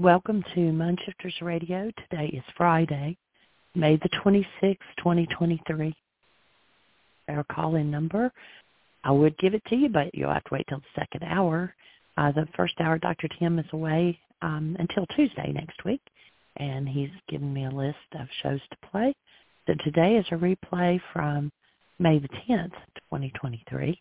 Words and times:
Welcome 0.00 0.42
to 0.54 0.72
Mind 0.72 0.98
Shifters 1.04 1.34
Radio. 1.42 1.90
Today 2.08 2.28
is 2.28 2.42
Friday, 2.56 3.18
May 3.74 3.96
the 3.96 4.08
26th, 4.24 4.78
2023. 4.96 5.94
Our 7.28 7.44
call-in 7.52 7.90
number, 7.90 8.32
I 9.04 9.10
would 9.10 9.36
give 9.36 9.52
it 9.52 9.62
to 9.66 9.76
you, 9.76 9.90
but 9.90 10.14
you'll 10.14 10.32
have 10.32 10.44
to 10.44 10.54
wait 10.54 10.64
till 10.70 10.78
the 10.78 10.98
second 10.98 11.24
hour. 11.24 11.74
Uh, 12.16 12.32
the 12.32 12.48
first 12.56 12.72
hour, 12.80 12.96
Dr. 12.96 13.28
Tim 13.38 13.58
is 13.58 13.66
away 13.74 14.18
um, 14.40 14.74
until 14.78 15.04
Tuesday 15.14 15.52
next 15.52 15.84
week, 15.84 16.00
and 16.56 16.88
he's 16.88 17.10
given 17.28 17.52
me 17.52 17.66
a 17.66 17.70
list 17.70 17.98
of 18.18 18.26
shows 18.42 18.60
to 18.70 18.88
play. 18.90 19.14
So 19.66 19.74
today 19.84 20.16
is 20.16 20.24
a 20.30 20.36
replay 20.36 20.98
from 21.12 21.52
May 21.98 22.20
the 22.20 22.28
10th, 22.48 22.72
2023. 23.10 24.00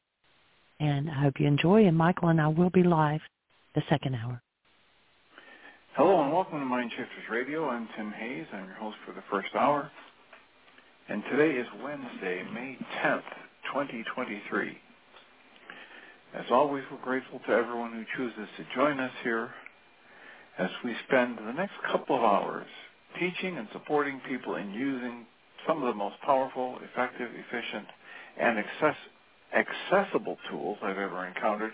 And 0.79 1.09
I 1.09 1.23
hope 1.23 1.41
you 1.41 1.47
enjoy, 1.47 1.87
and 1.87 1.97
Michael 1.97 2.29
and 2.29 2.39
I 2.39 2.47
will 2.47 2.69
be 2.69 2.83
live 2.83 3.19
the 3.75 3.83
second 3.89 4.15
hour. 4.15 4.41
Hello 5.95 6.23
and 6.23 6.31
welcome 6.31 6.59
to 6.59 6.65
Mind 6.65 6.91
Shifters 6.91 7.29
Radio. 7.31 7.67
I'm 7.67 7.89
Tim 7.97 8.11
Hayes. 8.11 8.45
I'm 8.53 8.67
your 8.67 8.75
host 8.75 8.97
for 9.05 9.13
the 9.13 9.23
first 9.31 9.49
hour. 9.55 9.91
And 11.09 11.23
today 11.31 11.57
is 11.59 11.67
Wednesday, 11.83 12.43
May 12.53 12.77
10th, 13.03 13.23
2023. 13.73 14.77
As 16.35 16.45
always, 16.51 16.83
we're 16.91 17.03
grateful 17.03 17.39
to 17.47 17.53
everyone 17.53 17.93
who 17.93 18.03
chooses 18.17 18.49
to 18.57 18.65
join 18.75 18.99
us 18.99 19.11
here 19.23 19.49
as 20.59 20.69
we 20.85 20.95
spend 21.07 21.37
the 21.39 21.53
next 21.53 21.73
couple 21.91 22.17
of 22.17 22.23
hours 22.23 22.67
teaching 23.19 23.57
and 23.57 23.67
supporting 23.73 24.21
people 24.29 24.55
in 24.55 24.71
using 24.71 25.25
some 25.67 25.83
of 25.83 25.89
the 25.89 25.97
most 25.97 26.15
powerful, 26.25 26.77
effective, 26.91 27.29
efficient, 27.33 27.87
and 28.39 28.59
access- 28.59 29.09
accessible 29.57 30.37
tools 30.51 30.77
I've 30.83 30.97
ever 30.99 31.27
encountered 31.27 31.73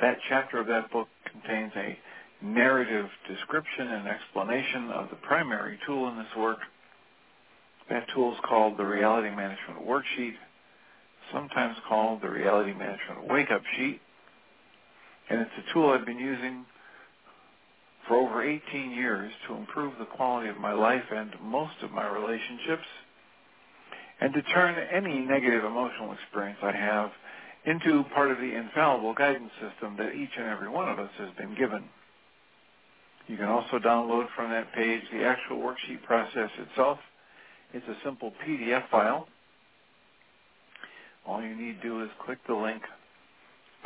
That 0.00 0.18
chapter 0.28 0.58
of 0.58 0.66
that 0.66 0.90
book 0.90 1.08
contains 1.30 1.72
a 1.76 1.98
narrative 2.42 3.06
description 3.28 3.88
and 3.88 4.08
explanation 4.08 4.90
of 4.90 5.10
the 5.10 5.16
primary 5.16 5.78
tool 5.86 6.08
in 6.08 6.18
this 6.18 6.34
work. 6.36 6.58
That 7.88 8.06
tool 8.14 8.32
is 8.32 8.38
called 8.44 8.76
the 8.76 8.84
Reality 8.84 9.30
Management 9.30 9.86
Worksheet, 9.86 10.34
sometimes 11.32 11.76
called 11.88 12.22
the 12.22 12.30
Reality 12.30 12.72
Management 12.72 13.28
Wake-Up 13.28 13.62
Sheet. 13.76 14.00
And 15.30 15.40
it's 15.40 15.50
a 15.58 15.72
tool 15.72 15.90
I've 15.90 16.06
been 16.06 16.18
using 16.18 16.66
for 18.06 18.16
over 18.16 18.42
18 18.42 18.90
years 18.90 19.32
to 19.48 19.54
improve 19.54 19.94
the 19.98 20.04
quality 20.04 20.48
of 20.48 20.58
my 20.58 20.72
life 20.72 21.04
and 21.14 21.30
most 21.42 21.74
of 21.82 21.90
my 21.90 22.06
relationships 22.06 22.86
and 24.20 24.32
to 24.34 24.42
turn 24.42 24.76
any 24.92 25.20
negative 25.20 25.64
emotional 25.64 26.12
experience 26.12 26.58
I 26.62 26.72
have 26.72 27.10
into 27.66 28.04
part 28.14 28.30
of 28.30 28.38
the 28.38 28.54
infallible 28.54 29.14
guidance 29.14 29.50
system 29.60 29.96
that 29.96 30.14
each 30.14 30.30
and 30.36 30.46
every 30.46 30.68
one 30.68 30.88
of 30.88 30.98
us 30.98 31.10
has 31.18 31.30
been 31.38 31.54
given. 31.56 31.84
You 33.26 33.36
can 33.36 33.46
also 33.46 33.78
download 33.78 34.26
from 34.36 34.50
that 34.50 34.72
page 34.74 35.02
the 35.12 35.24
actual 35.24 35.58
worksheet 35.58 36.02
process 36.04 36.50
itself. 36.58 36.98
It's 37.72 37.86
a 37.88 37.96
simple 38.04 38.32
PDF 38.46 38.88
file. 38.90 39.26
All 41.26 41.42
you 41.42 41.56
need 41.56 41.80
to 41.80 41.88
do 41.88 42.02
is 42.02 42.10
click 42.24 42.38
the 42.46 42.54
link, 42.54 42.82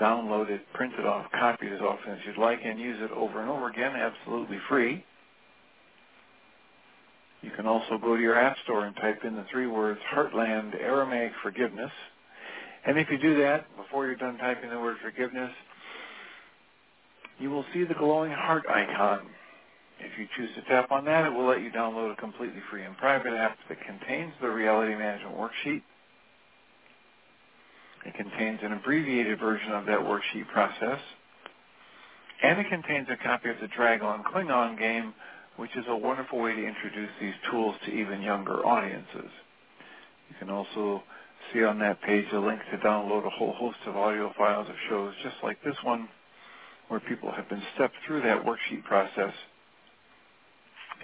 download 0.01 0.51
it, 0.51 0.61
print 0.75 0.93
it 0.99 1.07
off, 1.07 1.31
copy 1.31 1.67
it 1.67 1.73
as 1.73 1.81
often 1.81 2.13
as 2.13 2.19
you'd 2.27 2.37
like, 2.37 2.59
and 2.65 2.81
use 2.81 2.99
it 3.01 3.13
over 3.13 3.41
and 3.41 3.49
over 3.49 3.69
again, 3.69 3.95
absolutely 3.95 4.59
free. 4.69 5.05
You 7.43 7.53
can 7.53 7.67
also 7.67 7.97
go 7.99 8.17
to 8.17 8.23
your 8.23 8.37
App 8.37 8.57
Store 8.65 8.87
and 8.87 8.97
type 8.97 9.25
in 9.25 9.37
the 9.37 9.45
three 9.53 9.69
words 9.69 10.01
Heartland 10.13 10.75
Aramaic 10.75 11.33
Forgiveness 11.43 11.93
and 12.89 12.99
if 12.99 13.11
you 13.11 13.19
do 13.19 13.39
that, 13.43 13.67
before 13.77 14.07
you're 14.07 14.17
done 14.17 14.39
typing 14.39 14.71
the 14.71 14.81
word 14.81 14.97
forgiveness, 15.03 15.53
you 17.39 17.51
will 17.51 17.65
see 17.75 17.85
the 17.85 17.93
glowing 17.93 18.33
heart 18.33 18.65
icon. 18.67 19.27
If 20.01 20.19
you 20.19 20.27
choose 20.37 20.49
to 20.57 20.63
tap 20.63 20.91
on 20.91 21.05
that, 21.05 21.27
it 21.27 21.31
will 21.31 21.47
let 21.47 21.61
you 21.61 21.71
download 21.71 22.13
a 22.13 22.17
completely 22.17 22.63
free 22.71 22.85
and 22.85 22.97
private 22.97 23.35
app 23.35 23.59
that 23.69 23.77
contains 23.85 24.33
the 24.41 24.49
Reality 24.49 24.95
Management 24.95 25.37
Worksheet. 25.37 25.83
It 28.07 28.15
contains 28.15 28.61
an 28.63 28.73
abbreviated 28.73 29.39
version 29.39 29.73
of 29.73 29.85
that 29.85 29.99
worksheet 29.99 30.49
process. 30.51 31.01
And 32.43 32.59
it 32.59 32.71
contains 32.71 33.09
a 33.11 33.23
copy 33.23 33.51
of 33.51 33.57
the 33.61 33.69
Dragon 33.69 34.23
Klingon 34.33 34.79
game, 34.79 35.13
which 35.57 35.77
is 35.77 35.85
a 35.89 35.97
wonderful 35.97 36.41
way 36.41 36.55
to 36.55 36.67
introduce 36.67 37.11
these 37.21 37.35
tools 37.51 37.75
to 37.85 37.93
even 37.93 38.23
younger 38.23 38.65
audiences. 38.65 39.31
You 40.31 40.37
can 40.39 40.49
also 40.49 41.03
see 41.53 41.65
on 41.65 41.79
that 41.81 42.01
page 42.03 42.27
a 42.33 42.39
link 42.39 42.61
to 42.71 42.79
download 42.79 43.27
a 43.27 43.31
whole 43.31 43.53
host 43.55 43.79
of 43.87 43.97
audio 43.97 44.33
files 44.37 44.69
of 44.69 44.75
shows 44.89 45.15
just 45.23 45.37
like 45.43 45.63
this 45.65 45.77
one 45.83 46.09
where 46.89 47.01
people 47.01 47.31
have 47.31 47.49
been 47.49 47.63
stepped 47.75 47.95
through 48.07 48.23
that 48.23 48.45
worksheet 48.45 48.85
process. 48.85 49.33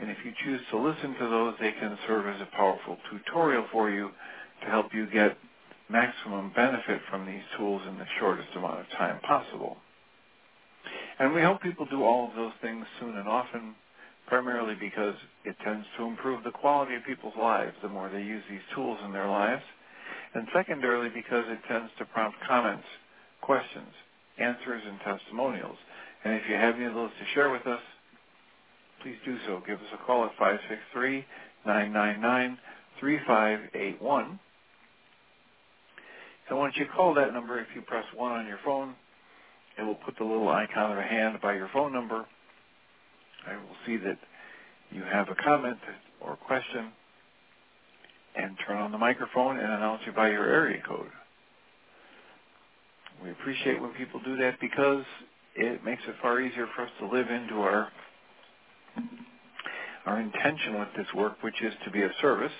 And 0.00 0.10
if 0.10 0.18
you 0.24 0.32
choose 0.44 0.60
to 0.70 0.78
listen 0.78 1.14
to 1.14 1.28
those, 1.28 1.54
they 1.60 1.72
can 1.72 1.96
serve 2.06 2.26
as 2.26 2.40
a 2.40 2.56
powerful 2.56 2.96
tutorial 3.10 3.66
for 3.70 3.90
you 3.90 4.10
to 4.62 4.66
help 4.66 4.92
you 4.92 5.06
get 5.06 5.36
maximum 5.88 6.52
benefit 6.56 7.00
from 7.10 7.26
these 7.26 7.42
tools 7.58 7.82
in 7.88 7.98
the 7.98 8.06
shortest 8.18 8.48
amount 8.56 8.80
of 8.80 8.86
time 8.96 9.20
possible. 9.20 9.76
And 11.18 11.32
we 11.32 11.42
hope 11.42 11.62
people 11.62 11.86
do 11.90 12.02
all 12.02 12.28
of 12.28 12.34
those 12.34 12.52
things 12.60 12.86
soon 12.98 13.16
and 13.16 13.28
often, 13.28 13.74
primarily 14.26 14.74
because 14.74 15.14
it 15.44 15.56
tends 15.62 15.86
to 15.98 16.04
improve 16.04 16.42
the 16.42 16.50
quality 16.50 16.96
of 16.96 17.04
people's 17.04 17.36
lives 17.38 17.74
the 17.82 17.88
more 17.88 18.08
they 18.08 18.22
use 18.22 18.42
these 18.50 18.64
tools 18.74 18.98
in 19.04 19.12
their 19.12 19.28
lives 19.28 19.62
and 20.34 20.46
secondarily 20.52 21.08
because 21.08 21.44
it 21.48 21.58
tends 21.68 21.90
to 21.98 22.04
prompt 22.06 22.38
comments, 22.46 22.86
questions, 23.40 23.92
answers, 24.38 24.82
and 24.86 25.00
testimonials. 25.00 25.78
And 26.24 26.34
if 26.34 26.42
you 26.48 26.54
have 26.56 26.76
any 26.76 26.86
of 26.86 26.94
those 26.94 27.10
to 27.10 27.24
share 27.34 27.50
with 27.50 27.66
us, 27.66 27.80
please 29.02 29.16
do 29.24 29.36
so. 29.46 29.60
Give 29.66 29.78
us 29.78 29.86
a 29.94 29.98
call 30.04 30.24
at 30.24 30.36
563-999-3581. 31.66 34.38
And 36.48 36.58
once 36.58 36.74
you 36.76 36.86
call 36.94 37.14
that 37.14 37.32
number, 37.32 37.58
if 37.60 37.68
you 37.74 37.82
press 37.82 38.04
1 38.14 38.32
on 38.32 38.46
your 38.46 38.58
phone, 38.64 38.94
it 39.78 39.82
will 39.82 39.96
put 39.96 40.16
the 40.18 40.24
little 40.24 40.48
icon 40.48 40.92
of 40.92 40.98
a 40.98 41.02
hand 41.02 41.40
by 41.42 41.54
your 41.54 41.68
phone 41.72 41.92
number. 41.92 42.24
I 43.46 43.56
will 43.56 43.76
see 43.86 43.96
that 43.98 44.18
you 44.90 45.02
have 45.02 45.28
a 45.28 45.34
comment 45.34 45.78
or 46.20 46.36
question 46.36 46.92
and 48.36 48.56
turn 48.66 48.78
on 48.78 48.92
the 48.92 48.98
microphone 48.98 49.58
and 49.58 49.72
announce 49.72 50.02
you 50.06 50.12
by 50.12 50.30
your 50.30 50.44
area 50.44 50.82
code. 50.86 51.08
We 53.22 53.30
appreciate 53.30 53.80
when 53.80 53.92
people 53.92 54.20
do 54.24 54.36
that 54.38 54.60
because 54.60 55.04
it 55.56 55.84
makes 55.84 56.02
it 56.08 56.14
far 56.20 56.40
easier 56.40 56.66
for 56.74 56.82
us 56.82 56.90
to 57.00 57.06
live 57.08 57.30
into 57.30 57.60
our 57.60 57.88
our 60.06 60.20
intention 60.20 60.78
with 60.78 60.88
this 60.96 61.06
work, 61.14 61.42
which 61.42 61.62
is 61.62 61.72
to 61.84 61.90
be 61.90 62.02
of 62.02 62.10
service. 62.20 62.52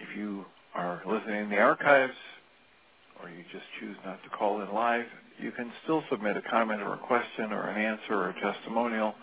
If 0.00 0.16
you 0.16 0.44
are 0.74 1.02
listening 1.06 1.44
in 1.44 1.50
the 1.50 1.58
archives 1.58 2.14
or 3.22 3.28
you 3.30 3.44
just 3.52 3.64
choose 3.80 3.96
not 4.04 4.22
to 4.24 4.30
call 4.30 4.60
in 4.62 4.72
live, 4.72 5.06
you 5.38 5.52
can 5.52 5.72
still 5.84 6.02
submit 6.10 6.36
a 6.36 6.42
comment 6.50 6.82
or 6.82 6.94
a 6.94 6.98
question 6.98 7.52
or 7.52 7.68
an 7.68 7.80
answer 7.80 8.14
or 8.14 8.30
a 8.30 8.40
testimonial 8.40 9.14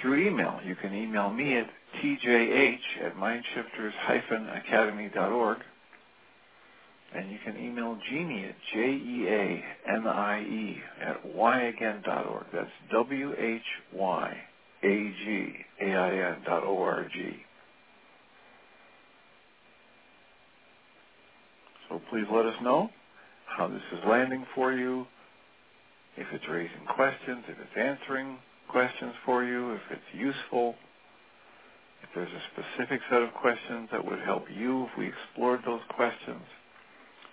through 0.00 0.26
email. 0.26 0.60
You 0.64 0.76
can 0.76 0.94
email 0.94 1.30
me 1.30 1.56
at 1.58 1.68
tjh 1.98 2.78
at 3.04 3.16
mindshifters-academy.org. 3.16 5.58
And 7.14 7.30
you 7.30 7.38
can 7.44 7.56
email 7.58 7.96
Jeanie 8.10 8.46
at 8.46 8.54
J-E-A-N-I-E 8.74 10.78
at 11.02 11.22
whyagain.org. 11.36 12.46
That's 12.52 12.70
W-H-Y-A-G-A-I-N 12.92 13.56
dot 16.46 16.64
O-R-G. 16.64 17.36
So 21.88 22.00
please 22.10 22.26
let 22.32 22.46
us 22.46 22.54
know 22.62 22.90
how 23.56 23.68
this 23.68 23.82
is 23.92 23.98
landing 24.08 24.44
for 24.54 24.72
you, 24.72 25.06
if 26.16 26.26
it's 26.32 26.44
raising 26.50 26.86
questions, 26.94 27.44
if 27.48 27.56
it's 27.58 27.76
answering 27.78 28.38
questions 28.68 29.12
for 29.26 29.44
you, 29.44 29.72
if 29.74 29.80
it's 29.90 30.14
useful, 30.14 30.74
if 32.02 32.08
there's 32.14 32.28
a 32.30 32.42
specific 32.62 33.00
set 33.10 33.22
of 33.22 33.32
questions 33.34 33.88
that 33.92 34.04
would 34.04 34.20
help 34.20 34.44
you 34.54 34.84
if 34.84 34.90
we 34.98 35.08
explored 35.08 35.60
those 35.66 35.80
questions 35.96 36.42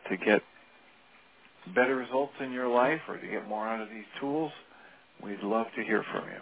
to 0.09 0.17
get 0.17 0.41
better 1.75 1.95
results 1.95 2.33
in 2.41 2.51
your 2.51 2.67
life 2.67 3.01
or 3.07 3.17
to 3.17 3.27
get 3.27 3.47
more 3.47 3.67
out 3.67 3.81
of 3.81 3.89
these 3.89 4.05
tools, 4.19 4.51
we'd 5.23 5.41
love 5.41 5.67
to 5.75 5.83
hear 5.83 6.03
from 6.11 6.25
you. 6.25 6.41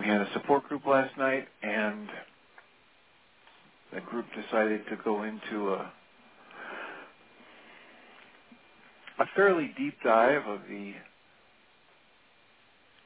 We 0.00 0.06
had 0.06 0.20
a 0.20 0.32
support 0.34 0.64
group 0.68 0.86
last 0.86 1.16
night, 1.18 1.48
and 1.62 2.08
the 3.92 4.00
group 4.00 4.26
decided 4.34 4.82
to 4.88 4.96
go 5.04 5.24
into 5.24 5.74
a 5.74 5.92
a 9.20 9.26
fairly 9.36 9.74
deep 9.76 9.94
dive 10.02 10.46
of 10.46 10.60
the 10.68 10.94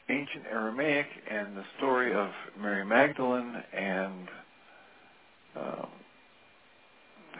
ancient 0.08 0.44
Aramaic 0.50 1.06
and 1.30 1.56
the 1.56 1.64
story 1.78 2.14
of 2.14 2.30
Mary 2.60 2.84
Magdalene, 2.84 3.62
and 3.72 4.28
um, 5.56 5.86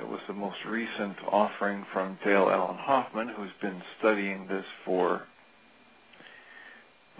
it 0.00 0.08
was 0.08 0.20
the 0.26 0.34
most 0.34 0.56
recent 0.66 1.16
offering 1.30 1.84
from 1.92 2.18
Dale 2.24 2.48
Allen 2.50 2.78
Hoffman, 2.78 3.28
who's 3.28 3.50
been 3.60 3.82
studying 3.98 4.46
this 4.48 4.64
for 4.84 5.22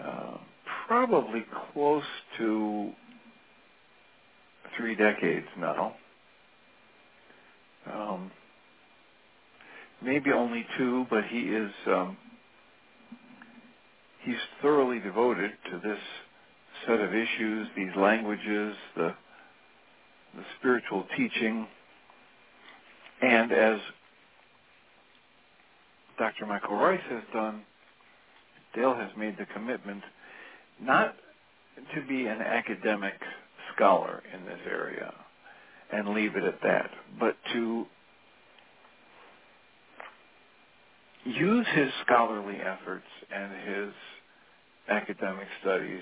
uh, 0.03 0.37
probably 0.87 1.45
close 1.73 2.03
to 2.37 2.91
three 4.77 4.95
decades 4.95 5.47
now. 5.57 5.95
Um, 7.91 8.31
maybe 10.01 10.31
only 10.31 10.65
two, 10.77 11.05
but 11.09 11.23
he 11.25 11.41
is 11.41 11.71
um, 11.87 12.17
he's 14.25 14.35
thoroughly 14.61 14.99
devoted 14.99 15.51
to 15.71 15.79
this 15.79 15.99
set 16.87 16.99
of 16.99 17.13
issues, 17.13 17.67
these 17.75 17.95
languages, 17.95 18.75
the 18.95 19.13
the 20.35 20.43
spiritual 20.59 21.05
teaching, 21.15 21.65
and 23.21 23.51
as 23.53 23.79
Dr. 26.19 26.45
Michael 26.45 26.75
Ryce 26.75 26.99
has 27.09 27.23
done, 27.33 27.61
Dale 28.75 28.95
has 28.95 29.11
made 29.17 29.37
the 29.37 29.45
commitment 29.53 30.03
not 30.81 31.15
to 31.93 32.01
be 32.05 32.27
an 32.27 32.41
academic 32.41 33.13
scholar 33.73 34.23
in 34.33 34.45
this 34.45 34.59
area 34.69 35.13
and 35.93 36.09
leave 36.09 36.35
it 36.35 36.43
at 36.43 36.61
that, 36.63 36.89
but 37.17 37.37
to 37.53 37.85
use 41.23 41.65
his 41.73 41.89
scholarly 42.05 42.57
efforts 42.57 43.05
and 43.33 43.51
his 43.67 43.93
academic 44.89 45.47
studies 45.61 46.01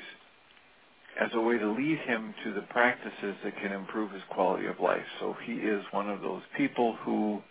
as 1.19 1.29
a 1.33 1.39
way 1.39 1.57
to 1.57 1.71
lead 1.71 1.99
him 1.99 2.33
to 2.43 2.53
the 2.53 2.61
practices 2.69 3.35
that 3.43 3.55
can 3.61 3.71
improve 3.71 4.11
his 4.11 4.23
quality 4.31 4.65
of 4.65 4.79
life. 4.79 5.05
So 5.19 5.35
he 5.45 5.53
is 5.53 5.83
one 5.91 6.09
of 6.09 6.21
those 6.21 6.41
people 6.57 6.97
who 7.03 7.41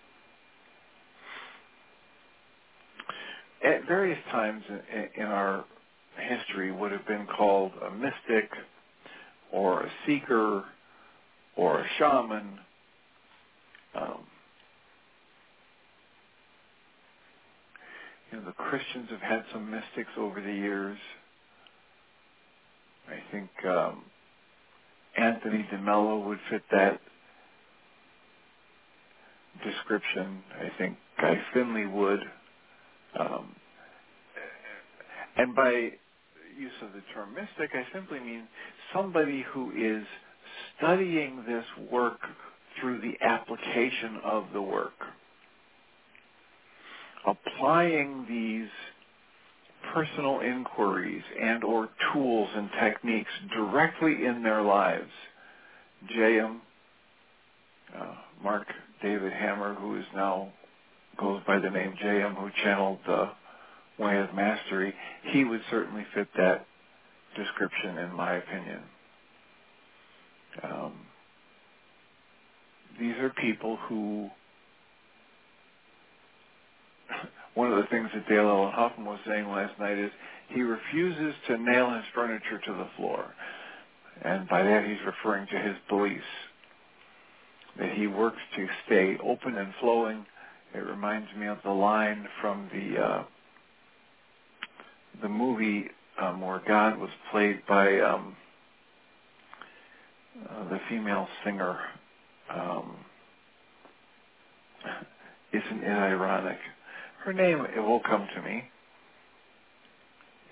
at 3.64 3.86
various 3.86 4.18
times 4.30 4.62
in 5.16 5.24
our 5.24 5.64
history 6.18 6.72
would 6.72 6.92
have 6.92 7.06
been 7.06 7.26
called 7.26 7.72
a 7.86 7.90
mystic 7.90 8.50
or 9.52 9.82
a 9.82 9.90
seeker 10.06 10.64
or 11.56 11.80
a 11.80 11.86
shaman. 11.98 12.58
Um, 13.94 14.24
you 18.30 18.38
know, 18.38 18.44
the 18.46 18.52
Christians 18.52 19.08
have 19.10 19.20
had 19.20 19.44
some 19.52 19.70
mystics 19.70 20.10
over 20.18 20.40
the 20.40 20.52
years. 20.52 20.98
I 23.12 23.32
think 23.32 23.50
um, 23.66 24.04
Anthony 25.16 25.66
DeMello 25.72 26.26
would 26.26 26.38
fit 26.50 26.62
that 26.70 27.00
description. 29.64 30.42
I 30.58 30.70
think 30.78 30.96
Guy 31.20 31.40
Finley 31.52 31.86
would. 31.86 32.20
Um, 33.18 33.54
and 35.36 35.54
by 35.54 35.70
use 36.58 36.72
of 36.82 36.92
the 36.92 37.02
term 37.14 37.34
mystic, 37.34 37.70
I 37.74 37.86
simply 37.92 38.20
mean 38.20 38.44
somebody 38.94 39.44
who 39.52 39.70
is 39.72 40.04
studying 40.78 41.44
this 41.46 41.64
work 41.90 42.20
through 42.80 43.00
the 43.00 43.14
application 43.24 44.20
of 44.24 44.46
the 44.52 44.62
work 44.62 44.92
applying 47.26 48.26
these 48.28 48.68
personal 49.94 50.40
inquiries 50.40 51.22
and 51.40 51.64
or 51.64 51.88
tools 52.12 52.48
and 52.54 52.70
techniques 52.80 53.30
directly 53.54 54.24
in 54.24 54.42
their 54.42 54.62
lives. 54.62 55.10
J.M. 56.08 56.60
Uh, 57.96 58.14
Mark 58.42 58.66
David 59.02 59.32
Hammer, 59.32 59.74
who 59.74 59.96
is 59.96 60.04
now 60.14 60.52
goes 61.18 61.42
by 61.46 61.58
the 61.58 61.70
name 61.70 61.94
J.M., 62.00 62.34
who 62.34 62.50
channeled 62.62 62.98
the 63.06 63.30
Way 63.98 64.18
of 64.18 64.34
Mastery, 64.34 64.94
he 65.30 65.44
would 65.44 65.60
certainly 65.70 66.06
fit 66.14 66.28
that 66.36 66.66
description, 67.36 67.98
in 67.98 68.12
my 68.14 68.34
opinion. 68.34 68.80
Um, 70.62 70.92
these 72.98 73.16
are 73.16 73.30
people 73.30 73.76
who 73.88 74.30
one 77.54 77.72
of 77.72 77.78
the 77.78 77.88
things 77.88 78.08
that 78.14 78.28
Dale 78.28 78.48
Allen 78.48 78.72
Hoffman 78.72 79.06
was 79.06 79.20
saying 79.26 79.48
last 79.48 79.78
night 79.78 79.98
is 79.98 80.10
he 80.48 80.62
refuses 80.62 81.34
to 81.48 81.58
nail 81.58 81.90
his 81.90 82.04
furniture 82.14 82.60
to 82.64 82.72
the 82.72 82.88
floor. 82.96 83.34
And 84.22 84.48
by 84.48 84.62
that 84.62 84.84
he's 84.84 85.04
referring 85.04 85.46
to 85.48 85.58
his 85.58 85.76
beliefs. 85.88 86.22
That 87.78 87.92
he 87.92 88.06
works 88.06 88.38
to 88.56 88.66
stay 88.86 89.16
open 89.22 89.56
and 89.56 89.72
flowing. 89.80 90.26
It 90.74 90.78
reminds 90.78 91.28
me 91.36 91.46
of 91.46 91.58
the 91.64 91.70
line 91.70 92.26
from 92.40 92.68
the 92.72 93.02
uh, 93.02 93.24
the 95.20 95.28
movie 95.28 95.86
um, 96.20 96.40
where 96.40 96.62
God 96.66 96.98
was 96.98 97.10
played 97.30 97.62
by 97.66 98.00
um, 98.00 98.36
uh, 100.48 100.68
the 100.68 100.80
female 100.88 101.28
singer. 101.44 101.78
Um, 102.50 102.96
isn't 105.52 105.82
it 105.84 105.88
ironic? 105.88 106.58
Her 107.24 107.32
name 107.32 107.64
it 107.76 107.80
will 107.80 108.00
come 108.00 108.26
to 108.34 108.42
me. 108.42 108.64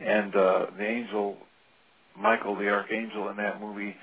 And 0.00 0.34
uh, 0.34 0.66
the 0.76 0.86
angel, 0.86 1.36
Michael 2.18 2.56
the 2.56 2.68
archangel 2.68 3.28
in 3.28 3.36
that 3.36 3.60
movie, 3.60 3.94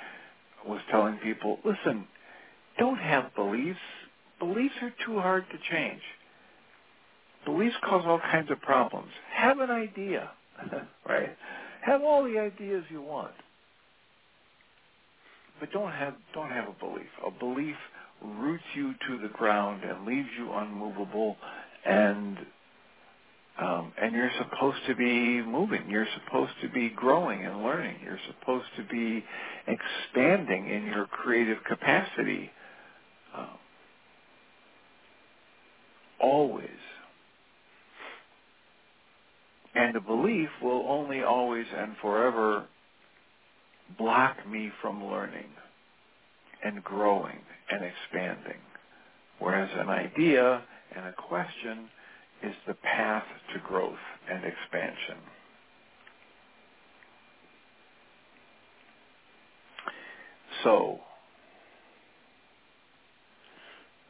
was 0.66 0.82
telling 0.92 1.18
people, 1.18 1.60
listen, 1.64 2.06
don't 2.78 3.00
have 3.00 3.34
beliefs. 3.36 3.80
Beliefs 4.40 4.76
are 4.82 4.94
too 5.06 5.20
hard 5.20 5.46
to 5.52 5.58
change. 5.72 6.02
Beliefs 7.46 7.76
cause 7.84 8.04
all 8.06 8.20
kinds 8.20 8.52
of 8.52 8.62
problems. 8.62 9.10
Have 9.34 9.60
an 9.60 9.72
idea, 9.72 10.30
right? 11.08 11.36
Have 11.82 12.02
all 12.02 12.24
the 12.24 12.38
ideas 12.38 12.84
you 12.90 13.02
want, 13.02 13.32
but 15.60 15.72
don't 15.72 15.92
have 15.92 16.16
don't 16.34 16.50
have 16.50 16.66
a 16.68 16.76
belief. 16.86 17.08
A 17.26 17.32
belief 17.32 17.76
roots 18.22 18.64
you 18.76 18.94
to 19.08 19.22
the 19.22 19.30
ground 19.30 19.84
and 19.84 20.06
leaves 20.06 20.28
you 20.38 20.52
unmovable 20.52 21.38
and 21.86 22.38
Um, 23.60 23.92
and 24.02 24.14
you're 24.14 24.32
supposed 24.38 24.80
to 24.88 24.96
be 24.96 25.42
moving. 25.42 25.90
You're 25.90 26.08
supposed 26.26 26.54
to 26.62 26.70
be 26.70 26.90
growing 26.90 27.46
and 27.46 27.64
learning. 27.64 27.98
You're 28.04 28.20
supposed 28.28 28.68
to 28.78 28.84
be 28.84 29.24
expanding 29.68 30.70
in 30.70 30.86
your 30.86 31.06
creative 31.08 31.58
capacity. 31.68 32.52
Um, 33.36 33.48
always. 36.20 36.70
And 39.76 39.96
the 39.96 40.02
belief 40.02 40.50
will 40.62 40.86
only 40.88 41.24
always 41.24 41.66
and 41.76 41.96
forever 42.02 42.66
block 43.98 44.38
me 44.50 44.72
from 44.82 45.04
learning 45.06 45.50
and 46.64 46.84
growing 46.84 47.40
and 47.72 47.84
expanding. 47.84 48.60
Whereas 49.40 49.70
an 49.78 49.90
idea 49.90 50.62
and 50.96 51.06
a 51.06 51.14
question 51.14 51.90
is 52.44 52.56
the 52.68 52.76
path 52.76 53.26
to 53.54 53.60
growth 53.62 53.96
and 54.32 54.44
expansion. 54.46 55.18
So, 60.64 61.00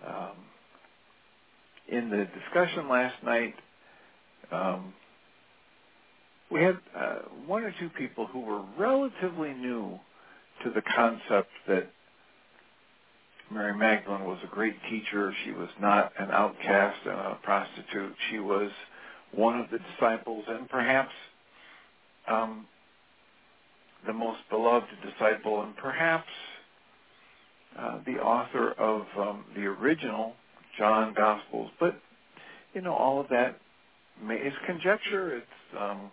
um, 0.07 0.31
in 1.89 2.10
the 2.10 2.27
discussion 2.39 2.89
last 2.89 3.15
night, 3.24 3.55
um, 4.51 4.93
we 6.51 6.62
had 6.62 6.77
uh, 6.98 7.15
one 7.48 7.63
or 7.63 7.74
two 7.79 7.89
people 7.98 8.27
who 8.27 8.41
were 8.41 8.62
relatively 8.77 9.53
new 9.53 10.00
to 10.63 10.72
the 10.72 10.81
concept 10.96 11.50
that 11.67 11.89
Mary 13.51 13.75
Magdalene 13.75 14.25
was 14.25 14.39
a 14.44 14.54
great 14.54 14.75
teacher. 14.89 15.34
She 15.46 15.51
was 15.51 15.70
not 15.80 16.12
an 16.20 16.30
outcast 16.32 16.98
and 17.06 17.13
a 17.13 17.38
prostitute. 17.44 18.13
She 18.30 18.39
was 18.39 18.70
one 19.32 19.60
of 19.60 19.70
the 19.70 19.80
disciples 19.80 20.44
and 20.48 20.70
perhaps 20.70 21.12
um, 22.27 22.66
the 24.06 24.13
most 24.13 24.39
beloved 24.50 24.88
disciple 25.04 25.63
and 25.63 25.75
perhaps 25.77 26.27
uh, 27.80 28.00
the 28.06 28.13
author 28.13 28.72
of 28.74 29.06
um, 29.18 29.46
the 29.56 29.66
original 29.66 30.34
John 30.77 31.13
Gospels. 31.16 31.70
But, 31.80 32.00
you 32.74 32.82
know, 32.82 32.94
all 32.94 33.20
of 33.22 33.27
that 33.30 33.60
is 34.30 34.54
conjecture. 34.66 35.38
It's, 35.38 35.80
um, 35.80 36.12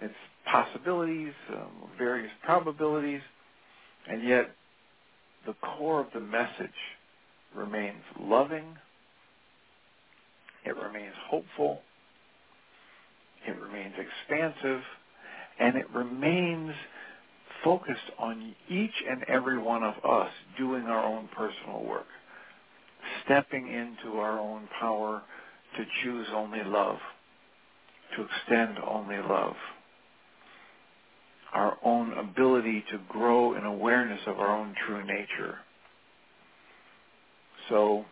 it's 0.00 0.14
possibilities, 0.46 1.32
um, 1.50 1.90
various 1.98 2.30
probabilities, 2.44 3.20
and 4.08 4.26
yet 4.26 4.50
the 5.46 5.54
core 5.54 6.00
of 6.00 6.06
the 6.14 6.20
message 6.20 6.70
remains 7.54 8.02
loving, 8.20 8.76
it 10.64 10.76
remains 10.76 11.14
hopeful, 11.28 11.80
it 13.46 13.58
remains 13.60 13.94
expansive, 13.98 14.80
and 15.58 15.76
it 15.76 15.90
remains 15.90 16.72
focused 17.64 18.10
on 18.18 18.54
each 18.68 18.94
and 19.08 19.24
every 19.28 19.58
one 19.58 19.82
of 19.82 19.94
us 20.04 20.30
doing 20.58 20.84
our 20.84 21.04
own 21.04 21.28
personal 21.36 21.84
work, 21.84 22.06
stepping 23.24 23.68
into 23.68 24.18
our 24.18 24.38
own 24.38 24.68
power 24.80 25.22
to 25.76 25.84
choose 26.02 26.26
only 26.34 26.62
love, 26.64 26.98
to 28.16 28.24
extend 28.24 28.78
only 28.86 29.18
love, 29.18 29.54
our 31.52 31.76
own 31.84 32.12
ability 32.18 32.84
to 32.90 32.98
grow 33.08 33.54
in 33.56 33.64
awareness 33.64 34.20
of 34.26 34.38
our 34.38 34.56
own 34.56 34.74
true 34.86 35.04
nature. 35.04 35.58
So 37.68 38.04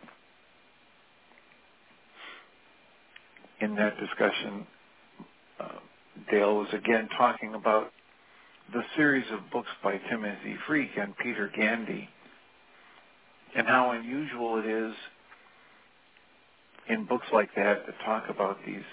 in 3.59 3.75
that 3.75 3.97
discussion, 3.99 4.67
uh, 5.59 5.79
Dale 6.31 6.55
was 6.57 6.67
again 6.73 7.09
talking 7.17 7.53
about 7.55 7.91
the 8.73 8.81
series 8.95 9.25
of 9.31 9.51
books 9.51 9.69
by 9.83 9.97
Timothy 10.09 10.55
Freke 10.67 10.97
and 10.97 11.17
Peter 11.17 11.51
Gandy 11.55 12.07
and 13.55 13.67
how 13.67 13.91
unusual 13.91 14.59
it 14.59 14.65
is 14.65 14.93
in 16.89 17.05
books 17.05 17.27
like 17.33 17.49
that 17.55 17.85
to 17.85 17.91
talk 18.05 18.25
about 18.29 18.57
these 18.65 18.83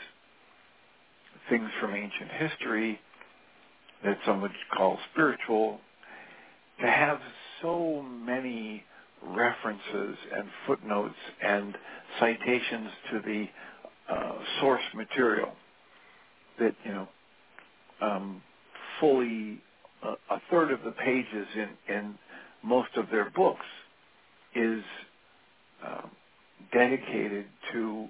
things 1.48 1.68
from 1.80 1.94
ancient 1.94 2.30
history 2.38 2.98
that 4.04 4.18
some 4.26 4.40
would 4.42 4.52
call 4.76 4.98
spiritual, 5.12 5.80
to 6.80 6.86
have 6.86 7.20
so 7.62 8.02
many 8.02 8.84
references 9.22 10.16
and 10.36 10.48
footnotes 10.66 11.14
and 11.42 11.76
citations 12.20 12.90
to 13.10 13.20
the 13.24 13.46
uh, 14.12 14.32
source 14.60 14.82
material 14.94 15.52
that 16.58 16.74
you 16.84 16.92
know 16.92 17.08
um, 18.02 18.42
fully 19.00 19.60
uh, 20.04 20.14
a 20.30 20.40
third 20.50 20.72
of 20.72 20.80
the 20.84 20.92
pages 20.92 21.46
in 21.56 21.94
in 21.94 22.14
most 22.62 22.90
of 22.96 23.06
their 23.10 23.30
books 23.30 23.66
is 24.54 24.82
um, 25.86 26.10
dedicated 26.72 27.46
to 27.72 28.08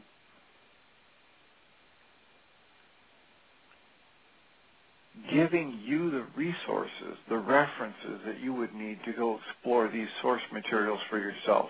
giving 5.32 5.80
you 5.84 6.10
the 6.10 6.26
resources, 6.36 7.16
the 7.28 7.36
references 7.36 8.20
that 8.26 8.40
you 8.40 8.54
would 8.54 8.74
need 8.74 8.98
to 9.04 9.12
go 9.12 9.38
explore 9.38 9.88
these 9.88 10.08
source 10.22 10.42
materials 10.52 11.00
for 11.10 11.18
yourself. 11.18 11.68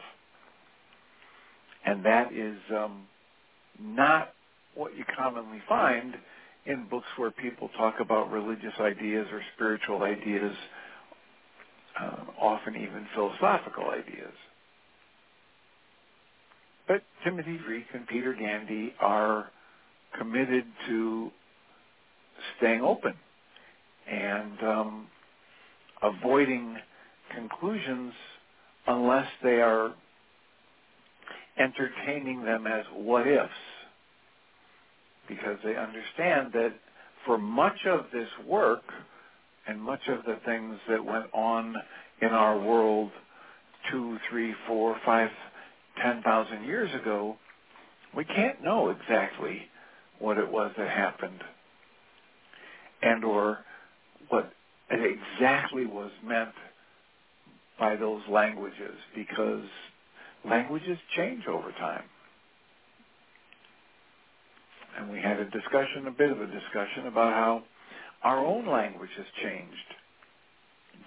And 1.85 2.05
that 2.05 2.33
is 2.33 2.57
um, 2.77 3.07
not 3.81 4.33
what 4.75 4.97
you 4.97 5.05
commonly 5.17 5.63
find 5.69 6.15
in 6.67 6.87
books 6.89 7.07
where 7.17 7.31
people 7.31 7.71
talk 7.77 8.01
about 8.01 8.31
religious 8.31 8.75
ideas 8.81 9.27
or 9.33 9.41
spiritual 9.55 10.03
ideas, 10.03 10.55
uh, 12.01 12.25
often 12.41 12.77
even 12.77 13.07
philosophical 13.15 13.91
ideas. 13.91 14.33
But 16.87 17.03
Timothy 17.25 17.59
Freke 17.67 17.87
and 17.95 18.07
Peter 18.07 18.35
Gandy 18.35 18.95
are 19.01 19.51
committed 20.19 20.65
to 20.89 21.31
staying 22.59 22.83
open 22.83 23.15
and 24.11 24.63
um, 24.63 25.07
avoiding 26.03 26.77
conclusions 27.35 28.13
unless 28.87 29.27
they 29.43 29.61
are 29.61 29.93
entertaining 31.59 32.45
them 32.45 32.67
as 32.67 32.85
what 32.95 33.27
ifs. 33.27 33.51
Because 35.29 35.59
they 35.65 35.77
understand 35.77 36.53
that 36.55 36.73
for 37.27 37.39
much 37.39 37.85
of 37.87 38.07
this 38.13 38.29
work 38.47 38.83
and 39.67 39.81
much 39.81 40.01
of 40.09 40.25
the 40.25 40.39
things 40.47 40.79
that 40.89 41.05
went 41.05 41.27
on 41.35 41.75
in 42.23 42.29
our 42.29 42.59
world 42.59 43.11
two, 43.91 44.19
three, 44.31 44.55
four, 44.67 44.97
five, 45.05 45.31
ten 46.03 46.23
thousand 46.23 46.65
years 46.65 46.91
ago, 47.01 47.37
we 48.17 48.25
can't 48.25 48.63
know 48.65 48.91
exactly 48.91 49.63
what 50.19 50.39
it 50.39 50.51
was 50.51 50.73
that 50.79 50.89
happened 50.89 51.43
and 53.03 53.25
or 53.25 53.59
what 54.29 54.53
exactly 54.91 55.87
was 55.87 56.11
meant 56.25 56.51
by 57.79 57.97
those 57.97 58.23
languages 58.29 58.97
because 59.15 59.65
languages 60.45 60.99
change 61.17 61.47
over 61.47 61.73
time. 61.73 62.05
And 64.99 65.11
we 65.11 65.21
had 65.21 65.39
a 65.39 65.45
discussion, 65.51 66.07
a 66.07 66.11
bit 66.11 66.31
of 66.31 66.41
a 66.41 66.47
discussion 66.47 67.07
about 67.07 67.33
how 67.33 67.63
our 68.23 68.45
own 68.45 68.67
language 68.67 69.11
has 69.17 69.27
changed 69.43 69.77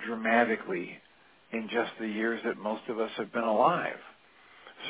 dramatically 0.06 0.98
in 1.52 1.68
just 1.72 1.92
the 2.00 2.08
years 2.08 2.40
that 2.46 2.58
most 2.58 2.84
of 2.88 3.00
us 3.00 3.12
have 3.18 3.34
been 3.34 3.44
alive. 3.44 3.98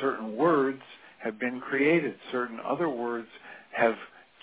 Certain 0.00 0.36
words 0.36 0.82
have 1.22 1.38
been 1.38 1.60
created. 1.60 2.14
Certain 2.30 2.60
other 2.64 2.88
words 2.88 3.28
have 3.72 3.96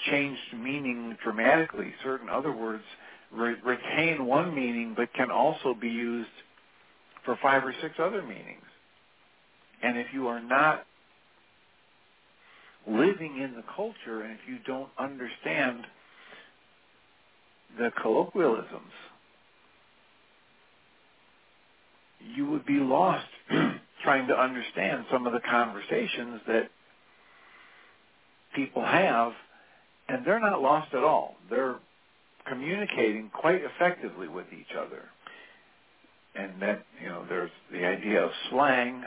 changed 0.10 0.42
meaning 0.56 1.18
dramatically. 1.24 1.94
Certain 2.04 2.30
other 2.30 2.52
words 2.52 2.84
re- 3.32 3.56
retain 3.64 4.26
one 4.26 4.54
meaning 4.56 4.94
but 4.96 5.14
can 5.14 5.32
also 5.32 5.74
be 5.74 5.90
used 5.90 6.30
for 7.26 7.38
five 7.42 7.64
or 7.64 7.74
six 7.82 7.96
other 8.00 8.22
meanings. 8.22 8.64
And 9.82 9.98
if 9.98 10.08
you 10.14 10.28
are 10.28 10.42
not 10.42 10.86
living 12.88 13.40
in 13.42 13.54
the 13.56 13.64
culture 13.76 14.24
and 14.24 14.34
if 14.34 14.40
you 14.48 14.58
don't 14.66 14.90
understand 14.98 15.86
the 17.78 17.92
colloquialisms, 18.02 18.92
you 22.36 22.50
would 22.50 22.66
be 22.66 22.80
lost 22.80 23.28
trying 24.04 24.28
to 24.28 24.34
understand 24.34 25.06
some 25.12 25.28
of 25.28 25.34
the 25.34 25.40
conversations 25.40 26.42
that 26.48 26.70
people 28.56 28.84
have, 28.84 29.32
and 30.08 30.26
they're 30.26 30.40
not 30.40 30.62
lost 30.62 30.94
at 30.94 31.04
all. 31.04 31.36
They're 31.50 31.76
communicating 32.50 33.30
quite 33.30 33.62
effectively 33.64 34.28
with 34.28 34.48
each 34.52 34.76
other. 34.78 35.04
And 36.36 36.62
that, 36.62 36.86
you 37.02 37.10
know, 37.10 37.26
there's 37.28 37.52
the 37.72 37.86
idea 37.86 38.24
of 38.24 38.32
slang, 38.50 39.04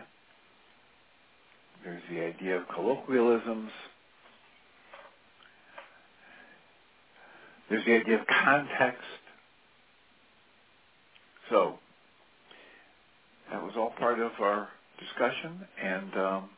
there's 1.85 2.03
the 2.11 2.21
idea 2.21 2.59
of 2.59 2.69
colloquialisms, 2.69 3.71
There's 7.73 7.87
the 7.87 7.95
idea 7.95 8.21
of 8.21 8.27
context. 8.45 9.01
So 11.49 11.79
that 13.51 13.63
was 13.63 13.73
all 13.79 13.95
part 13.99 14.21
of 14.21 14.33
our 14.41 14.69
discussion 14.99 15.67
and 15.83 16.15
um, 16.15 16.51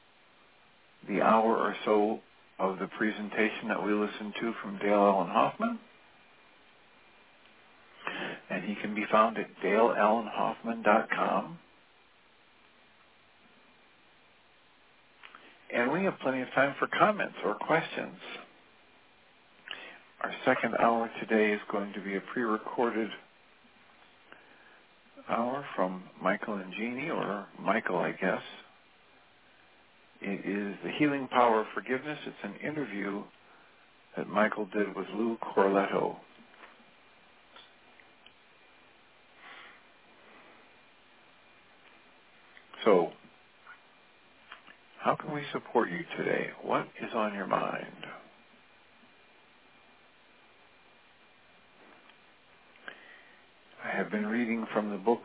the 1.08 1.22
hour 1.22 1.56
or 1.56 1.76
so 1.84 2.18
of 2.58 2.80
the 2.80 2.88
presentation 2.98 3.68
that 3.68 3.80
we 3.80 3.92
listened 3.92 4.34
to 4.40 4.54
from 4.60 4.78
Dale 4.78 4.94
Allen 4.94 5.30
Hoffman. 5.30 5.78
And 8.54 8.62
he 8.64 8.76
can 8.76 8.94
be 8.94 9.04
found 9.10 9.36
at 9.36 9.48
daleallenhoffman.com. 9.64 11.58
And 15.74 15.90
we 15.90 16.04
have 16.04 16.14
plenty 16.20 16.40
of 16.40 16.48
time 16.54 16.76
for 16.78 16.86
comments 16.86 17.34
or 17.44 17.54
questions. 17.54 18.16
Our 20.22 20.32
second 20.44 20.76
hour 20.76 21.10
today 21.20 21.52
is 21.52 21.60
going 21.70 21.92
to 21.94 22.00
be 22.00 22.14
a 22.14 22.20
pre-recorded 22.20 23.10
hour 25.28 25.64
from 25.74 26.04
Michael 26.22 26.54
and 26.54 26.72
Jeanie, 26.72 27.10
or 27.10 27.46
Michael, 27.60 27.98
I 27.98 28.12
guess. 28.12 28.42
It 30.20 30.46
is 30.46 30.76
The 30.84 30.92
Healing 30.98 31.26
Power 31.28 31.62
of 31.62 31.66
Forgiveness. 31.74 32.18
It's 32.24 32.36
an 32.44 32.54
interview 32.66 33.24
that 34.16 34.28
Michael 34.28 34.66
did 34.66 34.94
with 34.94 35.06
Lou 35.16 35.36
Corletto. 35.38 36.16
So, 42.84 43.10
how 45.00 45.14
can 45.16 45.32
we 45.34 45.42
support 45.52 45.90
you 45.90 46.00
today? 46.18 46.48
What 46.62 46.86
is 47.02 47.10
on 47.14 47.34
your 47.34 47.46
mind? 47.46 47.86
I 53.84 53.96
have 53.96 54.10
been 54.10 54.26
reading 54.26 54.66
from 54.72 54.90
the 54.90 54.98
book 54.98 55.22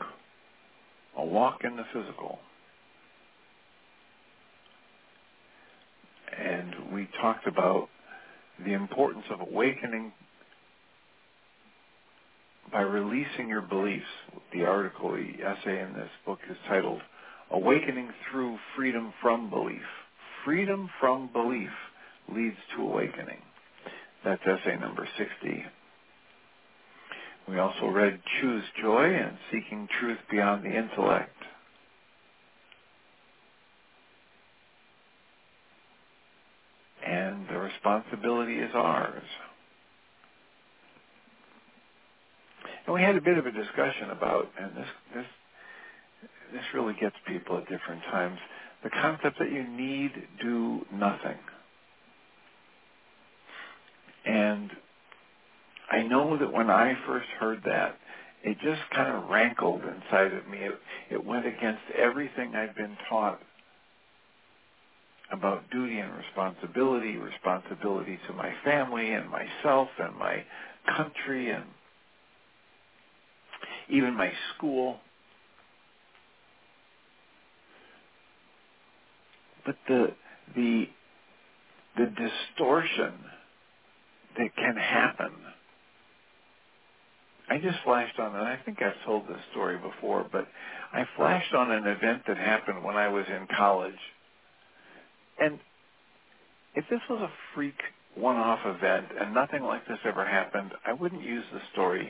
A 1.18 1.26
Walk 1.26 1.62
in 1.64 1.76
the 1.76 1.84
Physical. 1.94 2.40
And 6.38 6.94
we 6.94 7.10
talked 7.22 7.48
about 7.48 7.90
the 8.66 8.74
importance 8.74 9.26
of 9.32 9.42
awakening 9.42 10.14
by 12.72 12.82
releasing 12.82 13.50
your 13.50 13.62
beliefs. 13.62 14.06
The 14.54 14.66
article, 14.66 15.12
the 15.12 15.44
essay 15.44 15.82
in 15.82 15.94
this 15.94 16.10
book 16.26 16.40
is 16.50 16.58
titled 16.68 17.02
Awakening 17.52 18.10
Through 18.30 18.58
Freedom 18.76 19.14
from 19.22 19.50
Belief. 19.50 19.82
Freedom 20.46 20.90
from 21.00 21.30
belief 21.34 21.72
leads 22.34 22.58
to 22.76 22.84
awakening. 22.84 23.42
That's 24.24 24.42
essay 24.46 24.78
number 24.80 25.08
60. 25.18 25.64
We 27.48 27.58
also 27.58 27.88
read 27.88 28.20
Choose 28.40 28.64
Joy 28.82 29.16
and 29.16 29.38
Seeking 29.52 29.88
Truth 30.00 30.20
Beyond 30.30 30.64
the 30.64 30.78
Intellect. 30.78 31.36
And 37.06 37.48
the 37.50 37.58
responsibility 37.58 38.60
is 38.60 38.72
ours. 38.76 39.24
And 42.86 42.94
we 42.94 43.02
had 43.02 43.16
a 43.16 43.22
bit 43.22 43.38
of 43.38 43.48
a 43.48 43.52
discussion 43.52 44.12
about, 44.12 44.50
and 44.60 44.76
this, 44.76 44.88
this, 45.16 45.26
this 46.52 46.64
really 46.74 46.96
gets 47.00 47.16
people 47.28 47.58
at 47.58 47.70
different 47.70 48.02
times, 48.12 48.40
the 48.84 48.90
concept 48.90 49.40
that 49.40 49.52
you 49.52 49.68
need 49.68 50.12
do 50.42 50.86
nothing. 50.94 51.38
And 54.26 54.72
I 55.92 56.04
know 56.04 56.38
that 56.38 56.52
when 56.52 56.70
I 56.70 56.94
first 57.08 57.28
heard 57.40 57.62
that, 57.66 57.98
it 58.44 58.58
just 58.64 58.82
kind 58.96 59.16
of 59.16 59.30
rankled 59.30 59.82
inside 59.82 60.34
of 60.34 60.48
me. 60.48 60.60
It, 60.60 60.80
it 61.12 61.26
went 61.26 61.46
against 61.46 61.82
everything 61.98 62.56
I'd 62.56 62.76
been 62.76 62.98
taught 63.10 63.40
about 65.32 65.70
duty 65.72 66.00
and 66.00 66.12
responsibility, 66.16 67.18
responsibility 67.18 68.18
to 68.28 68.34
my 68.34 68.54
family 68.64 69.14
and 69.14 69.30
myself 69.30 69.90
and 70.00 70.16
my 70.18 70.44
country 70.98 71.52
and 71.52 71.66
even 73.90 74.16
my 74.16 74.32
school. 74.56 74.98
But 79.66 79.76
the 79.88 80.14
the 80.56 80.86
the 81.98 82.06
distortion 82.06 83.14
that 84.38 84.56
can 84.56 84.76
happen. 84.78 85.32
I 87.50 87.58
just 87.58 87.80
flashed 87.84 88.20
on, 88.20 88.36
and 88.36 88.46
I 88.46 88.58
think 88.64 88.82
I've 88.82 89.04
told 89.06 89.28
this 89.28 89.40
story 89.52 89.78
before, 89.78 90.26
but 90.32 90.48
I 90.94 91.04
flashed 91.18 91.54
on 91.56 91.72
an 91.72 91.88
event 91.88 92.24
that 92.28 92.38
happened 92.38 92.84
when 92.84 92.96
I 92.96 93.08
was 93.08 93.26
in 93.28 93.48
college. 93.58 93.98
And 95.40 95.60
if 96.76 96.86
this 96.90 97.00
was 97.10 97.22
a 97.22 97.32
freak 97.56 97.76
one-off 98.16 98.60
event 98.66 99.08
and 99.20 99.34
nothing 99.34 99.64
like 99.64 99.88
this 99.88 99.98
ever 100.06 100.26
happened, 100.26 100.72
I 100.86 100.94
wouldn't 100.94 101.24
use 101.24 101.46
the 101.52 101.62
story 101.74 102.10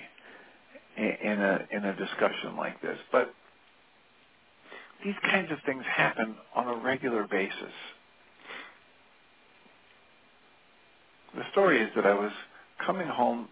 in 0.98 1.42
a 1.42 1.60
in 1.72 1.86
a 1.86 1.96
discussion 1.96 2.58
like 2.58 2.82
this. 2.82 2.98
But 3.12 3.34
these 5.04 5.16
kinds 5.24 5.52
of 5.52 5.58
things 5.66 5.84
happen 5.96 6.36
on 6.56 6.68
a 6.68 6.76
regular 6.84 7.28
basis. 7.28 7.74
The 11.36 11.44
story 11.52 11.82
is 11.82 11.90
that 11.96 12.06
I 12.06 12.14
was 12.14 12.32
coming 12.86 13.08
home 13.08 13.48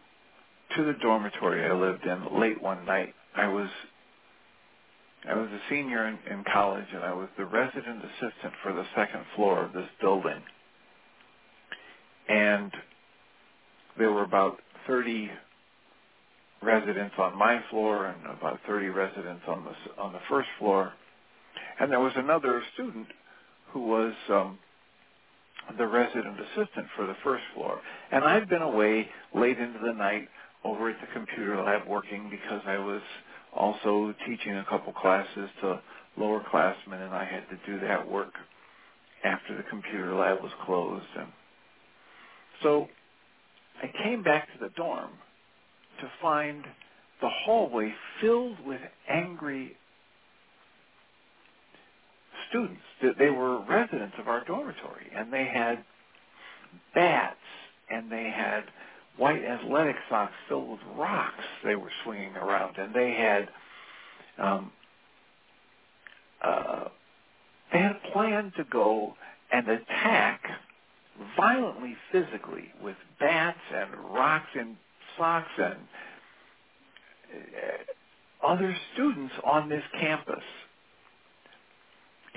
to 0.75 0.83
the 0.83 0.93
dormitory 0.93 1.65
I 1.65 1.73
lived 1.73 2.05
in 2.05 2.39
late 2.39 2.61
one 2.61 2.85
night. 2.85 3.13
I 3.35 3.47
was 3.47 3.69
I 5.29 5.35
was 5.35 5.49
a 5.49 5.59
senior 5.69 6.07
in, 6.07 6.17
in 6.31 6.43
college 6.51 6.85
and 6.93 7.03
I 7.03 7.13
was 7.13 7.27
the 7.37 7.45
resident 7.45 8.03
assistant 8.03 8.53
for 8.63 8.73
the 8.73 8.85
second 8.95 9.21
floor 9.35 9.65
of 9.65 9.73
this 9.73 9.87
building. 9.99 10.41
And 12.29 12.71
there 13.97 14.11
were 14.11 14.23
about 14.23 14.59
30 14.85 15.29
residents 16.61 17.15
on 17.17 17.37
my 17.37 17.61
floor 17.69 18.07
and 18.07 18.25
about 18.37 18.59
30 18.67 18.87
residents 18.89 19.43
on 19.47 19.65
the 19.65 20.01
on 20.01 20.13
the 20.13 20.19
first 20.29 20.49
floor. 20.59 20.93
And 21.79 21.91
there 21.91 21.99
was 21.99 22.13
another 22.15 22.61
student 22.73 23.07
who 23.71 23.81
was 23.81 24.13
um, 24.29 24.57
the 25.77 25.85
resident 25.85 26.39
assistant 26.39 26.87
for 26.95 27.05
the 27.05 27.15
first 27.23 27.43
floor. 27.53 27.79
And 28.11 28.23
I'd 28.23 28.49
been 28.49 28.61
away 28.61 29.09
late 29.35 29.59
into 29.59 29.79
the 29.79 29.93
night 29.93 30.27
over 30.63 30.89
at 30.89 30.99
the 31.01 31.07
computer 31.13 31.61
lab 31.61 31.87
working 31.87 32.29
because 32.29 32.61
I 32.65 32.77
was 32.77 33.01
also 33.53 34.13
teaching 34.25 34.55
a 34.57 34.65
couple 34.65 34.93
classes 34.93 35.49
to 35.61 35.81
lower 36.17 36.43
classmen 36.49 37.01
and 37.01 37.13
I 37.13 37.25
had 37.25 37.43
to 37.49 37.59
do 37.65 37.79
that 37.85 38.09
work 38.09 38.33
after 39.23 39.55
the 39.55 39.63
computer 39.63 40.15
lab 40.15 40.41
was 40.41 40.51
closed. 40.65 41.05
And 41.17 41.27
so 42.63 42.87
I 43.81 43.91
came 44.03 44.23
back 44.23 44.47
to 44.53 44.59
the 44.59 44.69
dorm 44.75 45.11
to 46.01 46.11
find 46.21 46.63
the 47.21 47.29
hallway 47.45 47.93
filled 48.21 48.65
with 48.65 48.81
angry 49.09 49.75
students. 52.49 52.81
They 53.17 53.29
were 53.29 53.61
residents 53.61 54.15
of 54.19 54.27
our 54.27 54.43
dormitory, 54.45 55.11
and 55.15 55.31
they 55.31 55.45
had 55.45 55.83
bats, 56.93 57.35
and 57.89 58.11
they 58.11 58.29
had 58.35 58.63
white 59.17 59.43
athletic 59.43 59.95
socks 60.09 60.33
filled 60.47 60.69
with 60.69 60.79
rocks 60.95 61.43
they 61.63 61.75
were 61.75 61.91
swinging 62.03 62.35
around, 62.35 62.77
and 62.77 62.93
they 62.93 63.11
had 63.13 63.49
um, 64.37 64.71
uh, 66.41 66.85
they 67.71 67.79
had 67.79 67.97
planned 68.13 68.53
to 68.57 68.63
go 68.65 69.15
and 69.51 69.67
attack 69.67 70.41
violently 71.35 71.95
physically 72.11 72.71
with 72.83 72.95
bats 73.19 73.57
and 73.73 73.89
rocks 74.13 74.49
and 74.57 74.75
socks 75.17 75.49
and 75.57 75.77
uh, 77.33 78.47
other 78.47 78.75
students 78.93 79.33
on 79.43 79.67
this 79.67 79.83
campus. 79.99 80.43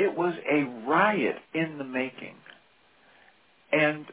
It 0.00 0.16
was 0.16 0.32
a 0.50 0.62
riot 0.88 1.36
in 1.52 1.76
the 1.76 1.84
making. 1.84 2.34
And 3.70 4.06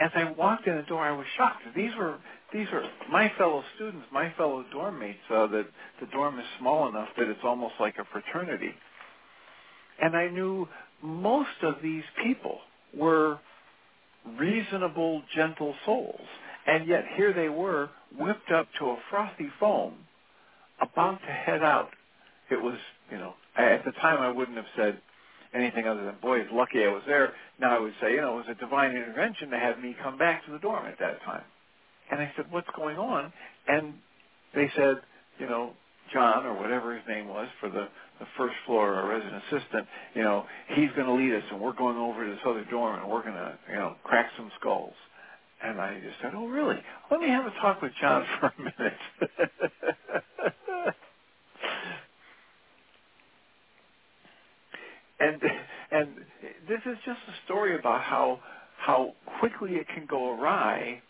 as 0.00 0.10
I 0.14 0.32
walked 0.32 0.66
in 0.66 0.76
the 0.76 0.82
door, 0.82 1.02
I 1.02 1.12
was 1.12 1.26
shocked. 1.36 1.64
These 1.76 1.90
were 1.98 2.16
these 2.50 2.66
were 2.72 2.82
my 3.10 3.30
fellow 3.36 3.62
students, 3.76 4.06
my 4.10 4.32
fellow 4.38 4.64
dorm 4.72 5.00
mates. 5.00 5.18
Uh, 5.30 5.48
that 5.48 5.66
the 6.00 6.06
dorm 6.06 6.38
is 6.38 6.46
small 6.58 6.88
enough 6.88 7.10
that 7.18 7.28
it's 7.28 7.44
almost 7.44 7.74
like 7.78 7.98
a 7.98 8.06
fraternity. 8.10 8.72
And 10.00 10.16
I 10.16 10.28
knew 10.28 10.66
most 11.02 11.62
of 11.62 11.74
these 11.82 12.04
people 12.24 12.58
were 12.96 13.38
reasonable, 14.38 15.22
gentle 15.36 15.74
souls. 15.84 16.26
And 16.66 16.88
yet 16.88 17.04
here 17.16 17.34
they 17.34 17.50
were, 17.50 17.90
whipped 18.18 18.50
up 18.50 18.68
to 18.78 18.86
a 18.86 18.98
frothy 19.10 19.50
foam, 19.60 19.92
about 20.80 21.20
to 21.20 21.32
head 21.32 21.62
out. 21.62 21.90
It 22.52 22.62
was, 22.62 22.76
you 23.10 23.18
know, 23.18 23.34
at 23.56 23.84
the 23.84 23.92
time 23.92 24.20
I 24.20 24.30
wouldn't 24.30 24.56
have 24.56 24.66
said 24.76 25.00
anything 25.54 25.86
other 25.86 26.04
than, 26.04 26.16
boy, 26.22 26.40
it's 26.40 26.50
lucky 26.52 26.84
I 26.84 26.88
was 26.88 27.02
there. 27.06 27.32
Now 27.58 27.76
I 27.76 27.80
would 27.80 27.94
say, 28.00 28.12
you 28.12 28.20
know, 28.20 28.34
it 28.34 28.46
was 28.46 28.56
a 28.56 28.60
divine 28.60 28.90
intervention 28.90 29.50
to 29.50 29.58
have 29.58 29.78
me 29.80 29.96
come 30.02 30.18
back 30.18 30.44
to 30.46 30.52
the 30.52 30.58
dorm 30.58 30.86
at 30.86 30.98
that 30.98 31.22
time. 31.22 31.44
And 32.10 32.20
I 32.20 32.32
said, 32.36 32.46
what's 32.50 32.68
going 32.76 32.98
on? 32.98 33.32
And 33.68 33.94
they 34.54 34.70
said, 34.76 34.96
you 35.38 35.46
know, 35.46 35.72
John 36.12 36.44
or 36.44 36.54
whatever 36.60 36.94
his 36.94 37.02
name 37.08 37.28
was 37.28 37.48
for 37.60 37.70
the, 37.70 37.88
the 38.20 38.26
first 38.36 38.54
floor 38.66 38.94
or 39.00 39.08
resident 39.08 39.42
assistant, 39.50 39.86
you 40.14 40.22
know, 40.22 40.44
he's 40.68 40.90
going 40.96 41.06
to 41.06 41.14
lead 41.14 41.34
us 41.34 41.44
and 41.50 41.60
we're 41.60 41.72
going 41.72 41.96
over 41.96 42.24
to 42.24 42.30
this 42.30 42.40
other 42.46 42.64
dorm 42.70 43.00
and 43.00 43.10
we're 43.10 43.22
going 43.22 43.34
to, 43.34 43.58
you 43.70 43.76
know, 43.76 43.96
crack 44.04 44.30
some 44.36 44.50
skulls. 44.60 44.94
And 45.64 45.80
I 45.80 46.00
just 46.00 46.16
said, 46.20 46.32
oh, 46.34 46.48
really? 46.48 46.76
Let 47.10 47.20
me 47.20 47.28
have 47.28 47.46
a 47.46 47.50
talk 47.60 47.80
with 47.80 47.92
John 48.00 48.26
for 48.40 48.46
a 48.46 48.60
minute. 48.60 48.98
and 55.20 55.40
and 55.92 56.08
this 56.68 56.80
is 56.86 56.96
just 57.04 57.20
a 57.28 57.44
story 57.44 57.78
about 57.78 58.02
how 58.02 58.40
how 58.78 59.14
quickly 59.40 59.72
it 59.72 59.86
can 59.94 60.06
go 60.06 60.38
awry 60.38 61.00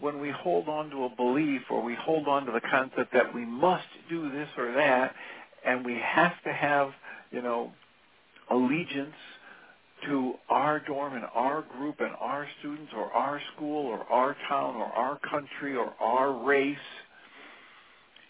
when 0.00 0.20
we 0.20 0.30
hold 0.30 0.68
on 0.68 0.90
to 0.90 1.04
a 1.04 1.16
belief 1.16 1.62
or 1.70 1.82
we 1.82 1.94
hold 1.94 2.26
on 2.28 2.46
to 2.46 2.52
the 2.52 2.60
concept 2.70 3.12
that 3.12 3.34
we 3.34 3.44
must 3.44 3.86
do 4.10 4.30
this 4.30 4.48
or 4.58 4.72
that 4.72 5.14
and 5.64 5.84
we 5.84 5.98
have 6.02 6.32
to 6.44 6.52
have, 6.52 6.90
you 7.30 7.42
know, 7.42 7.72
allegiance 8.50 9.14
to 10.06 10.34
our 10.50 10.80
dorm 10.80 11.14
and 11.14 11.24
our 11.34 11.62
group 11.62 11.96
and 12.00 12.12
our 12.20 12.46
students 12.60 12.92
or 12.94 13.12
our 13.12 13.40
school 13.54 13.86
or 13.86 14.00
our 14.12 14.36
town 14.48 14.76
or 14.76 14.86
our 14.86 15.18
country 15.20 15.76
or 15.76 15.94
our 16.00 16.44
race. 16.44 16.76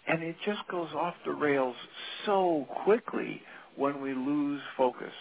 And 0.06 0.22
it 0.22 0.36
just 0.44 0.60
goes 0.70 0.88
off 0.94 1.14
the 1.24 1.32
rails 1.32 1.74
so 2.26 2.66
quickly 2.84 3.42
when 3.76 4.00
we 4.00 4.14
lose 4.14 4.60
focus 4.76 5.12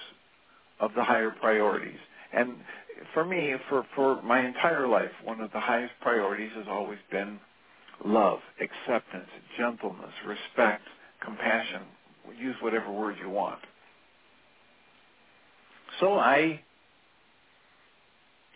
of 0.80 0.92
the 0.96 1.04
higher 1.04 1.32
priorities. 1.32 2.00
And 2.34 2.56
for 3.14 3.26
me, 3.26 3.54
for, 3.70 3.86
for 3.96 4.22
my 4.24 4.46
entire 4.46 4.88
life, 4.88 5.12
one 5.24 5.42
of 5.42 5.52
the 5.52 5.60
highest 5.60 5.94
priorities 6.02 6.52
has 6.56 6.66
always 6.70 7.00
been 7.12 7.40
love, 8.06 8.40
acceptance, 8.62 9.30
gentleness, 9.58 10.12
respect, 10.28 10.84
compassion. 11.24 11.82
Use 12.40 12.56
whatever 12.62 12.92
word 12.92 13.16
you 13.22 13.30
want. 13.30 13.60
So 16.00 16.16
I, 16.16 16.62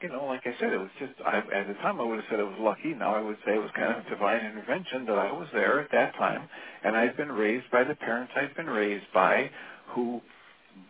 you 0.02 0.10
know, 0.10 0.26
like 0.26 0.42
I 0.46 0.54
said, 0.60 0.74
it 0.74 0.80
was 0.80 0.90
just, 1.00 1.14
I, 1.26 1.40
at 1.40 1.68
the 1.68 1.76
time 1.76 2.02
I 2.02 2.04
would 2.04 2.18
have 2.18 2.26
said 2.30 2.40
it 2.40 2.44
was 2.44 2.58
lucky. 2.60 2.94
Now 2.94 3.16
I 3.16 3.22
would 3.22 3.38
say 3.46 3.56
it 3.56 3.62
was 3.62 3.72
kind 3.76 3.98
of 3.98 4.08
divine 4.10 4.46
intervention 4.46 5.06
that 5.06 5.20
I 5.20 5.32
was 5.32 5.48
there 5.54 5.80
at 5.82 5.92
that 5.92 6.16
time. 6.16 6.50
And 6.84 6.96
I'd 6.98 7.18
been 7.18 7.32
raised 7.32 7.70
by 7.72 7.84
the 7.84 7.96
parents 7.96 8.34
I'd 8.36 8.56
been 8.56 8.68
raised 8.70 9.06
by 9.14 9.50
who 9.90 10.22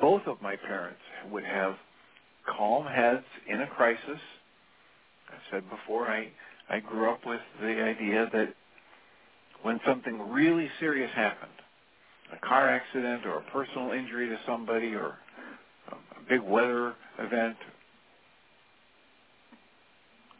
both 0.01 0.23
of 0.27 0.41
my 0.41 0.55
parents 0.55 0.99
would 1.31 1.43
have 1.43 1.75
calm 2.57 2.85
heads 2.85 3.25
in 3.47 3.61
a 3.61 3.67
crisis. 3.67 4.19
I 5.29 5.35
said 5.51 5.63
before, 5.69 6.07
I, 6.07 6.29
I 6.69 6.79
grew 6.79 7.11
up 7.11 7.21
with 7.25 7.41
the 7.61 7.81
idea 7.81 8.29
that 8.33 8.53
when 9.63 9.79
something 9.85 10.31
really 10.31 10.69
serious 10.79 11.11
happened, 11.15 11.51
a 12.33 12.45
car 12.47 12.69
accident 12.69 13.25
or 13.25 13.37
a 13.37 13.51
personal 13.51 13.91
injury 13.91 14.29
to 14.29 14.37
somebody 14.45 14.93
or 14.93 15.15
a 15.91 16.29
big 16.29 16.41
weather 16.41 16.93
event, 17.19 17.55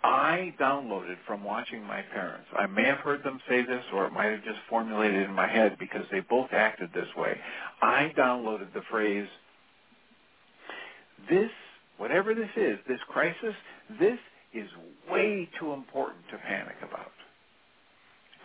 I 0.04 0.54
downloaded 0.60 1.18
from 1.26 1.44
watching 1.44 1.84
my 1.84 2.02
parents. 2.14 2.48
I 2.58 2.68
may 2.68 2.86
have 2.86 3.00
heard 3.00 3.24
them 3.24 3.40
say 3.50 3.66
this 3.66 3.84
or 3.94 4.06
it 4.06 4.14
might 4.14 4.32
have 4.32 4.44
just 4.44 4.60
formulated 4.70 5.24
in 5.24 5.34
my 5.34 5.48
head 5.48 5.78
because 5.80 6.06
they 6.12 6.20
both 6.22 6.50
acted 6.52 6.90
this 6.94 7.08
way. 7.18 7.38
I 7.82 8.14
downloaded 8.18 8.74
the 8.74 8.84
phrase, 8.90 9.28
this 11.30 11.50
whatever 11.98 12.36
this 12.36 12.50
is, 12.56 12.78
this 12.88 13.00
crisis, 13.10 13.56
this 14.00 14.20
is 14.54 14.70
way 15.10 15.50
too 15.60 15.74
important 15.74 16.24
to 16.32 16.38
panic 16.38 16.76
about. 16.82 17.12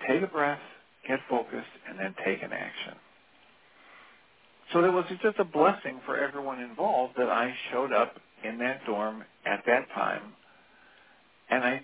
Take 0.08 0.22
a 0.22 0.26
breath, 0.26 0.60
get 1.06 1.20
focused, 1.28 1.66
and 1.88 1.98
then 1.98 2.14
take 2.24 2.42
an 2.42 2.52
action. 2.52 2.94
So 4.72 4.80
there 4.80 4.92
was 4.92 5.04
just 5.22 5.38
a 5.38 5.44
blessing 5.44 6.00
for 6.06 6.16
everyone 6.16 6.60
involved 6.60 7.14
that 7.18 7.28
I 7.28 7.54
showed 7.70 7.92
up 7.92 8.14
in 8.42 8.58
that 8.58 8.84
dorm 8.86 9.22
at 9.44 9.62
that 9.66 9.88
time, 9.94 10.32
and 11.52 11.64
I 11.64 11.82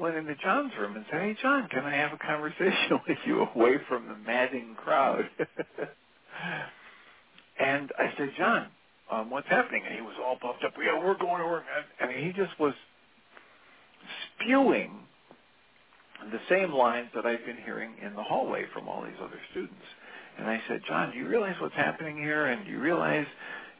went 0.00 0.16
into 0.16 0.34
John's 0.36 0.72
room 0.78 0.96
and 0.96 1.04
said, 1.10 1.20
"Hey, 1.20 1.36
John, 1.42 1.68
can 1.68 1.84
I 1.84 1.94
have 1.96 2.12
a 2.12 2.18
conversation 2.18 3.00
with 3.08 3.18
you 3.26 3.42
away 3.54 3.78
from 3.88 4.08
the 4.08 4.16
madding 4.16 4.74
crowd?" 4.76 5.24
and 7.60 7.92
I 7.98 8.12
said, 8.16 8.30
"John, 8.38 8.68
um, 9.10 9.30
what's 9.30 9.48
happening? 9.48 9.82
And 9.86 9.94
he 9.94 10.02
was 10.02 10.14
all 10.24 10.36
puffed 10.36 10.64
up. 10.64 10.74
Yeah, 10.78 10.98
we're 11.04 11.18
going 11.18 11.40
to 11.40 11.46
work. 11.46 11.64
And, 12.00 12.10
and 12.10 12.24
he 12.24 12.32
just 12.32 12.58
was 12.60 12.74
spewing 14.40 14.92
the 16.30 16.40
same 16.48 16.72
lines 16.72 17.08
that 17.14 17.24
I've 17.26 17.44
been 17.46 17.58
hearing 17.64 17.92
in 18.04 18.14
the 18.14 18.22
hallway 18.22 18.64
from 18.74 18.88
all 18.88 19.02
these 19.02 19.18
other 19.20 19.40
students. 19.50 19.74
And 20.38 20.48
I 20.48 20.60
said, 20.68 20.80
John, 20.86 21.12
do 21.12 21.18
you 21.18 21.26
realize 21.26 21.54
what's 21.60 21.74
happening 21.74 22.16
here? 22.16 22.46
And 22.46 22.64
do 22.64 22.70
you 22.70 22.80
realize 22.80 23.26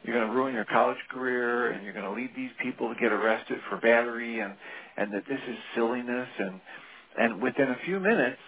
you're 0.03 0.15
going 0.15 0.27
to 0.27 0.35
ruin 0.35 0.53
your 0.53 0.65
college 0.65 0.97
career 1.09 1.71
and 1.71 1.83
you're 1.83 1.93
going 1.93 2.05
to 2.05 2.11
lead 2.11 2.31
these 2.35 2.51
people 2.61 2.93
to 2.93 2.99
get 2.99 3.11
arrested 3.11 3.57
for 3.69 3.77
battery 3.77 4.39
and, 4.39 4.53
and 4.99 5.13
that 5.13 5.23
this 5.27 5.39
is 5.49 5.57
silliness? 5.75 6.29
And, 6.39 6.61
and 7.17 7.41
within 7.41 7.69
a 7.69 7.77
few 7.85 7.99
minutes 7.99 8.39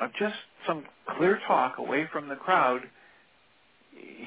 of 0.00 0.10
just 0.18 0.36
some 0.66 0.84
clear 1.16 1.40
talk 1.46 1.78
away 1.78 2.08
from 2.12 2.28
the 2.28 2.36
crowd, 2.36 2.82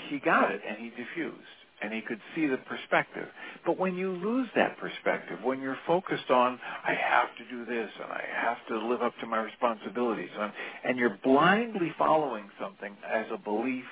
he 0.09 0.19
got 0.19 0.51
it 0.51 0.61
and 0.67 0.77
he 0.77 0.89
diffused 0.89 1.39
and 1.81 1.93
he 1.93 2.01
could 2.01 2.19
see 2.33 2.47
the 2.47 2.57
perspective. 2.57 3.27
But 3.65 3.77
when 3.77 3.95
you 3.95 4.11
lose 4.11 4.47
that 4.55 4.77
perspective, 4.77 5.39
when 5.43 5.59
you're 5.61 5.77
focused 5.85 6.29
on, 6.29 6.57
I 6.85 6.93
have 6.93 7.27
to 7.37 7.43
do 7.49 7.65
this 7.65 7.89
and 8.01 8.11
I 8.11 8.23
have 8.41 8.57
to 8.69 8.87
live 8.87 9.01
up 9.01 9.13
to 9.19 9.27
my 9.27 9.41
responsibilities, 9.41 10.29
and, 10.39 10.53
and 10.85 10.97
you're 10.97 11.17
blindly 11.23 11.93
following 11.97 12.49
something 12.61 12.95
as 13.05 13.25
a 13.33 13.37
belief 13.37 13.83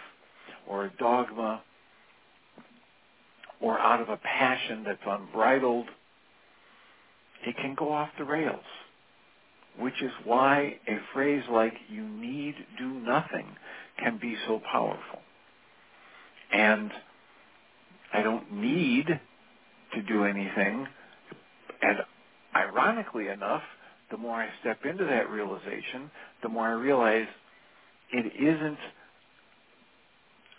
or 0.67 0.85
a 0.85 0.91
dogma 0.97 1.61
or 3.59 3.77
out 3.77 4.01
of 4.01 4.09
a 4.09 4.17
passion 4.17 4.83
that's 4.85 5.01
unbridled, 5.05 5.87
it 7.45 7.55
can 7.57 7.75
go 7.75 7.91
off 7.91 8.09
the 8.17 8.25
rails. 8.25 8.63
Which 9.79 10.01
is 10.01 10.11
why 10.25 10.79
a 10.87 10.97
phrase 11.13 11.43
like, 11.51 11.73
you 11.89 12.07
need 12.07 12.55
do 12.77 12.89
nothing, 12.89 13.47
can 13.99 14.19
be 14.21 14.35
so 14.47 14.61
powerful. 14.71 15.19
And 16.51 16.91
I 18.13 18.21
don't 18.21 18.51
need 18.53 19.07
to 19.93 20.01
do 20.03 20.25
anything. 20.25 20.87
And 21.81 21.99
ironically 22.55 23.29
enough, 23.29 23.63
the 24.11 24.17
more 24.17 24.35
I 24.35 24.49
step 24.61 24.79
into 24.85 25.05
that 25.05 25.29
realization, 25.29 26.11
the 26.43 26.49
more 26.49 26.67
I 26.67 26.73
realize 26.73 27.27
it 28.11 28.33
isn't 28.35 28.77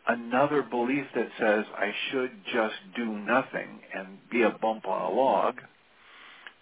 another 0.09 0.63
belief 0.63 1.05
that 1.15 1.29
says 1.39 1.65
I 1.77 1.93
should 2.11 2.31
just 2.53 2.75
do 2.97 3.07
nothing 3.07 3.81
and 3.95 4.19
be 4.31 4.43
a 4.43 4.51
bump 4.51 4.87
on 4.87 5.13
a 5.13 5.15
log. 5.15 5.57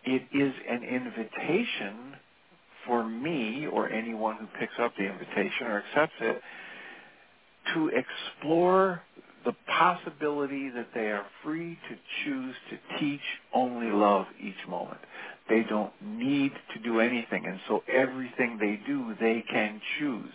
It 0.04 0.22
is 0.32 0.52
an 0.68 0.82
invitation 0.84 2.16
for 2.86 3.04
me 3.06 3.66
or 3.70 3.90
anyone 3.90 4.36
who 4.36 4.46
picks 4.58 4.74
up 4.80 4.92
the 4.96 5.04
invitation 5.04 5.66
or 5.66 5.84
accepts 5.86 6.14
it 6.20 6.42
to 7.74 7.90
explore 7.90 9.02
the 9.44 9.52
possibility 9.66 10.70
that 10.70 10.88
they 10.94 11.10
are 11.10 11.24
free 11.42 11.78
to 11.88 11.96
choose 12.24 12.54
to 12.70 12.98
teach 12.98 13.20
only 13.54 13.90
love 13.90 14.26
each 14.42 14.68
moment. 14.68 15.00
They 15.48 15.64
don't 15.68 15.92
need 16.02 16.52
to 16.74 16.80
do 16.80 17.00
anything, 17.00 17.46
and 17.46 17.58
so 17.68 17.82
everything 17.92 18.58
they 18.60 18.80
do, 18.86 19.14
they 19.20 19.44
can 19.50 19.80
choose. 19.98 20.32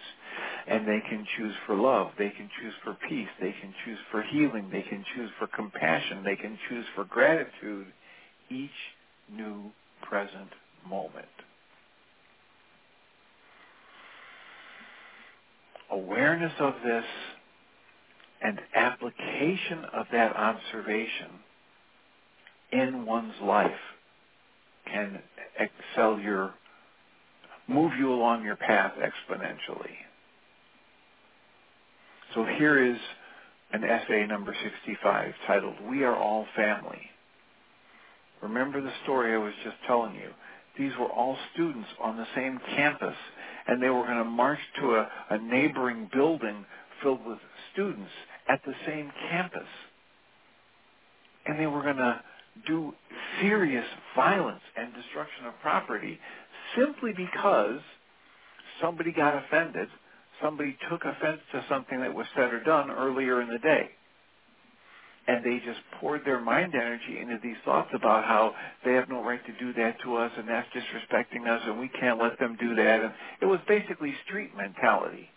And 0.68 0.88
they 0.88 1.02
can 1.08 1.26
choose 1.38 1.54
for 1.68 1.76
love. 1.76 2.10
They 2.18 2.30
can 2.32 2.50
choose 2.62 2.74
for 2.84 2.98
peace. 3.08 3.30
They 3.40 3.54
can 3.62 3.74
choose 3.86 4.00
for 4.12 4.24
healing. 4.24 4.70
They 4.72 4.82
can 4.82 5.06
choose 5.16 5.30
for 5.40 5.48
compassion. 5.48 6.24
They 6.24 6.36
can 6.36 6.58
choose 6.68 6.86
for 6.96 7.06
gratitude 7.06 7.88
each 8.50 8.72
new 9.32 9.72
present 10.04 10.50
moment. 10.88 11.28
Awareness 15.92 16.54
of 16.60 16.76
this 16.86 17.06
and 18.42 18.60
application 18.76 19.86
of 19.94 20.08
that 20.12 20.36
observation 20.36 21.32
in 22.72 23.06
one's 23.06 23.34
life 23.44 23.72
can 24.92 25.20
excel 25.60 26.20
your, 26.20 26.54
move 27.68 27.94
you 28.00 28.14
along 28.14 28.44
your 28.44 28.58
path 28.58 28.94
exponentially. 29.00 29.96
So 32.34 32.46
here 32.46 32.84
is 32.86 32.98
an 33.74 33.84
essay 33.84 34.26
number 34.28 34.56
65 34.64 35.34
titled, 35.48 35.76
We 35.90 36.04
Are 36.04 36.16
All 36.16 36.46
Family. 36.56 37.02
Remember 38.46 38.82
the 38.82 38.94
story 39.04 39.36
I 39.36 39.40
was 39.40 39.54
just 39.66 39.78
telling 39.88 40.16
you. 40.16 40.32
These 40.80 40.94
were 41.00 41.08
all 41.10 41.38
students 41.54 41.90
on 42.02 42.18
the 42.18 42.28
same 42.36 42.60
campus, 42.76 43.16
and 43.68 43.84
they 43.84 43.90
were 43.90 44.04
going 44.06 44.20
to 44.20 44.26
march 44.26 44.60
to 44.82 44.96
a, 44.96 45.10
a 45.32 45.40
neighboring 45.40 46.10
building 46.14 46.66
filled 47.04 47.26
with 47.26 47.40
students 47.74 48.12
at 48.50 48.62
the 48.66 48.74
same 48.88 49.12
campus. 49.32 49.70
and 51.48 51.60
they 51.60 51.68
were 51.68 51.84
going 51.84 51.98
to 51.98 52.22
do 52.68 52.94
serious 53.42 53.86
violence 54.16 54.62
and 54.78 54.94
destruction 54.94 55.48
of 55.48 55.54
property 55.62 56.20
simply 56.78 57.12
because 57.18 57.80
somebody 58.82 59.14
got 59.14 59.36
offended, 59.46 59.90
somebody 60.44 60.78
took 60.90 61.02
offense 61.06 61.42
to 61.54 61.66
something 61.70 62.00
that 62.02 62.14
was 62.14 62.28
said 62.36 62.54
or 62.54 62.64
done 62.64 62.92
earlier 62.92 63.42
in 63.42 63.50
the 63.50 63.60
day. 63.60 63.90
And 65.28 65.44
they 65.44 65.58
just 65.66 65.80
poured 66.00 66.24
their 66.24 66.40
mind 66.40 66.76
energy 66.76 67.20
into 67.20 67.38
these 67.42 67.56
thoughts 67.66 67.90
about 67.96 68.26
how 68.26 68.54
they 68.84 68.94
have 68.94 69.10
no 69.10 69.24
right 69.24 69.44
to 69.46 69.54
do 69.60 69.74
that 69.74 69.98
to 70.04 70.16
us 70.16 70.32
and 70.38 70.48
that's 70.48 70.68
disrespecting 70.70 71.48
us 71.48 71.62
and 71.66 71.80
we 71.80 71.90
can't 72.00 72.22
let 72.22 72.38
them 72.40 72.58
do 72.60 72.76
that. 72.76 73.02
And 73.02 73.14
it 73.42 73.46
was 73.46 73.60
basically 73.68 74.14
street 74.26 74.52
mentality. 74.56 75.30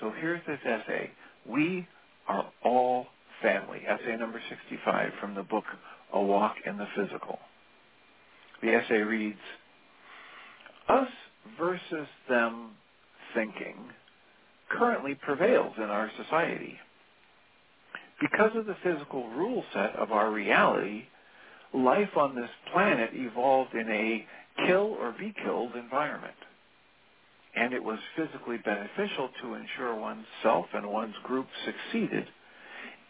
So 0.00 0.12
here's 0.20 0.44
this 0.46 0.58
essay. 0.64 1.10
We 1.48 1.86
are 2.28 2.44
all 2.64 3.06
family. 3.40 3.80
Essay 3.88 4.16
number 4.16 4.40
65 4.48 5.12
from 5.20 5.34
the 5.34 5.42
book 5.42 5.64
A 6.12 6.20
Walk 6.20 6.56
in 6.66 6.76
the 6.76 6.86
Physical. 6.96 7.38
The 8.62 8.74
essay 8.74 8.98
reads, 8.98 9.38
Us 10.88 11.08
versus 11.58 12.08
them 12.28 12.70
thinking 13.34 13.76
currently 14.70 15.14
prevails 15.14 15.74
in 15.76 15.84
our 15.84 16.10
society. 16.22 16.78
Because 18.22 18.52
of 18.54 18.66
the 18.66 18.76
physical 18.84 19.28
rule 19.30 19.64
set 19.74 19.96
of 19.96 20.12
our 20.12 20.30
reality, 20.30 21.06
life 21.74 22.16
on 22.16 22.36
this 22.36 22.50
planet 22.72 23.10
evolved 23.12 23.74
in 23.74 23.90
a 23.90 24.26
kill 24.66 24.96
or 25.00 25.12
be 25.18 25.34
killed 25.44 25.74
environment. 25.74 26.34
And 27.56 27.74
it 27.74 27.82
was 27.82 27.98
physically 28.16 28.58
beneficial 28.58 29.28
to 29.42 29.54
ensure 29.54 29.96
one's 29.96 30.24
self 30.42 30.66
and 30.72 30.86
one's 30.86 31.16
group 31.24 31.48
succeeded, 31.64 32.26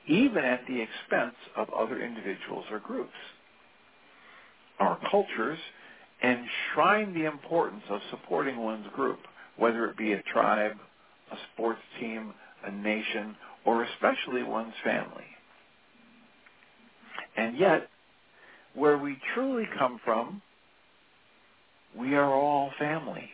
even 0.09 0.45
at 0.45 0.67
the 0.67 0.81
expense 0.81 1.37
of 1.57 1.69
other 1.71 2.03
individuals 2.03 2.65
or 2.71 2.81
groups. 2.81 3.13
Our 4.81 4.99
cultures 5.11 5.59
enshrine 6.25 7.13
the 7.13 7.27
importance 7.27 7.83
of 7.91 8.01
supporting 8.11 8.57
one's 8.57 8.87
group, 8.95 9.21
whether 9.59 9.85
it 9.91 9.97
be 9.99 10.15
a 10.15 10.23
tribe, 10.23 10.77
a 11.31 11.37
sports 11.53 11.83
team, 12.01 12.33
a 12.65 12.71
nation, 12.71 13.37
or 13.65 13.85
especially 13.85 14.43
one's 14.43 14.75
family. 14.85 15.25
And 17.37 17.57
yet, 17.57 17.89
where 18.75 18.99
we 18.99 19.19
truly 19.35 19.69
come 19.79 20.01
from, 20.05 20.43
we 21.97 22.15
are 22.15 22.33
all 22.33 22.71
family. 22.79 23.31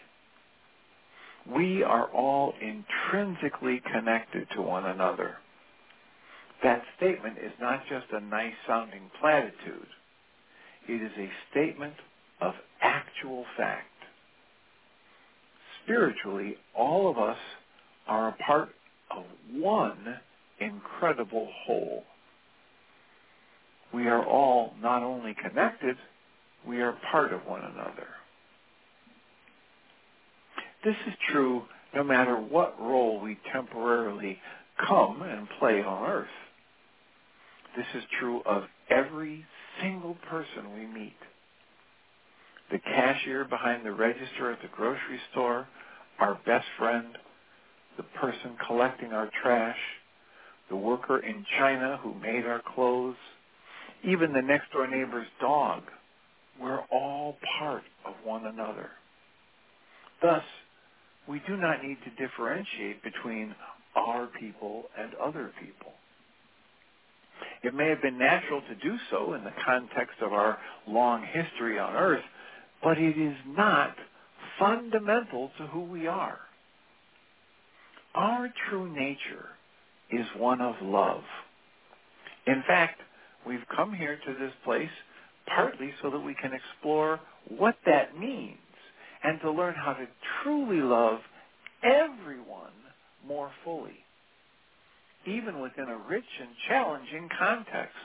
We 1.48 1.82
are 1.82 2.06
all 2.06 2.52
intrinsically 2.60 3.80
connected 3.92 4.48
to 4.54 4.62
one 4.62 4.86
another. 4.86 5.36
That 6.62 6.82
statement 6.96 7.38
is 7.38 7.52
not 7.60 7.82
just 7.88 8.06
a 8.12 8.20
nice 8.20 8.54
sounding 8.66 9.10
platitude. 9.20 9.86
It 10.88 11.02
is 11.02 11.12
a 11.16 11.30
statement 11.50 11.94
of 12.40 12.54
actual 12.82 13.44
fact. 13.56 13.86
Spiritually, 15.84 16.56
all 16.76 17.10
of 17.10 17.18
us 17.18 17.38
are 18.06 18.28
a 18.28 18.36
part 18.44 18.70
of 19.10 19.24
one 19.52 20.18
incredible 20.60 21.48
whole. 21.64 22.04
We 23.92 24.06
are 24.08 24.24
all 24.24 24.74
not 24.82 25.02
only 25.02 25.34
connected, 25.34 25.96
we 26.66 26.80
are 26.80 26.96
part 27.10 27.32
of 27.32 27.40
one 27.46 27.62
another. 27.62 28.08
This 30.84 30.96
is 31.06 31.14
true 31.32 31.62
no 31.94 32.04
matter 32.04 32.36
what 32.36 32.80
role 32.80 33.20
we 33.20 33.38
temporarily 33.52 34.38
come 34.86 35.22
and 35.22 35.48
play 35.58 35.82
on 35.82 36.10
earth. 36.10 36.28
This 37.76 37.86
is 37.94 38.02
true 38.18 38.42
of 38.44 38.64
every 38.90 39.44
single 39.80 40.16
person 40.28 40.74
we 40.74 40.86
meet. 40.86 41.16
The 42.70 42.78
cashier 42.78 43.44
behind 43.44 43.84
the 43.84 43.92
register 43.92 44.52
at 44.52 44.60
the 44.60 44.68
grocery 44.68 45.20
store, 45.32 45.66
our 46.18 46.38
best 46.44 46.66
friend, 46.78 47.16
the 47.98 48.04
person 48.18 48.56
collecting 48.66 49.12
our 49.12 49.28
trash, 49.42 49.76
the 50.70 50.76
worker 50.76 51.18
in 51.18 51.44
China 51.58 51.98
who 52.02 52.14
made 52.14 52.46
our 52.46 52.62
clothes, 52.74 53.16
even 54.04 54.32
the 54.32 54.40
next 54.40 54.72
door 54.72 54.86
neighbor's 54.86 55.26
dog. 55.40 55.82
We're 56.60 56.80
all 56.90 57.36
part 57.58 57.82
of 58.06 58.14
one 58.24 58.46
another. 58.46 58.88
Thus, 60.22 60.42
we 61.28 61.42
do 61.46 61.56
not 61.56 61.84
need 61.84 61.98
to 62.04 62.26
differentiate 62.26 63.02
between 63.02 63.54
our 63.94 64.28
people 64.40 64.84
and 64.98 65.14
other 65.14 65.50
people. 65.60 65.92
It 67.62 67.74
may 67.74 67.88
have 67.88 68.00
been 68.00 68.18
natural 68.18 68.62
to 68.62 68.74
do 68.76 68.96
so 69.10 69.34
in 69.34 69.44
the 69.44 69.52
context 69.64 70.16
of 70.22 70.32
our 70.32 70.58
long 70.86 71.24
history 71.32 71.78
on 71.78 71.94
earth, 71.94 72.24
but 72.82 72.98
it 72.98 73.18
is 73.18 73.36
not 73.46 73.94
fundamental 74.58 75.50
to 75.58 75.66
who 75.66 75.82
we 75.82 76.06
are. 76.06 76.38
Our 78.14 78.52
true 78.68 78.92
nature 78.92 79.50
is 80.10 80.26
one 80.36 80.60
of 80.60 80.74
love. 80.82 81.22
In 82.46 82.62
fact, 82.66 83.00
we've 83.46 83.66
come 83.74 83.92
here 83.92 84.18
to 84.26 84.34
this 84.34 84.52
place 84.64 84.90
partly 85.46 85.92
so 86.02 86.10
that 86.10 86.20
we 86.20 86.34
can 86.34 86.52
explore 86.52 87.20
what 87.48 87.76
that 87.86 88.18
means 88.18 88.56
and 89.22 89.40
to 89.40 89.50
learn 89.50 89.74
how 89.74 89.94
to 89.94 90.06
truly 90.42 90.80
love 90.80 91.20
everyone 91.82 92.72
more 93.26 93.50
fully, 93.64 94.04
even 95.26 95.60
within 95.60 95.88
a 95.88 95.98
rich 96.08 96.24
and 96.40 96.50
challenging 96.68 97.28
context. 97.38 97.96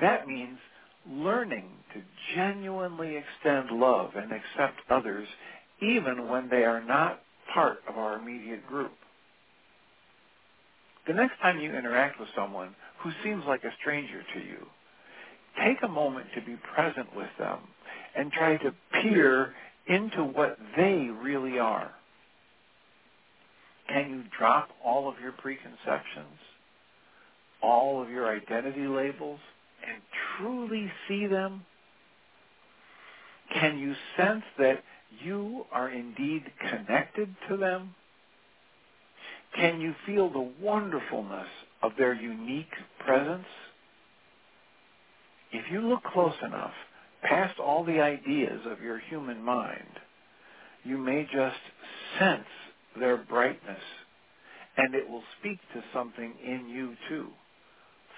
That 0.00 0.26
means 0.26 0.58
learning 1.10 1.70
to 1.94 2.02
genuinely 2.36 3.16
extend 3.16 3.70
love 3.78 4.12
and 4.16 4.32
accept 4.32 4.80
others 4.90 5.28
even 5.80 6.28
when 6.28 6.48
they 6.48 6.64
are 6.64 6.82
not 6.82 7.21
part 7.52 7.78
of 7.88 7.96
our 7.96 8.18
immediate 8.18 8.66
group. 8.66 8.92
The 11.06 11.14
next 11.14 11.38
time 11.40 11.58
you 11.60 11.74
interact 11.74 12.20
with 12.20 12.28
someone 12.36 12.74
who 13.02 13.10
seems 13.24 13.44
like 13.46 13.64
a 13.64 13.72
stranger 13.80 14.22
to 14.34 14.40
you, 14.40 14.66
take 15.64 15.82
a 15.82 15.88
moment 15.88 16.26
to 16.34 16.40
be 16.40 16.56
present 16.74 17.14
with 17.16 17.28
them 17.38 17.58
and 18.16 18.30
try 18.30 18.56
to 18.58 18.72
peer 19.02 19.54
into 19.88 20.22
what 20.22 20.58
they 20.76 21.08
really 21.22 21.58
are. 21.58 21.90
Can 23.88 24.10
you 24.10 24.22
drop 24.36 24.68
all 24.84 25.08
of 25.08 25.16
your 25.20 25.32
preconceptions, 25.32 26.38
all 27.62 28.00
of 28.02 28.08
your 28.08 28.34
identity 28.34 28.86
labels, 28.86 29.40
and 29.86 30.00
truly 30.38 30.90
see 31.08 31.26
them? 31.26 31.62
Can 33.52 33.78
you 33.78 33.94
sense 34.16 34.44
that 34.58 34.82
you 35.24 35.66
are 35.72 35.90
indeed 35.90 36.44
connected 36.70 37.34
to 37.48 37.56
them? 37.56 37.94
Can 39.56 39.80
you 39.80 39.94
feel 40.06 40.30
the 40.30 40.52
wonderfulness 40.60 41.48
of 41.82 41.92
their 41.98 42.14
unique 42.14 42.72
presence? 43.04 43.46
If 45.52 45.70
you 45.70 45.80
look 45.82 46.02
close 46.04 46.34
enough, 46.44 46.72
past 47.22 47.58
all 47.58 47.84
the 47.84 48.00
ideas 48.00 48.60
of 48.66 48.80
your 48.80 48.98
human 48.98 49.42
mind, 49.42 50.00
you 50.84 50.98
may 50.98 51.24
just 51.32 51.56
sense 52.18 52.46
their 52.98 53.18
brightness, 53.18 53.82
and 54.76 54.94
it 54.94 55.08
will 55.08 55.22
speak 55.38 55.58
to 55.74 55.82
something 55.92 56.34
in 56.44 56.68
you 56.68 56.94
too. 57.08 57.28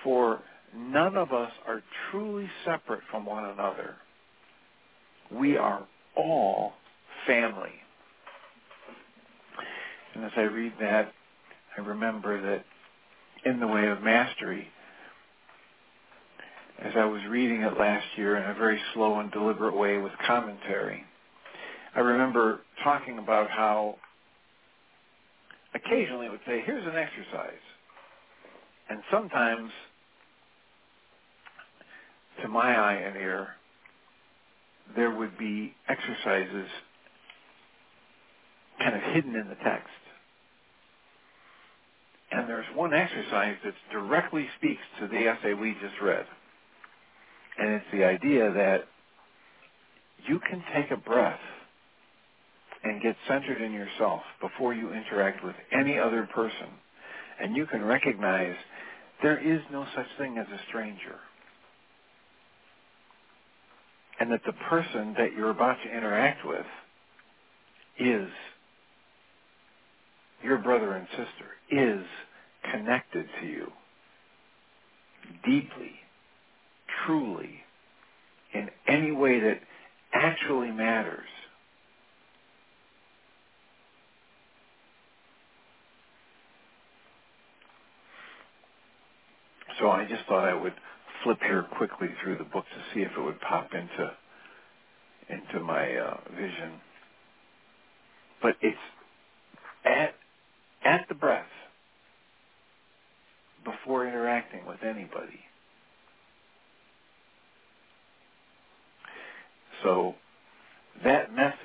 For 0.04 0.40
none 0.76 1.16
of 1.16 1.32
us 1.32 1.52
are 1.66 1.82
truly 2.10 2.48
separate 2.64 3.02
from 3.10 3.26
one 3.26 3.44
another. 3.46 3.96
We 5.32 5.56
are 5.56 5.86
all 6.16 6.74
family. 7.26 7.72
And 10.14 10.24
as 10.24 10.32
I 10.36 10.42
read 10.42 10.72
that, 10.80 11.12
I 11.76 11.80
remember 11.80 12.40
that 12.40 12.64
in 13.44 13.60
the 13.60 13.66
way 13.66 13.88
of 13.88 14.02
mastery, 14.02 14.68
as 16.80 16.92
I 16.96 17.04
was 17.04 17.20
reading 17.28 17.62
it 17.62 17.78
last 17.78 18.06
year 18.16 18.36
in 18.36 18.48
a 18.48 18.54
very 18.54 18.80
slow 18.92 19.20
and 19.20 19.30
deliberate 19.30 19.76
way 19.76 19.98
with 19.98 20.12
commentary, 20.26 21.04
I 21.94 22.00
remember 22.00 22.60
talking 22.82 23.18
about 23.18 23.50
how 23.50 23.96
occasionally 25.74 26.26
it 26.26 26.30
would 26.30 26.40
say, 26.46 26.62
here's 26.64 26.86
an 26.86 26.96
exercise. 26.96 27.52
And 28.88 29.00
sometimes, 29.10 29.70
to 32.42 32.48
my 32.48 32.74
eye 32.74 32.94
and 32.94 33.16
ear, 33.16 33.48
there 34.94 35.10
would 35.10 35.38
be 35.38 35.74
exercises 35.88 36.68
kind 38.78 38.94
of 38.94 39.02
hidden 39.14 39.34
in 39.34 39.48
the 39.48 39.56
text. 39.56 39.88
And 42.30 42.48
there's 42.48 42.66
one 42.74 42.92
exercise 42.94 43.56
that 43.64 43.74
directly 43.92 44.48
speaks 44.58 44.82
to 45.00 45.08
the 45.08 45.28
essay 45.28 45.54
we 45.54 45.72
just 45.74 46.00
read. 46.02 46.26
And 47.58 47.74
it's 47.74 47.86
the 47.92 48.04
idea 48.04 48.52
that 48.52 48.84
you 50.26 50.40
can 50.40 50.62
take 50.74 50.90
a 50.90 50.96
breath 50.96 51.40
and 52.82 53.02
get 53.02 53.16
centered 53.28 53.62
in 53.62 53.72
yourself 53.72 54.22
before 54.40 54.74
you 54.74 54.92
interact 54.92 55.44
with 55.44 55.54
any 55.72 55.98
other 55.98 56.28
person. 56.34 56.68
And 57.40 57.56
you 57.56 57.66
can 57.66 57.84
recognize 57.84 58.54
there 59.22 59.38
is 59.38 59.60
no 59.72 59.86
such 59.94 60.06
thing 60.18 60.38
as 60.38 60.46
a 60.48 60.60
stranger. 60.68 61.18
And 64.20 64.30
that 64.32 64.42
the 64.46 64.52
person 64.68 65.14
that 65.18 65.32
you're 65.36 65.50
about 65.50 65.76
to 65.84 65.96
interact 65.96 66.46
with 66.46 66.66
is 67.98 68.28
your 70.44 70.58
brother 70.58 70.94
and 70.94 71.08
sister, 71.12 71.26
is 71.70 72.06
connected 72.72 73.26
to 73.42 73.48
you 73.48 73.72
deeply, 75.44 75.92
truly, 77.06 77.50
in 78.54 78.70
any 78.88 79.12
way 79.12 79.40
that 79.40 79.60
actually 80.14 80.70
matters. 80.72 81.28
So 89.80 89.90
I 89.90 90.06
just 90.06 90.24
thought 90.28 90.48
I 90.48 90.54
would 90.54 90.74
flip 91.24 91.38
here 91.42 91.66
quickly 91.78 92.08
through 92.22 92.38
the 92.38 92.44
book 92.44 92.64
to 92.64 92.94
see 92.94 93.02
if 93.02 93.12
it 93.16 93.22
would 93.22 93.40
pop 93.42 93.70
into 93.74 94.12
into 95.30 95.60
my 95.64 95.96
uh, 95.96 96.18
vision. 96.36 96.72
But 98.42 98.56
it's 98.62 98.76
at 99.84 100.14
at 100.84 101.06
the 101.08 101.14
breath 101.14 101.46
before 103.64 104.06
interacting 104.06 104.66
with 104.66 104.82
anybody. 104.82 105.40
So 109.82 110.14
that 111.04 111.34
message, 111.34 111.56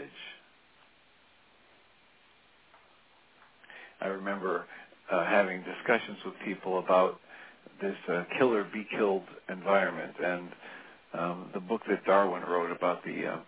I 4.01 4.07
remember 4.07 4.65
uh, 5.11 5.25
having 5.25 5.63
discussions 5.63 6.17
with 6.25 6.35
people 6.45 6.79
about 6.79 7.19
this 7.81 7.95
uh, 8.11 8.23
kill 8.37 8.53
or 8.53 8.63
be 8.65 8.87
killed 8.97 9.23
environment 9.49 10.13
and 10.23 10.49
um, 11.13 11.49
the 11.53 11.59
book 11.59 11.81
that 11.89 12.05
Darwin 12.05 12.43
wrote 12.43 12.71
about 12.71 13.03
the 13.03 13.25
uh, 13.25 13.39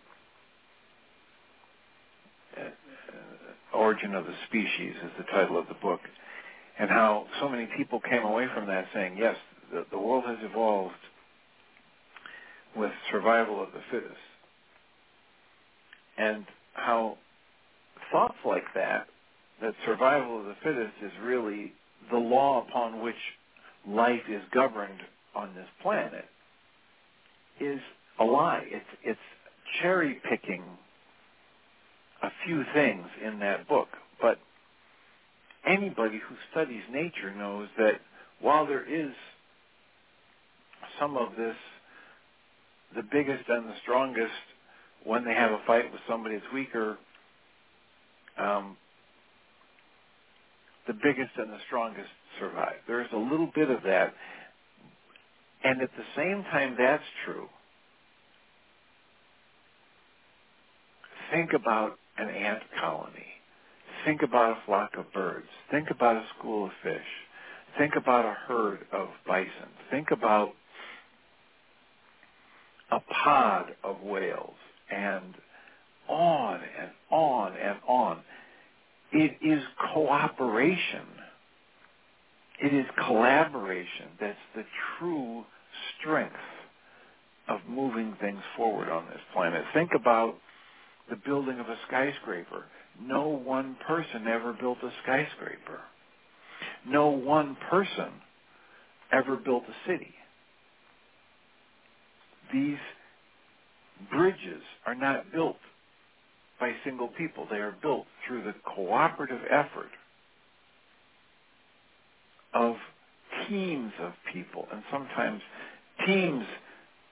uh, 2.57 2.61
origin 3.73 4.15
of 4.15 4.25
the 4.25 4.33
species 4.47 4.93
is 5.03 5.11
the 5.17 5.23
title 5.25 5.57
of 5.57 5.67
the 5.67 5.75
book, 5.75 6.01
and 6.79 6.89
how 6.89 7.25
so 7.39 7.49
many 7.49 7.67
people 7.77 7.99
came 7.99 8.23
away 8.23 8.47
from 8.53 8.67
that 8.67 8.85
saying, 8.93 9.17
yes, 9.17 9.35
the, 9.71 9.85
the 9.91 9.99
world 9.99 10.23
has 10.27 10.37
evolved 10.41 10.93
with 12.75 12.91
survival 13.11 13.61
of 13.61 13.69
the 13.73 13.81
fittest, 13.91 14.15
and 16.17 16.45
how 16.73 17.17
thoughts 18.11 18.37
like 18.45 18.63
that, 18.75 19.07
that 19.61 19.73
survival 19.85 20.39
of 20.39 20.45
the 20.45 20.55
fittest 20.63 20.93
is 21.03 21.11
really 21.23 21.73
the 22.11 22.17
law 22.17 22.65
upon 22.67 23.01
which 23.01 23.15
life 23.87 24.21
is 24.29 24.41
governed 24.53 25.01
on 25.35 25.53
this 25.55 25.67
planet, 25.81 26.25
is 27.59 27.79
a 28.19 28.23
lie. 28.23 28.63
It's 28.65 28.85
it's 29.03 29.19
cherry 29.81 30.19
picking 30.29 30.63
a 32.23 32.29
few 32.45 32.63
things 32.73 33.05
in 33.25 33.39
that 33.39 33.67
book, 33.67 33.87
but 34.21 34.37
anybody 35.65 36.19
who 36.27 36.35
studies 36.51 36.83
nature 36.91 37.33
knows 37.35 37.67
that 37.77 37.93
while 38.39 38.65
there 38.65 38.83
is 38.83 39.11
some 40.99 41.17
of 41.17 41.35
this, 41.37 41.55
the 42.95 43.03
biggest 43.11 43.43
and 43.47 43.67
the 43.67 43.75
strongest, 43.81 44.31
when 45.03 45.25
they 45.25 45.33
have 45.33 45.51
a 45.51 45.59
fight 45.65 45.91
with 45.91 46.01
somebody 46.07 46.35
that's 46.35 46.53
weaker, 46.53 46.97
um, 48.37 48.77
the 50.87 50.93
biggest 50.93 51.31
and 51.37 51.51
the 51.51 51.59
strongest 51.67 52.09
survive. 52.39 52.75
There's 52.87 53.07
a 53.13 53.17
little 53.17 53.49
bit 53.53 53.69
of 53.69 53.83
that. 53.83 54.13
And 55.63 55.81
at 55.81 55.89
the 55.95 56.03
same 56.15 56.43
time 56.51 56.75
that's 56.77 57.03
true, 57.25 57.47
think 61.31 61.53
about 61.53 61.97
an 62.21 62.29
ant 62.29 62.61
colony. 62.79 63.25
Think 64.05 64.21
about 64.21 64.57
a 64.57 64.65
flock 64.65 64.91
of 64.97 65.11
birds. 65.13 65.47
Think 65.69 65.89
about 65.89 66.15
a 66.15 66.25
school 66.37 66.65
of 66.65 66.71
fish. 66.83 67.01
Think 67.77 67.93
about 67.95 68.25
a 68.25 68.35
herd 68.47 68.79
of 68.91 69.09
bison. 69.27 69.69
Think 69.89 70.11
about 70.11 70.53
a 72.91 72.99
pod 73.23 73.75
of 73.83 74.01
whales 74.01 74.55
and 74.91 75.35
on 76.09 76.59
and 76.79 76.91
on 77.09 77.53
and 77.55 77.77
on. 77.87 78.19
It 79.13 79.37
is 79.41 79.63
cooperation. 79.93 81.07
It 82.61 82.73
is 82.73 82.85
collaboration 83.07 84.09
that's 84.19 84.37
the 84.55 84.63
true 84.99 85.45
strength 85.99 86.35
of 87.47 87.59
moving 87.67 88.15
things 88.21 88.41
forward 88.55 88.89
on 88.89 89.05
this 89.07 89.21
planet. 89.33 89.63
Think 89.73 89.91
about 89.95 90.35
the 91.09 91.17
building 91.25 91.59
of 91.59 91.67
a 91.67 91.77
skyscraper. 91.87 92.65
No 93.01 93.27
one 93.27 93.77
person 93.87 94.27
ever 94.27 94.53
built 94.53 94.77
a 94.83 94.91
skyscraper. 95.03 95.81
No 96.87 97.09
one 97.09 97.57
person 97.69 98.09
ever 99.11 99.35
built 99.37 99.63
a 99.67 99.89
city. 99.89 100.13
These 102.53 102.77
bridges 104.11 104.61
are 104.85 104.95
not 104.95 105.31
built 105.31 105.57
by 106.59 106.73
single 106.85 107.09
people. 107.09 107.47
They 107.49 107.57
are 107.57 107.75
built 107.81 108.05
through 108.27 108.43
the 108.43 108.55
cooperative 108.75 109.41
effort 109.49 109.89
of 112.53 112.75
teams 113.49 113.91
of 114.01 114.13
people 114.33 114.67
and 114.71 114.83
sometimes 114.91 115.41
teams 116.05 116.45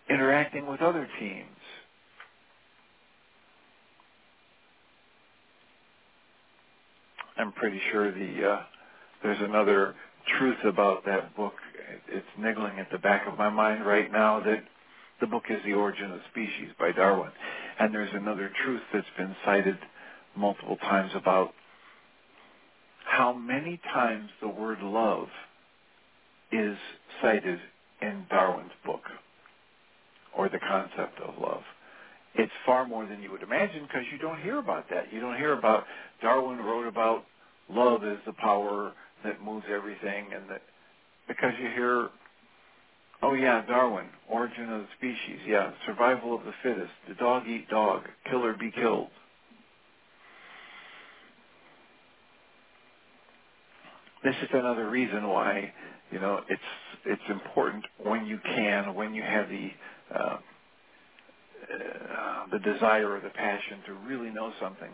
interacting 0.10 0.68
with 0.68 0.82
other 0.82 1.08
teams. 1.20 1.46
I'm 7.40 7.54
pretty 7.54 7.80
sure 7.92 8.12
the 8.12 8.50
uh, 8.50 8.60
there's 9.24 9.42
another 9.42 9.96
truth 10.38 10.58
about 10.66 11.06
that 11.06 11.36
book. 11.38 11.54
It's 12.10 12.26
niggling 12.38 12.80
at 12.80 12.92
the 12.92 12.98
back 12.98 13.28
of 13.28 13.38
my 13.38 13.50
mind 13.50 13.86
right 13.86 14.12
now 14.12 14.42
that 14.42 14.64
the 15.22 15.28
book 15.28 15.44
is 15.50 15.60
The 15.66 15.74
Origin 15.74 16.12
of 16.12 16.20
Species 16.32 16.70
by 16.78 16.92
Darwin. 16.92 17.32
And 17.80 17.94
there's 17.94 18.14
another 18.14 18.52
truth 18.64 18.82
that's 18.94 19.08
been 19.18 19.36
cited 19.46 19.78
multiple 20.36 20.78
times 20.78 21.12
about 21.16 21.54
how 23.06 23.34
many 23.34 23.80
times 23.94 24.30
the 24.42 24.50
word 24.50 24.82
love 24.82 25.28
is 26.52 26.78
cited 27.22 27.60
in 28.02 28.26
Darwin's 28.30 28.72
book 28.86 29.04
or 30.38 30.50
the 30.50 30.60
concept 30.60 31.20
of 31.22 31.36
love. 31.42 31.64
It's 32.36 32.52
far 32.66 32.88
more 32.88 33.06
than 33.06 33.22
you 33.22 33.32
would 33.32 33.44
imagine 33.44 33.84
because 33.84 34.04
you 34.12 34.18
don't 34.18 34.42
hear 34.42 34.60
about 34.60 34.90
that. 34.90 35.12
You 35.12 35.20
don't 35.20 35.38
hear 35.38 35.54
about 35.54 35.86
Darwin 36.22 36.60
wrote 36.60 36.88
about 36.88 37.26
love 37.70 38.04
as 38.04 38.18
the 38.26 38.34
power 38.34 38.94
that 39.24 39.42
moves 39.44 39.66
everything 39.70 40.26
and 40.34 40.50
that 40.50 40.62
because 41.28 41.54
you 41.62 41.70
hear 41.70 42.10
oh 43.22 43.34
yeah 43.34 43.66
darwin 43.68 44.06
origin 44.30 44.72
of 44.72 44.82
the 44.82 44.88
species 44.98 45.40
yeah 45.48 45.72
survival 45.86 46.36
of 46.36 46.44
the 46.46 46.54
fittest 46.64 46.92
the 47.08 47.14
dog 47.16 47.44
eat 47.48 47.70
dog 47.70 48.02
kill 48.30 48.44
or 48.44 48.54
be 48.54 48.72
killed 48.72 49.08
this 54.24 54.36
is 54.42 54.50
another 54.54 54.90
reason 54.90 55.28
why 55.28 55.72
you 56.12 56.20
know 56.20 56.42
it's 56.50 56.62
it's 57.06 57.22
important 57.30 57.84
when 58.04 58.26
you 58.26 58.40
can 58.56 58.96
when 58.96 59.14
you 59.14 59.22
have 59.22 59.48
the 59.50 59.70
uh, 60.16 60.38
uh, 61.72 62.46
the 62.52 62.60
desire 62.60 63.12
or 63.12 63.20
the 63.20 63.30
passion 63.30 63.80
to 63.88 63.94
really 63.94 64.30
know 64.30 64.52
something 64.60 64.90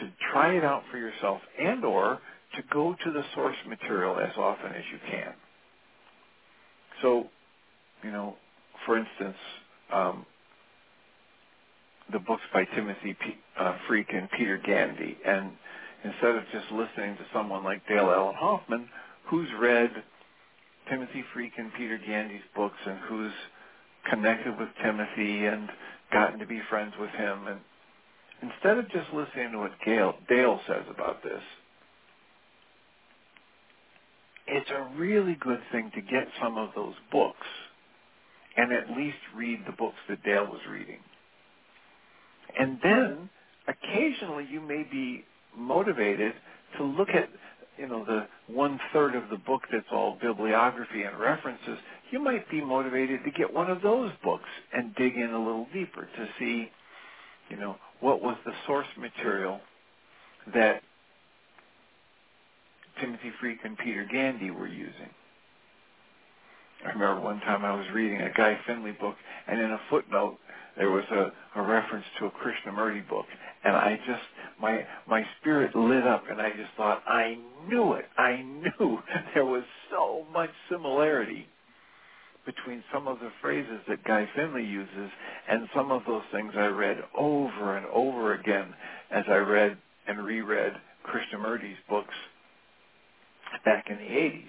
to 0.00 0.10
try 0.32 0.54
it 0.54 0.64
out 0.64 0.82
for 0.90 0.98
yourself 0.98 1.40
and 1.58 1.84
or 1.84 2.18
to 2.56 2.62
go 2.72 2.94
to 3.04 3.12
the 3.12 3.22
source 3.34 3.56
material 3.68 4.18
as 4.18 4.32
often 4.36 4.72
as 4.72 4.84
you 4.92 4.98
can. 5.10 5.32
So, 7.02 7.28
you 8.02 8.10
know, 8.10 8.36
for 8.86 8.96
instance, 8.96 9.36
um, 9.92 10.26
the 12.12 12.18
books 12.18 12.42
by 12.52 12.64
Timothy 12.74 13.14
P- 13.14 13.38
uh, 13.58 13.76
Freke 13.86 14.12
and 14.12 14.30
Peter 14.30 14.58
Gandy, 14.58 15.18
and 15.26 15.50
instead 16.04 16.36
of 16.36 16.44
just 16.52 16.70
listening 16.72 17.16
to 17.16 17.24
someone 17.32 17.64
like 17.64 17.86
Dale 17.86 18.10
Allen 18.10 18.34
Hoffman, 18.38 18.88
who's 19.26 19.48
read 19.60 19.90
Timothy 20.88 21.24
Freke 21.34 21.52
and 21.58 21.72
Peter 21.74 21.98
Gandy's 21.98 22.40
books 22.56 22.78
and 22.86 22.98
who's 23.08 23.32
connected 24.10 24.58
with 24.58 24.68
Timothy 24.82 25.46
and 25.46 25.68
gotten 26.12 26.38
to 26.38 26.46
be 26.46 26.60
friends 26.68 26.94
with 26.98 27.10
him 27.10 27.46
and 27.46 27.60
instead 28.42 28.78
of 28.78 28.88
just 28.90 29.12
listening 29.12 29.52
to 29.52 29.58
what 29.58 29.72
Gail, 29.84 30.14
Dale 30.28 30.60
says 30.66 30.84
about 30.90 31.22
this, 31.22 31.42
it's 34.46 34.70
a 34.70 34.96
really 34.96 35.36
good 35.40 35.60
thing 35.72 35.90
to 35.94 36.00
get 36.00 36.26
some 36.40 36.56
of 36.56 36.70
those 36.74 36.94
books 37.12 37.46
and 38.56 38.72
at 38.72 38.96
least 38.96 39.18
read 39.36 39.60
the 39.66 39.72
books 39.72 39.98
that 40.08 40.22
Dale 40.24 40.46
was 40.46 40.60
reading. 40.70 40.98
And 42.58 42.78
then 42.82 43.30
occasionally 43.68 44.46
you 44.50 44.60
may 44.60 44.86
be 44.90 45.24
motivated 45.56 46.32
to 46.78 46.84
look 46.84 47.10
at 47.10 47.28
you 47.78 47.86
know, 47.86 48.04
the 48.04 48.26
one 48.52 48.80
third 48.92 49.14
of 49.14 49.28
the 49.30 49.36
book 49.36 49.62
that's 49.70 49.86
all 49.92 50.18
bibliography 50.20 51.02
and 51.02 51.18
references, 51.18 51.78
you 52.10 52.20
might 52.20 52.48
be 52.50 52.60
motivated 52.60 53.24
to 53.24 53.30
get 53.30 53.52
one 53.52 53.70
of 53.70 53.82
those 53.82 54.12
books 54.22 54.48
and 54.72 54.94
dig 54.94 55.16
in 55.16 55.30
a 55.30 55.38
little 55.38 55.66
deeper 55.72 56.02
to 56.04 56.28
see, 56.38 56.70
you 57.50 57.56
know, 57.56 57.76
what 58.00 58.22
was 58.22 58.36
the 58.44 58.52
source 58.66 58.86
material 58.98 59.60
that 60.54 60.82
Timothy 63.00 63.32
Freke 63.40 63.60
and 63.64 63.76
Peter 63.78 64.06
Gandy 64.10 64.50
were 64.50 64.66
using. 64.66 65.10
I 66.84 66.90
remember 66.90 67.20
one 67.20 67.40
time 67.40 67.64
I 67.64 67.74
was 67.74 67.86
reading 67.92 68.20
a 68.20 68.32
Guy 68.32 68.58
Finley 68.66 68.92
book, 68.92 69.16
and 69.46 69.60
in 69.60 69.70
a 69.70 69.80
footnote 69.90 70.38
there 70.76 70.90
was 70.90 71.04
a, 71.10 71.32
a 71.58 71.62
reference 71.62 72.04
to 72.18 72.26
a 72.26 72.30
Krishnamurti 72.30 73.08
book, 73.08 73.26
and 73.64 73.74
I 73.74 73.98
just 74.06 74.22
my 74.60 74.86
my 75.08 75.24
spirit 75.40 75.74
lit 75.74 76.06
up, 76.06 76.24
and 76.30 76.40
I 76.40 76.50
just 76.50 76.70
thought 76.76 77.02
I 77.06 77.36
knew 77.68 77.94
it. 77.94 78.04
I 78.16 78.42
knew 78.42 78.98
there 79.34 79.44
was 79.44 79.64
so 79.90 80.24
much 80.32 80.50
similarity 80.70 81.48
between 82.46 82.82
some 82.92 83.06
of 83.06 83.18
the 83.20 83.30
phrases 83.40 83.80
that 83.88 84.04
Guy 84.04 84.28
Finley 84.34 84.64
uses 84.64 85.10
and 85.48 85.68
some 85.74 85.90
of 85.90 86.02
those 86.06 86.22
things 86.32 86.52
I 86.56 86.66
read 86.66 86.98
over 87.16 87.76
and 87.76 87.86
over 87.86 88.34
again 88.34 88.74
as 89.10 89.24
I 89.28 89.36
read 89.36 89.76
and 90.06 90.24
reread 90.24 90.72
Krishnamurti's 91.06 91.78
books 91.88 92.14
back 93.64 93.86
in 93.90 93.96
the 93.96 94.02
80s. 94.02 94.44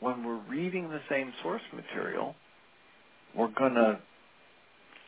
When 0.00 0.24
we're 0.24 0.40
reading 0.48 0.88
the 0.88 1.00
same 1.08 1.32
source 1.42 1.62
material, 1.72 2.34
we're 3.36 3.48
going 3.48 3.74
to 3.74 4.00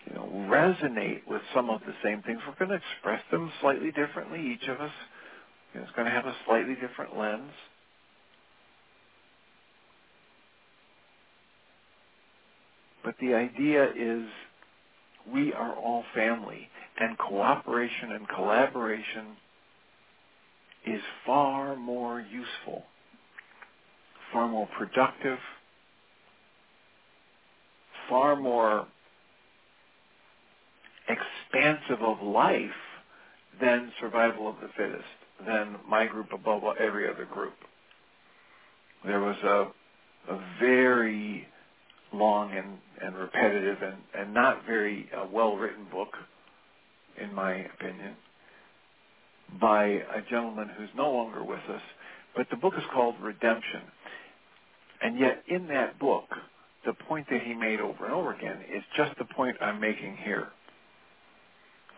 you 0.07 0.15
know, 0.15 0.29
resonate 0.51 1.27
with 1.27 1.43
some 1.55 1.71
of 1.71 1.81
the 1.87 1.95
same 2.05 2.23
things. 2.23 2.41
We're 2.47 2.67
going 2.67 2.79
to 2.79 2.85
express 2.95 3.23
them 3.31 3.51
slightly 3.61 3.91
differently, 3.93 4.41
each 4.41 4.69
of 4.69 4.81
us. 4.81 4.93
You 5.73 5.81
know, 5.81 5.87
it's 5.87 5.97
going 5.97 6.07
to 6.07 6.13
have 6.13 6.27
a 6.27 6.35
slightly 6.47 6.75
different 6.75 7.17
lens. 7.17 7.53
But 13.05 13.15
the 13.21 13.35
idea 13.35 13.85
is 13.97 14.25
we 15.33 15.53
are 15.53 15.75
all 15.75 16.05
family, 16.15 16.69
and 16.99 17.17
cooperation 17.19 18.13
and 18.13 18.29
collaboration 18.29 19.37
is 20.87 21.01
far 21.27 21.77
more 21.77 22.21
useful, 22.21 22.85
far 24.33 24.49
more 24.49 24.69
productive, 24.79 25.39
far 28.09 28.37
more 28.37 28.87
expansive 31.09 32.03
of 32.03 32.23
life 32.23 32.71
than 33.61 33.93
survival 34.01 34.49
of 34.49 34.57
the 34.61 34.69
fittest, 34.77 35.05
than 35.47 35.77
my 35.89 36.07
group 36.07 36.33
above 36.33 36.63
every 36.81 37.09
other 37.09 37.25
group. 37.27 37.55
There 39.05 39.21
was 39.21 39.37
a, 39.45 40.33
a 40.33 40.41
very 40.61 41.47
long 42.13 42.53
and, 42.53 42.79
and 43.01 43.17
repetitive 43.17 43.79
and, 43.83 43.97
and 44.19 44.35
not 44.35 44.65
very 44.67 45.09
uh, 45.17 45.27
well-written 45.33 45.87
book, 45.91 46.11
in 47.21 47.35
my 47.35 47.53
opinion, 47.55 48.17
by 49.61 49.85
a 49.85 50.23
gentleman 50.31 50.71
who's 50.77 50.89
no 50.97 51.11
longer 51.11 51.45
with 51.45 51.61
us. 51.69 51.83
But 52.37 52.49
the 52.51 52.57
book 52.57 52.75
is 52.77 52.85
called 52.93 53.17
Redemption. 53.21 53.83
And 55.03 55.19
yet 55.19 55.43
in 55.49 55.67
that 55.69 55.99
book, 55.99 56.25
the 56.87 56.93
point 56.93 57.27
that 57.31 57.43
he 57.43 57.55
made 57.55 57.81
over 57.81 58.05
and 58.05 58.15
over 58.15 58.33
again 58.33 58.59
is 58.75 58.83
just 58.97 59.17
the 59.19 59.25
point 59.37 59.57
I'm 59.61 59.81
making 59.81 60.17
here. 60.25 60.49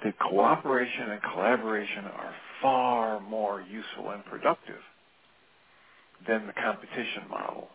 That 0.05 0.15
cooperation 0.19 1.11
and 1.11 1.21
collaboration 1.23 2.05
are 2.05 2.35
far 2.61 3.21
more 3.21 3.61
useful 3.63 4.11
and 4.11 4.25
productive 4.25 4.81
than 6.27 6.47
the 6.47 6.53
competition 6.53 7.29
model. 7.31 7.69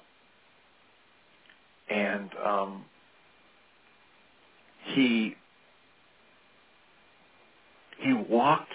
And 1.89 2.29
um, 2.45 2.85
he 4.93 5.35
he 7.99 8.13
walked 8.13 8.71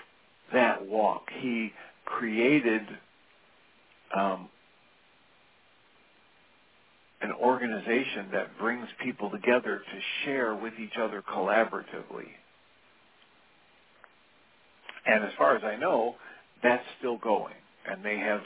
that 0.52 0.86
walk. 0.86 1.28
He 1.40 1.72
created 2.04 2.82
um, 4.16 4.48
an 7.22 7.32
organization 7.32 8.28
that 8.32 8.58
brings 8.58 8.86
people 9.02 9.30
together 9.30 9.78
to 9.78 10.00
share 10.24 10.54
with 10.54 10.74
each 10.78 10.96
other 11.00 11.22
collaboratively. 11.22 12.28
And 15.06 15.24
as 15.24 15.30
far 15.38 15.56
as 15.56 15.62
I 15.64 15.76
know, 15.76 16.16
that's 16.62 16.84
still 16.98 17.18
going. 17.18 17.54
And 17.90 18.04
they 18.04 18.18
have 18.18 18.40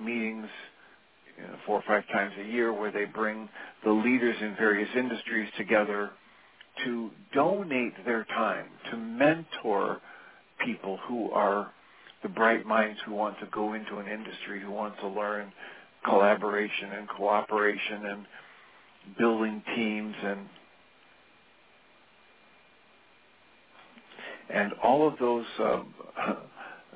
meetings 0.00 0.48
four 1.66 1.76
or 1.76 1.84
five 1.86 2.04
times 2.12 2.32
a 2.40 2.44
year 2.44 2.72
where 2.72 2.92
they 2.92 3.04
bring 3.04 3.48
the 3.84 3.90
leaders 3.90 4.36
in 4.40 4.54
various 4.56 4.88
industries 4.96 5.48
together 5.56 6.10
to 6.84 7.10
donate 7.34 7.92
their 8.04 8.24
time, 8.24 8.66
to 8.90 8.96
mentor 8.96 10.00
people 10.64 10.98
who 11.08 11.30
are 11.30 11.72
the 12.22 12.28
bright 12.28 12.64
minds 12.66 12.98
who 13.04 13.12
want 13.12 13.38
to 13.40 13.46
go 13.46 13.74
into 13.74 13.98
an 13.98 14.06
industry, 14.06 14.60
who 14.62 14.70
want 14.70 14.98
to 15.00 15.08
learn 15.08 15.52
collaboration 16.04 16.92
and 16.98 17.08
cooperation 17.08 18.06
and 18.06 18.26
building 19.18 19.62
teams 19.74 20.14
and 20.24 20.40
and 24.50 24.72
all 24.82 25.08
of 25.08 25.14
those 25.18 25.46
um, 25.60 25.94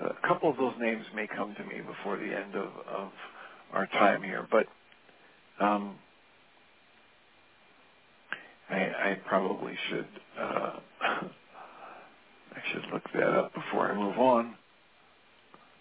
a 0.01 0.29
couple 0.29 0.51
of 0.51 0.57
those 0.57 0.75
names 0.81 1.05
may 1.15 1.27
come 1.27 1.55
to 1.55 1.65
me 1.65 1.81
before 1.81 2.17
the 2.17 2.25
end 2.25 2.55
of, 2.55 2.69
of 2.89 3.11
our 3.73 3.87
time 3.89 4.23
here, 4.23 4.47
but 4.51 4.67
um, 5.65 5.97
I, 8.71 8.77
I 8.77 9.19
probably 9.27 9.75
should 9.91 10.07
uh, 10.41 10.73
I 11.03 12.61
should 12.73 12.85
look 12.93 13.03
that 13.15 13.29
up 13.29 13.55
before 13.55 13.91
I 13.91 13.95
move 13.95 14.19
on 14.19 14.55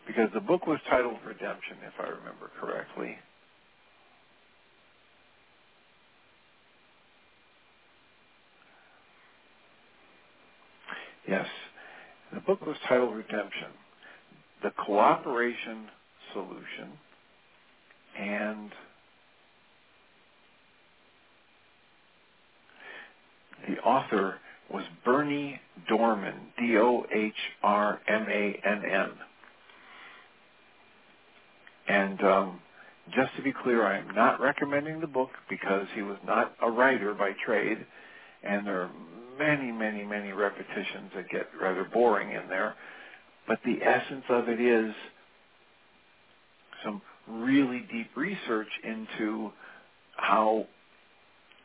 because 0.08 0.30
the 0.34 0.42
book 0.42 0.68
was 0.68 0.80
titled 0.90 1.18
Redemption, 1.26 1.78
if 1.86 1.94
I 2.00 2.10
remember 2.10 2.52
correctly. 2.60 3.18
Yes, 11.28 11.48
the 12.34 12.40
book 12.42 12.66
was 12.66 12.76
titled 12.88 13.16
Redemption, 13.16 13.70
The 14.64 14.72
Cooperation 14.86 15.88
Solution, 16.34 17.00
and 18.20 18.72
the 23.68 23.78
author 23.82 24.40
was 24.72 24.84
Bernie 25.04 25.60
Dohrmann, 25.90 26.40
D-O-H-R-M-A-N-N. 26.58 27.12
And 31.88 32.24
um, 32.24 32.60
just 33.14 33.36
to 33.36 33.44
be 33.44 33.54
clear, 33.54 33.86
I 33.86 34.00
am 34.00 34.10
not 34.16 34.40
recommending 34.42 35.00
the 35.00 35.08
book 35.08 35.30
because 35.50 35.86
he 35.94 36.02
was 36.02 36.18
not 36.26 36.56
a 36.62 36.70
writer 36.70 37.14
by 37.14 37.34
trade, 37.46 37.86
and 38.44 38.66
there 38.66 38.82
are 38.82 38.90
many, 39.38 39.72
many, 39.72 40.04
many 40.04 40.32
repetitions 40.32 41.12
that 41.16 41.30
get 41.30 41.48
rather 41.62 41.84
boring 41.84 42.32
in 42.32 42.48
there. 42.50 42.76
But 43.48 43.60
the 43.64 43.84
essence 43.84 44.26
of 44.30 44.50
it 44.50 44.60
is 44.60 44.94
some 46.84 47.02
really 47.28 47.86
deep 47.92 48.10
research 48.16 48.68
into 48.84 49.52
how 50.16 50.66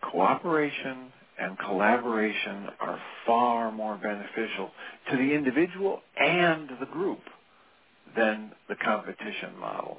cooperation 0.03 1.13
and 1.39 1.59
collaboration 1.59 2.69
are 2.81 3.01
far 3.27 3.73
more 3.73 3.97
beneficial 3.97 4.71
to 5.11 5.17
the 5.17 5.33
individual 5.35 6.01
and 6.19 6.71
the 6.81 6.87
group 6.87 7.21
than 8.17 8.53
the 8.69 8.77
competition 8.77 9.59
model. 9.59 9.99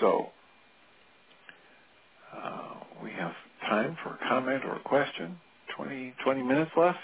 So, 0.00 0.26
uh, 2.34 2.74
we 3.02 3.10
have 3.12 3.32
time 3.68 3.96
for 4.02 4.10
a 4.14 4.18
comment 4.28 4.64
or 4.64 4.76
a 4.76 4.80
question. 4.80 5.36
20, 5.76 6.14
20 6.24 6.42
minutes 6.42 6.70
left. 6.76 6.98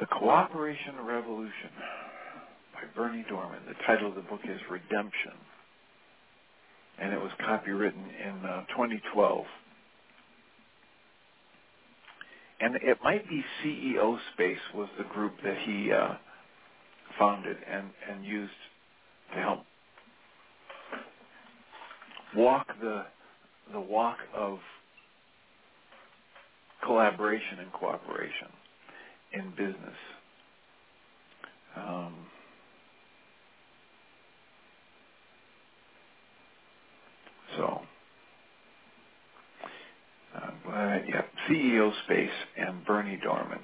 The 0.00 0.06
Cooperation 0.06 0.94
Revolution 1.04 1.70
by 2.72 2.82
Bernie 2.94 3.24
Dohrmann. 3.30 3.66
The 3.66 3.74
title 3.86 4.08
of 4.08 4.14
the 4.14 4.22
book 4.22 4.40
is 4.44 4.60
Redemption 4.70 5.32
and 7.00 7.12
it 7.12 7.20
was 7.20 7.30
copywritten 7.40 8.04
in 8.26 8.44
uh, 8.44 8.64
2012. 8.70 9.44
And 12.60 12.74
it 12.76 12.98
might 13.04 13.28
be 13.28 13.44
CEO 13.62 14.18
Space 14.34 14.58
was 14.74 14.88
the 14.98 15.04
group 15.04 15.34
that 15.44 15.56
he 15.64 15.92
uh, 15.92 16.14
founded 17.18 17.56
and, 17.70 17.90
and 18.10 18.24
used 18.24 18.50
to 19.34 19.40
help 19.40 19.60
walk 22.36 22.66
the 22.80 23.04
the 23.72 23.80
walk 23.80 24.16
of 24.34 24.58
collaboration 26.84 27.58
and 27.60 27.72
cooperation. 27.72 28.48
In 29.32 29.50
business. 29.50 29.96
Um, 31.76 32.14
so, 37.56 37.80
I'm 40.36 40.54
glad, 40.66 41.04
yeah, 41.08 41.22
CEO 41.48 41.92
Space 42.04 42.30
and 42.58 42.84
Bernie 42.86 43.20
Dohrmann. 43.26 43.60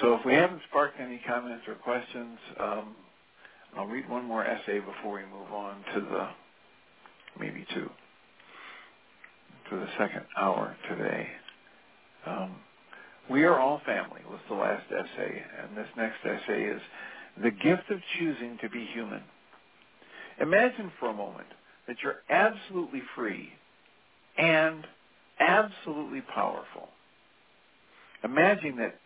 So 0.00 0.14
if 0.16 0.24
we 0.26 0.34
haven't 0.34 0.62
sparked 0.70 1.00
any 1.00 1.20
comments 1.28 1.64
or 1.68 1.74
questions, 1.76 2.38
um, 2.60 2.96
I'll 3.76 3.86
read 3.86 4.08
one 4.10 4.24
more 4.26 4.44
essay 4.44 4.80
before 4.80 5.14
we 5.14 5.22
move 5.22 5.52
on 5.52 5.76
to 5.94 6.00
the, 6.00 6.28
maybe 7.40 7.66
two, 7.74 7.90
to 9.70 9.76
the 9.76 9.88
second 9.98 10.22
hour 10.38 10.76
today. 10.90 11.28
Um, 12.26 12.56
we 13.30 13.44
are 13.44 13.58
all 13.58 13.80
family 13.86 14.20
was 14.28 14.40
the 14.48 14.54
last 14.54 14.84
essay, 14.90 15.42
and 15.62 15.76
this 15.76 15.88
next 15.96 16.18
essay 16.24 16.64
is 16.64 16.80
the 17.42 17.50
gift 17.50 17.90
of 17.90 17.98
choosing 18.18 18.58
to 18.62 18.68
be 18.68 18.86
human. 18.92 19.22
Imagine 20.40 20.90
for 20.98 21.10
a 21.10 21.14
moment 21.14 21.48
that 21.86 21.96
you're 22.02 22.22
absolutely 22.30 23.02
free 23.14 23.50
and 24.36 24.86
absolutely 25.40 26.22
powerful. 26.34 26.88
Imagine 28.24 28.76
that 28.76 28.98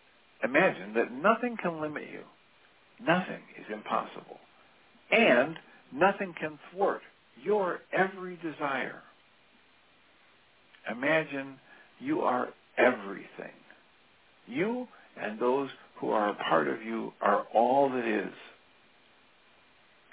imagine 0.43 0.93
that 0.93 1.11
nothing 1.11 1.57
can 1.61 1.81
limit 1.81 2.03
you. 2.11 2.21
Nothing 3.05 3.41
is 3.59 3.65
impossible. 3.71 4.39
And 5.11 5.57
nothing 5.93 6.33
can 6.39 6.59
thwart 6.71 7.01
your 7.43 7.79
every 7.91 8.37
desire. 8.37 9.01
Imagine 10.89 11.55
you 11.99 12.21
are 12.21 12.49
everything. 12.79 13.53
You 14.47 14.87
and 15.21 15.39
those 15.39 15.69
who 15.97 16.11
are 16.11 16.29
a 16.29 16.35
part 16.35 16.67
of 16.67 16.81
you 16.81 17.13
are 17.21 17.45
all 17.53 17.89
that 17.89 18.05
is. 18.05 18.33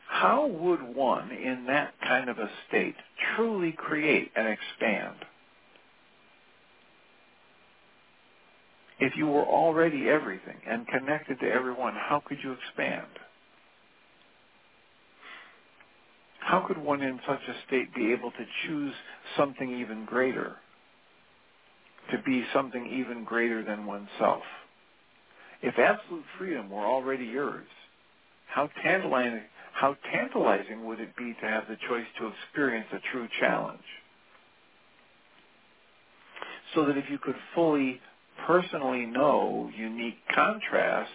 How 0.09 0.47
would 0.47 0.83
one 0.97 1.31
in 1.31 1.67
that 1.67 1.95
kind 2.03 2.29
of 2.29 2.39
a 2.39 2.51
state 2.69 2.97
truly 3.37 3.73
create 3.73 4.31
and 4.37 4.49
expand? 4.49 5.17
If 8.99 9.17
you 9.17 9.27
were 9.27 9.45
already 9.45 10.09
everything 10.09 10.57
and 10.67 10.87
connected 10.89 11.39
to 11.41 11.51
everyone, 11.51 11.95
how 11.95 12.23
could 12.27 12.39
you 12.43 12.53
expand? 12.53 13.07
How 16.41 16.65
could 16.67 16.79
one 16.79 17.03
in 17.03 17.21
such 17.29 17.41
a 17.49 17.67
state 17.67 17.95
be 17.95 18.13
able 18.13 18.31
to 18.31 18.47
choose 18.67 18.95
something 19.37 19.81
even 19.81 20.05
greater? 20.05 20.57
To 22.13 22.19
be 22.25 22.45
something 22.53 22.87
even 22.87 23.25
greater 23.25 23.65
than 23.65 23.87
oneself? 23.87 24.43
If 25.63 25.79
absolute 25.79 26.25
freedom 26.39 26.71
were 26.71 26.87
already 26.87 27.25
yours, 27.25 27.67
how 28.47 28.69
tantalizing, 28.83 29.43
how 29.73 29.97
tantalizing 30.13 30.87
would 30.87 31.01
it 31.01 31.17
be 31.17 31.35
to 31.41 31.47
have 31.49 31.65
the 31.69 31.77
choice 31.89 32.07
to 32.19 32.29
experience 32.29 32.87
a 32.93 33.01
true 33.13 33.29
challenge? 33.41 33.81
So 36.75 36.85
that 36.87 36.97
if 36.97 37.11
you 37.11 37.19
could 37.19 37.37
fully, 37.55 38.01
personally 38.47 39.07
know 39.07 39.71
unique 39.77 40.19
contrast, 40.35 41.11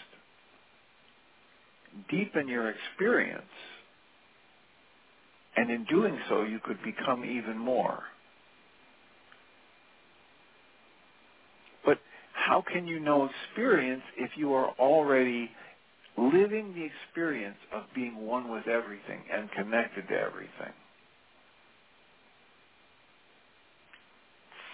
deepen 2.10 2.48
your 2.48 2.70
experience, 2.72 3.44
and 5.56 5.70
in 5.70 5.86
doing 5.86 6.18
so 6.30 6.44
you 6.44 6.60
could 6.64 6.82
become 6.84 7.26
even 7.26 7.58
more. 7.58 8.04
But 11.86 12.00
how 12.34 12.64
can 12.74 12.88
you 12.88 13.00
know 13.00 13.30
experience 13.30 14.04
if 14.18 14.32
you 14.38 14.54
are 14.54 14.70
already 14.80 15.52
living 16.18 16.74
the 16.76 16.86
experience 16.86 17.58
of 17.74 17.84
being 17.96 18.18
one 18.18 18.52
with 18.52 18.68
everything 18.68 19.24
and 19.34 19.52
connected 19.54 20.08
to 20.10 20.16
everything? 20.16 20.74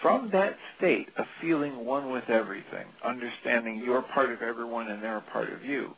From 0.02 0.30
that 0.32 0.56
state 0.78 1.08
of 1.18 1.26
feeling 1.42 1.84
one 1.84 2.12
with 2.12 2.28
everything, 2.30 2.86
understanding 3.04 3.82
you're 3.84 4.02
part 4.14 4.32
of 4.32 4.42
everyone 4.42 4.88
and 4.90 5.02
they're 5.02 5.18
a 5.18 5.32
part 5.32 5.52
of 5.52 5.64
you, 5.64 5.94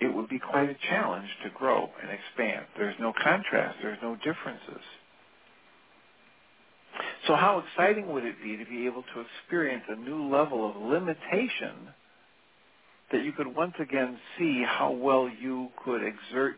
it 0.00 0.14
would 0.14 0.28
be 0.28 0.40
quite 0.40 0.70
a 0.70 0.76
challenge 0.90 1.28
to 1.44 1.50
grow 1.50 1.90
and 2.02 2.10
expand. 2.10 2.66
There's 2.78 2.96
no 3.00 3.12
contrast. 3.22 3.78
There's 3.82 3.98
no 4.02 4.16
differences. 4.16 4.84
So 7.26 7.36
how 7.36 7.62
exciting 7.66 8.12
would 8.12 8.24
it 8.24 8.36
be 8.42 8.56
to 8.56 8.64
be 8.66 8.86
able 8.86 9.04
to 9.14 9.22
experience 9.22 9.84
a 9.88 9.96
new 9.96 10.30
level 10.30 10.70
of 10.70 10.76
limitation 10.76 11.88
that 13.12 13.24
you 13.24 13.32
could 13.32 13.54
once 13.54 13.74
again 13.80 14.18
see 14.38 14.64
how 14.66 14.92
well 14.92 15.28
you 15.28 15.68
could 15.84 16.02
exert 16.02 16.56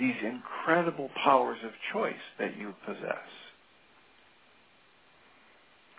these 0.00 0.16
incredible 0.24 1.10
powers 1.24 1.58
of 1.64 1.72
choice 1.92 2.14
that 2.38 2.56
you 2.56 2.74
possess? 2.86 3.28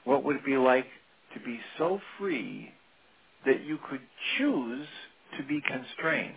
What 0.06 0.24
would 0.24 0.38
it 0.38 0.46
be 0.46 0.58
like 0.58 0.88
to 1.36 1.40
be 1.42 1.60
so 1.78 2.00
free 2.18 2.72
that 3.46 3.66
you 3.66 3.80
could 3.90 4.02
choose 4.38 4.88
to 5.38 5.44
be 5.46 5.62
constrained? 5.62 6.36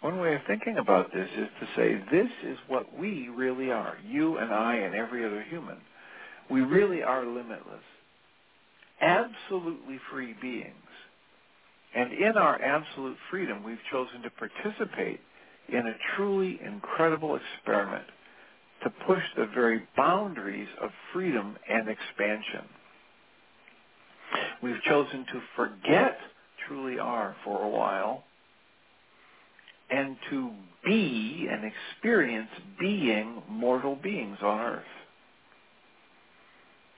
One 0.00 0.20
way 0.20 0.34
of 0.34 0.42
thinking 0.46 0.78
about 0.78 1.12
this 1.12 1.28
is 1.36 1.48
to 1.60 1.66
say 1.74 2.00
this 2.10 2.30
is 2.44 2.58
what 2.68 2.96
we 2.96 3.28
really 3.28 3.70
are, 3.72 3.96
you 4.06 4.38
and 4.38 4.52
I 4.52 4.76
and 4.76 4.94
every 4.94 5.24
other 5.24 5.42
human. 5.42 5.78
We 6.50 6.60
really 6.60 7.02
are 7.02 7.26
limitless, 7.26 7.82
absolutely 9.00 9.98
free 10.10 10.34
beings. 10.40 10.72
And 11.94 12.12
in 12.12 12.36
our 12.36 12.60
absolute 12.62 13.16
freedom, 13.30 13.64
we've 13.64 13.78
chosen 13.90 14.22
to 14.22 14.30
participate 14.30 15.20
in 15.68 15.86
a 15.86 15.96
truly 16.14 16.60
incredible 16.64 17.36
experiment 17.36 18.06
to 18.84 18.90
push 19.06 19.22
the 19.36 19.46
very 19.46 19.82
boundaries 19.96 20.68
of 20.80 20.90
freedom 21.12 21.56
and 21.68 21.88
expansion. 21.88 22.64
We've 24.62 24.82
chosen 24.82 25.26
to 25.32 25.42
forget 25.56 26.18
truly 26.68 26.98
are 26.98 27.34
for 27.44 27.62
a 27.62 27.68
while 27.68 28.24
and 29.90 30.16
to 30.30 30.50
be 30.84 31.48
and 31.50 31.64
experience 31.64 32.50
being 32.80 33.42
mortal 33.48 33.96
beings 33.96 34.38
on 34.42 34.60
earth. 34.60 34.82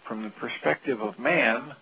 From 0.06 0.22
the 0.22 0.30
perspective 0.30 1.00
of 1.00 1.18
man, 1.18 1.72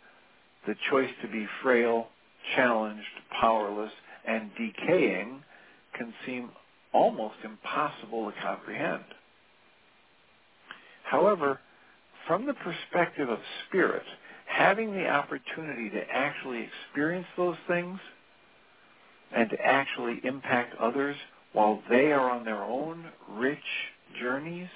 the 0.67 0.75
choice 0.91 1.11
to 1.23 1.29
be 1.29 1.47
frail, 1.63 2.09
challenged, 2.55 3.07
powerless, 3.41 3.93
and 4.27 4.51
decaying 4.57 5.43
can 5.97 6.13
seem 6.27 6.51
almost 6.93 7.37
impossible 7.45 8.31
to 8.31 8.41
comprehend. 8.43 9.05
However, 11.05 11.59
from 12.27 12.47
the 12.47 12.55
perspective 12.55 13.31
of 13.31 13.39
spirit, 13.67 14.03
having 14.47 14.93
the 14.93 15.09
opportunity 15.09 15.89
to 15.91 16.03
actually 16.13 16.69
experience 16.69 17.27
those 17.37 17.57
things 17.67 17.99
and 19.35 19.51
to 19.51 19.57
actually 19.61 20.21
impact 20.25 20.75
others 20.81 21.17
while 21.53 21.83
they 21.91 22.13
are 22.13 22.31
on 22.31 22.45
their 22.45 22.63
own 22.63 23.07
rich 23.31 23.59
journeys, 24.21 24.69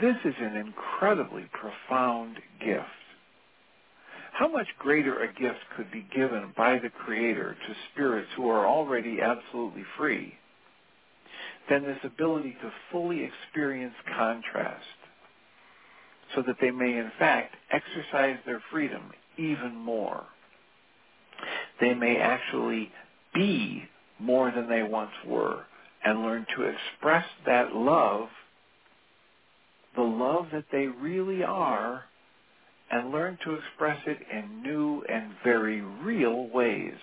this 0.00 0.16
is 0.24 0.34
an 0.40 0.56
incredibly 0.56 1.48
profound 1.52 2.36
gift. 2.64 2.86
How 4.32 4.48
much 4.48 4.66
greater 4.78 5.20
a 5.22 5.32
gift 5.32 5.58
could 5.76 5.90
be 5.90 6.06
given 6.14 6.52
by 6.56 6.78
the 6.78 6.88
Creator 6.88 7.54
to 7.54 7.74
spirits 7.92 8.28
who 8.36 8.48
are 8.48 8.66
already 8.66 9.20
absolutely 9.20 9.84
free 9.98 10.34
than 11.70 11.82
this 11.84 11.98
ability 12.04 12.56
to 12.62 12.72
fully 12.90 13.24
experience 13.24 13.94
contrast 14.16 14.84
so 16.34 16.42
that 16.46 16.56
they 16.60 16.70
may 16.70 16.98
in 16.98 17.10
fact 17.18 17.54
exercise 17.70 18.38
their 18.46 18.62
freedom 18.70 19.02
even 19.38 19.74
more. 19.76 20.24
They 21.80 21.94
may 21.94 22.18
actually 22.18 22.90
be 23.34 23.84
more 24.18 24.50
than 24.50 24.68
they 24.68 24.82
once 24.82 25.12
were 25.26 25.64
and 26.04 26.22
learn 26.22 26.46
to 26.56 26.62
express 26.64 27.24
that 27.46 27.74
love, 27.74 28.28
the 29.96 30.02
love 30.02 30.46
that 30.52 30.66
they 30.72 30.86
really 30.86 31.42
are, 31.42 32.04
and 32.90 33.10
learn 33.10 33.38
to 33.44 33.54
express 33.54 33.98
it 34.06 34.18
in 34.30 34.62
new 34.62 35.02
and 35.08 35.32
very 35.44 35.80
real 35.80 36.48
ways. 36.48 36.94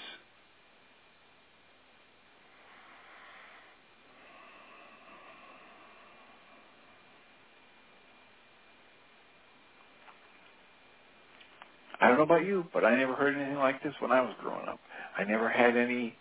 Know 12.20 12.26
about 12.26 12.46
you, 12.46 12.66
but 12.74 12.84
I 12.84 12.96
never 12.98 13.14
heard 13.16 13.36
anything 13.36 13.58
like 13.58 13.82
this 13.82 13.94
when 14.00 14.12
I 14.12 14.22
was 14.22 14.34
growing 14.42 14.68
up. 14.68 14.80
I 15.18 15.24
never 15.24 15.50
had 15.50 15.78
any 15.78 16.16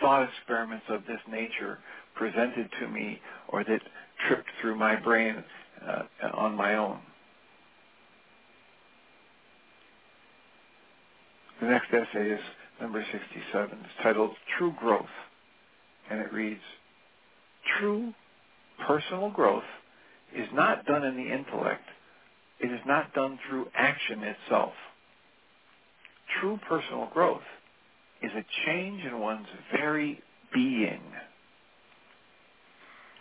thought 0.00 0.28
experiments 0.28 0.84
of 0.88 1.02
this 1.06 1.20
nature 1.30 1.78
presented 2.14 2.68
to 2.80 2.88
me 2.88 3.18
or 3.48 3.64
that 3.64 3.80
tripped 4.28 4.48
through 4.60 4.76
my 4.76 4.96
brain 4.96 5.42
uh, 5.86 6.02
on 6.34 6.54
my 6.54 6.74
own. 6.74 6.98
The 11.60 11.68
next 11.68 11.86
essay 11.88 12.30
is 12.30 12.40
number 12.80 13.04
67. 13.12 13.70
It's 13.72 14.02
titled 14.02 14.32
True 14.58 14.74
Growth. 14.78 15.06
And 16.10 16.20
it 16.20 16.32
reads, 16.32 16.60
True 17.78 18.12
personal 18.86 19.30
growth 19.30 19.64
is 20.36 20.46
not 20.52 20.84
done 20.84 21.04
in 21.04 21.16
the 21.16 21.32
intellect. 21.32 21.82
It 22.60 22.72
is 22.72 22.80
not 22.86 23.14
done 23.14 23.38
through 23.48 23.66
action 23.74 24.22
itself. 24.22 24.72
True 26.40 26.58
personal 26.68 27.10
growth 27.12 27.42
is 28.22 28.32
a 28.32 28.44
change 28.66 29.04
in 29.04 29.20
one's 29.20 29.46
very 29.76 30.22
being. 30.52 31.02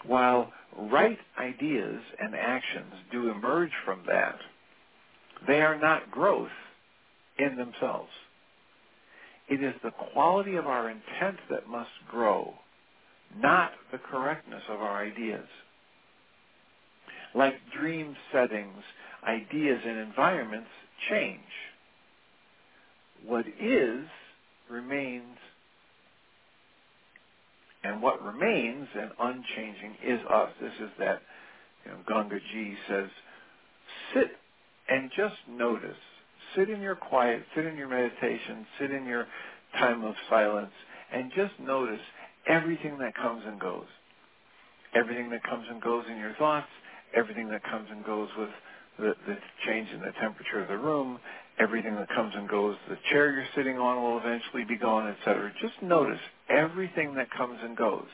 While 0.05 0.51
right 0.77 1.19
ideas 1.39 2.01
and 2.19 2.36
actions 2.36 2.93
do 3.11 3.29
emerge 3.29 3.71
from 3.83 4.03
that, 4.07 4.38
they 5.47 5.61
are 5.61 5.79
not 5.79 6.11
growth 6.11 6.49
in 7.38 7.55
themselves. 7.55 8.11
It 9.47 9.63
is 9.63 9.73
the 9.83 9.91
quality 9.91 10.55
of 10.55 10.65
our 10.65 10.89
intent 10.89 11.38
that 11.49 11.67
must 11.67 11.89
grow, 12.09 12.53
not 13.38 13.71
the 13.91 13.99
correctness 13.99 14.63
of 14.69 14.79
our 14.81 15.03
ideas. 15.03 15.47
Like 17.36 17.55
dream 17.77 18.15
settings, 18.31 18.83
ideas 19.28 19.82
and 19.86 19.99
environments 19.99 20.69
change. 21.09 21.41
What 23.26 23.45
is 23.61 24.05
remains, 24.69 25.38
and 27.84 28.01
what 28.01 28.23
remains 28.23 28.88
and 28.99 29.11
unchanging 29.19 29.95
is 30.05 30.19
us. 30.30 30.49
This 30.61 30.73
is 30.82 30.91
that 30.99 31.21
you 31.86 31.91
know, 31.91 31.97
Gangaji 32.09 32.76
says, 32.89 33.09
sit 34.13 34.32
and 34.89 35.11
just 35.15 35.36
notice. 35.49 35.97
Sit 36.55 36.69
in 36.69 36.82
your 36.82 36.95
quiet, 36.95 37.43
sit 37.55 37.65
in 37.65 37.78
your 37.78 37.89
meditation, 37.89 38.65
sit 38.80 38.91
in 38.91 39.05
your 39.05 39.28
time 39.80 40.03
of 40.03 40.15
silence, 40.30 40.71
and 41.13 41.32
just 41.36 41.53
notice 41.61 41.99
everything 42.47 42.97
that 42.99 43.15
comes 43.15 43.43
and 43.45 43.59
goes. 43.59 43.86
Everything 44.95 45.30
that 45.32 45.43
comes 45.43 45.65
and 45.69 45.82
goes 45.82 46.05
in 46.09 46.17
your 46.17 46.34
thoughts, 46.39 46.67
everything 47.15 47.49
that 47.49 47.63
comes 47.63 47.88
and 47.91 48.05
goes 48.05 48.30
with 48.38 48.49
the, 48.99 49.13
the 49.27 49.37
change 49.67 49.89
in 49.93 49.99
the 49.99 50.13
temperature 50.19 50.61
of 50.61 50.67
the 50.67 50.77
room, 50.77 51.19
everything 51.59 51.95
that 51.95 52.09
comes 52.09 52.33
and 52.35 52.47
goes, 52.49 52.75
the 52.89 52.97
chair 53.11 53.31
you're 53.33 53.45
sitting 53.55 53.77
on 53.77 54.01
will 54.01 54.19
eventually 54.19 54.63
be 54.63 54.77
gone, 54.77 55.07
etc. 55.09 55.51
Just 55.61 55.81
notice 55.81 56.19
everything 56.49 57.15
that 57.15 57.31
comes 57.31 57.59
and 57.63 57.75
goes. 57.75 58.07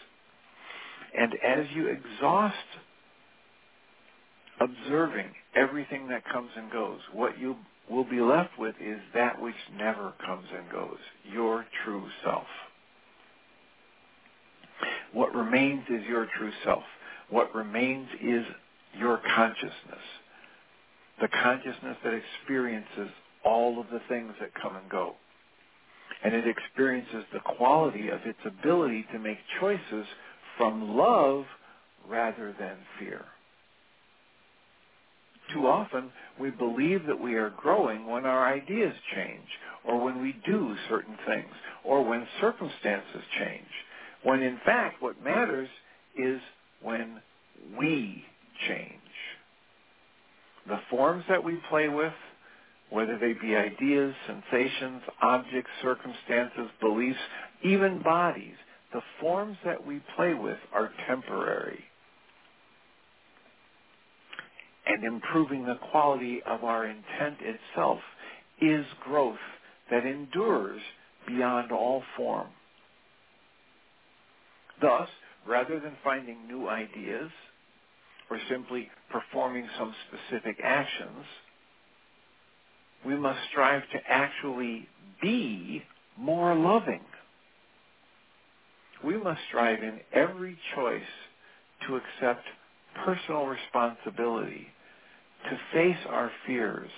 And 1.18 1.34
as 1.44 1.66
you 1.74 1.88
exhaust 1.88 2.56
observing 4.60 5.28
everything 5.56 6.08
that 6.10 6.24
comes 6.32 6.50
and 6.56 6.72
goes, 6.72 7.00
what 7.14 7.40
you 7.40 7.56
will 7.90 8.06
be 8.06 8.22
left 8.22 8.58
with 8.58 8.76
is 8.80 9.00
that 9.14 9.42
which 9.42 9.56
never 9.78 10.14
comes 10.26 10.46
and 10.56 10.70
goes, 10.72 10.98
your 11.32 11.66
true 11.84 12.06
self. 12.24 12.46
What 15.14 15.36
remains 15.36 15.84
is 15.90 16.04
your 16.08 16.28
true 16.38 16.52
self. 16.64 16.84
What 17.30 17.54
remains 17.54 18.08
is 18.22 18.46
your 18.98 19.20
consciousness. 19.36 19.74
The 21.22 21.28
consciousness 21.28 21.98
that 22.04 22.14
experiences 22.14 23.10
all 23.46 23.80
of 23.80 23.88
the 23.92 24.02
things 24.10 24.34
that 24.40 24.50
come 24.62 24.76
and 24.76 24.90
go. 24.90 25.16
And 26.24 26.34
it 26.34 26.46
experiences 26.48 27.24
the 27.34 27.40
quality 27.40 28.10
of 28.10 28.22
its 28.26 28.40
ability 28.46 29.06
to 29.14 29.20
make 29.20 29.38
choices 29.60 30.06
from 30.58 30.96
love 30.96 31.46
rather 32.08 32.56
than 32.60 32.78
fear. 33.00 33.26
Too 35.54 35.68
often, 35.68 36.12
we 36.40 36.50
believe 36.50 37.06
that 37.08 37.20
we 37.20 37.36
are 37.36 37.50
growing 37.52 38.08
when 38.08 38.26
our 38.26 38.52
ideas 38.52 38.94
change, 39.16 39.48
or 39.86 40.04
when 40.04 40.22
we 40.22 40.36
do 40.46 40.76
certain 40.90 41.18
things, 41.28 41.54
or 41.84 42.04
when 42.04 42.26
circumstances 42.40 43.22
change, 43.38 43.68
when 44.24 44.42
in 44.42 44.60
fact 44.66 45.02
what 45.02 45.22
matters 45.24 45.70
is 46.16 46.40
when 46.82 47.22
we 47.78 48.24
change. 48.68 49.01
The 50.68 50.80
forms 50.90 51.24
that 51.30 51.44
we 51.44 51.58
play 51.70 51.90
with, 51.90 52.14
whether 52.90 53.18
they 53.18 53.34
be 53.34 53.56
ideas, 53.56 54.14
sensations, 54.28 55.02
objects, 55.22 55.72
circumstances, 55.82 56.70
beliefs, 56.82 57.20
even 57.64 58.02
bodies, 58.04 58.56
the 58.94 59.02
forms 59.20 59.58
that 59.66 59.86
we 59.86 60.02
play 60.16 60.34
with 60.34 60.58
are 60.74 60.92
temporary. 61.08 61.84
And 64.86 65.04
improving 65.04 65.66
the 65.66 65.80
quality 65.92 66.42
of 66.46 66.64
our 66.64 66.86
intent 66.86 67.38
itself 67.42 68.00
is 68.62 68.86
growth 69.04 69.38
that 69.90 70.06
endures 70.06 70.82
beyond 71.28 71.72
all 71.72 72.04
form. 72.18 72.48
Thus, 74.82 75.08
rather 75.48 75.80
than 75.80 75.96
finding 76.04 76.48
new 76.48 76.68
ideas 76.68 77.32
or 78.32 78.40
simply 78.50 78.90
performing 79.12 79.68
some 79.78 79.94
specific 80.08 80.58
actions, 80.64 81.26
we 83.06 83.16
must 83.18 83.40
strive 83.52 83.82
to 83.92 84.00
actually 84.08 84.88
be 85.22 85.84
more 86.18 86.56
loving. 86.56 87.02
We 89.04 89.18
must 89.18 89.42
strive 89.50 89.84
in 89.84 90.00
every 90.14 90.58
choice 90.76 91.02
to 91.88 91.98
accept 91.98 92.46
personal 93.04 93.48
responsibility, 93.48 94.68
to 95.50 95.60
face 95.74 96.06
our 96.08 96.32
fears, 96.48 96.90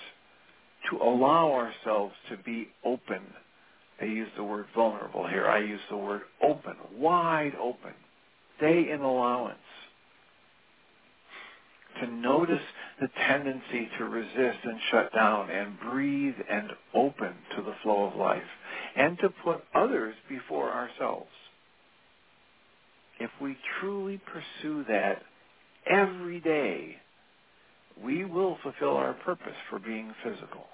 to 0.90 0.98
allow 0.98 1.52
ourselves 1.52 2.14
to 2.30 2.36
be 2.44 2.68
open. 2.84 3.22
They 4.00 4.06
use 4.06 4.28
the 4.36 4.44
word 4.44 4.66
vulnerable 4.74 5.26
here. 5.26 5.48
I 5.48 5.60
use 5.60 5.80
the 5.90 5.96
word 5.96 6.22
open, 6.42 6.74
wide 6.96 7.54
open. 7.60 7.94
Stay 8.58 8.90
in 8.92 9.00
allowance 9.00 9.58
to 12.00 12.06
notice 12.08 12.62
the 13.00 13.08
tendency 13.28 13.88
to 13.98 14.04
resist 14.04 14.58
and 14.64 14.78
shut 14.90 15.12
down 15.14 15.50
and 15.50 15.78
breathe 15.80 16.36
and 16.50 16.70
open 16.94 17.34
to 17.56 17.62
the 17.62 17.74
flow 17.82 18.04
of 18.04 18.16
life 18.16 18.42
and 18.96 19.18
to 19.20 19.30
put 19.44 19.64
others 19.74 20.14
before 20.28 20.72
ourselves. 20.72 21.30
If 23.20 23.30
we 23.40 23.56
truly 23.80 24.20
pursue 24.26 24.84
that 24.88 25.22
every 25.90 26.40
day, 26.40 26.96
we 28.02 28.24
will 28.24 28.58
fulfill 28.62 28.96
our 28.96 29.14
purpose 29.14 29.54
for 29.70 29.78
being 29.78 30.12
physical. 30.24 30.66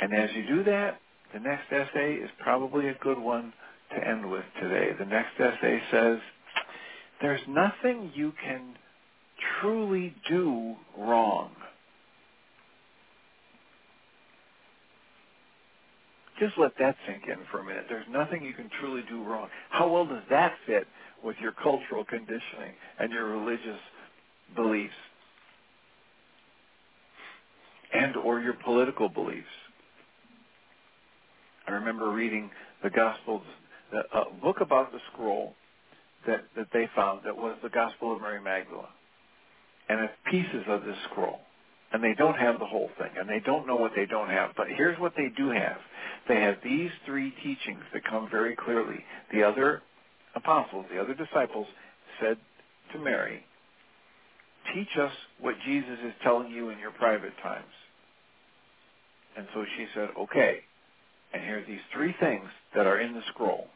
And 0.00 0.14
as 0.14 0.30
you 0.34 0.46
do 0.46 0.64
that, 0.64 1.00
the 1.32 1.40
next 1.40 1.72
essay 1.72 2.14
is 2.14 2.30
probably 2.40 2.88
a 2.88 2.94
good 3.02 3.18
one 3.18 3.52
to 3.94 4.08
end 4.08 4.30
with 4.30 4.44
today. 4.60 4.90
The 4.98 5.06
next 5.06 5.38
essay 5.38 5.80
says, 5.90 6.18
there's 7.22 7.40
nothing 7.48 8.10
you 8.14 8.32
can 8.44 8.74
truly 9.60 10.14
do 10.28 10.74
wrong. 10.98 11.52
Just 16.40 16.54
let 16.58 16.72
that 16.80 16.96
sink 17.06 17.22
in 17.28 17.38
for 17.50 17.60
a 17.60 17.64
minute. 17.64 17.84
There's 17.88 18.06
nothing 18.10 18.42
you 18.42 18.52
can 18.52 18.68
truly 18.80 19.02
do 19.08 19.22
wrong. 19.22 19.48
How 19.70 19.88
well 19.88 20.04
does 20.04 20.24
that 20.30 20.54
fit 20.66 20.88
with 21.22 21.36
your 21.40 21.52
cultural 21.52 22.04
conditioning 22.04 22.74
and 22.98 23.12
your 23.12 23.26
religious 23.26 23.78
beliefs 24.56 24.92
and 27.94 28.16
or 28.16 28.40
your 28.40 28.54
political 28.64 29.08
beliefs? 29.08 29.46
I 31.68 31.72
remember 31.72 32.10
reading 32.10 32.50
the 32.82 32.90
Gospels, 32.90 33.42
a 33.92 34.18
uh, 34.18 34.24
book 34.42 34.60
about 34.60 34.90
the 34.90 34.98
scroll 35.12 35.54
that, 36.26 36.44
that 36.56 36.68
they 36.72 36.88
found 36.94 37.20
that 37.24 37.36
was 37.36 37.56
the 37.62 37.68
Gospel 37.68 38.14
of 38.14 38.20
Mary 38.20 38.40
Magdalene. 38.40 38.86
And 39.88 40.00
it's 40.00 40.14
pieces 40.30 40.64
of 40.68 40.84
this 40.84 40.96
scroll. 41.10 41.40
And 41.92 42.02
they 42.02 42.14
don't 42.14 42.38
have 42.38 42.58
the 42.58 42.66
whole 42.66 42.88
thing. 42.98 43.10
And 43.18 43.28
they 43.28 43.40
don't 43.40 43.66
know 43.66 43.76
what 43.76 43.92
they 43.94 44.06
don't 44.06 44.30
have. 44.30 44.50
But 44.56 44.68
here's 44.74 44.98
what 44.98 45.12
they 45.16 45.28
do 45.36 45.50
have. 45.50 45.76
They 46.28 46.40
have 46.40 46.56
these 46.64 46.90
three 47.04 47.32
teachings 47.42 47.82
that 47.92 48.04
come 48.04 48.28
very 48.30 48.56
clearly. 48.56 49.04
The 49.32 49.42
other 49.42 49.82
apostles, 50.34 50.86
the 50.92 51.00
other 51.00 51.14
disciples 51.14 51.66
said 52.20 52.38
to 52.92 52.98
Mary, 52.98 53.44
teach 54.74 54.96
us 54.98 55.12
what 55.40 55.54
Jesus 55.66 55.98
is 56.06 56.12
telling 56.22 56.50
you 56.50 56.70
in 56.70 56.78
your 56.78 56.92
private 56.92 57.32
times. 57.42 57.64
And 59.36 59.46
so 59.54 59.64
she 59.76 59.86
said, 59.94 60.10
okay. 60.18 60.60
And 61.34 61.42
here 61.42 61.58
are 61.58 61.66
these 61.66 61.80
three 61.92 62.14
things 62.20 62.44
that 62.74 62.86
are 62.86 63.00
in 63.00 63.14
the 63.14 63.22
scroll. 63.28 63.66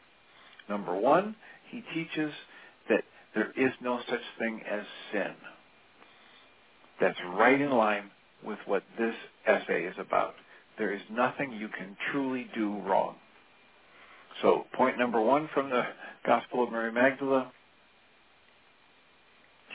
Number 0.69 0.95
one, 0.95 1.35
he 1.69 1.83
teaches 1.93 2.31
that 2.89 3.03
there 3.35 3.51
is 3.55 3.71
no 3.81 3.99
such 4.09 4.21
thing 4.39 4.61
as 4.69 4.83
sin. 5.11 5.33
That's 6.99 7.17
right 7.35 7.59
in 7.59 7.71
line 7.71 8.09
with 8.43 8.59
what 8.65 8.83
this 8.97 9.15
essay 9.45 9.83
is 9.83 9.95
about. 9.99 10.33
There 10.77 10.93
is 10.93 11.01
nothing 11.11 11.51
you 11.51 11.69
can 11.69 11.95
truly 12.11 12.47
do 12.55 12.77
wrong. 12.79 13.15
So 14.41 14.65
point 14.73 14.97
number 14.99 15.19
one 15.21 15.49
from 15.53 15.69
the 15.69 15.83
Gospel 16.25 16.63
of 16.63 16.71
Mary 16.71 16.91
Magdalene, 16.91 17.47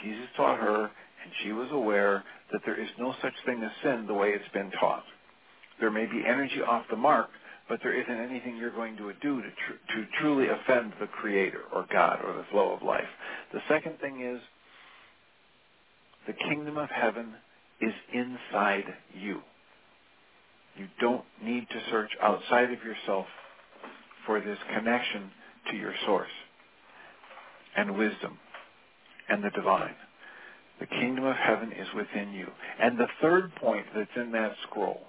Jesus 0.03 0.26
taught 0.36 0.59
her, 0.59 0.84
and 0.84 1.32
she 1.43 1.53
was 1.53 1.68
aware 1.72 2.24
that 2.53 2.62
there 2.64 2.80
is 2.80 2.88
no 2.99 3.14
such 3.22 3.34
thing 3.47 3.62
as 3.62 3.70
sin 3.82 4.07
the 4.07 4.14
way 4.14 4.30
it's 4.30 4.53
been 4.53 4.70
taught. 4.80 5.05
There 5.80 5.90
may 5.90 6.07
be 6.07 6.22
energy 6.26 6.61
off 6.62 6.84
the 6.90 6.97
mark, 6.97 7.30
but 7.72 7.80
there 7.82 7.98
isn't 7.98 8.30
anything 8.30 8.58
you're 8.58 8.70
going 8.70 8.98
to 8.98 9.10
do 9.22 9.40
to, 9.40 9.48
tr- 9.48 9.94
to 9.96 10.06
truly 10.20 10.46
offend 10.46 10.92
the 11.00 11.06
Creator 11.06 11.62
or 11.72 11.86
God 11.90 12.18
or 12.22 12.34
the 12.34 12.44
flow 12.50 12.74
of 12.74 12.82
life. 12.82 13.08
The 13.54 13.60
second 13.66 13.98
thing 13.98 14.20
is 14.20 14.42
the 16.26 16.34
kingdom 16.34 16.76
of 16.76 16.90
heaven 16.90 17.32
is 17.80 17.94
inside 18.12 18.84
you. 19.14 19.40
You 20.76 20.86
don't 21.00 21.24
need 21.42 21.66
to 21.70 21.80
search 21.90 22.10
outside 22.20 22.70
of 22.72 22.84
yourself 22.84 23.24
for 24.26 24.38
this 24.38 24.58
connection 24.76 25.30
to 25.70 25.76
your 25.78 25.94
source 26.04 26.28
and 27.74 27.96
wisdom 27.96 28.36
and 29.30 29.42
the 29.42 29.50
divine. 29.50 29.94
The 30.78 30.86
kingdom 30.88 31.24
of 31.24 31.36
heaven 31.36 31.72
is 31.72 31.88
within 31.96 32.34
you. 32.34 32.48
And 32.78 32.98
the 32.98 33.08
third 33.22 33.54
point 33.54 33.86
that's 33.96 34.10
in 34.14 34.30
that 34.32 34.52
scroll 34.68 35.00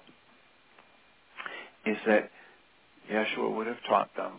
is 1.84 1.98
that 2.06 2.30
Yeshua 3.10 3.54
would 3.54 3.66
have 3.66 3.82
taught 3.88 4.14
them, 4.16 4.32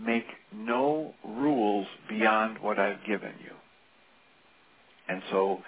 make 0.00 0.26
no 0.52 1.14
rules 1.24 1.86
beyond 2.08 2.58
what 2.58 2.78
I've 2.78 3.04
given 3.06 3.32
you. 3.42 3.52
And 5.08 5.22
so 5.30 5.60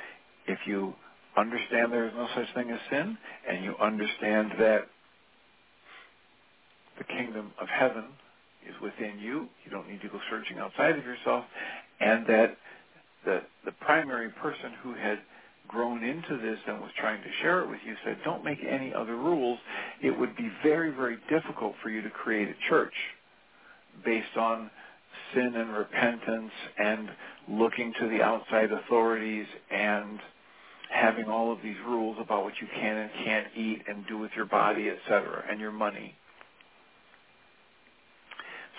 if 0.47 0.59
you 0.67 0.95
understand 1.37 1.93
there 1.93 2.07
is 2.07 2.15
no 2.15 2.29
such 2.35 2.53
thing 2.55 2.71
as 2.71 2.81
sin, 2.91 3.17
and 3.49 3.65
you 3.65 3.75
understand 3.81 4.53
that 4.59 4.87
the 6.99 7.05
kingdom 7.05 7.53
of 7.61 7.69
heaven 7.69 8.05
is 8.69 8.75
within 8.83 9.19
you, 9.19 9.49
you 9.65 9.71
don't 9.71 9.89
need 9.89 10.01
to 10.01 10.09
go 10.09 10.19
searching 10.31 10.59
outside 10.59 10.99
of 10.99 11.05
yourself, 11.05 11.45
and 12.01 12.27
that 12.27 12.57
the, 13.25 13.43
the 13.65 13.73
primary 13.73 14.31
person 14.31 14.73
who 14.83 14.95
had 14.95 15.19
grown 15.69 16.05
into 16.05 16.39
this 16.39 16.59
and 16.67 16.81
was 16.81 16.91
trying 16.99 17.23
to 17.23 17.29
share 17.43 17.63
it 17.63 17.69
with 17.69 17.81
you 17.87 17.95
said, 18.05 18.19
don't 18.25 18.45
make 18.45 18.59
any 18.69 18.93
other 18.95 19.17
rules. 19.17 19.59
It 20.03 20.17
would 20.19 20.37
be 20.37 20.51
very, 20.63 20.91
very 20.91 21.19
difficult 21.29 21.75
for 21.83 21.91
you 21.91 22.03
to 22.03 22.11
create 22.11 22.49
a 22.49 22.69
church 22.69 22.95
based 24.05 24.37
on 24.37 24.71
sin 25.35 25.53
and 25.57 25.73
repentance 25.73 26.53
and 26.79 27.09
looking 27.49 27.93
to 28.01 28.09
the 28.09 28.23
outside 28.23 28.71
authorities 28.73 29.47
and 29.71 30.19
having 30.91 31.27
all 31.27 31.53
of 31.53 31.59
these 31.63 31.77
rules 31.87 32.17
about 32.21 32.45
what 32.45 32.55
you 32.61 32.67
can 32.75 32.97
and 32.97 33.11
can't 33.25 33.47
eat 33.57 33.83
and 33.89 34.07
do 34.07 34.19
with 34.19 34.31
your 34.37 34.47
body, 34.47 34.89
etc., 34.89 35.45
and 35.51 35.61
your 35.61 35.73
money. 35.73 36.15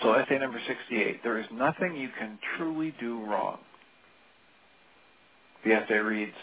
So 0.02 0.12
essay 0.12 0.38
number 0.38 0.60
68, 0.66 1.22
there 1.22 1.38
is 1.38 1.46
nothing 1.52 1.96
you 1.96 2.08
can 2.18 2.38
truly 2.56 2.94
do 3.00 3.22
wrong. 3.24 3.58
The 5.64 5.72
essay 5.72 5.98
reads, 5.98 6.36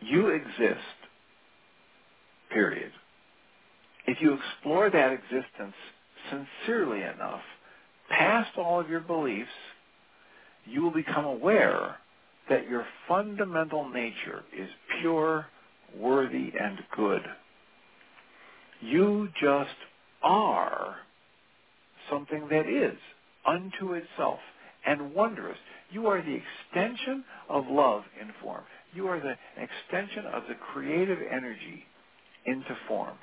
you 0.00 0.28
exist, 0.28 0.80
period. 2.52 2.92
If 4.06 4.18
you 4.20 4.34
explore 4.34 4.90
that 4.90 5.12
existence 5.12 5.74
sincerely 6.30 7.02
enough, 7.02 7.40
past 8.10 8.56
all 8.56 8.80
of 8.80 8.88
your 8.88 9.00
beliefs, 9.00 9.50
you 10.64 10.82
will 10.82 10.92
become 10.92 11.24
aware 11.24 11.96
that 12.48 12.68
your 12.68 12.86
fundamental 13.06 13.88
nature 13.88 14.44
is 14.56 14.68
pure, 15.00 15.46
worthy, 15.96 16.52
and 16.58 16.78
good. 16.96 17.22
You 18.80 19.28
just 19.40 19.76
are 20.22 20.96
something 22.10 22.48
that 22.50 22.68
is 22.68 22.98
unto 23.46 23.94
itself 23.94 24.38
and 24.86 25.14
wondrous. 25.14 25.58
You 25.90 26.06
are 26.06 26.22
the 26.22 26.40
extension 26.40 27.24
of 27.48 27.66
love 27.68 28.04
in 28.20 28.28
form. 28.42 28.64
You 28.94 29.08
are 29.08 29.20
the 29.20 29.36
extension 29.56 30.26
of 30.26 30.44
the 30.48 30.54
creative 30.54 31.18
energy 31.30 31.84
into 32.46 32.76
form. 32.86 33.16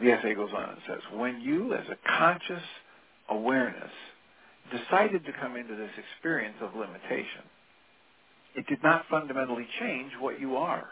The 0.00 0.12
essay 0.12 0.34
goes 0.34 0.50
on 0.56 0.70
and 0.70 0.78
says, 0.86 1.00
when 1.14 1.40
you 1.40 1.74
as 1.74 1.84
a 1.90 2.18
conscious 2.18 2.62
awareness 3.28 3.90
decided 4.70 5.24
to 5.26 5.32
come 5.40 5.56
into 5.56 5.74
this 5.74 5.90
experience 5.98 6.56
of 6.60 6.74
limitation, 6.74 7.42
it 8.54 8.66
did 8.66 8.82
not 8.82 9.04
fundamentally 9.10 9.66
change 9.78 10.12
what 10.18 10.40
you 10.40 10.56
are. 10.56 10.86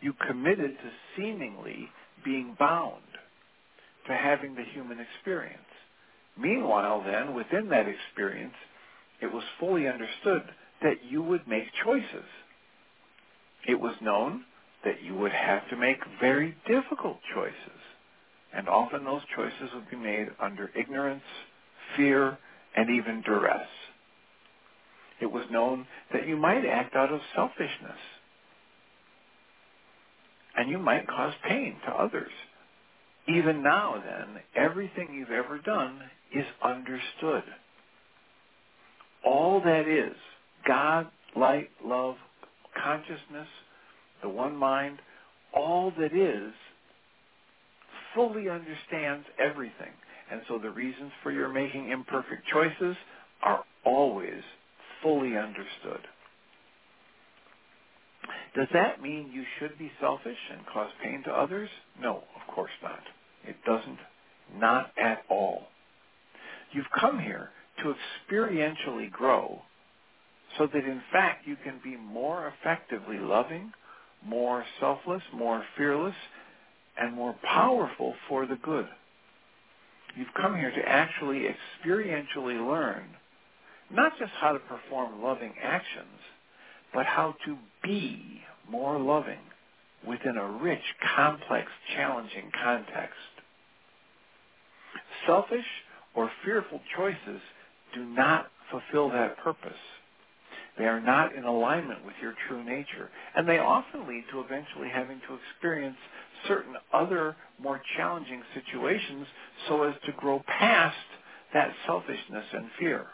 You 0.00 0.14
committed 0.26 0.76
to 0.78 0.90
seemingly 1.16 1.88
being 2.24 2.56
bound 2.58 3.02
to 4.06 4.14
having 4.14 4.54
the 4.54 4.64
human 4.72 4.98
experience. 5.00 5.60
Meanwhile, 6.38 7.02
then, 7.04 7.34
within 7.34 7.68
that 7.70 7.86
experience, 7.88 8.54
it 9.22 9.32
was 9.32 9.44
fully 9.58 9.88
understood 9.88 10.42
that 10.82 11.04
you 11.08 11.22
would 11.22 11.46
make 11.48 11.64
choices. 11.84 12.26
It 13.66 13.80
was 13.80 13.94
known 14.00 14.44
that 14.84 15.02
you 15.02 15.14
would 15.16 15.32
have 15.32 15.68
to 15.70 15.76
make 15.76 15.98
very 16.20 16.56
difficult 16.68 17.18
choices. 17.34 17.80
And 18.54 18.68
often 18.68 19.04
those 19.04 19.22
choices 19.34 19.74
would 19.74 19.90
be 19.90 19.96
made 19.96 20.28
under 20.40 20.70
ignorance, 20.78 21.22
fear, 21.96 22.38
and 22.76 22.90
even 22.90 23.22
duress. 23.22 23.66
It 25.20 25.32
was 25.32 25.44
known 25.50 25.86
that 26.12 26.28
you 26.28 26.36
might 26.36 26.64
act 26.66 26.94
out 26.94 27.12
of 27.12 27.20
selfishness. 27.34 27.98
And 30.56 30.70
you 30.70 30.78
might 30.78 31.08
cause 31.08 31.34
pain 31.48 31.76
to 31.86 31.92
others. 31.92 32.32
Even 33.28 33.62
now, 33.62 34.02
then, 34.04 34.42
everything 34.54 35.14
you've 35.14 35.30
ever 35.30 35.58
done 35.58 36.00
is 36.34 36.46
understood. 36.62 37.44
All 39.26 39.60
that 39.60 39.88
is, 39.88 40.16
God, 40.66 41.08
light, 41.36 41.70
love, 41.84 42.14
consciousness, 42.82 43.48
the 44.22 44.28
one 44.28 44.56
mind, 44.56 45.00
all 45.52 45.92
that 45.98 46.14
is 46.16 46.52
fully 48.14 48.48
understands 48.48 49.26
everything. 49.38 49.92
And 50.30 50.42
so 50.48 50.58
the 50.58 50.70
reasons 50.70 51.12
for 51.22 51.32
your 51.32 51.48
making 51.48 51.90
imperfect 51.90 52.46
choices 52.52 52.96
are 53.42 53.64
always 53.84 54.42
fully 55.02 55.36
understood. 55.36 56.00
Does 58.54 58.68
that 58.72 59.02
mean 59.02 59.30
you 59.32 59.44
should 59.58 59.78
be 59.78 59.90
selfish 60.00 60.38
and 60.52 60.66
cause 60.72 60.90
pain 61.02 61.22
to 61.24 61.30
others? 61.30 61.68
No, 62.00 62.16
of 62.34 62.54
course 62.54 62.70
not. 62.82 63.00
It 63.46 63.56
doesn't. 63.66 63.98
Not 64.58 64.92
at 65.02 65.22
all. 65.28 65.64
You've 66.72 66.86
come 66.98 67.18
here 67.18 67.50
to 67.82 67.94
experientially 67.94 69.10
grow 69.10 69.62
so 70.58 70.66
that 70.66 70.84
in 70.84 71.02
fact 71.12 71.46
you 71.46 71.56
can 71.64 71.80
be 71.82 71.96
more 71.96 72.52
effectively 72.60 73.18
loving, 73.18 73.72
more 74.24 74.64
selfless, 74.80 75.22
more 75.34 75.64
fearless, 75.76 76.14
and 76.98 77.14
more 77.14 77.34
powerful 77.42 78.14
for 78.28 78.46
the 78.46 78.56
good. 78.56 78.86
You've 80.16 80.34
come 80.40 80.56
here 80.56 80.70
to 80.70 80.88
actually 80.88 81.46
experientially 81.46 82.66
learn 82.66 83.04
not 83.90 84.18
just 84.18 84.32
how 84.40 84.52
to 84.52 84.58
perform 84.60 85.22
loving 85.22 85.54
actions, 85.62 86.18
but 86.94 87.06
how 87.06 87.34
to 87.44 87.56
be 87.84 88.40
more 88.68 88.98
loving 88.98 89.38
within 90.06 90.36
a 90.36 90.50
rich, 90.50 90.82
complex, 91.16 91.68
challenging 91.94 92.50
context. 92.62 93.16
Selfish 95.26 95.66
or 96.14 96.30
fearful 96.44 96.80
choices 96.96 97.40
do 97.96 98.04
not 98.04 98.48
fulfill 98.70 99.10
that 99.10 99.38
purpose. 99.38 99.72
They 100.78 100.84
are 100.84 101.00
not 101.00 101.34
in 101.34 101.44
alignment 101.44 102.04
with 102.04 102.14
your 102.20 102.34
true 102.48 102.62
nature. 102.62 103.08
And 103.34 103.48
they 103.48 103.58
often 103.58 104.06
lead 104.06 104.24
to 104.30 104.40
eventually 104.40 104.88
having 104.92 105.20
to 105.28 105.38
experience 105.50 105.96
certain 106.46 106.74
other 106.92 107.34
more 107.60 107.80
challenging 107.96 108.42
situations 108.54 109.26
so 109.68 109.84
as 109.84 109.94
to 110.04 110.12
grow 110.12 110.42
past 110.46 110.96
that 111.54 111.72
selfishness 111.86 112.44
and 112.52 112.66
fear. 112.78 113.06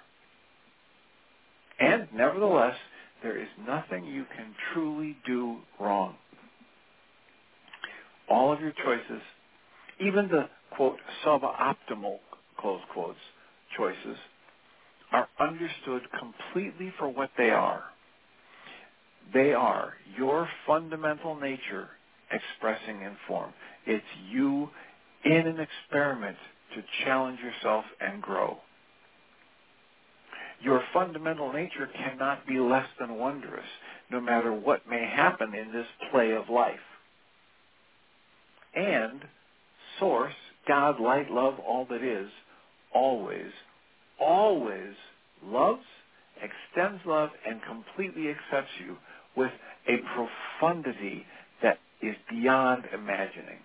And 1.79 2.09
nevertheless, 2.15 2.77
there 3.23 3.41
is 3.41 3.49
nothing 3.67 4.05
you 4.05 4.25
can 4.37 4.55
truly 4.73 5.17
do 5.25 5.59
wrong. 5.81 6.17
All 8.29 8.53
of 8.53 8.61
your 8.61 8.73
choices, 8.85 9.23
even 10.01 10.29
the, 10.29 10.49
quote, 10.77 10.99
suboptimal, 11.25 12.19
close 12.59 12.81
quotes, 12.93 13.19
choices, 13.77 14.17
are 15.13 15.29
understood 15.39 16.03
completely 16.19 16.93
for 16.99 17.09
what 17.09 17.31
they 17.37 17.51
are. 17.51 17.85
They 19.33 19.53
are 19.53 19.95
your 20.17 20.49
fundamental 20.67 21.39
nature 21.39 21.89
expressing 22.31 23.03
in 23.03 23.17
form. 23.27 23.53
It's 23.87 24.05
you 24.31 24.71
in 25.25 25.47
an 25.47 25.59
experiment 25.61 26.37
to 26.75 26.83
challenge 27.05 27.39
yourself 27.41 27.85
and 28.01 28.23
grow. 28.23 28.59
Your 30.63 30.83
fundamental 30.93 31.53
nature 31.53 31.89
cannot 31.97 32.47
be 32.47 32.59
less 32.59 32.87
than 33.01 33.17
wondrous, 33.17 33.67
no 34.11 34.21
matter 34.21 34.53
what 34.53 34.89
may 34.89 35.05
happen 35.05 35.55
in 35.55 35.73
this 35.73 35.87
play 36.11 36.33
of 36.33 36.49
life. 36.49 36.79
And 38.75 39.23
source, 39.99 40.35
God, 40.69 41.01
light, 41.01 41.31
love, 41.31 41.59
all 41.59 41.87
that 41.91 42.03
is, 42.03 42.31
always, 42.95 43.51
always 44.23 44.95
loves, 45.45 45.83
extends 46.37 47.01
love, 47.07 47.31
and 47.47 47.61
completely 47.63 48.31
accepts 48.31 48.73
you 48.85 48.97
with 49.37 49.53
a 49.89 49.99
profundity 50.15 51.25
that 51.63 51.79
is 52.01 52.17
beyond 52.31 52.85
imagining. 52.93 53.59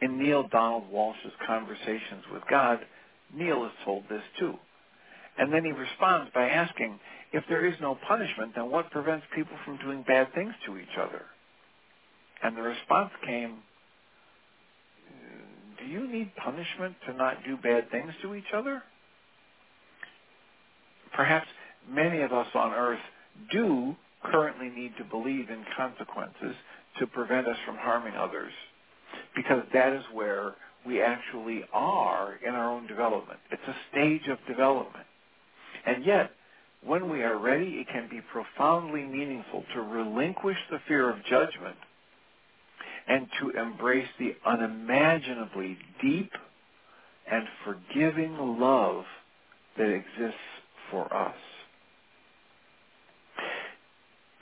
In 0.00 0.18
Neale 0.18 0.48
Donald 0.48 0.90
Walsch's 0.90 1.32
Conversations 1.46 2.24
with 2.32 2.42
God, 2.48 2.80
Neale 3.34 3.66
is 3.66 3.72
told 3.84 4.04
this 4.08 4.22
too. 4.38 4.54
And 5.38 5.52
then 5.52 5.64
he 5.64 5.72
responds 5.72 6.30
by 6.34 6.48
asking, 6.48 6.98
if 7.32 7.44
there 7.48 7.66
is 7.66 7.74
no 7.80 7.98
punishment, 8.06 8.52
then 8.54 8.70
what 8.70 8.90
prevents 8.90 9.26
people 9.34 9.56
from 9.64 9.76
doing 9.78 10.04
bad 10.06 10.32
things 10.34 10.54
to 10.66 10.78
each 10.78 10.96
other? 10.98 11.22
And 12.42 12.56
the 12.56 12.62
response 12.62 13.10
came, 13.26 13.58
do 15.78 15.86
you 15.86 16.10
need 16.10 16.34
punishment 16.36 16.94
to 17.06 17.14
not 17.14 17.44
do 17.44 17.56
bad 17.56 17.90
things 17.90 18.12
to 18.22 18.34
each 18.34 18.52
other? 18.54 18.82
Perhaps 21.14 21.46
many 21.88 22.22
of 22.22 22.32
us 22.32 22.46
on 22.54 22.72
earth 22.72 23.00
do 23.52 23.96
currently 24.24 24.68
need 24.68 24.92
to 24.98 25.04
believe 25.04 25.50
in 25.50 25.64
consequences 25.76 26.54
to 26.98 27.06
prevent 27.06 27.46
us 27.46 27.56
from 27.66 27.76
harming 27.76 28.14
others 28.14 28.52
because 29.36 29.62
that 29.72 29.92
is 29.92 30.02
where 30.12 30.54
we 30.86 31.02
actually 31.02 31.62
are 31.72 32.38
in 32.46 32.54
our 32.54 32.70
own 32.70 32.86
development. 32.86 33.38
It's 33.50 33.62
a 33.66 33.76
stage 33.90 34.28
of 34.28 34.38
development. 34.46 35.06
And 35.86 36.04
yet, 36.04 36.30
when 36.84 37.10
we 37.10 37.22
are 37.22 37.38
ready, 37.38 37.80
it 37.80 37.88
can 37.88 38.08
be 38.08 38.20
profoundly 38.32 39.02
meaningful 39.02 39.64
to 39.74 39.82
relinquish 39.82 40.56
the 40.70 40.78
fear 40.86 41.10
of 41.10 41.16
judgment 41.24 41.76
and 43.08 43.26
to 43.40 43.50
embrace 43.50 44.08
the 44.18 44.36
unimaginably 44.46 45.78
deep 46.02 46.30
and 47.30 47.44
forgiving 47.64 48.36
love 48.60 49.04
that 49.76 49.88
exists 49.88 50.38
for 50.90 51.12
us. 51.14 51.36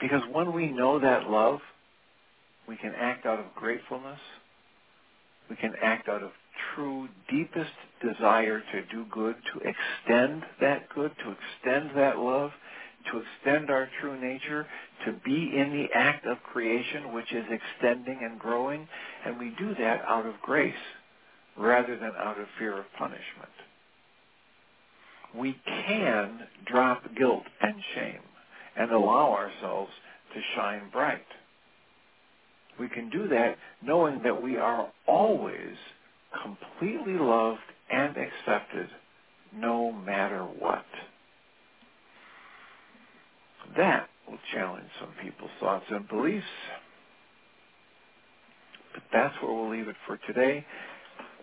Because 0.00 0.22
when 0.32 0.52
we 0.52 0.70
know 0.70 0.98
that 0.98 1.28
love, 1.30 1.60
we 2.68 2.76
can 2.76 2.92
act 2.98 3.26
out 3.26 3.38
of 3.38 3.46
gratefulness. 3.54 4.18
We 5.48 5.56
can 5.56 5.74
act 5.82 6.08
out 6.08 6.22
of 6.22 6.30
true, 6.74 7.08
deepest 7.30 7.70
desire 8.02 8.60
to 8.60 8.82
do 8.90 9.06
good, 9.10 9.36
to 9.54 9.60
extend 9.60 10.42
that 10.60 10.88
good, 10.94 11.12
to 11.24 11.32
extend 11.32 11.96
that 11.96 12.18
love, 12.18 12.50
to 13.12 13.22
extend 13.22 13.70
our 13.70 13.88
true 14.00 14.20
nature, 14.20 14.66
to 15.04 15.12
be 15.24 15.52
in 15.56 15.72
the 15.72 15.86
act 15.94 16.26
of 16.26 16.38
creation, 16.42 17.12
which 17.12 17.32
is 17.32 17.44
extending 17.50 18.18
and 18.22 18.38
growing. 18.38 18.88
And 19.24 19.38
we 19.38 19.54
do 19.58 19.74
that 19.78 20.02
out 20.08 20.26
of 20.26 20.34
grace 20.42 20.74
rather 21.56 21.96
than 21.96 22.12
out 22.18 22.38
of 22.38 22.46
fear 22.58 22.78
of 22.78 22.84
punishment. 22.98 23.50
We 25.34 25.56
can 25.66 26.40
drop 26.66 27.02
guilt 27.16 27.44
and 27.60 27.74
shame 27.94 28.22
and 28.76 28.90
allow 28.90 29.32
ourselves 29.32 29.90
to 30.34 30.40
shine 30.54 30.90
bright. 30.92 31.26
We 32.78 32.88
can 32.88 33.10
do 33.10 33.28
that 33.28 33.56
knowing 33.82 34.22
that 34.22 34.42
we 34.42 34.56
are 34.56 34.90
always 35.06 35.76
completely 36.42 37.14
loved 37.14 37.60
and 37.90 38.16
accepted 38.16 38.88
no 39.54 39.92
matter 39.92 40.42
what. 40.42 40.84
That 43.76 44.08
will 44.28 44.38
challenge 44.54 44.88
some 45.00 45.10
people's 45.22 45.50
thoughts 45.60 45.84
and 45.90 46.06
beliefs. 46.08 46.44
But 48.94 49.02
that's 49.12 49.34
where 49.42 49.52
we'll 49.52 49.70
leave 49.70 49.88
it 49.88 49.96
for 50.06 50.18
today. 50.26 50.64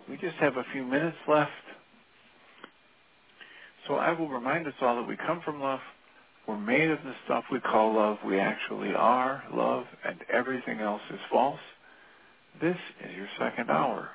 We 0.09 0.17
just 0.17 0.35
have 0.37 0.57
a 0.57 0.65
few 0.73 0.83
minutes 0.83 1.17
left. 1.27 1.51
So 3.87 3.95
I 3.95 4.11
will 4.11 4.29
remind 4.29 4.67
us 4.67 4.73
all 4.81 4.95
that 4.95 5.07
we 5.07 5.17
come 5.17 5.41
from 5.43 5.61
love. 5.61 5.79
We're 6.47 6.57
made 6.57 6.89
of 6.89 6.99
the 7.03 7.13
stuff 7.25 7.45
we 7.51 7.59
call 7.59 7.95
love. 7.95 8.17
We 8.25 8.39
actually 8.39 8.93
are 8.93 9.43
love, 9.53 9.85
and 10.05 10.19
everything 10.31 10.79
else 10.79 11.01
is 11.11 11.19
false. 11.31 11.59
This 12.61 12.77
is 13.03 13.15
your 13.15 13.27
second 13.39 13.69
hour. 13.69 14.09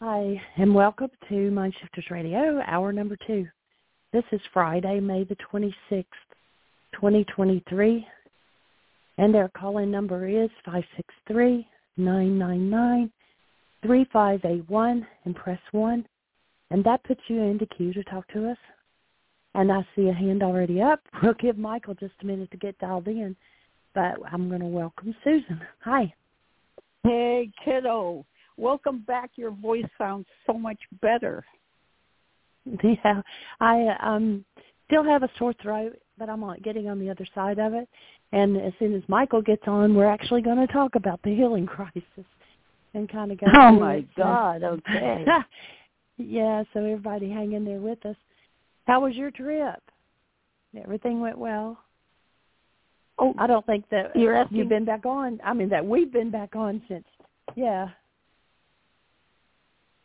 Hi, 0.00 0.40
and 0.56 0.74
welcome 0.74 1.10
to 1.28 1.34
Mindshifters 1.34 2.10
Radio, 2.10 2.60
hour 2.66 2.92
number 2.92 3.16
two. 3.26 3.46
This 4.14 4.24
is 4.30 4.40
Friday, 4.52 5.00
May 5.00 5.24
the 5.24 5.36
26th, 5.52 6.04
2023, 6.92 8.06
and 9.18 9.34
our 9.34 9.48
call-in 9.48 9.90
number 9.90 10.28
is 10.28 10.50
563-999-3581 11.98 13.10
and 15.24 15.34
press 15.34 15.58
1, 15.72 16.06
and 16.70 16.84
that 16.84 17.02
puts 17.02 17.22
you 17.26 17.42
in 17.42 17.58
the 17.58 17.66
queue 17.66 17.92
to 17.92 18.04
talk 18.04 18.28
to 18.28 18.48
us. 18.48 18.56
And 19.56 19.72
I 19.72 19.84
see 19.96 20.06
a 20.06 20.14
hand 20.14 20.44
already 20.44 20.80
up. 20.80 21.00
We'll 21.20 21.34
give 21.34 21.58
Michael 21.58 21.94
just 21.94 22.14
a 22.22 22.24
minute 22.24 22.52
to 22.52 22.56
get 22.56 22.78
dialed 22.78 23.08
in, 23.08 23.34
but 23.96 24.14
I'm 24.30 24.48
going 24.48 24.60
to 24.60 24.66
welcome 24.66 25.12
Susan. 25.24 25.60
Hi. 25.80 26.14
Hey, 27.02 27.50
kiddo. 27.64 28.24
Welcome 28.56 29.00
back. 29.08 29.32
Your 29.34 29.50
voice 29.50 29.90
sounds 29.98 30.26
so 30.46 30.52
much 30.52 30.78
better. 31.02 31.44
Yeah, 32.82 33.22
I 33.60 33.96
um 34.00 34.44
still 34.86 35.04
have 35.04 35.22
a 35.22 35.30
sore 35.38 35.54
throat, 35.62 35.96
but 36.18 36.28
I'm 36.28 36.44
getting 36.62 36.88
on 36.88 36.98
the 36.98 37.10
other 37.10 37.26
side 37.34 37.58
of 37.58 37.74
it. 37.74 37.88
And 38.32 38.56
as 38.56 38.72
soon 38.78 38.94
as 38.94 39.02
Michael 39.08 39.42
gets 39.42 39.62
on, 39.66 39.94
we're 39.94 40.10
actually 40.10 40.42
going 40.42 40.56
to 40.58 40.72
talk 40.72 40.94
about 40.94 41.20
the 41.22 41.34
healing 41.34 41.66
crisis 41.76 42.02
and 42.94 43.08
kind 43.08 43.32
of 43.32 43.38
go. 43.38 43.46
Oh 43.54 43.72
my 43.72 43.96
it. 43.96 44.14
God! 44.16 44.62
Okay. 44.62 45.24
yeah, 46.18 46.62
so 46.72 46.80
everybody 46.80 47.30
hang 47.30 47.52
in 47.52 47.64
there 47.64 47.80
with 47.80 48.04
us. 48.06 48.16
How 48.86 49.00
was 49.00 49.14
your 49.14 49.30
trip? 49.30 49.80
Everything 50.82 51.20
went 51.20 51.38
well. 51.38 51.78
Oh, 53.18 53.32
I 53.38 53.46
don't 53.46 53.64
think 53.64 53.88
that 53.90 54.16
you're 54.16 54.34
asking? 54.34 54.58
you've 54.58 54.68
been 54.68 54.84
back 54.84 55.06
on. 55.06 55.40
I 55.44 55.54
mean, 55.54 55.68
that 55.68 55.84
we've 55.84 56.12
been 56.12 56.30
back 56.30 56.56
on 56.56 56.82
since. 56.88 57.04
Yeah. 57.54 57.88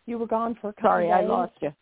You 0.06 0.20
were 0.20 0.28
gone 0.28 0.56
for 0.62 0.70
a 0.70 0.74
couple 0.74 0.90
Sorry, 0.90 1.08
days. 1.08 1.16
I 1.16 1.22
lost 1.22 1.54
you. 1.62 1.74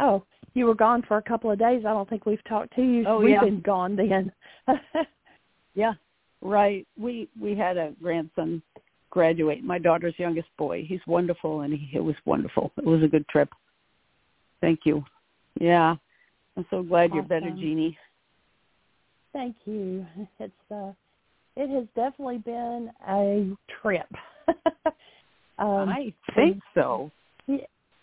Oh, 0.00 0.24
you 0.54 0.66
were 0.66 0.74
gone 0.74 1.02
for 1.06 1.16
a 1.16 1.22
couple 1.22 1.50
of 1.50 1.58
days. 1.58 1.84
I 1.86 1.90
don't 1.90 2.08
think 2.08 2.26
we've 2.26 2.44
talked 2.44 2.74
to 2.76 2.82
you. 2.82 3.04
Oh, 3.06 3.18
we've 3.20 3.30
yeah. 3.30 3.40
been 3.40 3.60
gone 3.60 3.96
then. 3.96 4.32
yeah, 5.74 5.94
right. 6.40 6.86
We 6.98 7.28
we 7.40 7.54
had 7.56 7.76
a 7.76 7.92
grandson 8.02 8.62
graduate. 9.10 9.62
My 9.62 9.78
daughter's 9.78 10.14
youngest 10.18 10.48
boy. 10.58 10.84
He's 10.86 11.00
wonderful, 11.06 11.62
and 11.62 11.72
he, 11.72 11.96
it 11.96 12.00
was 12.00 12.16
wonderful. 12.24 12.72
It 12.78 12.84
was 12.84 13.02
a 13.02 13.08
good 13.08 13.26
trip. 13.28 13.50
Thank 14.60 14.80
you. 14.84 15.04
Yeah, 15.60 15.96
I'm 16.56 16.66
so 16.70 16.82
glad 16.82 17.10
awesome. 17.10 17.16
you're 17.16 17.40
better, 17.40 17.50
Jeanie. 17.50 17.96
Thank 19.32 19.56
you. 19.64 20.06
It's 20.38 20.52
uh, 20.70 20.92
it 21.56 21.68
has 21.70 21.86
definitely 21.94 22.38
been 22.38 22.90
a 23.08 23.56
trip. 23.80 24.08
um, 25.58 25.88
I 25.88 26.12
think 26.34 26.60
so. 26.74 27.10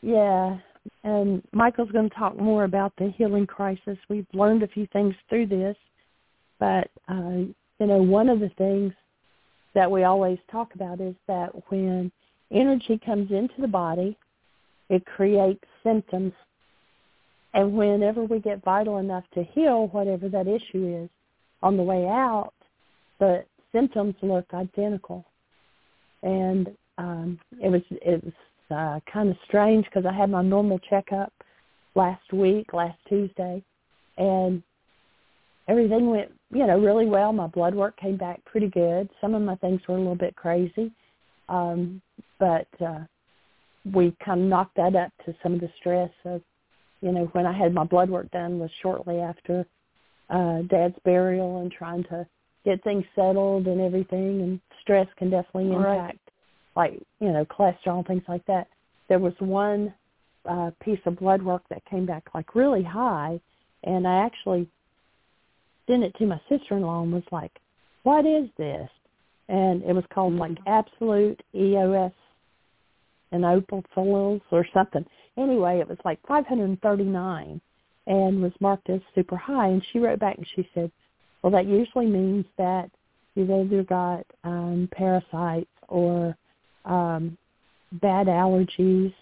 Yeah, 0.02 0.58
and 1.04 1.42
Michael's 1.52 1.92
going 1.92 2.10
to 2.10 2.16
talk 2.16 2.38
more 2.38 2.64
about 2.64 2.94
the 2.98 3.12
healing 3.18 3.48
crisis. 3.48 3.98
We've 4.10 4.28
learned 4.34 4.64
a 4.64 4.68
few 4.68 4.88
things 4.88 5.16
through 5.30 5.48
this, 5.48 5.76
but 6.60 6.90
uh, 7.08 7.46
you 7.80 7.88
know, 7.88 7.98
one 7.98 8.30
of 8.30 8.40
the 8.40 8.50
things 8.58 8.94
that 9.74 9.90
we 9.90 10.04
always 10.04 10.38
talk 10.52 10.76
about 10.76 11.00
is 11.00 11.16
that 11.28 11.50
when 11.70 12.12
energy 12.52 13.00
comes 13.06 13.32
into 13.32 13.54
the 13.60 13.68
body, 13.68 14.18
it 14.90 15.06
creates 15.06 15.64
symptoms, 15.84 16.34
and 17.54 17.74
whenever 17.74 18.24
we 18.24 18.40
get 18.40 18.64
vital 18.64 18.98
enough 18.98 19.24
to 19.34 19.44
heal 19.44 19.88
whatever 19.88 20.30
that 20.30 20.48
issue 20.48 21.04
is, 21.04 21.10
on 21.62 21.78
the 21.78 21.84
way 21.84 22.06
out, 22.06 22.54
the 23.20 23.44
symptoms 23.72 24.16
look 24.22 24.46
identical, 24.54 25.26
and 26.24 26.76
um, 26.98 27.40
it 27.62 27.70
was 27.70 27.82
it 27.92 28.24
was 28.24 28.34
uh, 28.72 29.00
kind 29.12 29.30
of 29.30 29.38
strange 29.48 29.86
because 29.86 30.06
I 30.06 30.14
had 30.14 30.30
my 30.30 30.42
normal 30.42 30.80
checkup 30.80 31.34
last 31.96 32.32
week, 32.34 32.74
last 32.74 32.98
Tuesday, 33.08 33.64
and 34.18 34.62
everything 35.68 36.10
went, 36.10 36.32
you 36.52 36.66
know, 36.66 36.80
really 36.80 37.06
well. 37.06 37.34
My 37.34 37.48
blood 37.48 37.76
work 37.76 37.98
came 37.98 38.18
back 38.18 38.44
pretty 38.46 38.70
good. 38.70 39.10
Some 39.22 39.36
of 39.36 39.42
my 39.42 39.56
things 39.56 39.82
were 39.88 39.96
a 39.96 40.00
little 40.00 40.16
bit 40.16 40.36
crazy, 40.36 40.92
um, 41.48 42.02
but 42.40 42.68
uh, 42.86 43.00
we 43.94 44.16
kind 44.24 44.42
of 44.42 44.48
knocked 44.48 44.76
that 44.76 44.96
up 44.96 45.12
to 45.26 45.36
some 45.42 45.54
of 45.54 45.62
the 45.62 45.72
stress 45.80 46.12
of, 46.26 46.42
you 47.02 47.12
know, 47.12 47.26
when 47.34 47.46
I 47.46 47.58
had 47.58 47.74
my 47.74 47.86
blood 47.86 48.10
work 48.10 48.30
done 48.32 48.60
was 48.60 48.72
shortly 48.82 49.20
after 49.20 49.66
uh, 50.30 50.62
Dad's 50.70 50.98
burial 51.06 51.62
and 51.62 51.72
trying 51.72 52.04
to 52.06 52.28
get 52.66 52.84
things 52.84 53.06
settled 53.16 53.68
and 53.68 53.82
everything, 53.82 54.42
and 54.42 54.60
stress 54.82 55.08
can 55.18 55.30
definitely 55.30 55.72
impact. 55.74 55.86
Right 55.86 56.20
like 56.80 56.94
you 57.20 57.32
know 57.32 57.46
cholesterol 57.46 57.98
and 57.98 58.08
things 58.08 58.24
like 58.28 58.46
that. 58.48 58.68
There 59.10 59.20
was 59.20 59.34
one 59.40 59.94
uh, 60.50 60.72
piece 60.82 61.00
of 61.06 61.20
blood 61.20 61.44
work 61.44 61.64
that 61.70 61.84
came 61.86 62.06
back 62.06 62.24
like 62.34 62.56
really 62.56 62.84
high, 62.84 63.40
and 63.84 64.08
I 64.08 64.26
actually 64.26 64.68
sent 65.88 66.04
it 66.04 66.16
to 66.20 66.26
my 66.26 66.40
sister-in-law 66.48 67.04
and 67.04 67.14
was 67.14 67.24
like, 67.32 67.52
what 68.04 68.26
is 68.26 68.48
this? 68.58 68.90
And 69.50 69.84
it 69.84 69.94
was 69.94 70.06
called 70.14 70.36
like 70.36 70.58
Absolute 70.68 71.42
EOS 71.54 72.14
and 73.32 73.44
Opal 73.44 73.84
Soils 73.94 74.42
or 74.52 74.66
something. 74.74 75.06
Anyway, 75.38 75.80
it 75.80 75.90
was 75.90 75.98
like 76.06 76.20
539 76.28 77.60
and 78.08 78.42
was 78.42 78.52
marked 78.60 78.90
as 78.90 79.02
super 79.16 79.36
high. 79.36 79.68
And 79.68 79.84
she 79.92 80.00
wrote 80.00 80.20
back 80.20 80.38
and 80.38 80.48
she 80.56 80.70
said, 80.74 80.92
well, 81.42 81.52
that 81.52 81.66
usually 81.66 82.06
means 82.06 82.46
that 82.58 82.90
you've 83.34 83.50
either 83.50 83.84
got 83.84 84.26
um, 84.44 84.88
parasites 84.92 85.68
or 85.88 86.36
um, 86.86 87.38
bad 87.94 88.28
allergies. 88.28 89.14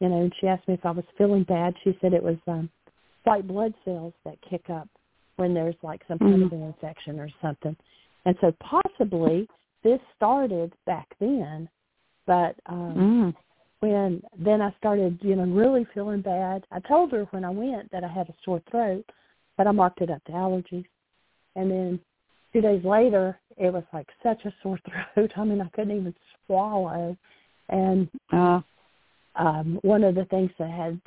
You 0.00 0.08
know, 0.08 0.22
and 0.22 0.32
she 0.40 0.46
asked 0.46 0.68
me 0.68 0.74
if 0.74 0.86
I 0.86 0.92
was 0.92 1.04
feeling 1.16 1.42
bad. 1.42 1.74
She 1.82 1.96
said 2.00 2.12
it 2.12 2.22
was 2.22 2.36
um, 2.46 2.70
white 3.24 3.46
blood 3.48 3.74
cells 3.84 4.12
that 4.24 4.38
kick 4.48 4.70
up 4.70 4.88
when 5.36 5.54
there's 5.54 5.74
like 5.82 6.02
some 6.06 6.18
kind 6.18 6.34
mm-hmm. 6.34 6.44
of 6.44 6.52
an 6.52 6.62
infection 6.62 7.18
or 7.18 7.28
something. 7.42 7.76
And 8.24 8.36
so 8.40 8.52
possibly 8.60 9.48
this 9.82 10.00
started 10.16 10.72
back 10.86 11.08
then, 11.20 11.68
but 12.26 12.56
um, 12.66 13.34
mm 13.34 13.34
when 13.80 14.22
then 14.36 14.60
I 14.60 14.74
started, 14.78 15.18
you 15.22 15.36
know, 15.36 15.44
really 15.44 15.86
feeling 15.94 16.20
bad. 16.20 16.64
I 16.72 16.80
told 16.80 17.12
her 17.12 17.24
when 17.30 17.44
I 17.44 17.50
went 17.50 17.90
that 17.92 18.04
I 18.04 18.08
had 18.08 18.28
a 18.28 18.34
sore 18.44 18.60
throat, 18.70 19.04
but 19.56 19.66
I 19.66 19.72
marked 19.72 20.00
it 20.00 20.10
up 20.10 20.24
to 20.24 20.32
allergies. 20.32 20.86
And 21.54 21.70
then 21.70 22.00
two 22.52 22.60
days 22.60 22.84
later, 22.84 23.38
it 23.56 23.72
was 23.72 23.84
like 23.92 24.08
such 24.22 24.44
a 24.44 24.54
sore 24.62 24.78
throat. 25.14 25.32
I 25.36 25.44
mean, 25.44 25.60
I 25.60 25.68
couldn't 25.68 25.96
even 25.96 26.14
swallow. 26.46 27.16
And 27.68 28.08
uh, 28.32 28.60
um, 29.36 29.78
one 29.82 30.04
of 30.04 30.14
the 30.14 30.24
things 30.26 30.50
that 30.58 30.70
had 30.70 31.00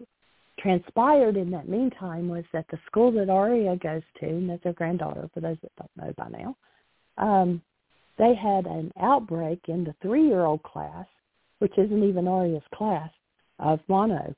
transpired 0.60 1.38
in 1.38 1.50
that 1.52 1.68
meantime 1.68 2.28
was 2.28 2.44
that 2.54 2.66
the 2.70 2.78
school 2.86 3.12
that 3.14 3.30
Aria 3.30 3.76
goes 3.78 4.04
to, 4.20 4.28
and 4.28 4.50
that's 4.50 4.64
her 4.64 4.74
granddaughter, 4.74 5.30
for 5.34 5.40
those 5.40 5.58
that 5.64 5.72
don't 5.78 6.08
know 6.08 6.14
by 6.18 6.30
now, 6.30 6.56
um, 7.18 7.62
they 8.18 8.36
had 8.36 8.66
an 8.68 8.92
outbreak 9.02 9.60
in 9.68 9.84
the 9.84 9.96
three-year-old 10.02 10.62
class 10.62 11.08
which 11.62 11.78
isn't 11.78 12.04
even 12.04 12.28
Aria's 12.28 12.64
class, 12.74 13.12
of 13.60 13.80
mono. 13.88 14.34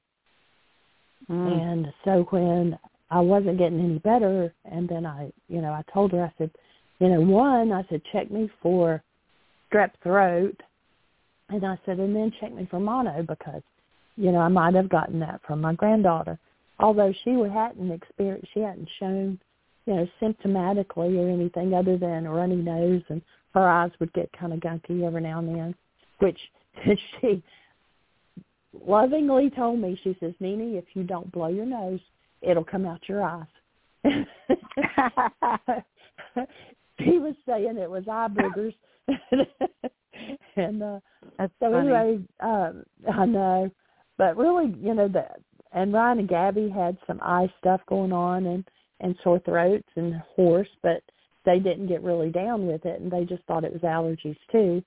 Mm. 1.30 1.62
And 1.62 1.88
so 2.04 2.28
when 2.32 2.78
I 3.10 3.22
wasn't 3.22 3.58
getting 3.58 3.80
any 3.80 4.00
better, 4.00 4.54
and 4.66 4.90
then 4.90 5.06
I, 5.06 5.32
you 5.48 5.62
know, 5.62 5.72
I 5.72 5.84
told 5.94 6.12
her, 6.12 6.22
I 6.22 6.34
said, 6.38 6.52
you 7.04 7.10
know, 7.10 7.20
one, 7.20 7.74
I 7.74 7.84
said, 7.90 8.02
check 8.14 8.32
me 8.32 8.50
for 8.62 9.04
strep 9.70 9.92
throat, 10.02 10.56
and 11.50 11.66
I 11.66 11.78
said, 11.86 12.00
and 12.00 12.16
then 12.16 12.32
check 12.40 12.54
me 12.54 12.66
for 12.72 12.80
mono 12.80 13.22
because, 13.24 13.62
you 14.16 14.32
know, 14.32 14.38
I 14.38 14.48
might 14.48 14.74
have 14.76 14.88
gotten 14.88 15.20
that 15.20 15.42
from 15.46 15.60
my 15.60 15.74
granddaughter, 15.74 16.40
although 16.80 17.12
she 17.26 17.32
hadn't 17.32 17.92
experienced, 17.92 18.48
she 18.54 18.62
hadn't 18.62 18.88
shown, 19.02 19.38
you 19.86 19.96
know, 19.96 20.08
symptomatically 20.22 21.18
or 21.20 21.30
anything 21.30 21.74
other 21.74 21.98
than 21.98 22.26
a 22.26 22.32
runny 22.32 22.56
nose, 22.56 23.02
and 23.10 23.22
her 23.54 23.68
eyes 23.68 23.92
would 24.00 24.14
get 24.14 24.32
kind 24.32 24.54
of 24.54 24.62
gunky 24.62 25.06
every 25.06 25.24
now 25.24 25.40
and 25.40 25.54
then, 25.54 25.76
which 26.20 26.40
she 27.20 27.44
lovingly 28.88 29.50
told 29.50 29.78
me, 29.78 30.00
she 30.06 30.16
says, 30.22 30.34
Nini, 30.40 30.78
if 30.78 30.86
you 30.94 31.04
don't 31.04 31.30
blow 31.34 31.50
your 31.50 31.66
nose, 31.66 32.00
it'll 32.42 32.64
come 32.64 32.86
out 32.86 33.10
your 33.10 33.24
eyes. 33.24 33.46
she 37.04 37.18
was 37.20 37.36
saying 37.48 37.78
it 37.78 37.90
was 37.90 38.04
eye 38.10 38.28
boogers. 38.30 38.76
and 40.56 40.84
uh 40.84 41.00
That's 41.38 41.54
so 41.60 41.72
funny. 41.72 41.90
anyway, 41.90 42.20
um 42.40 42.84
I 43.12 43.26
know. 43.26 43.72
But 44.18 44.38
really, 44.38 44.76
you 44.80 44.94
know, 44.94 45.08
that 45.10 45.40
and 45.72 45.92
Ryan 45.92 46.20
and 46.20 46.30
Gabby 46.30 46.70
had 46.70 46.98
some 47.08 47.20
eye 47.22 47.52
stuff 47.60 47.82
going 47.88 48.14
on 48.14 48.46
and 48.46 48.64
and 49.00 49.16
sore 49.24 49.40
throats 49.40 49.90
and 49.96 50.16
hoarse, 50.36 50.70
but 50.82 51.04
they 51.46 51.60
didn't 51.60 51.88
get 51.88 52.04
really 52.04 52.30
down 52.30 52.68
with 52.68 52.86
it 52.86 53.02
and 53.02 53.12
they 53.12 53.26
just 53.26 53.44
thought 53.44 53.66
it 53.66 53.74
was 53.74 53.82
allergies 53.82 54.38
too. 54.52 54.82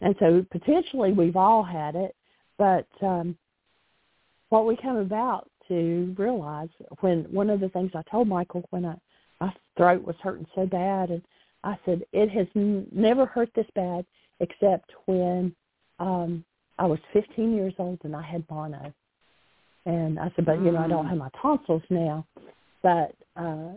And 0.00 0.14
so 0.18 0.44
potentially 0.50 1.12
we've 1.12 1.36
all 1.36 1.62
had 1.62 1.94
it, 1.94 2.16
but 2.56 2.86
um, 3.02 3.36
what 4.48 4.66
we 4.66 4.76
come 4.76 4.96
about 4.96 5.50
to 5.68 6.14
realize 6.18 6.68
when 7.00 7.24
one 7.30 7.48
of 7.48 7.60
the 7.60 7.68
things 7.70 7.92
I 7.94 8.02
told 8.10 8.28
Michael 8.28 8.64
when 8.70 8.84
I, 8.84 8.96
my 9.40 9.52
throat 9.76 10.04
was 10.04 10.16
hurting 10.22 10.46
so 10.54 10.66
bad, 10.66 11.10
and 11.10 11.22
I 11.64 11.78
said 11.84 12.02
it 12.12 12.30
has 12.30 12.46
n- 12.56 12.86
never 12.92 13.26
hurt 13.26 13.50
this 13.54 13.66
bad 13.74 14.04
except 14.40 14.90
when 15.06 15.54
um, 15.98 16.44
I 16.78 16.86
was 16.86 16.98
15 17.12 17.54
years 17.54 17.74
old 17.78 17.98
and 18.04 18.16
I 18.16 18.22
had 18.22 18.44
mono. 18.50 18.92
And 19.86 20.18
I 20.18 20.30
said, 20.36 20.46
but 20.46 20.62
you 20.62 20.72
know, 20.72 20.78
I 20.78 20.88
don't 20.88 21.06
mm. 21.06 21.08
have 21.08 21.18
my 21.18 21.30
tonsils 21.40 21.82
now. 21.90 22.26
But 22.82 23.14
uh, 23.36 23.72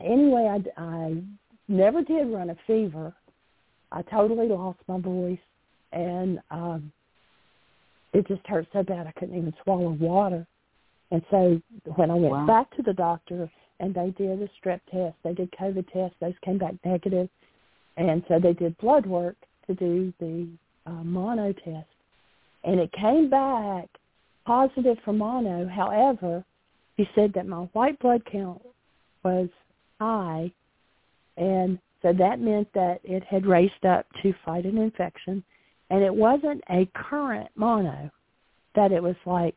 anyway, 0.00 0.58
I, 0.76 0.80
I 0.80 1.22
never 1.68 2.02
did 2.02 2.28
run 2.28 2.50
a 2.50 2.56
fever 2.66 3.14
I 3.92 4.02
totally 4.02 4.48
lost 4.48 4.78
my 4.88 4.98
voice, 4.98 5.38
and 5.92 6.40
um, 6.50 6.92
it 8.12 8.26
just 8.26 8.46
hurt 8.46 8.66
so 8.72 8.82
bad 8.82 9.06
I 9.06 9.12
couldn't 9.12 9.36
even 9.36 9.54
swallow 9.62 9.90
water. 9.90 10.46
And 11.10 11.22
so 11.30 11.60
when 11.96 12.10
I 12.10 12.14
went 12.14 12.32
wow. 12.32 12.46
back 12.46 12.74
to 12.76 12.82
the 12.82 12.94
doctor 12.94 13.42
and 13.80 13.94
they 13.94 14.10
did 14.16 14.40
a 14.42 14.48
strep 14.60 14.80
test, 14.90 15.16
they 15.22 15.34
did 15.34 15.50
COVID 15.52 15.90
tests, 15.92 16.16
those 16.20 16.34
came 16.44 16.58
back 16.58 16.74
negative, 16.84 17.28
and 17.96 18.22
so 18.28 18.38
they 18.38 18.52
did 18.52 18.76
blood 18.78 19.06
work 19.06 19.36
to 19.66 19.74
do 19.74 20.12
the 20.20 20.48
uh, 20.86 21.02
mono 21.04 21.52
test, 21.52 21.88
and 22.64 22.80
it 22.80 22.92
came 22.92 23.28
back 23.28 23.88
positive 24.44 24.98
for 25.04 25.12
mono. 25.12 25.68
However, 25.68 26.44
he 26.96 27.08
said 27.14 27.32
that 27.34 27.46
my 27.46 27.62
white 27.72 27.98
blood 28.00 28.22
count 28.30 28.62
was 29.24 29.48
high, 30.00 30.52
and 31.36 31.78
so 32.02 32.12
that 32.12 32.40
meant 32.40 32.68
that 32.74 33.00
it 33.04 33.22
had 33.24 33.46
raced 33.46 33.84
up 33.84 34.06
to 34.22 34.34
fight 34.44 34.64
an 34.64 34.78
infection. 34.78 35.42
And 35.90 36.02
it 36.02 36.14
wasn't 36.14 36.62
a 36.70 36.88
current 36.94 37.50
mono, 37.54 38.10
that 38.74 38.92
it 38.92 39.02
was 39.02 39.16
like, 39.26 39.54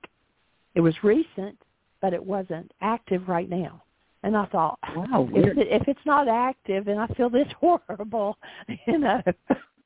it 0.76 0.82
was 0.82 0.93
recent, 1.01 1.57
but 2.01 2.13
it 2.13 2.24
wasn't 2.24 2.72
active 2.82 3.30
right 3.30 3.49
now. 3.49 3.82
And 4.26 4.36
I 4.36 4.45
thought, 4.47 4.80
wow, 4.95 5.30
if, 5.34 5.55
it, 5.55 5.67
if 5.69 5.88
it's 5.88 6.05
not 6.05 6.28
active 6.28 6.88
and 6.88 6.99
I 6.99 7.05
feel 7.09 7.30
this 7.30 7.47
horrible, 7.59 8.38
you 8.88 8.97
know. 8.97 9.21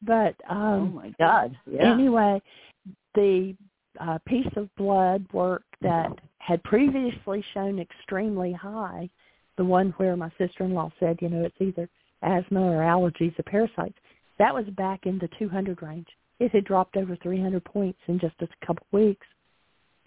But 0.02 0.36
um 0.50 0.58
oh 0.58 0.86
my 0.86 1.14
God! 1.20 1.58
Yeah. 1.70 1.92
Anyway, 1.92 2.42
the 3.16 3.54
uh, 4.00 4.18
piece 4.26 4.48
of 4.56 4.74
blood 4.78 5.26
work 5.34 5.64
that 5.82 6.10
had 6.38 6.64
previously 6.64 7.44
shown 7.54 7.80
extremely 7.80 8.54
high, 8.54 9.10
the 9.58 9.66
one 9.66 9.94
where 9.98 10.16
my 10.16 10.32
sister-in-law 10.38 10.90
said, 11.02 11.18
you 11.22 11.28
know, 11.28 11.44
it's 11.44 11.56
either 11.60 11.90
asthma 12.22 12.62
or 12.62 12.82
allergies 12.82 13.38
or 13.38 13.44
parasites, 13.44 13.98
that 14.38 14.54
was 14.54 14.66
back 14.78 15.06
in 15.06 15.20
the 15.20 15.30
200 15.38 15.82
range. 15.82 16.08
It 16.40 16.52
had 16.54 16.64
dropped 16.64 16.96
over 16.96 17.18
300 17.18 17.62
points 17.66 18.00
in 18.08 18.20
just 18.20 18.36
a 18.40 18.48
couple 18.66 18.88
of 18.94 19.00
weeks. 19.00 19.28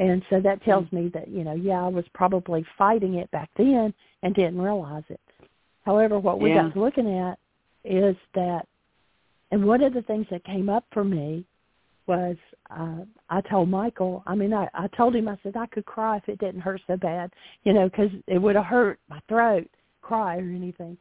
And 0.03 0.23
so 0.31 0.41
that 0.41 0.63
tells 0.65 0.91
me 0.91 1.11
that, 1.15 1.29
you 1.29 1.45
know, 1.45 1.55
yeah, 1.55 1.85
I 1.85 1.87
was 1.87 2.05
probably 2.13 2.67
fighting 2.77 3.15
it 3.15 3.31
back 3.31 3.51
then 3.57 3.95
and 4.25 4.35
didn't 4.35 4.61
realize 4.61 5.05
it. 5.09 5.21
However, 5.85 6.19
what 6.19 6.41
we 6.41 6.51
yeah. 6.51 6.65
got 6.65 6.77
looking 6.77 7.19
at 7.19 7.39
is 7.85 8.17
that, 8.35 8.67
and 9.53 9.65
one 9.65 9.81
of 9.81 9.95
the 9.95 10.03
things 10.03 10.27
that 10.33 10.43
came 10.45 10.69
up 10.69 10.85
for 10.93 11.05
me 11.05 11.45
was 12.09 12.37
uh, 12.71 13.05
I 13.31 13.43
told 13.43 13.69
Michael, 13.69 14.25
I 14.27 14.35
mean, 14.35 14.53
I, 14.53 14.69
I 14.75 14.89
told 14.89 15.15
him, 15.15 15.29
I 15.29 15.39
said, 15.45 15.57
I 15.57 15.67
could 15.67 15.87
cry 15.87 16.17
if 16.17 16.29
it 16.29 16.41
didn't 16.41 16.63
hurt 16.63 16.81
so 16.89 16.97
bad, 16.97 17.31
you 17.63 17.73
know, 17.73 17.89
because 17.89 18.11
it 18.27 18.39
would 18.39 18.57
have 18.57 18.65
hurt 18.65 18.99
my 19.09 19.21
throat, 19.29 19.71
cry 20.01 20.39
or 20.39 20.51
anything. 20.51 20.99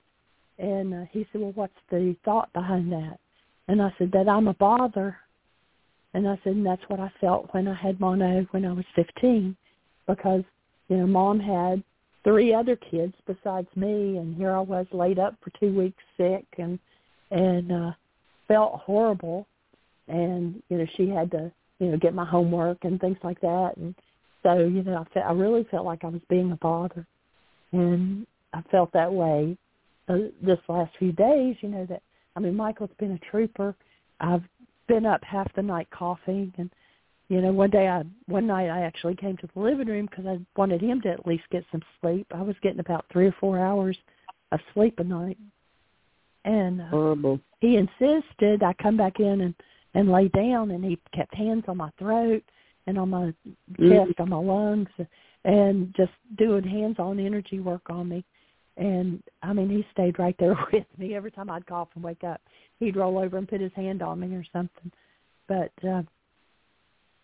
And 0.60 0.94
uh, 0.94 1.06
he 1.10 1.26
said, 1.32 1.42
well, 1.42 1.54
what's 1.56 1.74
the 1.90 2.16
thought 2.24 2.54
behind 2.54 2.92
that? 2.92 3.18
And 3.68 3.82
I 3.82 3.92
said, 3.98 4.12
that 4.12 4.30
I'm 4.30 4.48
a 4.48 4.54
bother. 4.54 5.18
And 6.14 6.28
I 6.28 6.40
said, 6.44 6.54
and 6.54 6.66
that's 6.66 6.82
what 6.88 7.00
I 7.00 7.12
felt 7.22 7.54
when 7.54 7.68
I 7.68 7.74
had 7.74 8.00
mono 8.00 8.46
when 8.52 8.66
I 8.66 8.74
was 8.74 8.86
15 8.96 9.56
because, 10.08 10.44
you 10.90 10.98
know, 10.98 11.08
mom 11.08 11.40
had 11.40 11.84
three 12.24 12.54
other 12.54 12.76
kids 12.76 13.14
besides 13.26 13.68
me 13.76 14.18
and 14.18 14.36
here 14.36 14.52
I 14.52 14.60
was 14.60 14.86
laid 14.92 15.20
up 15.20 15.36
for 15.42 15.52
two 15.60 15.74
weeks 15.74 16.04
sick 16.18 16.46
and, 16.58 16.78
and, 17.32 17.72
uh, 17.72 17.92
felt 18.48 18.82
horrible. 18.82 19.48
And, 20.08 20.62
you 20.70 20.78
know, 20.78 20.88
she 20.98 21.08
had 21.08 21.32
to, 21.32 21.52
you 21.80 21.88
know, 21.88 21.98
get 21.98 22.14
my 22.14 22.26
homework 22.26 22.80
and 22.84 23.00
things 23.00 23.18
like 23.24 23.40
that. 23.42 23.78
And 23.78 23.96
so, 24.44 24.58
you 24.58 24.84
know, 24.84 24.98
I, 24.98 25.14
felt, 25.14 25.26
I 25.26 25.32
really 25.32 25.66
felt 25.72 25.86
like 25.86 26.04
I 26.04 26.08
was 26.08 26.22
being 26.30 26.52
a 26.52 26.58
bother. 26.58 27.08
And 27.72 28.28
I 28.54 28.62
felt 28.64 28.92
that 28.92 29.12
way 29.12 29.58
uh, 30.12 30.18
this 30.42 30.60
last 30.68 30.92
few 30.98 31.12
days, 31.12 31.56
you 31.62 31.70
know 31.70 31.86
that 31.86 32.02
I 32.36 32.40
mean 32.40 32.56
Michael's 32.56 32.90
been 33.00 33.12
a 33.12 33.32
trooper. 33.32 33.76
I've 34.20 34.44
been 34.92 35.06
up 35.06 35.24
half 35.24 35.48
the 35.56 35.62
night 35.62 35.88
coughing, 35.92 36.54
and 36.58 36.70
you 37.30 37.42
know 37.42 37.54
one 37.54 37.70
day 37.70 37.88
I 37.88 38.04
one 38.28 38.46
night 38.46 38.70
I 38.70 38.82
actually 38.82 39.16
came 39.16 39.38
to 39.38 39.50
the 39.54 39.60
living 39.62 39.88
room 39.88 40.08
because 40.10 40.26
I 40.26 40.40
wanted 40.58 40.82
him 40.82 41.02
to 41.02 41.10
at 41.10 41.26
least 41.26 41.44
get 41.50 41.64
some 41.72 41.82
sleep. 42.02 42.28
I 42.36 42.42
was 42.42 42.58
getting 42.62 42.82
about 42.82 43.06
three 43.12 43.28
or 43.28 43.36
four 43.40 43.58
hours 43.58 43.98
of 44.52 44.60
sleep 44.74 45.00
a 45.00 45.04
night, 45.04 45.38
and 46.44 46.82
uh, 46.82 46.88
horrible. 46.88 47.40
He 47.62 47.78
insisted 47.78 48.64
I 48.64 48.74
come 48.82 48.98
back 48.98 49.20
in 49.20 49.42
and 49.42 49.56
and 49.94 50.12
lay 50.12 50.28
down, 50.28 50.72
and 50.72 50.84
he 50.84 51.00
kept 51.16 51.34
hands 51.34 51.64
on 51.70 51.78
my 51.78 51.90
throat 51.98 52.44
and 52.86 52.98
on 52.98 53.10
my 53.10 53.34
mm-hmm. 53.48 53.90
chest, 53.90 54.20
on 54.20 54.30
my 54.30 54.38
lungs, 54.38 54.90
and 55.46 55.94
just 55.96 56.12
doing 56.38 56.64
hands-on 56.64 57.20
energy 57.20 57.60
work 57.60 57.84
on 57.90 58.10
me 58.10 58.26
And 58.78 59.22
I 59.44 59.54
mean, 59.54 59.70
he 59.70 59.86
stayed 59.92 60.20
right 60.20 60.36
there 60.40 60.56
with 60.74 60.86
me 60.98 61.16
every 61.16 61.32
time 61.32 61.50
I'd 61.50 61.66
cough 61.66 61.90
and 61.96 62.04
wake 62.04 62.24
up. 62.24 62.42
He'd 62.80 62.96
roll 62.96 63.18
over 63.18 63.38
and 63.38 63.48
put 63.48 63.62
his 63.62 63.74
hand 63.76 64.02
on 64.02 64.20
me 64.20 64.36
or 64.36 64.46
something. 64.52 64.92
But 65.48 65.72
uh, 65.88 66.04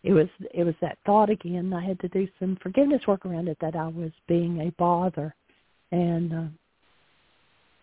it 0.04 0.14
was 0.14 0.28
it 0.54 0.64
was 0.64 0.76
that 0.82 0.98
thought 1.06 1.30
again. 1.30 1.74
I 1.74 1.86
had 1.86 2.00
to 2.02 2.08
do 2.10 2.28
some 2.40 2.58
forgiveness 2.62 3.02
work 3.08 3.26
around 3.26 3.48
it 3.48 3.58
that 3.62 3.76
I 3.76 3.88
was 3.88 4.12
being 4.28 4.62
a 4.62 4.72
bother, 4.72 5.34
and 5.92 6.34
uh, 6.34 6.48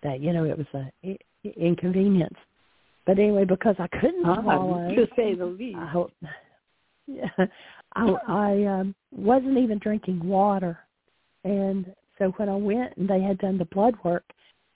that 0.03 0.21
you 0.21 0.33
know 0.33 0.45
it 0.45 0.57
was 0.57 0.67
a 0.75 1.19
inconvenience. 1.45 2.37
But 3.07 3.19
anyway, 3.19 3.45
because 3.45 3.77
I 3.79 3.89
couldn't 3.89 4.25
uh, 4.25 4.41
swallow, 4.43 4.95
to 4.95 5.07
say 5.17 5.35
the 5.35 5.45
least. 5.45 5.77
I 5.77 5.87
hope, 5.87 6.13
yeah, 7.07 7.29
I, 7.95 8.15
I 8.27 8.65
um, 8.65 8.95
wasn't 9.11 9.59
even 9.59 9.79
drinking 9.79 10.27
water, 10.27 10.79
and 11.45 11.95
so 12.19 12.33
when 12.37 12.49
I 12.49 12.57
went 12.57 12.97
and 12.97 13.09
they 13.09 13.21
had 13.21 13.39
done 13.39 13.59
the 13.59 13.65
blood 13.67 13.95
work, 14.05 14.25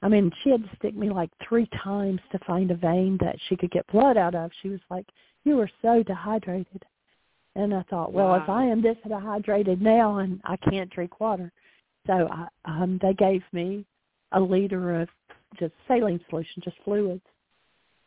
I 0.02 0.08
mean, 0.08 0.30
she 0.42 0.50
had 0.50 0.62
to 0.62 0.76
stick 0.76 0.96
me 0.96 1.10
like 1.10 1.30
three 1.48 1.68
times 1.82 2.20
to 2.32 2.38
find 2.46 2.70
a 2.70 2.76
vein 2.76 3.18
that 3.20 3.36
she 3.48 3.56
could 3.56 3.70
get 3.70 3.86
blood 3.88 4.16
out 4.16 4.34
of. 4.34 4.50
She 4.62 4.68
was 4.68 4.80
like, 4.90 5.06
"You 5.44 5.60
are 5.60 5.70
so 5.82 6.02
dehydrated," 6.02 6.84
and 7.56 7.74
I 7.74 7.82
thought, 7.82 8.12
well, 8.12 8.28
wow. 8.28 8.42
if 8.42 8.48
I 8.48 8.64
am 8.64 8.80
this 8.80 8.96
dehydrated 9.06 9.82
now 9.82 10.18
and 10.18 10.40
I 10.44 10.56
can't 10.56 10.90
drink 10.90 11.20
water, 11.20 11.52
so 12.06 12.28
I, 12.30 12.48
um, 12.64 12.98
they 13.02 13.14
gave 13.14 13.42
me 13.52 13.84
a 14.32 14.40
liter 14.40 15.00
of 15.00 15.08
just 15.58 15.74
saline 15.88 16.20
solution, 16.28 16.62
just 16.62 16.76
fluids, 16.84 17.22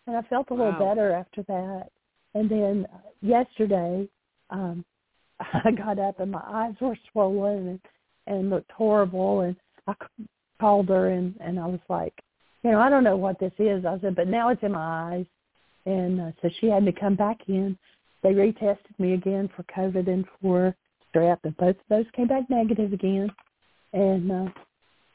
and 0.08 0.16
I 0.16 0.22
felt 0.24 0.50
a 0.52 0.54
little 0.54 0.72
wow. 0.72 0.94
better 0.94 1.12
after 1.12 1.44
that. 1.44 1.90
And 2.34 2.50
then 2.50 2.88
yesterday, 3.22 4.08
um, 4.50 4.86
I 5.40 5.72
got 5.72 6.00
up 6.00 6.20
and 6.20 6.32
my 6.32 6.44
eyes 6.46 6.76
were 6.80 6.98
swollen 7.12 7.68
and, 7.68 7.80
and 8.28 8.50
looked 8.50 8.72
horrible. 8.72 9.42
And 9.42 9.56
I 9.88 9.94
called 10.60 10.90
her 10.90 11.10
and 11.10 11.36
and 11.40 11.60
I 11.60 11.66
was 11.66 11.80
like, 11.90 12.14
you 12.64 12.72
know, 12.72 12.80
I 12.80 12.90
don't 12.90 13.04
know 13.04 13.18
what 13.18 13.40
this 13.40 13.54
is. 13.60 13.86
I 13.86 14.00
said, 14.02 14.16
but 14.16 14.28
now 14.28 14.50
it's 14.50 14.64
in 14.64 14.74
my 14.74 15.14
eyes. 15.14 15.26
And 15.86 16.22
uh, 16.22 16.32
so 16.42 16.50
she 16.60 16.68
had 16.68 16.86
to 16.86 16.92
come 16.92 17.16
back 17.16 17.38
in. 17.48 17.78
They 18.22 18.34
retested 18.34 19.00
me 19.00 19.14
again 19.14 19.50
for 19.56 19.64
COVID 19.64 20.08
and 20.08 20.26
for 20.42 20.76
strep, 21.14 21.40
and 21.44 21.58
both 21.58 21.76
of 21.76 21.84
those 21.90 22.06
came 22.16 22.28
back 22.28 22.50
negative 22.50 22.94
again. 22.94 23.32
And 23.94 24.32
uh, 24.32 24.46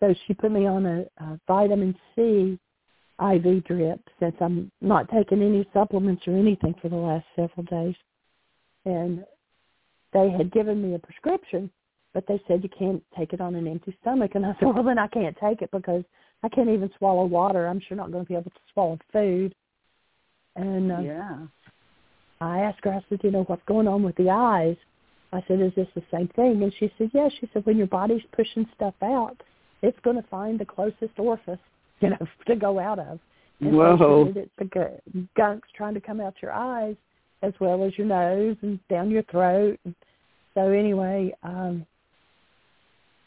so 0.01 0.15
she 0.27 0.35
put 0.35 0.51
me 0.51 0.67
on 0.67 0.87
a, 0.87 1.05
a 1.23 1.41
vitamin 1.47 1.95
C 2.15 2.59
IV 3.21 3.65
drip 3.65 4.01
since 4.21 4.35
I'm 4.41 4.71
not 4.81 5.09
taking 5.09 5.41
any 5.43 5.67
supplements 5.73 6.27
or 6.27 6.37
anything 6.37 6.75
for 6.83 6.89
the 6.89 6.97
last 6.97 7.25
several 7.35 7.65
days. 7.65 7.95
And 8.85 9.25
they 10.13 10.31
had 10.31 10.53
given 10.53 10.83
me 10.83 10.95
a 10.95 10.99
prescription, 10.99 11.71
but 12.17 12.27
they 12.27 12.41
said 12.49 12.63
you 12.63 12.71
can't 12.71 13.03
take 13.15 13.35
it 13.35 13.43
on 13.43 13.55
an 13.57 13.69
empty 13.69 13.95
stomach. 14.01 14.31
And 14.37 14.47
I 14.47 14.57
said, 14.59 14.69
well, 14.75 14.83
then 14.83 14.99
I 14.99 15.07
can't 15.07 15.37
take 15.39 15.61
it 15.61 15.71
because 15.71 16.03
I 16.43 16.49
can't 16.49 16.71
even 16.71 16.91
swallow 16.97 17.27
water. 17.27 17.67
I'm 17.67 17.79
sure 17.79 17.95
not 17.95 18.11
going 18.11 18.25
to 18.25 18.29
be 18.29 18.35
able 18.35 18.45
to 18.45 18.61
swallow 18.73 18.99
food. 19.13 19.55
And 20.57 20.91
uh, 20.91 21.01
yeah, 21.01 21.37
I 22.41 22.61
asked 22.61 22.79
her, 22.85 22.93
I 22.95 23.05
said, 23.11 23.21
you 23.23 23.31
know, 23.31 23.43
what's 23.43 23.65
going 23.69 23.87
on 23.87 24.03
with 24.03 24.17
the 24.17 24.31
eyes? 24.31 24.77
I 25.35 25.45
said, 25.47 25.61
is 25.61 25.73
this 25.77 25.89
the 25.95 26.03
same 26.11 26.29
thing? 26.29 26.63
And 26.63 26.73
she 26.79 26.91
said, 26.97 27.11
yes. 27.13 27.33
She 27.39 27.51
said, 27.53 27.67
when 27.67 27.77
your 27.77 27.87
body's 27.87 28.23
pushing 28.35 28.67
stuff 28.75 28.95
out, 29.03 29.37
it's 29.83 29.99
going 30.03 30.17
to 30.17 30.27
find 30.31 30.59
the 30.59 30.65
closest 30.65 31.19
orifice 31.19 31.59
you 32.01 32.09
know, 32.09 32.27
to 32.47 32.57
go 32.57 32.79
out 32.79 32.99
of. 32.99 33.21
And 33.61 33.77
Whoa. 33.77 33.99
So 33.99 34.33
it's 34.35 34.51
the 34.59 35.29
gunk's 35.39 35.69
trying 35.77 35.93
to 35.95 36.01
come 36.01 36.23
out 36.23 36.35
your 36.41 36.53
eyes 36.53 36.97
as 37.43 37.53
well 37.61 37.85
as 37.85 37.93
your 37.99 38.07
nose 38.07 38.57
and 38.63 38.81
down 38.89 39.11
your 39.11 39.23
throat. 39.25 39.79
And 39.85 39.95
so 40.55 40.71
anyway, 40.71 41.35
um, 41.43 41.87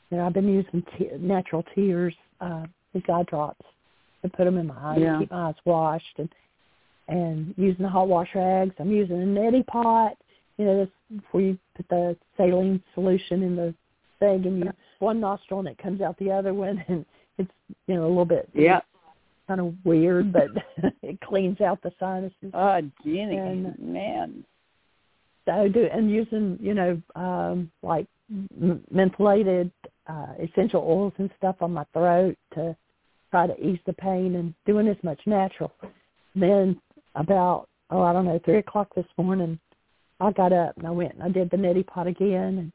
you 0.10 0.18
know, 0.18 0.26
I've 0.26 0.34
been 0.34 0.48
using 0.48 0.84
te- 0.98 1.10
natural 1.20 1.64
tears, 1.76 2.14
uh, 2.42 2.66
these 2.94 3.04
eye 3.12 3.24
drops, 3.24 3.66
to 4.24 4.30
put 4.30 4.46
them 4.46 4.58
in 4.58 4.68
my 4.68 4.76
eyes, 4.78 5.00
yeah. 5.02 5.14
to 5.14 5.20
keep 5.20 5.32
my 5.32 5.50
eyes 5.50 5.56
washed, 5.66 6.18
and 6.18 6.30
and 7.08 7.54
using 7.58 7.84
the 7.84 7.90
hot 7.90 8.08
wash 8.08 8.30
rags. 8.36 8.76
I'm 8.80 8.92
using 8.92 9.22
a 9.22 9.26
neti 9.26 9.66
pot, 9.66 10.14
you 10.58 10.66
know, 10.66 10.86
this 10.86 11.22
where 11.32 11.44
you 11.44 11.60
put 11.76 11.88
the 11.90 12.16
saline 12.38 12.84
solution 12.94 13.44
in 13.44 13.56
the 13.56 13.74
thing, 14.20 14.46
and 14.46 14.60
you 14.60 14.72
one 15.00 15.20
nostril 15.20 15.60
and 15.60 15.70
it 15.70 15.78
comes 15.78 16.02
out 16.02 16.18
the 16.20 16.32
other 16.32 16.54
one, 16.54 16.84
and 16.88 17.06
it's 17.38 17.52
you 17.88 17.96
know 17.96 18.06
a 18.06 18.10
little 18.10 18.26
bit 18.26 18.50
yeah 18.54 18.82
kind 19.50 19.60
of 19.60 19.74
weird, 19.84 20.32
but 20.32 20.48
it 21.02 21.20
cleans 21.22 21.60
out 21.60 21.82
the 21.82 21.92
sinuses. 22.00 22.52
Oh, 22.54 22.82
Jeanie, 23.04 23.38
And- 23.38 23.78
man. 23.80 24.46
So 25.46 25.68
do 25.68 25.90
and 25.92 26.12
using 26.12 26.60
you 26.62 26.76
know 26.76 27.02
um, 27.16 27.72
like 27.82 28.06
mentholated 28.94 29.72
uh, 30.10 30.34
essential 30.42 30.84
oils 30.86 31.14
and 31.18 31.30
stuff 31.38 31.58
on 31.62 31.72
my 31.72 31.86
throat 31.94 32.36
to 32.56 32.76
try 33.32 33.48
to 33.48 33.56
ease 33.66 33.80
the 33.86 33.94
pain 33.94 34.36
and 34.36 34.54
doing 34.66 34.88
as 34.88 34.98
much 35.04 35.20
natural. 35.26 35.72
Then 36.36 36.80
about 37.16 37.68
oh 37.92 38.02
I 38.02 38.14
don't 38.14 38.26
know 38.26 38.40
three 38.44 38.58
o'clock 38.58 38.94
this 38.96 39.06
morning, 39.18 39.60
I 40.20 40.32
got 40.32 40.52
up 40.52 40.78
and 40.78 40.88
I 40.88 40.92
went 40.92 41.14
and 41.14 41.24
I 41.24 41.30
did 41.30 41.50
the 41.50 41.58
neti 41.58 41.86
pot 41.86 42.08
again 42.08 42.58
and 42.58 42.72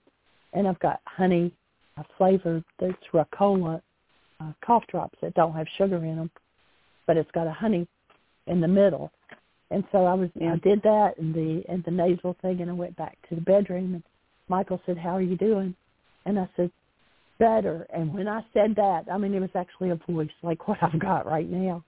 and 0.53 0.68
I've 0.68 0.78
got 0.78 1.01
honey 1.07 1.53
uh, 1.99 2.05
flavored 2.16 2.64
that's 2.78 2.95
Ricola 3.12 3.80
uh, 4.41 4.53
cough 4.64 4.85
drops 4.89 5.18
that 5.22 5.35
don't 5.35 5.55
have 5.55 5.66
sugar 5.76 5.97
in 5.97 6.16
them, 6.16 6.30
but 7.07 7.16
it's 7.16 7.30
got 7.32 7.47
a 7.47 7.53
honey 7.53 7.87
in 8.47 8.61
the 8.61 8.68
middle. 8.68 9.11
And 9.70 9.85
so 9.91 10.05
I 10.05 10.14
was 10.14 10.30
Yeah. 10.35 10.53
I 10.53 10.57
did 10.57 10.82
that 10.82 11.18
and 11.18 11.35
the 11.35 11.64
and 11.68 11.82
the 11.85 11.91
nasal 11.91 12.37
thing 12.43 12.61
and 12.61 12.70
I 12.70 12.74
went 12.74 12.97
back 12.97 13.18
to 13.28 13.35
the 13.35 13.41
bedroom 13.41 13.95
and 13.95 14.03
Michael 14.49 14.80
said, 14.87 14.99
How 14.99 15.16
are 15.16 15.22
you 15.22 15.37
doing? 15.37 15.74
And 16.26 16.39
I 16.39 16.49
said, 16.57 16.70
Better 17.39 17.87
and 17.93 18.14
when 18.14 18.28
I 18.28 18.43
said 18.53 18.74
that, 18.76 19.05
I 19.11 19.18
mean 19.18 19.35
it 19.35 19.41
was 19.41 19.51
actually 19.55 19.91
a 19.91 19.99
voice 20.09 20.28
like 20.43 20.68
what 20.68 20.78
I've 20.82 20.99
got 21.01 21.26
right 21.26 21.49
now. 21.51 21.85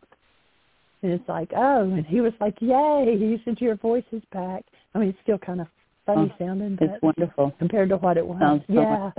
And 1.03 1.13
it's 1.13 1.29
like, 1.29 1.51
Oh 1.57 1.83
and 1.83 2.05
he 2.05 2.21
was 2.21 2.33
like, 2.41 2.55
Yay 2.61 3.17
he 3.19 3.41
said 3.45 3.61
your 3.61 3.77
voice 3.77 4.05
is 4.13 4.23
back. 4.33 4.65
I 4.95 4.99
mean 4.99 5.11
it's 5.11 5.19
still 5.23 5.39
kind 5.39 5.61
of 5.61 5.69
funny 6.05 6.35
sounding 6.39 6.77
but 6.77 6.89
It's 6.91 7.03
wonderful. 7.03 7.53
compared 7.59 7.91
to 7.91 7.97
what 7.97 8.17
it 8.17 8.27
was. 8.27 8.39
Sounds 8.41 8.63
so 8.67 8.73
yeah. 8.75 9.11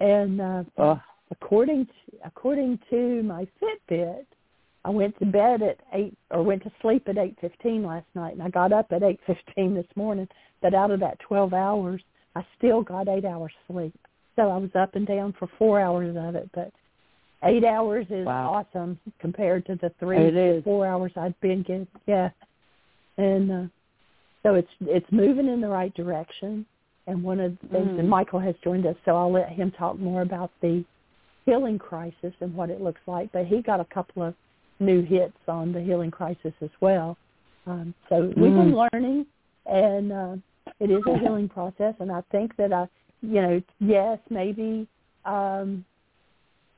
And 0.00 0.40
uh 0.40 0.64
Oh, 0.78 1.00
according 1.30 1.86
to, 1.86 1.92
according 2.24 2.78
to 2.90 3.22
my 3.24 3.46
Fitbit, 3.60 4.24
I 4.84 4.90
went 4.90 5.18
to 5.18 5.26
bed 5.26 5.60
at 5.62 5.78
eight 5.92 6.16
or 6.30 6.42
went 6.42 6.62
to 6.62 6.72
sleep 6.80 7.08
at 7.08 7.18
eight 7.18 7.36
fifteen 7.40 7.84
last 7.84 8.06
night, 8.14 8.32
and 8.32 8.42
I 8.42 8.48
got 8.48 8.72
up 8.72 8.90
at 8.92 9.02
eight 9.02 9.20
fifteen 9.26 9.74
this 9.74 9.86
morning. 9.96 10.28
But 10.62 10.72
out 10.74 10.90
of 10.90 11.00
that 11.00 11.18
twelve 11.20 11.52
hours, 11.52 12.00
I 12.34 12.46
still 12.56 12.82
got 12.82 13.08
eight 13.08 13.24
hours 13.24 13.52
sleep. 13.70 13.94
So 14.38 14.50
I 14.50 14.56
was 14.56 14.70
up 14.76 14.94
and 14.94 15.04
down 15.04 15.34
for 15.36 15.48
four 15.58 15.80
hours 15.80 16.16
of 16.16 16.36
it, 16.36 16.48
but 16.54 16.70
eight 17.42 17.64
hours 17.64 18.06
is 18.08 18.24
Wow. 18.24 18.52
awesome 18.54 18.96
compared 19.18 19.66
to 19.66 19.74
the 19.74 19.90
three 19.98 20.60
four 20.62 20.86
hours 20.86 21.10
I'd 21.16 21.38
been 21.40 21.62
getting. 21.62 21.88
Yeah, 22.06 22.30
and 23.16 23.50
uh, 23.50 23.64
so 24.44 24.54
it's 24.54 24.68
it's 24.82 25.10
moving 25.10 25.48
in 25.48 25.60
the 25.60 25.68
right 25.68 25.92
direction. 25.94 26.64
And 27.08 27.22
one 27.24 27.40
of 27.40 27.58
the 27.62 27.68
things, 27.68 27.88
Mm. 27.88 28.00
and 28.00 28.08
Michael 28.08 28.38
has 28.38 28.54
joined 28.62 28.84
us, 28.86 28.94
so 29.06 29.16
I'll 29.16 29.32
let 29.32 29.48
him 29.48 29.70
talk 29.72 29.98
more 29.98 30.20
about 30.20 30.50
the 30.60 30.84
healing 31.46 31.78
crisis 31.78 32.34
and 32.40 32.54
what 32.54 32.68
it 32.68 32.82
looks 32.82 33.00
like. 33.06 33.32
But 33.32 33.46
he 33.46 33.62
got 33.62 33.80
a 33.80 33.84
couple 33.86 34.22
of 34.22 34.34
new 34.78 35.00
hits 35.02 35.38
on 35.48 35.72
the 35.72 35.80
healing 35.80 36.10
crisis 36.10 36.52
as 36.60 36.68
well. 36.80 37.16
Um, 37.66 37.94
so 38.10 38.26
we've 38.36 38.54
been 38.54 38.76
learning, 38.92 39.24
and 39.64 40.12
uh, 40.12 40.36
it 40.78 40.90
is 40.90 41.02
a 41.06 41.18
healing 41.24 41.48
process. 41.48 41.94
And 41.98 42.12
I 42.12 42.20
think 42.30 42.54
that 42.56 42.74
I, 42.74 42.86
you 43.20 43.42
know, 43.42 43.62
yes, 43.80 44.18
maybe 44.30 44.86
um, 45.24 45.84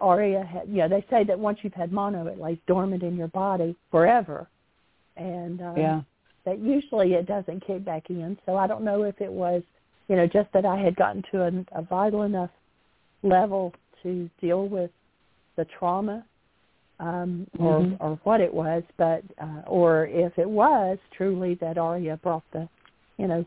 Aria 0.01 0.43
had, 0.43 0.69
you 0.69 0.79
know, 0.79 0.89
they 0.89 1.05
say 1.11 1.25
that 1.25 1.39
once 1.39 1.59
you've 1.63 1.75
had 1.75 1.93
mono, 1.93 2.27
it 2.27 2.41
lays 2.41 2.59
dormant 2.67 3.03
in 3.03 3.17
your 3.17 3.29
body 3.29 3.77
forever, 3.91 4.49
and 5.17 5.61
um, 5.61 5.77
yeah. 5.77 6.01
that 6.45 6.59
usually 6.59 7.15
it 7.15 7.27
doesn't 7.27 7.67
kick 7.67 7.85
back 7.85 8.09
in. 8.09 8.39
So 8.47 8.57
I 8.57 8.67
don't 8.67 8.85
know 8.85 9.03
if 9.03 9.21
it 9.21 9.31
was, 9.31 9.63
you 10.09 10.17
know, 10.17 10.27
just 10.27 10.51
that 10.53 10.65
I 10.65 10.79
had 10.79 10.97
gotten 10.97 11.23
to 11.33 11.43
a, 11.43 11.79
a 11.79 11.83
vital 11.83 12.23
enough 12.23 12.51
level 13.23 13.75
to 14.03 14.31
deal 14.41 14.67
with 14.69 14.91
the 15.57 15.67
trauma, 15.67 16.25
um, 16.99 17.47
or 17.59 17.81
Mhm. 17.81 17.97
or 18.01 18.19
what 18.25 18.41
it 18.41 18.53
was, 18.53 18.83
but 18.97 19.23
uh, 19.39 19.63
or 19.67 20.07
if 20.07 20.39
it 20.39 20.49
was 20.49 20.99
truly 21.13 21.55
that 21.55 21.77
Aria 21.79 22.17
brought 22.19 22.45
the, 22.53 22.69
you 23.19 23.27
know, 23.27 23.45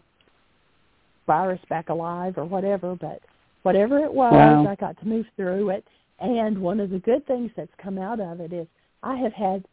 virus 1.27 1.59
back 1.69 1.89
alive 1.89 2.37
or 2.37 2.45
whatever. 2.45 2.95
But 2.95 3.21
whatever 3.63 3.99
it 3.99 4.13
was, 4.13 4.33
Wow. 4.33 4.67
I 4.67 4.75
got 4.75 4.99
to 4.99 5.07
move 5.07 5.25
through 5.35 5.69
it. 5.69 5.85
And 6.19 6.59
one 6.61 6.79
of 6.79 6.89
the 6.89 6.99
good 6.99 7.25
things 7.27 7.51
that's 7.55 7.71
come 7.81 7.97
out 7.97 8.19
of 8.19 8.39
it 8.39 8.53
is 8.53 8.67
I 9.01 9.15
have 9.17 9.33
had 9.33 9.65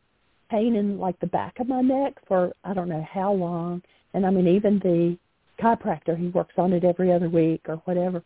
pain 0.51 0.75
in 0.75 0.99
like 0.99 1.19
the 1.21 1.27
back 1.29 1.61
of 1.61 1.69
my 1.69 1.81
neck 1.81 2.15
for 2.27 2.53
I 2.65 2.75
don't 2.75 2.89
know 2.89 3.07
how 3.11 3.33
long. 3.33 3.83
And 4.15 4.27
I 4.27 4.31
mean 4.31 4.49
even 4.49 4.79
the 4.81 5.17
chiropractor 5.63 6.17
he 6.19 6.29
works 6.29 6.55
on 6.57 6.73
it 6.73 6.85
every 6.85 7.13
other 7.13 7.29
week 7.29 7.63
or 7.69 7.77
whatever. 7.85 8.23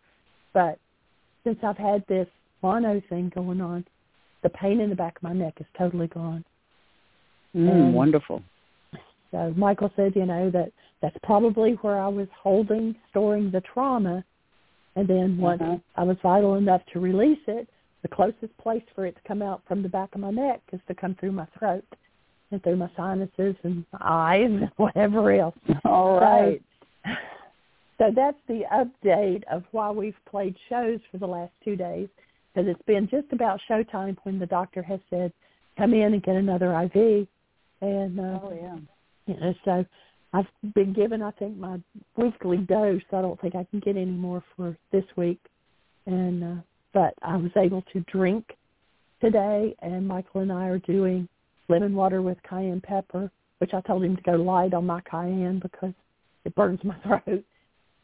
But 0.55 0.79
since 1.43 1.59
I've 1.63 1.77
had 1.77 2.05
this 2.07 2.29
mono 2.63 3.03
thing 3.11 3.31
going 3.35 3.61
on, 3.61 3.85
the 4.43 4.49
pain 4.49 4.81
in 4.81 4.89
the 4.89 4.97
back 4.97 5.17
of 5.17 5.23
my 5.23 5.33
neck 5.35 5.55
is 5.61 5.67
totally 5.77 6.07
gone. 6.07 6.45
Mm, 7.55 7.71
And- 7.71 7.95
wonderful. 7.95 8.43
So 9.35 9.53
Michael 9.57 9.91
said, 9.97 10.15
you 10.15 10.27
know, 10.27 10.49
that 10.51 10.71
that's 11.03 11.17
probably 11.25 11.73
where 11.83 11.99
I 11.99 12.07
was 12.07 12.29
holding, 12.41 12.95
storing 13.11 13.51
the 13.51 13.63
trauma. 13.63 14.25
And 14.95 15.09
then 15.09 15.37
once 15.39 15.61
Uh-huh. 15.61 15.79
I 15.97 16.05
was 16.05 16.17
vital 16.23 16.55
enough 16.55 16.83
to 16.93 17.01
release 17.01 17.43
it, 17.49 17.69
the 18.03 18.09
closest 18.09 18.57
place 18.59 18.85
for 18.95 19.07
it 19.07 19.17
to 19.17 19.23
come 19.27 19.43
out 19.43 19.63
from 19.67 19.83
the 19.83 19.89
back 19.89 20.15
of 20.15 20.21
my 20.21 20.31
neck 20.31 20.61
is 20.73 20.81
to 20.87 20.95
come 20.95 21.17
through 21.17 21.33
my 21.33 21.47
throat 21.59 21.85
and 22.53 22.63
through 22.63 22.77
my 22.77 22.89
sinuses 22.97 23.57
and 23.65 23.85
eyes 24.01 24.49
and 24.49 24.71
whatever 24.77 25.33
else. 25.33 25.57
All 25.85 26.21
right. 26.21 26.63
So, 27.05 27.11
so 27.99 28.13
that's 28.15 28.39
the 28.47 28.63
update 28.73 29.43
of 29.51 29.65
why 29.73 29.91
we've 29.91 30.15
played 30.31 30.55
shows 30.69 31.01
for 31.11 31.19
the 31.19 31.27
last 31.27 31.53
two 31.65 31.75
days 31.75 32.09
because 32.55 32.69
it's 32.69 32.87
been 32.87 33.09
just 33.09 33.33
about 33.33 33.61
showtime 33.69 34.17
when 34.23 34.39
the 34.39 34.47
doctor 34.47 34.81
has 34.81 35.01
said, 35.11 35.33
come 35.77 35.93
in 35.93 36.15
and 36.15 36.23
get 36.23 36.37
another 36.37 36.71
IV. 36.85 37.27
And 37.81 38.21
uh, 38.21 38.39
oh 38.45 38.53
yeah, 38.55 38.77
you 39.27 39.37
know, 39.39 39.55
so 39.65 39.85
I've 40.33 40.75
been 40.75 40.93
given 40.93 41.23
I 41.23 41.31
think 41.33 41.57
my 41.57 41.81
weekly 42.17 42.59
dose. 42.59 43.03
I 43.13 43.23
don't 43.23 43.41
think 43.41 43.55
I 43.55 43.67
can 43.71 43.81
get 43.81 43.97
any 43.97 44.07
more 44.07 44.43
for 44.57 44.77
this 44.93 45.05
week. 45.17 45.41
And 46.07 46.45
uh, 46.45 46.63
but 46.93 47.15
I 47.23 47.37
was 47.37 47.51
able 47.57 47.83
to 47.93 48.01
drink 48.13 48.45
today, 49.21 49.75
and 49.81 50.07
Michael 50.07 50.43
and 50.43 50.53
I 50.53 50.69
are 50.69 50.79
doing 50.79 51.29
lemon 51.69 51.95
water 51.95 52.21
with 52.21 52.39
cayenne 52.49 52.81
pepper, 52.81 53.31
which 53.59 53.75
I 53.75 53.81
told 53.83 54.05
him 54.05 54.17
to 54.17 54.23
go 54.23 54.33
light 54.33 54.75
on 54.75 54.87
my 54.87 55.01
cayenne 55.03 55.61
because 55.61 55.95
it 56.45 56.55
burns 56.55 56.81
my 56.85 56.97
throat. 57.03 57.45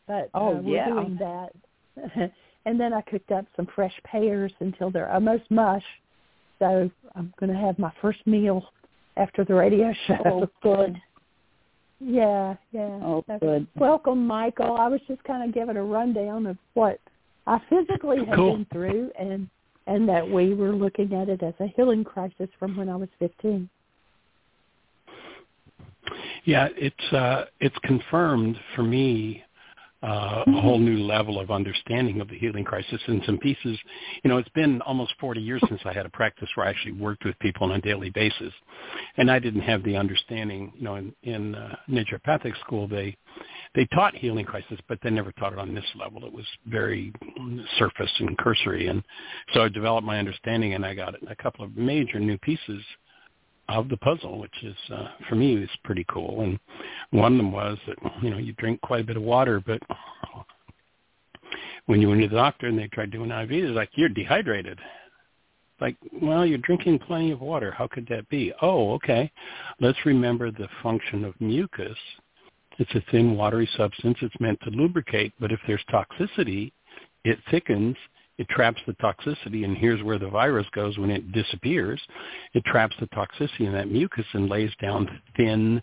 But 0.06 0.30
oh 0.34 0.56
uh, 0.56 0.60
we're 0.60 0.76
yeah, 0.76 0.88
doing 0.88 1.18
that. 1.20 1.50
and 2.64 2.80
then 2.80 2.92
I 2.92 3.00
cooked 3.02 3.32
up 3.32 3.46
some 3.56 3.68
fresh 3.74 3.94
pears 4.04 4.52
until 4.60 4.90
they're 4.90 5.12
almost 5.12 5.50
mush. 5.50 5.84
So 6.58 6.90
I'm 7.14 7.32
going 7.40 7.52
to 7.52 7.58
have 7.58 7.78
my 7.78 7.92
first 8.00 8.26
meal 8.26 8.64
after 9.16 9.44
the 9.44 9.54
radio 9.54 9.92
show. 10.06 10.22
Oh, 10.24 10.48
good. 10.62 11.00
Yeah, 12.00 12.56
yeah. 12.72 12.98
Oh, 13.02 13.22
so, 13.26 13.38
good. 13.38 13.66
Welcome, 13.76 14.26
Michael. 14.26 14.76
I 14.76 14.88
was 14.88 15.00
just 15.06 15.22
kind 15.24 15.46
of 15.46 15.54
giving 15.54 15.76
a 15.76 15.84
rundown 15.84 16.46
of 16.46 16.56
what 16.74 16.98
I 17.46 17.60
physically 17.68 18.24
have 18.24 18.34
cool. 18.34 18.56
been 18.56 18.66
through, 18.72 19.10
and 19.18 19.48
and 19.86 20.08
that 20.08 20.28
we 20.28 20.54
were 20.54 20.72
looking 20.72 21.12
at 21.14 21.28
it 21.28 21.42
as 21.42 21.54
a 21.60 21.66
healing 21.76 22.04
crisis 22.04 22.48
from 22.58 22.76
when 22.76 22.88
I 22.88 22.96
was 22.96 23.08
15. 23.18 23.68
Yeah, 26.44 26.68
it's 26.76 27.12
uh, 27.12 27.46
it's 27.60 27.76
confirmed 27.84 28.56
for 28.74 28.82
me 28.82 29.42
uh, 30.02 30.44
a 30.46 30.60
whole 30.60 30.78
new 30.78 30.98
level 30.98 31.38
of 31.38 31.50
understanding 31.50 32.20
of 32.20 32.28
the 32.28 32.38
healing 32.38 32.64
crisis 32.64 33.00
in 33.08 33.22
some 33.26 33.38
pieces. 33.38 33.78
You 34.22 34.30
know, 34.30 34.38
it's 34.38 34.48
been 34.50 34.80
almost 34.82 35.12
40 35.20 35.40
years 35.40 35.62
since 35.68 35.80
I 35.84 35.92
had 35.92 36.06
a 36.06 36.10
practice 36.10 36.48
where 36.54 36.66
I 36.66 36.70
actually 36.70 36.92
worked 36.92 37.24
with 37.24 37.38
people 37.38 37.64
on 37.64 37.72
a 37.72 37.80
daily 37.80 38.10
basis, 38.10 38.52
and 39.18 39.30
I 39.30 39.38
didn't 39.38 39.60
have 39.62 39.82
the 39.84 39.96
understanding. 39.96 40.72
You 40.76 40.84
know, 40.84 40.94
in 40.96 41.14
in 41.22 41.54
uh, 41.54 41.76
naturopathic 41.88 42.58
school, 42.60 42.88
they 42.88 43.16
they 43.74 43.86
taught 43.86 44.14
healing 44.16 44.46
crisis, 44.46 44.78
but 44.88 44.98
they 45.02 45.10
never 45.10 45.32
taught 45.32 45.52
it 45.52 45.58
on 45.58 45.74
this 45.74 45.84
level. 45.94 46.24
It 46.24 46.32
was 46.32 46.46
very 46.66 47.12
surface 47.78 48.10
and 48.20 48.36
cursory, 48.38 48.86
and 48.88 49.02
so 49.52 49.62
I 49.62 49.68
developed 49.68 50.06
my 50.06 50.18
understanding, 50.18 50.74
and 50.74 50.84
I 50.84 50.94
got 50.94 51.14
a 51.28 51.36
couple 51.36 51.64
of 51.64 51.76
major 51.76 52.18
new 52.18 52.38
pieces 52.38 52.82
of 53.78 53.88
the 53.88 53.96
puzzle, 53.96 54.38
which 54.38 54.62
is 54.62 54.76
uh, 54.92 55.08
for 55.28 55.34
me 55.34 55.56
is 55.56 55.70
pretty 55.84 56.04
cool. 56.08 56.42
And 56.42 56.58
one 57.10 57.32
of 57.32 57.38
them 57.38 57.52
was 57.52 57.78
that 57.86 57.96
you 58.22 58.30
know 58.30 58.38
you 58.38 58.52
drink 58.54 58.80
quite 58.80 59.02
a 59.02 59.06
bit 59.06 59.16
of 59.16 59.22
water, 59.22 59.62
but 59.64 59.80
when 61.86 62.00
you 62.00 62.08
went 62.08 62.22
to 62.22 62.28
the 62.28 62.36
doctor 62.36 62.66
and 62.66 62.78
they 62.78 62.88
tried 62.88 63.10
doing 63.10 63.30
IV, 63.30 63.48
they're 63.48 63.68
like 63.70 63.90
you're 63.94 64.08
dehydrated. 64.08 64.78
Like, 65.80 65.96
well, 66.20 66.44
you're 66.44 66.58
drinking 66.58 66.98
plenty 66.98 67.30
of 67.30 67.40
water. 67.40 67.70
How 67.70 67.86
could 67.86 68.06
that 68.08 68.28
be? 68.28 68.52
Oh, 68.60 68.92
okay. 68.92 69.32
Let's 69.80 69.98
remember 70.04 70.50
the 70.50 70.68
function 70.82 71.24
of 71.24 71.40
mucus. 71.40 71.96
It's 72.78 72.94
a 72.94 73.02
thin, 73.10 73.34
watery 73.34 73.68
substance. 73.76 74.18
It's 74.20 74.38
meant 74.40 74.60
to 74.62 74.70
lubricate, 74.70 75.32
but 75.40 75.52
if 75.52 75.60
there's 75.66 75.84
toxicity, 75.90 76.72
it 77.24 77.38
thickens 77.50 77.96
it 78.40 78.48
traps 78.48 78.80
the 78.86 78.94
toxicity, 78.94 79.66
and 79.66 79.76
here's 79.76 80.02
where 80.02 80.18
the 80.18 80.30
virus 80.30 80.66
goes 80.74 80.96
when 80.96 81.10
it 81.10 81.30
disappears. 81.30 82.00
It 82.54 82.64
traps 82.64 82.96
the 82.98 83.06
toxicity 83.08 83.66
in 83.66 83.72
that 83.74 83.90
mucus 83.90 84.24
and 84.32 84.48
lays 84.48 84.70
down 84.80 85.20
thin. 85.36 85.82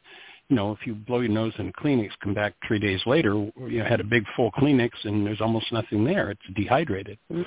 You 0.50 0.56
know, 0.56 0.72
if 0.72 0.80
you 0.88 0.96
blow 0.96 1.20
your 1.20 1.30
nose 1.30 1.54
in 1.60 1.68
a 1.68 1.72
Kleenex, 1.74 2.10
come 2.24 2.34
back 2.34 2.56
three 2.68 2.80
days 2.80 3.00
later, 3.06 3.34
you 3.68 3.78
know, 3.78 3.86
had 3.86 4.00
a 4.00 4.04
big 4.04 4.24
full 4.36 4.52
Kleenex 4.54 4.90
and 5.04 5.24
there's 5.24 5.40
almost 5.40 5.72
nothing 5.72 6.04
there. 6.04 6.32
It's 6.32 6.42
dehydrated. 6.56 7.20
Mm. 7.32 7.46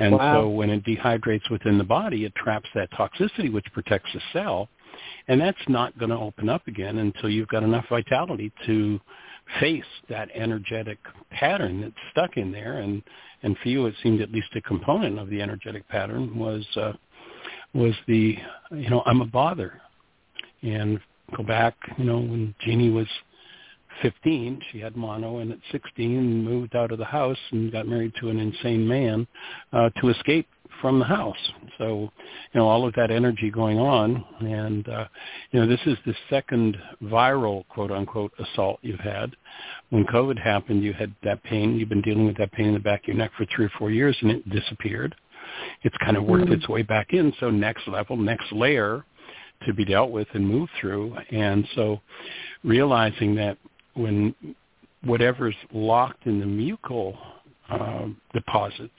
And 0.00 0.14
Wow. 0.16 0.42
so 0.42 0.48
when 0.48 0.68
it 0.68 0.82
dehydrates 0.84 1.48
within 1.48 1.78
the 1.78 1.84
body, 1.84 2.24
it 2.24 2.34
traps 2.34 2.68
that 2.74 2.90
toxicity, 2.90 3.52
which 3.52 3.66
protects 3.72 4.12
the 4.12 4.20
cell. 4.32 4.68
And 5.28 5.40
that's 5.40 5.68
not 5.68 5.96
going 5.96 6.10
to 6.10 6.16
open 6.16 6.48
up 6.48 6.66
again 6.66 6.98
until 6.98 7.30
you've 7.30 7.46
got 7.48 7.62
enough 7.62 7.86
vitality 7.88 8.50
to 8.66 8.98
face 9.60 9.84
that 10.08 10.28
energetic 10.34 10.98
pattern 11.30 11.82
that's 11.82 11.94
stuck 12.10 12.36
in 12.36 12.50
there. 12.50 12.78
And 12.78 13.02
and 13.42 13.56
for 13.62 13.68
you, 13.68 13.86
it 13.86 13.94
seemed 14.02 14.20
at 14.20 14.32
least 14.32 14.48
a 14.54 14.60
component 14.60 15.18
of 15.18 15.30
the 15.30 15.40
energetic 15.40 15.88
pattern 15.88 16.38
was 16.38 16.66
uh, 16.76 16.92
was 17.74 17.94
the 18.06 18.36
you 18.72 18.90
know 18.90 19.02
I'm 19.06 19.20
a 19.20 19.26
bother, 19.26 19.80
and 20.62 21.00
go 21.36 21.42
back 21.42 21.74
you 21.98 22.04
know 22.04 22.18
when 22.18 22.54
Jeanie 22.60 22.90
was 22.90 23.06
15, 24.02 24.60
she 24.70 24.78
had 24.78 24.96
mono, 24.96 25.38
and 25.38 25.52
at 25.52 25.58
16 25.72 26.44
moved 26.44 26.74
out 26.74 26.92
of 26.92 26.98
the 26.98 27.04
house 27.04 27.38
and 27.50 27.70
got 27.72 27.86
married 27.86 28.12
to 28.20 28.30
an 28.30 28.38
insane 28.38 28.86
man 28.86 29.26
uh, 29.72 29.90
to 30.00 30.08
escape 30.08 30.48
from 30.80 30.98
the 30.98 31.04
house. 31.04 31.36
So, 31.78 32.10
you 32.52 32.60
know, 32.60 32.68
all 32.68 32.86
of 32.86 32.94
that 32.94 33.10
energy 33.10 33.50
going 33.50 33.78
on, 33.78 34.24
and 34.40 34.88
uh, 34.88 35.06
you 35.50 35.60
know, 35.60 35.66
this 35.66 35.80
is 35.86 35.96
the 36.06 36.14
second 36.28 36.76
viral 37.04 37.66
quote 37.68 37.90
unquote 37.90 38.32
assault 38.38 38.78
you've 38.82 39.00
had. 39.00 39.34
When 39.90 40.04
COVID 40.04 40.38
happened, 40.38 40.82
you 40.82 40.92
had 40.92 41.14
that 41.22 41.42
pain. 41.44 41.76
You've 41.76 41.88
been 41.88 42.02
dealing 42.02 42.26
with 42.26 42.36
that 42.38 42.52
pain 42.52 42.68
in 42.68 42.74
the 42.74 42.80
back 42.80 43.02
of 43.02 43.08
your 43.08 43.16
neck 43.16 43.32
for 43.36 43.46
three 43.54 43.66
or 43.66 43.72
four 43.78 43.90
years, 43.90 44.16
and 44.20 44.30
it 44.30 44.48
disappeared. 44.48 45.14
It's 45.82 45.96
kind 45.98 46.16
of 46.16 46.24
worked 46.24 46.46
Mhm. 46.46 46.54
its 46.54 46.68
way 46.68 46.82
back 46.82 47.12
in. 47.12 47.32
So 47.40 47.50
next 47.50 47.88
level, 47.88 48.16
next 48.16 48.52
layer 48.52 49.04
to 49.66 49.74
be 49.74 49.84
dealt 49.84 50.10
with 50.10 50.28
and 50.34 50.46
moved 50.46 50.72
through. 50.80 51.16
And 51.30 51.66
so 51.74 52.00
realizing 52.64 53.34
that 53.36 53.58
when 53.94 54.34
whatever's 55.02 55.56
locked 55.72 56.26
in 56.26 56.40
the 56.40 56.46
mucal 56.46 57.16
uh, 57.68 58.06
deposits 58.32 58.92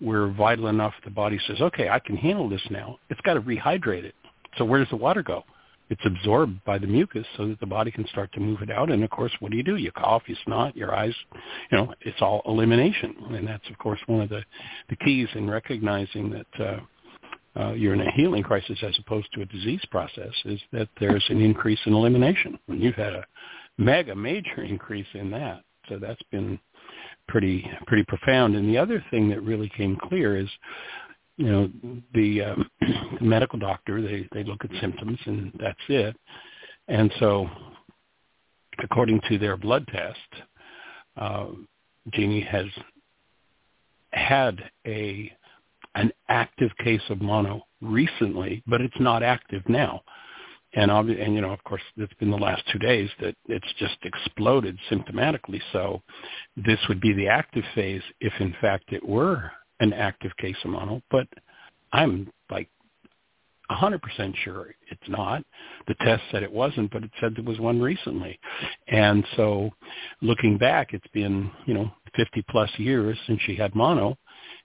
were 0.00 0.30
vital 0.30 0.68
enough, 0.68 0.94
the 1.04 1.10
body 1.10 1.38
says, 1.46 1.60
okay, 1.60 1.88
I 1.88 1.98
can 1.98 2.16
handle 2.16 2.48
this 2.48 2.62
now. 2.70 2.98
It's 3.10 3.20
got 3.22 3.34
to 3.34 3.40
rehydrate 3.40 4.04
it. 4.04 4.14
So 4.56 4.64
where 4.64 4.80
does 4.80 4.90
the 4.90 4.96
water 4.96 5.22
go? 5.22 5.44
It's 5.90 6.00
absorbed 6.04 6.64
by 6.64 6.78
the 6.78 6.86
mucus 6.86 7.26
so 7.36 7.48
that 7.48 7.58
the 7.58 7.66
body 7.66 7.90
can 7.90 8.06
start 8.06 8.32
to 8.34 8.40
move 8.40 8.62
it 8.62 8.70
out. 8.70 8.90
And 8.92 9.02
of 9.02 9.10
course, 9.10 9.32
what 9.40 9.50
do 9.50 9.56
you 9.56 9.64
do? 9.64 9.76
You 9.76 9.90
cough, 9.90 10.22
you 10.26 10.36
snot, 10.44 10.76
your 10.76 10.94
eyes, 10.94 11.14
you 11.70 11.78
know, 11.78 11.92
it's 12.02 12.22
all 12.22 12.42
elimination. 12.46 13.14
And 13.30 13.46
that's, 13.46 13.68
of 13.68 13.76
course, 13.78 13.98
one 14.06 14.20
of 14.20 14.28
the, 14.28 14.42
the 14.88 14.96
keys 14.96 15.28
in 15.34 15.50
recognizing 15.50 16.30
that 16.30 16.64
uh, 16.64 17.60
uh, 17.60 17.72
you're 17.72 17.94
in 17.94 18.00
a 18.00 18.12
healing 18.12 18.44
crisis 18.44 18.78
as 18.82 18.96
opposed 19.00 19.32
to 19.32 19.42
a 19.42 19.46
disease 19.46 19.84
process 19.90 20.32
is 20.44 20.60
that 20.72 20.88
there's 21.00 21.24
an 21.28 21.40
increase 21.40 21.80
in 21.86 21.92
elimination. 21.92 22.56
And 22.68 22.80
you've 22.80 22.94
had 22.94 23.12
a 23.12 23.26
mega 23.76 24.14
major 24.14 24.62
increase 24.62 25.08
in 25.14 25.30
that. 25.32 25.62
So 25.88 25.98
that's 25.98 26.22
been 26.30 26.60
pretty 27.30 27.68
pretty 27.86 28.04
profound. 28.04 28.56
And 28.56 28.68
the 28.68 28.78
other 28.78 29.02
thing 29.10 29.28
that 29.30 29.42
really 29.42 29.70
came 29.76 29.96
clear 29.96 30.36
is, 30.36 30.48
you 31.36 31.46
know, 31.46 31.70
the, 32.12 32.66
the 32.80 33.20
medical 33.24 33.58
doctor 33.58 34.02
they 34.02 34.28
they 34.32 34.44
look 34.44 34.64
at 34.64 34.70
symptoms 34.80 35.18
and 35.24 35.52
that's 35.58 35.78
it. 35.88 36.16
And 36.88 37.12
so, 37.20 37.48
according 38.82 39.20
to 39.28 39.38
their 39.38 39.56
blood 39.56 39.86
test, 39.92 40.18
uh, 41.16 41.46
Jeanie 42.12 42.42
has 42.42 42.66
had 44.12 44.58
a 44.86 45.32
an 45.94 46.12
active 46.28 46.70
case 46.82 47.02
of 47.08 47.20
mono 47.20 47.62
recently, 47.80 48.62
but 48.66 48.80
it's 48.80 49.00
not 49.00 49.22
active 49.22 49.62
now. 49.68 50.02
And, 50.74 50.90
obvi- 50.90 51.22
and 51.22 51.34
you 51.34 51.40
know, 51.40 51.52
of 51.52 51.62
course, 51.64 51.82
it's 51.96 52.14
been 52.14 52.30
the 52.30 52.36
last 52.36 52.62
two 52.72 52.78
days 52.78 53.10
that 53.20 53.34
it's 53.48 53.72
just 53.78 53.96
exploded 54.04 54.78
symptomatically. 54.90 55.60
So 55.72 56.02
this 56.56 56.78
would 56.88 57.00
be 57.00 57.12
the 57.12 57.28
active 57.28 57.64
phase 57.74 58.02
if, 58.20 58.32
in 58.40 58.54
fact, 58.60 58.92
it 58.92 59.06
were 59.06 59.50
an 59.80 59.92
active 59.92 60.32
case 60.38 60.56
of 60.64 60.70
mono. 60.70 61.02
But 61.10 61.26
I'm 61.92 62.30
like 62.50 62.68
100% 63.70 64.00
sure 64.44 64.74
it's 64.90 65.08
not. 65.08 65.44
The 65.86 65.94
test 65.94 66.22
said 66.30 66.42
it 66.42 66.52
wasn't, 66.52 66.90
but 66.90 67.04
it 67.04 67.10
said 67.20 67.34
there 67.36 67.44
was 67.44 67.60
one 67.60 67.80
recently. 67.80 68.38
And 68.88 69.24
so 69.36 69.70
looking 70.22 70.58
back, 70.58 70.92
it's 70.92 71.06
been, 71.12 71.50
you 71.66 71.74
know, 71.74 71.90
50 72.16 72.44
plus 72.50 72.70
years 72.78 73.18
since 73.26 73.40
she 73.42 73.54
had 73.54 73.74
mono. 73.74 74.16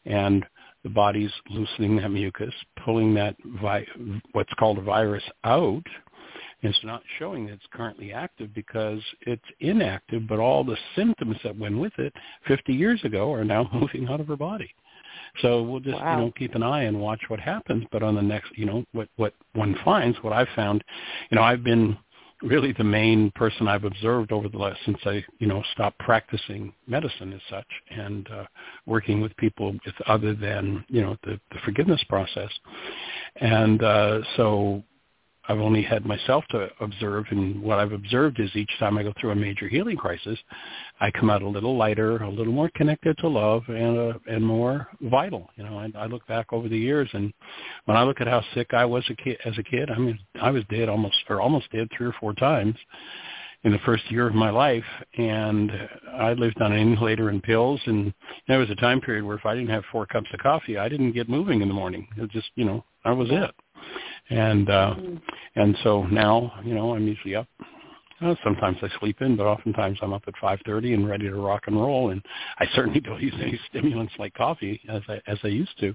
And 0.06 0.46
the 0.86 0.90
body's 0.92 1.32
loosening 1.50 1.98
that 1.98 2.10
mucus, 2.10 2.54
pulling 2.86 3.16
that 3.16 3.36
vi- 3.60 3.88
what's 4.34 4.54
called 4.54 4.78
a 4.78 4.82
virus 4.82 5.24
out. 5.44 5.82
It's 6.62 6.78
not 6.84 7.02
showing 7.18 7.48
that 7.48 7.54
it's 7.54 7.66
currently 7.74 8.14
active 8.14 8.54
because 8.54 9.02
it's 9.22 9.44
inactive, 9.62 10.28
but 10.28 10.38
all 10.40 10.64
the 10.64 10.78
symptoms 10.96 11.38
that 11.44 11.58
went 11.58 11.78
with 11.80 11.94
it 11.98 12.14
50 12.48 12.72
years 12.72 13.04
ago 13.04 13.34
are 13.34 13.44
now 13.44 13.68
moving 13.74 14.08
out 14.08 14.20
of 14.22 14.28
her 14.28 14.38
body. 14.38 14.74
So 15.42 15.64
we'll 15.64 15.80
just 15.80 15.98
Wow. 15.98 16.18
you 16.20 16.26
know 16.26 16.32
keep 16.38 16.54
an 16.54 16.62
eye 16.62 16.84
and 16.84 17.02
watch 17.02 17.22
what 17.30 17.40
happens. 17.40 17.84
But 17.92 18.04
on 18.04 18.14
the 18.14 18.22
next, 18.22 18.56
you 18.56 18.66
know, 18.66 18.86
what 18.92 19.10
what 19.16 19.34
one 19.54 19.76
finds, 19.84 20.18
what 20.22 20.34
I've 20.34 20.50
found, 20.56 20.84
you 21.32 21.36
know, 21.36 21.42
I've 21.44 21.64
been 21.64 21.98
really 22.46 22.74
the 22.74 22.84
main 22.84 23.32
person 23.32 23.68
I've 23.68 23.84
observed 23.84 24.32
over 24.32 24.48
the 24.48 24.58
last 24.58 24.80
since 24.86 24.98
I 25.06 25.24
you 25.40 25.48
know 25.48 25.64
stopped 25.74 26.00
practicing 26.00 26.74
medicine 26.88 27.34
as 27.34 27.42
such 27.50 27.68
and 27.90 28.30
uh, 28.30 28.46
working 28.86 29.22
with 29.22 29.36
people 29.38 29.72
with 29.72 29.96
other 30.08 30.34
than 30.34 30.86
you 30.88 31.02
know 31.02 31.18
the, 31.24 31.40
the 31.52 31.60
forgiveness 31.66 32.04
process, 32.08 32.52
and 33.38 33.84
uh, 33.84 34.20
so 34.38 34.84
I've 35.48 35.60
only 35.60 35.84
had 35.84 36.06
myself 36.06 36.44
to 36.50 36.70
observe, 36.80 37.26
and 37.30 37.62
what 37.62 37.78
I've 37.80 37.92
observed 37.92 38.40
is 38.40 38.50
each 38.56 38.72
time 38.80 38.98
I 38.98 39.04
go 39.04 39.14
through 39.20 39.32
a 39.32 39.36
major 39.36 39.68
healing 39.68 39.98
crisis, 39.98 40.40
I 41.00 41.12
come 41.12 41.30
out 41.30 41.44
a 41.44 41.48
little 41.48 41.78
lighter, 41.78 42.18
a 42.18 42.30
little 42.30 42.54
more 42.54 42.70
connected 42.76 43.18
to 43.20 43.28
love, 43.28 43.64
and 43.68 43.98
uh, 43.98 44.18
and 44.28 44.44
more 44.44 44.88
vital. 45.02 45.50
You 45.56 45.64
know, 45.64 45.78
I, 45.78 45.92
I 45.96 46.06
look 46.08 46.26
back 46.28 46.52
over 46.52 46.68
the 46.68 46.78
years, 46.78 47.10
and 47.14 47.32
when 47.86 47.96
I 47.96 48.04
look 48.04 48.22
at 48.22 48.28
how 48.28 48.44
sick 48.54 48.74
I 48.74 48.86
was 48.86 49.04
a 49.10 49.16
kid, 49.16 49.38
as 49.46 49.58
a 49.58 49.64
kid, 49.64 49.90
I 49.92 50.00
mean, 50.00 50.20
I 50.42 50.50
was 50.52 50.64
dead 50.70 50.90
almost, 50.90 51.18
or 51.30 51.42
almost 51.42 51.72
dead 51.72 51.90
three 51.96 52.08
or 52.08 52.16
four 52.20 52.34
times 52.34 52.76
in 53.64 53.72
the 53.72 53.80
first 53.80 54.10
year 54.12 54.28
of 54.28 54.36
my 54.36 54.52
life, 54.52 54.84
and 55.18 55.72
I 56.14 56.34
lived 56.34 56.62
on 56.62 56.72
an 56.72 56.80
inhalator 56.80 57.30
and 57.30 57.42
pills, 57.42 57.82
and 57.86 58.14
there 58.48 58.60
was 58.60 58.70
a 58.70 58.76
time 58.76 59.02
period 59.02 59.26
where 59.26 59.38
if 59.38 59.46
I 59.46 59.56
didn't 59.56 59.72
have 59.72 59.84
four 59.92 60.06
cups 60.06 60.28
of 60.34 60.40
coffee, 60.40 60.78
I 60.78 60.88
didn't 60.88 61.14
get 61.14 61.30
moving 61.30 61.62
in 61.62 61.68
the 61.68 61.74
morning. 61.74 62.08
It 62.18 62.30
just, 62.30 62.50
you 62.56 62.66
know, 62.66 62.84
that 63.04 63.16
was 63.16 63.30
it 63.32 63.52
and 64.30 64.70
uh 64.70 64.96
mm-hmm. 64.98 65.16
and 65.56 65.78
so 65.84 66.04
now 66.04 66.54
you 66.64 66.74
know 66.74 66.96
i'm 66.96 67.08
usually 67.08 67.36
up 67.36 67.48
uh, 68.22 68.34
sometimes 68.46 68.78
I 68.82 68.88
sleep 69.00 69.22
in, 69.22 69.36
but 69.36 69.46
oftentimes 69.46 70.00
I'm 70.02 70.14
up 70.14 70.24
at 70.28 70.36
5:30 70.36 70.94
and 70.94 71.08
ready 71.08 71.26
to 71.26 71.36
rock 71.36 71.64
and 71.68 71.76
roll. 71.76 72.12
And 72.12 72.22
I 72.60 72.66
certainly 72.74 73.02
don't 73.02 73.22
use 73.22 73.34
any 73.42 73.60
stimulants 73.70 74.14
like 74.18 74.34
coffee 74.34 74.80
as 74.88 75.02
I 75.10 75.22
as 75.28 75.38
I 75.44 75.48
used 75.48 75.78
to. 75.82 75.94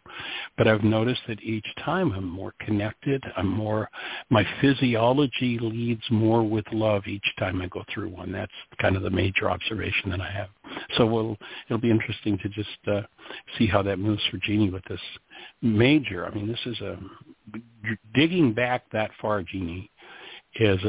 But 0.58 0.68
I've 0.68 0.84
noticed 0.84 1.22
that 1.28 1.42
each 1.42 1.66
time 1.82 2.12
I'm 2.12 2.28
more 2.28 2.52
connected. 2.60 3.24
I'm 3.36 3.48
more. 3.48 3.88
My 4.28 4.46
physiology 4.60 5.58
leads 5.60 6.02
more 6.10 6.46
with 6.46 6.66
love 6.72 7.06
each 7.06 7.26
time 7.38 7.62
I 7.62 7.68
go 7.68 7.84
through 7.92 8.10
one. 8.10 8.32
That's 8.32 8.52
kind 8.80 8.96
of 8.96 9.02
the 9.02 9.10
major 9.10 9.50
observation 9.50 10.10
that 10.10 10.20
I 10.20 10.30
have. 10.30 10.48
So 10.96 11.06
we'll 11.06 11.38
it'll 11.68 11.80
be 11.80 11.90
interesting 11.90 12.38
to 12.38 12.48
just 12.50 12.68
uh, 12.86 13.02
see 13.56 13.66
how 13.66 13.82
that 13.82 13.98
moves 13.98 14.22
for 14.30 14.36
Jeanie 14.38 14.70
with 14.70 14.84
this 14.84 15.00
major. 15.62 16.26
I 16.26 16.34
mean, 16.34 16.46
this 16.46 16.60
is 16.66 16.80
a 16.82 16.98
digging 18.14 18.52
back 18.52 18.84
that 18.92 19.10
far, 19.20 19.42
Jeanie, 19.42 19.90
is 20.56 20.80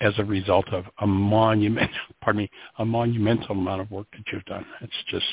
as 0.00 0.12
a 0.18 0.24
result 0.24 0.68
of 0.72 0.84
a 1.00 1.06
monument, 1.06 1.90
pardon 2.20 2.42
me, 2.42 2.50
a 2.78 2.84
monumental 2.84 3.52
amount 3.52 3.80
of 3.80 3.90
work 3.90 4.06
that 4.12 4.22
you've 4.32 4.44
done. 4.44 4.64
It's 4.80 4.92
just 5.08 5.24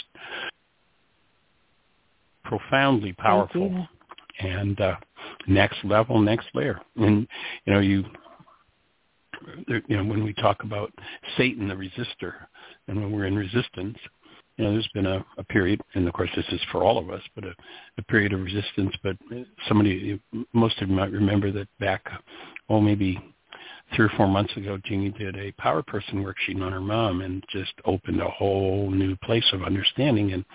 profoundly 2.43 3.13
powerful 3.13 3.87
and 4.39 4.79
uh, 4.81 4.95
next 5.47 5.77
level, 5.83 6.19
next 6.19 6.47
layer. 6.53 6.79
And 6.97 7.27
you 7.65 7.73
know, 7.73 7.79
you 7.79 8.03
you 9.67 9.97
know, 9.97 10.03
when 10.03 10.23
we 10.23 10.33
talk 10.33 10.63
about 10.63 10.91
Satan, 11.37 11.67
the 11.67 11.73
resistor, 11.73 12.33
and 12.87 13.01
when 13.01 13.11
we're 13.11 13.25
in 13.25 13.35
resistance, 13.35 13.97
you 14.61 14.67
know, 14.67 14.73
there's 14.73 14.89
been 14.93 15.07
a, 15.07 15.25
a 15.39 15.43
period, 15.45 15.81
and 15.95 16.07
of 16.07 16.13
course 16.13 16.29
this 16.35 16.45
is 16.51 16.61
for 16.71 16.83
all 16.83 16.99
of 16.99 17.09
us, 17.09 17.21
but 17.33 17.43
a, 17.43 17.55
a 17.97 18.03
period 18.03 18.31
of 18.31 18.41
resistance. 18.41 18.93
But 19.01 19.17
somebody, 19.67 20.21
most 20.53 20.79
of 20.81 20.89
you 20.89 20.95
might 20.95 21.11
remember 21.11 21.51
that 21.51 21.67
back, 21.79 22.05
oh, 22.69 22.79
maybe 22.79 23.19
three 23.95 24.05
or 24.05 24.11
four 24.15 24.27
months 24.27 24.55
ago, 24.55 24.77
Jeanie 24.85 25.09
did 25.09 25.35
a 25.35 25.51
power 25.53 25.81
person 25.81 26.23
worksheet 26.23 26.61
on 26.61 26.71
her 26.71 26.79
mom 26.79 27.21
and 27.21 27.43
just 27.49 27.73
opened 27.85 28.21
a 28.21 28.29
whole 28.29 28.91
new 28.91 29.15
place 29.23 29.49
of 29.51 29.63
understanding. 29.63 30.33
And 30.33 30.45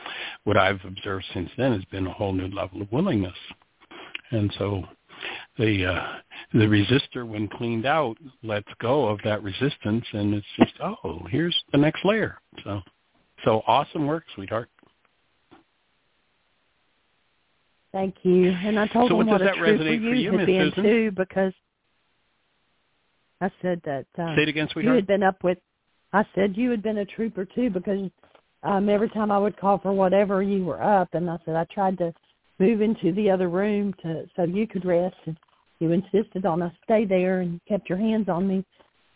what 0.44 0.56
I've 0.56 0.84
observed 0.84 1.24
since 1.34 1.50
then 1.58 1.72
has 1.72 1.84
been 1.86 2.06
a 2.06 2.12
whole 2.12 2.32
new 2.32 2.46
level 2.46 2.82
of 2.82 2.92
willingness. 2.92 3.34
And 4.30 4.54
so 4.56 4.84
the 5.58 5.84
uh, 5.84 6.06
the 6.52 6.66
resistor, 6.66 7.26
when 7.26 7.48
cleaned 7.48 7.86
out, 7.86 8.18
lets 8.44 8.68
go 8.80 9.08
of 9.08 9.18
that 9.24 9.42
resistance, 9.42 10.04
and 10.12 10.32
it's 10.34 10.46
just 10.60 10.74
oh, 10.80 11.26
here's 11.28 11.56
the 11.72 11.78
next 11.78 12.04
layer. 12.04 12.38
So 12.62 12.82
so 13.44 13.62
awesome 13.66 14.06
work, 14.06 14.24
sweetheart. 14.34 14.68
Thank 17.92 18.16
you. 18.24 18.50
And 18.50 18.78
I 18.78 18.86
told 18.88 19.10
so 19.10 19.16
them 19.16 19.26
what, 19.26 19.40
what 19.40 19.42
a 19.42 19.54
trip 19.56 19.78
for 19.78 19.84
you, 19.84 20.32
had 20.32 20.46
been 20.46 20.72
too, 20.74 21.10
because 21.16 21.52
I 23.40 23.50
said 23.62 23.80
that 23.84 24.06
um, 24.18 24.34
Say 24.36 24.42
it 24.42 24.48
again, 24.48 24.68
sweetheart. 24.70 24.92
you 24.92 24.96
had 24.96 25.06
been 25.06 25.22
up 25.22 25.42
with. 25.42 25.58
I 26.12 26.24
said 26.34 26.56
you 26.56 26.70
had 26.70 26.82
been 26.82 26.98
a 26.98 27.04
trooper 27.04 27.44
too 27.44 27.70
because 27.70 28.10
um 28.62 28.88
every 28.88 29.08
time 29.10 29.30
I 29.30 29.38
would 29.38 29.58
call 29.58 29.78
for 29.78 29.92
whatever 29.92 30.42
you 30.42 30.64
were 30.64 30.82
up, 30.82 31.08
and 31.14 31.30
I 31.30 31.38
said 31.44 31.56
I 31.56 31.64
tried 31.72 31.98
to 31.98 32.12
move 32.58 32.80
into 32.80 33.12
the 33.12 33.30
other 33.30 33.48
room 33.48 33.94
to 34.02 34.24
so 34.36 34.44
you 34.44 34.66
could 34.66 34.84
rest, 34.84 35.16
and 35.26 35.36
you 35.78 35.92
insisted 35.92 36.46
on 36.46 36.62
us 36.62 36.72
stay 36.84 37.04
there 37.04 37.40
and 37.40 37.60
kept 37.68 37.88
your 37.88 37.98
hands 37.98 38.28
on 38.28 38.46
me, 38.48 38.64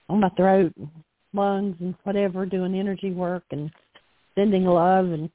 on 0.09 0.21
my 0.21 0.29
throat, 0.31 0.73
and 0.79 0.89
lungs, 1.33 1.77
and 1.81 1.95
whatever, 2.05 2.45
doing 2.47 2.75
energy 2.75 3.13
work 3.13 3.45
and 3.51 3.71
sending 4.35 4.65
love 4.65 5.07
and 5.07 5.31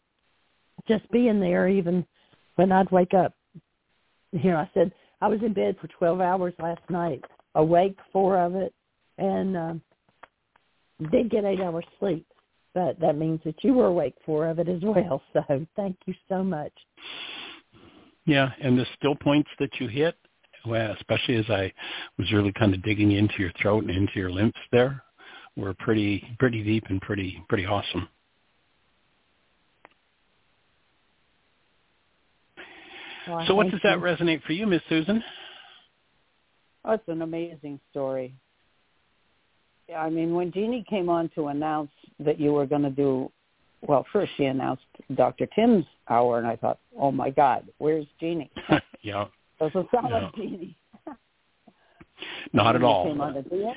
just 0.88 1.10
being 1.12 1.40
there 1.40 1.68
even 1.68 2.06
when 2.56 2.72
I'd 2.72 2.92
wake 2.92 3.14
up. 3.14 3.34
Here 4.32 4.56
I 4.56 4.70
said 4.74 4.92
I 5.22 5.28
was 5.28 5.42
in 5.42 5.54
bed 5.54 5.78
for 5.80 5.88
12 5.88 6.22
hours 6.22 6.54
last 6.60 6.82
night 6.90 7.24
awake 7.56 7.98
four 8.12 8.38
of 8.38 8.56
it, 8.56 8.74
and 9.18 9.58
um, 9.58 9.82
did 11.12 11.32
get 11.32 11.46
eight 11.46 11.62
hours 11.62 11.86
sleep. 12.00 12.26
But 12.74 13.00
that 13.00 13.18
means 13.18 13.40
that 13.46 13.64
you 13.64 13.74
were 13.74 13.88
awake 13.88 14.16
four 14.26 14.48
of 14.48 14.60
it 14.60 14.68
as 14.68 14.82
well. 14.84 15.22
So 15.34 15.66
thank 15.76 15.98
you 16.06 16.14
so 16.30 16.44
much. 16.44 16.74
Yeah, 18.26 18.52
and 18.62 18.78
the 18.78 18.86
still 18.98 19.16
points 19.16 19.50
that 19.60 19.70
you 19.80 19.88
hit, 19.88 20.16
well, 20.66 20.92
especially 20.98 21.36
as 21.36 21.50
I 21.50 21.72
was 22.18 22.32
really 22.32 22.52
kind 22.52 22.74
of 22.74 22.84
digging 22.84 23.12
into 23.12 23.36
your 23.38 23.52
throat 23.62 23.84
and 23.84 23.92
into 23.92 24.14
your 24.16 24.32
lymphs 24.32 24.60
there, 24.72 25.04
were 25.56 25.74
pretty 25.80 26.28
pretty 26.40 26.64
deep 26.64 26.84
and 26.90 27.00
pretty 27.02 27.42
pretty 27.48 27.66
awesome. 27.66 28.10
Well, 33.28 33.46
so 33.48 33.56
what 33.56 33.66
does 33.66 33.80
you. 33.84 33.90
that 33.90 34.00
resonate 34.00 34.44
for 34.44 34.54
you, 34.54 34.66
Miss 34.68 34.82
Susan? 34.90 35.24
Oh, 36.84 36.94
it's 36.94 37.08
an 37.08 37.22
amazing 37.22 37.80
story. 37.92 38.34
Yeah, 39.90 40.02
I 40.02 40.10
mean, 40.10 40.34
when 40.34 40.52
Jeanie 40.52 40.86
came 40.90 41.10
on 41.10 41.30
to 41.36 41.48
announce 41.48 41.92
that 42.20 42.40
you 42.40 42.54
were 42.54 42.66
going 42.66 42.84
to 42.84 42.90
do, 42.90 43.32
well, 43.82 44.06
first 44.12 44.32
she 44.38 44.46
announced 44.46 44.84
Dr. 45.16 45.48
Tim's 45.56 45.86
hour, 46.10 46.40
and 46.40 46.48
I 46.48 46.56
thought, 46.56 46.80
oh 47.00 47.12
my 47.12 47.30
God, 47.30 47.68
where's 47.78 48.06
Jeanie? 48.20 48.52
yeah. 49.02 49.26
Doesn't 49.60 49.88
sound 49.92 50.10
no. 50.10 50.18
like 50.18 50.36
Jeanie. 50.36 50.78
Not 52.54 52.76
at 52.76 52.84
all. 52.84 53.14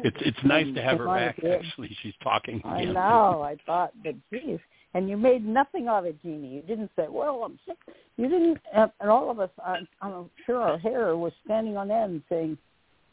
It's 0.04 0.16
it's 0.20 0.38
nice 0.44 0.72
to 0.74 0.82
have 0.82 0.98
her 0.98 1.06
back. 1.06 1.38
Actually, 1.44 1.96
she's 2.02 2.14
talking. 2.22 2.62
I 2.64 2.84
know. 2.84 3.42
I 3.44 3.56
thought, 3.66 3.92
but 4.04 4.14
geez, 4.32 4.60
and 4.94 5.08
you 5.08 5.16
made 5.16 5.46
nothing 5.46 5.88
of 5.88 6.04
it, 6.04 6.20
Jeanie. 6.22 6.48
You 6.48 6.62
didn't 6.62 6.90
say, 6.96 7.06
"Well, 7.08 7.42
I'm 7.44 7.58
sick." 7.66 7.76
You 8.16 8.28
didn't, 8.28 8.58
and 8.74 9.10
all 9.10 9.30
of 9.30 9.38
us, 9.38 9.50
I'm, 9.64 9.86
I'm 10.02 10.30
sure 10.44 10.60
our 10.60 10.78
hair 10.78 11.16
was 11.16 11.32
standing 11.44 11.76
on 11.76 11.90
end, 11.90 12.22
saying, 12.28 12.58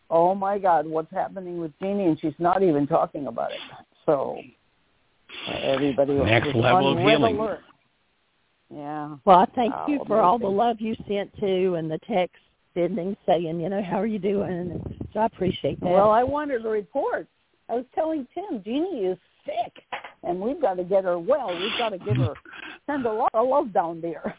oh 0.10 0.34
my 0.34 0.58
God, 0.58 0.88
what's 0.88 1.12
happening 1.12 1.60
with 1.60 1.72
Jeanie?" 1.82 2.06
And 2.06 2.20
she's 2.20 2.34
not 2.40 2.64
even 2.64 2.88
talking 2.88 3.28
about 3.28 3.52
it. 3.52 3.60
So 4.06 4.42
everybody 5.48 6.14
next 6.14 6.48
was 6.48 6.56
level 6.56 6.94
of 6.94 7.00
healing. 7.00 7.38
Alert. 7.38 7.62
Yeah. 8.74 9.18
Well, 9.26 9.40
I 9.40 9.46
thank 9.54 9.74
oh, 9.76 9.86
you 9.88 10.02
for 10.08 10.22
all 10.22 10.40
the 10.40 10.48
love 10.48 10.78
you 10.80 10.96
sent 11.08 11.38
to 11.40 11.76
and 11.76 11.90
the 11.90 12.00
text 12.00 12.38
sending 12.74 13.16
saying, 13.26 13.60
you 13.60 13.70
know, 13.70 13.82
how 13.82 14.00
are 14.00 14.08
you 14.08 14.20
doing? 14.20 14.52
And 14.52 15.08
so 15.14 15.20
I 15.20 15.26
appreciate 15.26 15.80
that. 15.80 15.90
Well, 15.90 16.12
I 16.12 16.24
wanted 16.24 16.66
a 16.66 16.70
report. 16.70 17.28
I 17.70 17.76
was 17.76 17.86
telling 17.96 18.28
Tim, 18.34 18.62
Jeanie 18.64 19.06
is 19.06 19.18
sick, 19.46 19.84
and 20.26 20.40
we've 20.40 20.62
got 20.62 20.76
to 20.76 20.84
get 20.84 21.04
her 21.04 21.20
well. 21.20 21.48
We've 21.48 21.78
got 21.78 21.90
to 21.90 21.98
give 21.98 22.18
her 22.18 22.34
send 22.88 23.06
a 23.06 23.12
lot 23.12 23.32
of 23.34 23.48
love 23.48 23.74
down 23.74 24.02
there. 24.02 24.36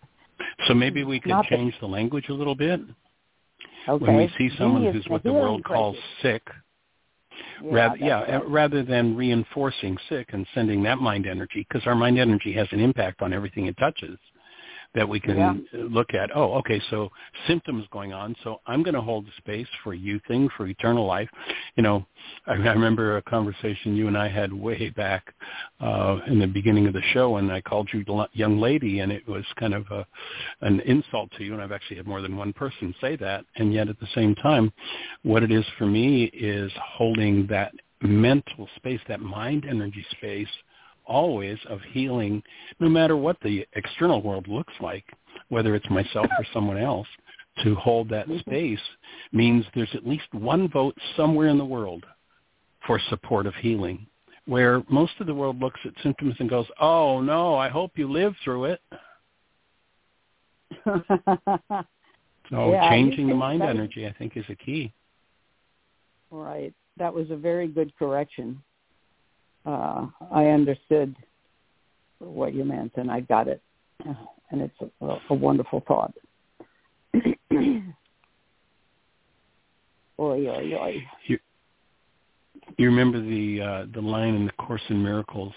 so 0.66 0.74
maybe 0.74 1.04
we 1.04 1.20
could 1.20 1.30
Not 1.30 1.46
change 1.46 1.74
the 1.80 1.86
language 1.86 2.26
a 2.28 2.34
little 2.34 2.54
bit. 2.54 2.80
Okay. 3.88 4.04
When 4.04 4.16
we 4.16 4.30
see 4.36 4.50
someone 4.58 4.92
who's 4.92 5.06
what 5.08 5.22
the 5.22 5.32
world 5.32 5.64
calls 5.64 5.96
sick, 6.20 6.42
yeah, 7.62 7.70
rather 7.72 7.96
yeah, 7.96 8.20
right. 8.20 8.48
rather 8.48 8.82
than 8.82 9.16
reinforcing 9.16 9.96
sick 10.08 10.28
and 10.32 10.46
sending 10.54 10.82
that 10.82 10.98
mind 10.98 11.26
energy, 11.26 11.66
because 11.68 11.86
our 11.86 11.94
mind 11.94 12.18
energy 12.18 12.52
has 12.52 12.68
an 12.72 12.80
impact 12.80 13.22
on 13.22 13.32
everything 13.32 13.66
it 13.66 13.76
touches 13.78 14.18
that 14.98 15.08
we 15.08 15.20
can 15.20 15.36
yeah. 15.36 15.54
look 15.72 16.12
at. 16.12 16.28
Oh, 16.34 16.54
okay, 16.54 16.82
so 16.90 17.08
symptoms 17.46 17.86
going 17.92 18.12
on. 18.12 18.34
So 18.42 18.60
I'm 18.66 18.82
going 18.82 18.96
to 18.96 19.00
hold 19.00 19.26
the 19.26 19.30
space 19.38 19.68
for 19.84 19.94
you 19.94 20.20
thing 20.26 20.48
for 20.56 20.66
eternal 20.66 21.06
life. 21.06 21.28
You 21.76 21.84
know, 21.84 22.04
I, 22.48 22.54
I 22.54 22.72
remember 22.72 23.16
a 23.16 23.22
conversation 23.22 23.94
you 23.94 24.08
and 24.08 24.18
I 24.18 24.28
had 24.28 24.52
way 24.52 24.90
back 24.90 25.32
uh, 25.80 26.18
in 26.26 26.40
the 26.40 26.48
beginning 26.48 26.88
of 26.88 26.94
the 26.94 27.02
show, 27.12 27.36
and 27.36 27.52
I 27.52 27.60
called 27.60 27.88
you 27.92 28.04
the 28.04 28.26
young 28.32 28.58
lady, 28.58 28.98
and 28.98 29.12
it 29.12 29.26
was 29.28 29.44
kind 29.56 29.72
of 29.72 29.86
a, 29.92 30.04
an 30.62 30.80
insult 30.80 31.30
to 31.38 31.44
you. 31.44 31.52
And 31.52 31.62
I've 31.62 31.70
actually 31.70 31.98
had 31.98 32.08
more 32.08 32.20
than 32.20 32.36
one 32.36 32.52
person 32.52 32.92
say 33.00 33.14
that. 33.16 33.44
And 33.54 33.72
yet, 33.72 33.88
at 33.88 34.00
the 34.00 34.08
same 34.16 34.34
time, 34.34 34.72
what 35.22 35.44
it 35.44 35.52
is 35.52 35.64
for 35.78 35.86
me 35.86 36.24
is 36.24 36.72
holding 36.96 37.46
that 37.46 37.72
mental 38.02 38.68
space, 38.74 39.00
that 39.06 39.20
mind 39.20 39.64
energy 39.64 40.04
space 40.10 40.48
always 41.08 41.58
of 41.68 41.80
healing, 41.92 42.42
no 42.78 42.88
matter 42.88 43.16
what 43.16 43.36
the 43.42 43.66
external 43.74 44.22
world 44.22 44.46
looks 44.46 44.74
like, 44.80 45.04
whether 45.48 45.74
it's 45.74 45.88
myself 45.90 46.26
or 46.38 46.44
someone 46.52 46.78
else, 46.78 47.08
to 47.64 47.74
hold 47.74 48.08
that 48.10 48.28
mm-hmm. 48.28 48.38
space 48.40 48.80
means 49.32 49.64
there's 49.74 49.94
at 49.94 50.06
least 50.06 50.32
one 50.32 50.68
vote 50.68 50.96
somewhere 51.16 51.48
in 51.48 51.58
the 51.58 51.64
world 51.64 52.04
for 52.86 53.00
support 53.08 53.46
of 53.46 53.54
healing, 53.56 54.06
where 54.46 54.82
most 54.88 55.12
of 55.20 55.26
the 55.26 55.34
world 55.34 55.58
looks 55.58 55.80
at 55.84 55.92
symptoms 56.02 56.34
and 56.38 56.48
goes, 56.48 56.66
"Oh 56.80 57.20
no, 57.20 57.56
I 57.56 57.68
hope 57.68 57.92
you 57.96 58.10
live 58.10 58.34
through 58.44 58.66
it." 58.66 58.80
so 60.84 62.70
Yeah, 62.72 62.88
changing 62.90 63.28
the 63.28 63.34
mind 63.34 63.62
energy, 63.62 64.06
I 64.06 64.12
think, 64.12 64.36
is 64.36 64.44
a 64.48 64.54
key. 64.54 64.92
Right. 66.30 66.72
That 66.98 67.12
was 67.12 67.30
a 67.30 67.36
very 67.36 67.68
good 67.68 67.92
correction. 67.98 68.62
Uh, 69.66 70.06
I 70.32 70.46
understood 70.46 71.14
what 72.18 72.54
you 72.54 72.64
meant, 72.64 72.92
and 72.96 73.10
I 73.10 73.20
got 73.20 73.48
it. 73.48 73.62
And 74.50 74.62
it's 74.62 74.92
a, 75.00 75.18
a 75.30 75.34
wonderful 75.34 75.82
thought. 75.86 76.14
oy, 77.14 77.84
oy, 80.18 80.74
oy. 80.74 81.06
You 81.26 81.38
remember 82.78 83.20
the 83.20 83.60
uh, 83.60 83.86
the 83.92 84.00
line 84.00 84.34
in 84.34 84.46
the 84.46 84.52
Course 84.52 84.82
in 84.88 85.02
Miracles 85.02 85.54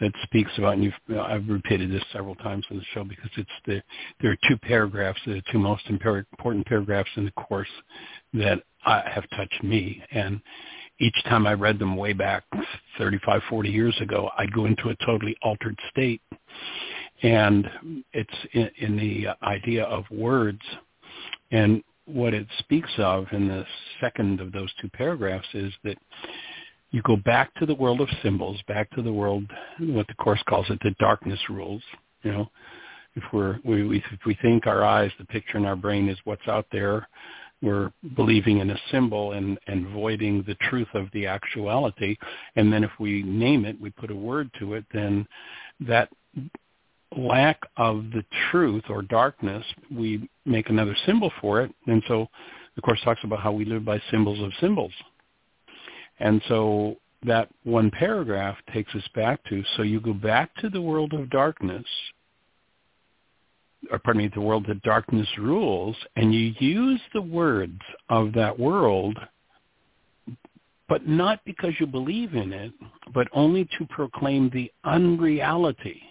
that 0.00 0.12
speaks 0.22 0.50
about, 0.58 0.74
and 0.74 0.84
you've, 0.84 1.18
I've 1.18 1.48
repeated 1.48 1.90
this 1.90 2.02
several 2.12 2.34
times 2.36 2.64
on 2.70 2.76
the 2.76 2.84
show 2.94 3.04
because 3.04 3.30
it's 3.36 3.50
the 3.66 3.82
there 4.20 4.30
are 4.30 4.38
two 4.48 4.56
paragraphs, 4.56 5.20
the 5.26 5.42
two 5.50 5.58
most 5.58 5.82
important 5.88 6.66
paragraphs 6.66 7.10
in 7.16 7.24
the 7.24 7.32
course 7.32 7.68
that 8.34 8.62
I, 8.84 9.02
have 9.12 9.28
touched 9.30 9.62
me, 9.62 10.02
and 10.12 10.40
each 11.00 11.16
time 11.24 11.46
I 11.46 11.52
read 11.54 11.78
them 11.78 11.96
way 11.96 12.12
back 12.12 12.44
35, 12.98 13.42
40 13.48 13.68
years 13.68 13.96
ago, 14.00 14.30
I'd 14.36 14.52
go 14.52 14.64
into 14.64 14.88
a 14.88 14.96
totally 15.06 15.36
altered 15.42 15.78
state, 15.90 16.20
and 17.22 17.68
it's 18.12 18.30
in, 18.52 18.70
in 18.78 18.96
the 18.96 19.28
idea 19.42 19.84
of 19.84 20.04
words, 20.10 20.60
and 21.50 21.82
what 22.06 22.34
it 22.34 22.46
speaks 22.58 22.90
of 22.98 23.26
in 23.32 23.48
the 23.48 23.64
second 24.00 24.40
of 24.40 24.50
those 24.52 24.72
two 24.80 24.88
paragraphs 24.88 25.46
is 25.54 25.72
that 25.84 25.98
you 26.90 27.02
go 27.02 27.16
back 27.16 27.54
to 27.56 27.66
the 27.66 27.74
world 27.74 28.00
of 28.00 28.08
symbols, 28.22 28.58
back 28.66 28.90
to 28.92 29.02
the 29.02 29.12
world, 29.12 29.44
what 29.78 30.06
the 30.06 30.14
course 30.14 30.42
calls 30.48 30.66
it, 30.70 30.78
the 30.82 30.94
darkness 30.98 31.38
rules. 31.50 31.82
You 32.22 32.32
know, 32.32 32.50
if 33.14 33.22
we're 33.32 33.58
we, 33.62 33.86
we 33.86 33.98
if 33.98 34.20
we 34.24 34.38
think 34.40 34.66
our 34.66 34.84
eyes, 34.84 35.10
the 35.18 35.26
picture 35.26 35.58
in 35.58 35.66
our 35.66 35.76
brain 35.76 36.08
is 36.08 36.18
what's 36.24 36.48
out 36.48 36.66
there, 36.72 37.06
we're 37.62 37.92
believing 38.14 38.58
in 38.58 38.70
a 38.70 38.78
symbol 38.90 39.32
and 39.32 39.58
and 39.66 39.88
voiding 39.88 40.44
the 40.46 40.54
truth 40.68 40.88
of 40.94 41.08
the 41.12 41.26
actuality. 41.26 42.16
And 42.56 42.72
then 42.72 42.84
if 42.84 42.90
we 42.98 43.22
name 43.22 43.64
it, 43.64 43.80
we 43.80 43.90
put 43.90 44.10
a 44.10 44.16
word 44.16 44.50
to 44.60 44.74
it, 44.74 44.84
then 44.92 45.26
that 45.80 46.08
lack 47.16 47.60
of 47.76 48.10
the 48.12 48.24
truth 48.50 48.84
or 48.88 49.02
darkness, 49.02 49.64
we 49.90 50.28
make 50.44 50.68
another 50.68 50.96
symbol 51.06 51.32
for 51.40 51.62
it. 51.62 51.72
And 51.86 52.02
so 52.06 52.28
the 52.76 52.82
Course 52.82 53.00
talks 53.02 53.20
about 53.24 53.40
how 53.40 53.52
we 53.52 53.64
live 53.64 53.84
by 53.84 54.00
symbols 54.10 54.40
of 54.40 54.52
symbols. 54.60 54.92
And 56.20 56.42
so 56.48 56.96
that 57.24 57.48
one 57.64 57.90
paragraph 57.90 58.56
takes 58.72 58.94
us 58.94 59.06
back 59.14 59.42
to, 59.48 59.64
so 59.76 59.82
you 59.82 60.00
go 60.00 60.12
back 60.12 60.54
to 60.56 60.68
the 60.68 60.80
world 60.80 61.12
of 61.12 61.30
darkness, 61.30 61.84
or 63.90 63.98
pardon 63.98 64.22
me, 64.22 64.30
the 64.34 64.40
world 64.40 64.66
that 64.68 64.82
darkness 64.82 65.28
rules, 65.38 65.96
and 66.16 66.34
you 66.34 66.52
use 66.58 67.00
the 67.14 67.22
words 67.22 67.80
of 68.08 68.32
that 68.34 68.58
world, 68.58 69.18
but 70.88 71.06
not 71.06 71.40
because 71.44 71.72
you 71.78 71.86
believe 71.86 72.34
in 72.34 72.52
it, 72.52 72.72
but 73.14 73.28
only 73.32 73.68
to 73.78 73.86
proclaim 73.90 74.50
the 74.50 74.70
unreality 74.84 76.02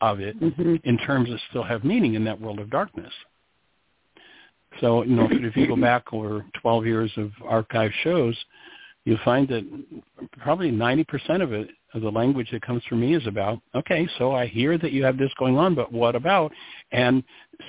of 0.00 0.20
it 0.20 0.38
Mhm. 0.38 0.80
in 0.84 0.98
terms 0.98 1.30
of 1.30 1.40
still 1.48 1.62
have 1.62 1.84
meaning 1.84 2.14
in 2.14 2.24
that 2.24 2.40
world 2.40 2.58
of 2.58 2.70
darkness. 2.70 3.12
So, 4.80 5.02
you 5.02 5.14
know, 5.14 5.28
if 5.30 5.56
you 5.56 5.66
go 5.66 5.76
back 5.76 6.12
over 6.12 6.44
12 6.54 6.86
years 6.86 7.16
of 7.18 7.32
archive 7.42 7.92
shows, 8.02 8.42
you'll 9.04 9.18
find 9.24 9.48
that 9.48 9.64
probably 10.38 10.70
90% 10.70 11.42
of 11.42 11.52
it, 11.52 11.68
of 11.94 12.02
the 12.02 12.10
language 12.10 12.48
that 12.52 12.62
comes 12.62 12.82
from 12.88 13.00
me 13.00 13.14
is 13.14 13.26
about, 13.26 13.60
okay, 13.74 14.08
so 14.18 14.32
I 14.32 14.46
hear 14.46 14.78
that 14.78 14.92
you 14.92 15.04
have 15.04 15.18
this 15.18 15.32
going 15.38 15.58
on, 15.58 15.74
but 15.74 15.92
what 15.92 16.14
about? 16.14 16.52
And 16.90 17.22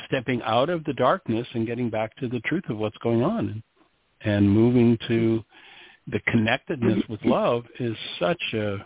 stepping 0.08 0.42
out 0.44 0.70
of 0.70 0.84
the 0.86 0.94
darkness 0.94 1.48
and 1.54 1.68
getting 1.68 1.90
back 1.90 2.16
to 2.18 2.28
the 2.28 2.40
truth 2.42 2.64
of 2.70 2.78
what's 2.78 2.98
going 3.00 3.24
on 3.24 3.62
and 4.22 4.50
moving 4.50 4.98
to 5.08 5.44
the 6.08 6.20
connectedness 6.28 7.04
with 7.10 7.24
love 7.24 7.64
is 7.80 7.96
such 8.20 8.42
a 8.54 8.86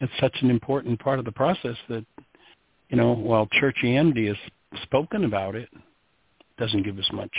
it's 0.00 0.12
such 0.20 0.36
an 0.42 0.50
important 0.50 0.98
part 1.00 1.18
of 1.18 1.24
the 1.24 1.32
process 1.32 1.76
that 1.88 2.04
you 2.88 2.96
know 2.96 3.12
while 3.12 3.48
churchianity 3.60 4.28
has 4.28 4.36
spoken 4.84 5.24
about 5.24 5.56
it 5.56 5.68
doesn't 6.58 6.84
give 6.84 6.98
us 6.98 7.08
much 7.12 7.30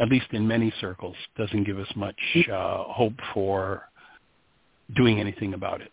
at 0.00 0.08
least 0.08 0.26
in 0.32 0.46
many 0.46 0.72
circles 0.80 1.16
doesn't 1.36 1.64
give 1.64 1.78
us 1.78 1.88
much 1.96 2.18
uh, 2.52 2.84
hope 2.84 3.14
for 3.32 3.88
doing 4.94 5.20
anything 5.20 5.54
about 5.54 5.80
it 5.80 5.92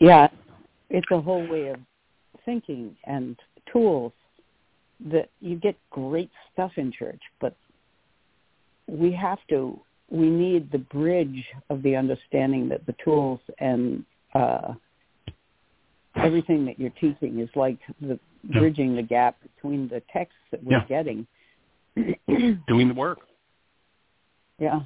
Yeah, 0.00 0.28
it's 0.90 1.06
a 1.10 1.20
whole 1.20 1.46
way 1.46 1.68
of 1.68 1.78
thinking 2.44 2.96
and 3.06 3.36
tools 3.72 4.12
that 5.10 5.30
you 5.40 5.56
get 5.56 5.76
great 5.90 6.30
stuff 6.52 6.72
in 6.76 6.92
church, 6.92 7.20
but 7.40 7.56
we 8.86 9.12
have 9.12 9.38
to, 9.48 9.80
we 10.10 10.28
need 10.28 10.70
the 10.70 10.78
bridge 10.78 11.44
of 11.70 11.82
the 11.82 11.96
understanding 11.96 12.68
that 12.68 12.84
the 12.86 12.94
tools 13.02 13.40
and 13.58 14.04
uh, 14.34 14.74
everything 16.16 16.66
that 16.66 16.78
you're 16.78 16.90
teaching 16.90 17.40
is 17.40 17.48
like 17.54 17.78
the. 18.00 18.18
Bridging 18.52 18.94
the 18.94 19.02
gap 19.02 19.36
between 19.42 19.88
the 19.88 20.02
texts 20.12 20.38
that 20.50 20.62
we're 20.62 20.78
Yeah. 20.78 20.84
getting. 20.86 21.26
doing 22.66 22.88
the 22.88 22.94
work. 22.94 23.18
Yeah, 24.58 24.80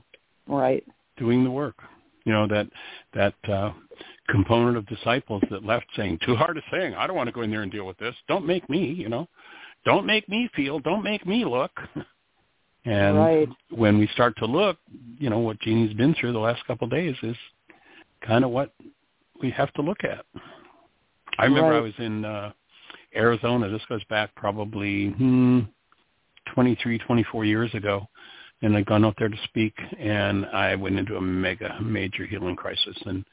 right. 0.47 0.85
doing 1.17 1.45
the 1.45 1.51
work. 1.51 1.77
You 2.25 2.33
know 2.33 2.47
that 2.49 2.67
that 3.15 3.35
uh 3.51 3.73
component 4.29 4.77
of 4.77 4.87
disciples 4.87 5.43
that 5.51 5.65
left 5.65 5.87
saying 5.97 6.19
too 6.25 6.37
hard 6.37 6.59
a 6.59 6.63
thing 6.71 6.93
i 6.95 7.07
don't 7.07 7.17
want 7.17 7.29
to 7.29 7.33
go 7.33 7.41
in 7.41 7.51
there 7.51 7.63
and 7.63 7.73
deal 7.73 7.87
with 7.87 7.97
this. 7.99 8.15
Don't 8.29 8.47
make 8.47 8.69
me 8.69 8.93
you 8.93 9.09
know. 9.09 9.27
Don't 9.85 10.05
make 10.05 10.29
me 10.29 10.51
feel. 10.55 10.79
Don't 10.81 11.03
make 11.03 11.27
me 11.27 11.45
look. 11.45 11.73
And 12.85 13.19
Right. 13.19 13.49
when 13.71 13.99
we 13.99 14.07
start 14.09 14.35
to 14.39 14.47
look 14.47 14.79
you 15.19 15.29
know 15.31 15.39
what 15.41 15.59
jeanie's 15.61 15.95
been 15.95 16.15
through 16.15 16.33
the 16.33 16.39
last 16.39 16.65
couple 16.67 16.85
of 16.87 16.91
days 16.91 17.17
is 17.23 17.37
kind 18.23 18.45
of 18.45 18.51
what 18.51 18.73
we 19.43 19.51
have 19.51 19.73
to 19.75 19.83
look 19.83 20.05
at. 20.05 20.25
I 21.39 21.45
remember 21.45 21.73
i 21.75 21.81
was 21.81 21.93
in 21.99 22.25
uh 22.25 22.53
arizona 23.19 23.69
this 23.69 23.83
goes 23.89 24.05
back 24.05 24.35
probably 24.37 25.11
hmm, 25.11 25.61
23 26.55 26.99
24 26.99 27.45
years 27.45 27.75
ago 27.75 28.09
and 28.63 28.77
I'd 28.77 28.87
gone 28.87 29.05
out 29.05 29.15
there 29.19 29.29
to 29.29 29.37
speak, 29.45 29.75
and 29.99 30.45
I 30.47 30.75
went 30.75 30.99
into 30.99 31.17
a 31.17 31.21
mega 31.21 31.79
major 31.81 32.27
healing 32.27 32.57
crisis. 32.57 32.97
And 33.07 33.25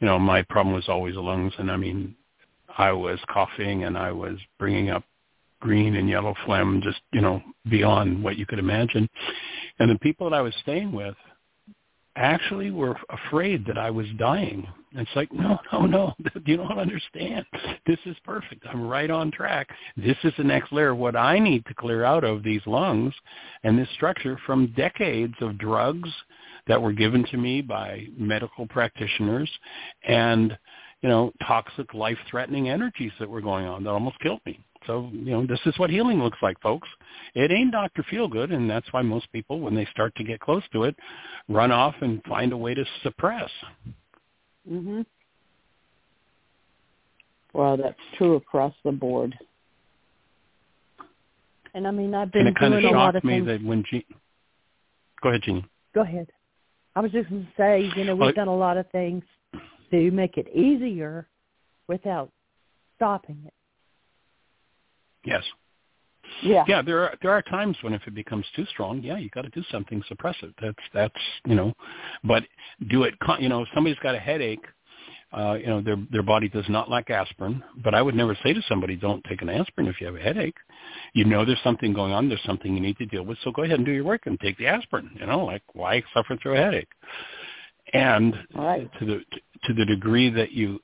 you 0.00 0.06
know, 0.06 0.18
my 0.18 0.42
problem 0.42 0.74
was 0.74 0.88
always 0.88 1.14
the 1.14 1.22
lungs, 1.22 1.52
and 1.58 1.70
I 1.70 1.76
mean, 1.76 2.14
I 2.76 2.92
was 2.92 3.18
coughing 3.32 3.84
and 3.84 3.96
I 3.96 4.12
was 4.12 4.36
bringing 4.58 4.90
up 4.90 5.04
green 5.60 5.96
and 5.96 6.08
yellow 6.08 6.34
phlegm, 6.44 6.82
just 6.82 7.00
you 7.12 7.20
know, 7.20 7.42
beyond 7.70 8.22
what 8.22 8.36
you 8.36 8.46
could 8.46 8.58
imagine. 8.58 9.08
And 9.78 9.90
the 9.90 9.98
people 9.98 10.28
that 10.28 10.36
I 10.36 10.42
was 10.42 10.54
staying 10.62 10.92
with 10.92 11.16
actually 12.16 12.70
were 12.70 12.96
afraid 13.10 13.66
that 13.66 13.78
I 13.78 13.90
was 13.90 14.06
dying. 14.18 14.66
And 14.92 15.00
It's 15.00 15.16
like, 15.16 15.32
no, 15.32 15.58
no, 15.72 15.86
no, 15.86 16.14
you 16.46 16.56
don't 16.56 16.78
understand. 16.78 17.44
This 17.86 17.98
is 18.06 18.16
perfect. 18.24 18.64
I'm 18.68 18.86
right 18.86 19.10
on 19.10 19.30
track. 19.30 19.68
This 19.96 20.16
is 20.22 20.32
the 20.38 20.44
next 20.44 20.72
layer. 20.72 20.90
Of 20.90 20.98
what 20.98 21.16
I 21.16 21.38
need 21.38 21.66
to 21.66 21.74
clear 21.74 22.04
out 22.04 22.24
of 22.24 22.42
these 22.42 22.62
lungs 22.66 23.14
and 23.64 23.78
this 23.78 23.88
structure 23.94 24.38
from 24.46 24.72
decades 24.76 25.34
of 25.40 25.58
drugs 25.58 26.10
that 26.66 26.80
were 26.80 26.92
given 26.92 27.24
to 27.30 27.36
me 27.36 27.60
by 27.60 28.06
medical 28.16 28.66
practitioners 28.66 29.50
and, 30.06 30.56
you 31.02 31.08
know, 31.08 31.32
toxic 31.46 31.92
life-threatening 31.92 32.68
energies 32.68 33.12
that 33.18 33.28
were 33.28 33.40
going 33.40 33.66
on 33.66 33.84
that 33.84 33.90
almost 33.90 34.18
killed 34.20 34.40
me. 34.46 34.60
So, 34.86 35.08
you 35.12 35.30
know, 35.32 35.46
this 35.46 35.60
is 35.66 35.78
what 35.78 35.90
healing 35.90 36.22
looks 36.22 36.38
like, 36.42 36.60
folks. 36.60 36.88
It 37.34 37.50
ain't 37.50 37.72
Dr. 37.72 38.02
Feelgood, 38.04 38.52
and 38.52 38.68
that's 38.68 38.92
why 38.92 39.02
most 39.02 39.30
people, 39.32 39.60
when 39.60 39.74
they 39.74 39.86
start 39.86 40.14
to 40.16 40.24
get 40.24 40.40
close 40.40 40.62
to 40.72 40.84
it, 40.84 40.94
run 41.48 41.72
off 41.72 41.94
and 42.00 42.22
find 42.24 42.52
a 42.52 42.56
way 42.56 42.74
to 42.74 42.84
suppress. 43.02 43.50
Mhm. 44.70 45.06
Well, 47.52 47.76
that's 47.76 47.98
true 48.16 48.34
across 48.34 48.74
the 48.84 48.92
board. 48.92 49.38
And 51.74 51.86
I 51.86 51.90
mean, 51.90 52.14
I've 52.14 52.24
And 52.24 52.32
been 52.32 52.46
it 52.48 52.56
kind 52.56 52.74
of 52.74 52.82
doing 52.82 52.94
a 52.94 52.98
lot 52.98 53.14
of 53.16 53.20
shocked 53.20 53.24
me 53.24 53.34
things. 53.38 53.46
that 53.46 53.62
when 53.64 53.84
Jean... 53.84 54.04
Go 55.22 55.30
ahead, 55.30 55.42
Jeanie. 55.42 55.64
Go 55.94 56.02
ahead. 56.02 56.28
I 56.96 57.00
was 57.00 57.10
just 57.10 57.28
going 57.30 57.44
to 57.44 57.52
say, 57.56 57.90
you 57.96 58.04
know, 58.04 58.14
we've 58.14 58.20
Well, 58.20 58.32
done 58.32 58.48
a 58.48 58.56
lot 58.56 58.76
of 58.76 58.88
things 58.90 59.24
to 59.90 60.10
make 60.10 60.36
it 60.36 60.48
easier 60.54 61.26
without 61.88 62.30
stopping 62.96 63.38
it. 63.46 63.54
Yes. 65.24 65.42
Yeah. 66.42 66.64
Yeah, 66.66 66.82
there 66.82 67.00
are 67.02 67.14
there 67.22 67.32
are 67.32 67.42
times 67.42 67.76
when 67.82 67.92
if 67.94 68.02
it 68.06 68.14
becomes 68.14 68.46
too 68.56 68.66
strong, 68.66 69.02
yeah, 69.02 69.18
you 69.18 69.28
got 69.30 69.42
to 69.42 69.50
do 69.50 69.62
something 69.70 70.02
suppress 70.08 70.36
it. 70.42 70.54
That's 70.60 70.84
that's 70.92 71.14
you 71.46 71.54
know, 71.54 71.74
but 72.24 72.44
do 72.88 73.04
it. 73.04 73.14
You 73.38 73.48
know, 73.48 73.62
if 73.62 73.68
somebody's 73.74 73.98
got 74.02 74.14
a 74.14 74.18
headache, 74.18 74.64
Uh, 75.34 75.54
you 75.62 75.66
know, 75.66 75.80
their 75.82 75.98
their 76.14 76.22
body 76.22 76.48
does 76.48 76.68
not 76.68 76.88
like 76.88 77.10
aspirin, 77.10 77.62
but 77.82 77.92
I 77.92 78.00
would 78.02 78.14
never 78.14 78.36
say 78.42 78.52
to 78.54 78.62
somebody, 78.68 78.94
"Don't 78.96 79.24
take 79.24 79.42
an 79.42 79.50
aspirin 79.50 79.88
if 79.88 80.00
you 80.00 80.06
have 80.06 80.14
a 80.14 80.26
headache." 80.28 80.60
You 81.12 81.24
know, 81.24 81.44
there's 81.44 81.62
something 81.64 81.92
going 81.92 82.12
on. 82.12 82.28
There's 82.28 82.48
something 82.50 82.72
you 82.72 82.80
need 82.80 82.98
to 82.98 83.06
deal 83.06 83.24
with. 83.24 83.38
So 83.42 83.50
go 83.50 83.62
ahead 83.64 83.78
and 83.78 83.86
do 83.86 83.92
your 83.98 84.04
work 84.04 84.26
and 84.26 84.38
take 84.38 84.56
the 84.58 84.68
aspirin. 84.68 85.10
You 85.18 85.26
know, 85.26 85.44
like 85.52 85.62
why 85.72 86.02
suffer 86.14 86.36
through 86.36 86.54
a 86.54 86.64
headache? 86.66 86.94
And 87.92 88.32
right. 88.54 88.88
to 88.98 89.04
the 89.04 89.18
to 89.64 89.74
the 89.74 89.84
degree 89.84 90.30
that 90.30 90.52
you 90.52 90.80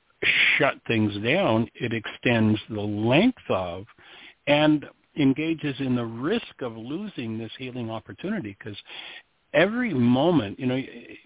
shut 0.57 0.75
things 0.85 1.13
down, 1.23 1.69
it 1.85 1.93
extends 1.93 2.59
the 2.69 2.81
length 2.81 3.47
of 3.49 3.85
and 4.47 4.85
engages 5.17 5.75
in 5.79 5.95
the 5.95 6.05
risk 6.05 6.61
of 6.61 6.77
losing 6.77 7.37
this 7.37 7.51
healing 7.57 7.89
opportunity 7.89 8.55
because 8.57 8.77
every 9.53 9.93
moment, 9.93 10.59
you 10.59 10.65
know, 10.65 10.81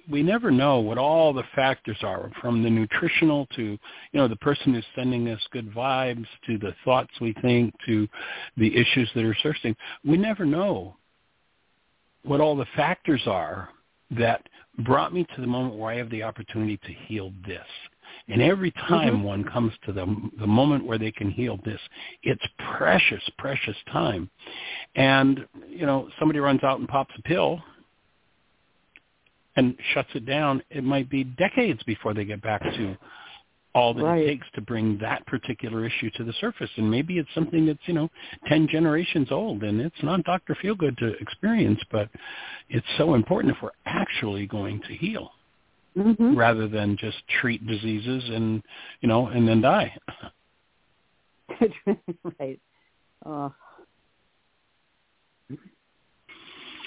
we 0.09 0.23
never 0.23 0.49
know 0.49 0.79
what 0.79 0.97
all 0.97 1.33
the 1.33 1.43
factors 1.55 1.97
are 2.01 2.31
from 2.41 2.63
the 2.63 2.69
nutritional 2.69 3.47
to, 3.55 3.63
you 3.63 3.79
know, 4.13 4.27
the 4.27 4.35
person 4.37 4.73
who's 4.73 4.85
sending 4.95 5.29
us 5.29 5.41
good 5.51 5.71
vibes 5.71 6.25
to 6.47 6.57
the 6.57 6.73
thoughts 6.83 7.11
we 7.21 7.33
think 7.41 7.73
to 7.85 8.07
the 8.57 8.75
issues 8.75 9.09
that 9.13 9.23
are 9.23 9.37
surfacing. 9.43 9.75
We 10.03 10.17
never 10.17 10.45
know 10.45 10.95
what 12.23 12.41
all 12.41 12.55
the 12.55 12.65
factors 12.75 13.21
are 13.27 13.69
that 14.11 14.41
brought 14.79 15.13
me 15.13 15.25
to 15.35 15.41
the 15.41 15.47
moment 15.47 15.75
where 15.75 15.91
I 15.91 15.97
have 15.97 16.09
the 16.09 16.23
opportunity 16.23 16.77
to 16.77 16.93
heal 17.07 17.31
this. 17.45 17.65
And 18.27 18.41
every 18.41 18.71
time 18.71 19.15
mm-hmm. 19.15 19.23
one 19.23 19.43
comes 19.43 19.71
to 19.85 19.93
the, 19.93 20.05
the 20.39 20.47
moment 20.47 20.85
where 20.85 20.97
they 20.97 21.11
can 21.11 21.29
heal 21.29 21.59
this, 21.63 21.79
it's 22.23 22.43
precious, 22.77 23.21
precious 23.37 23.75
time. 23.91 24.29
And, 24.95 25.45
you 25.69 25.85
know, 25.85 26.09
somebody 26.17 26.39
runs 26.39 26.63
out 26.63 26.79
and 26.79 26.87
pops 26.87 27.13
a 27.17 27.21
pill 27.21 27.61
and 29.55 29.75
shuts 29.93 30.09
it 30.15 30.25
down, 30.25 30.61
it 30.69 30.83
might 30.83 31.09
be 31.09 31.23
decades 31.23 31.81
before 31.83 32.13
they 32.13 32.25
get 32.25 32.41
back 32.41 32.61
to 32.61 32.97
all 33.73 33.93
that 33.93 34.03
right. 34.03 34.23
it 34.23 34.27
takes 34.27 34.47
to 34.55 34.61
bring 34.61 34.97
that 34.99 35.25
particular 35.27 35.85
issue 35.85 36.09
to 36.15 36.23
the 36.23 36.33
surface. 36.39 36.69
And 36.77 36.89
maybe 36.89 37.19
it's 37.19 37.29
something 37.35 37.65
that's, 37.65 37.79
you 37.85 37.93
know, 37.93 38.09
10 38.47 38.67
generations 38.69 39.27
old 39.31 39.63
and 39.63 39.79
it's 39.79 39.95
not 40.01 40.23
Dr. 40.23 40.57
Feelgood 40.63 40.97
to 40.97 41.13
experience, 41.19 41.79
but 41.91 42.09
it's 42.69 42.87
so 42.97 43.13
important 43.13 43.55
if 43.55 43.61
we're 43.61 43.69
actually 43.85 44.47
going 44.47 44.81
to 44.87 44.95
heal 44.95 45.31
mm-hmm. 45.97 46.35
rather 46.35 46.67
than 46.67 46.97
just 46.97 47.17
treat 47.39 47.65
diseases 47.65 48.23
and, 48.29 48.61
you 49.01 49.07
know, 49.07 49.27
and 49.27 49.47
then 49.47 49.61
die. 49.61 49.95
right. 52.39 52.59
Uh, 53.25 53.49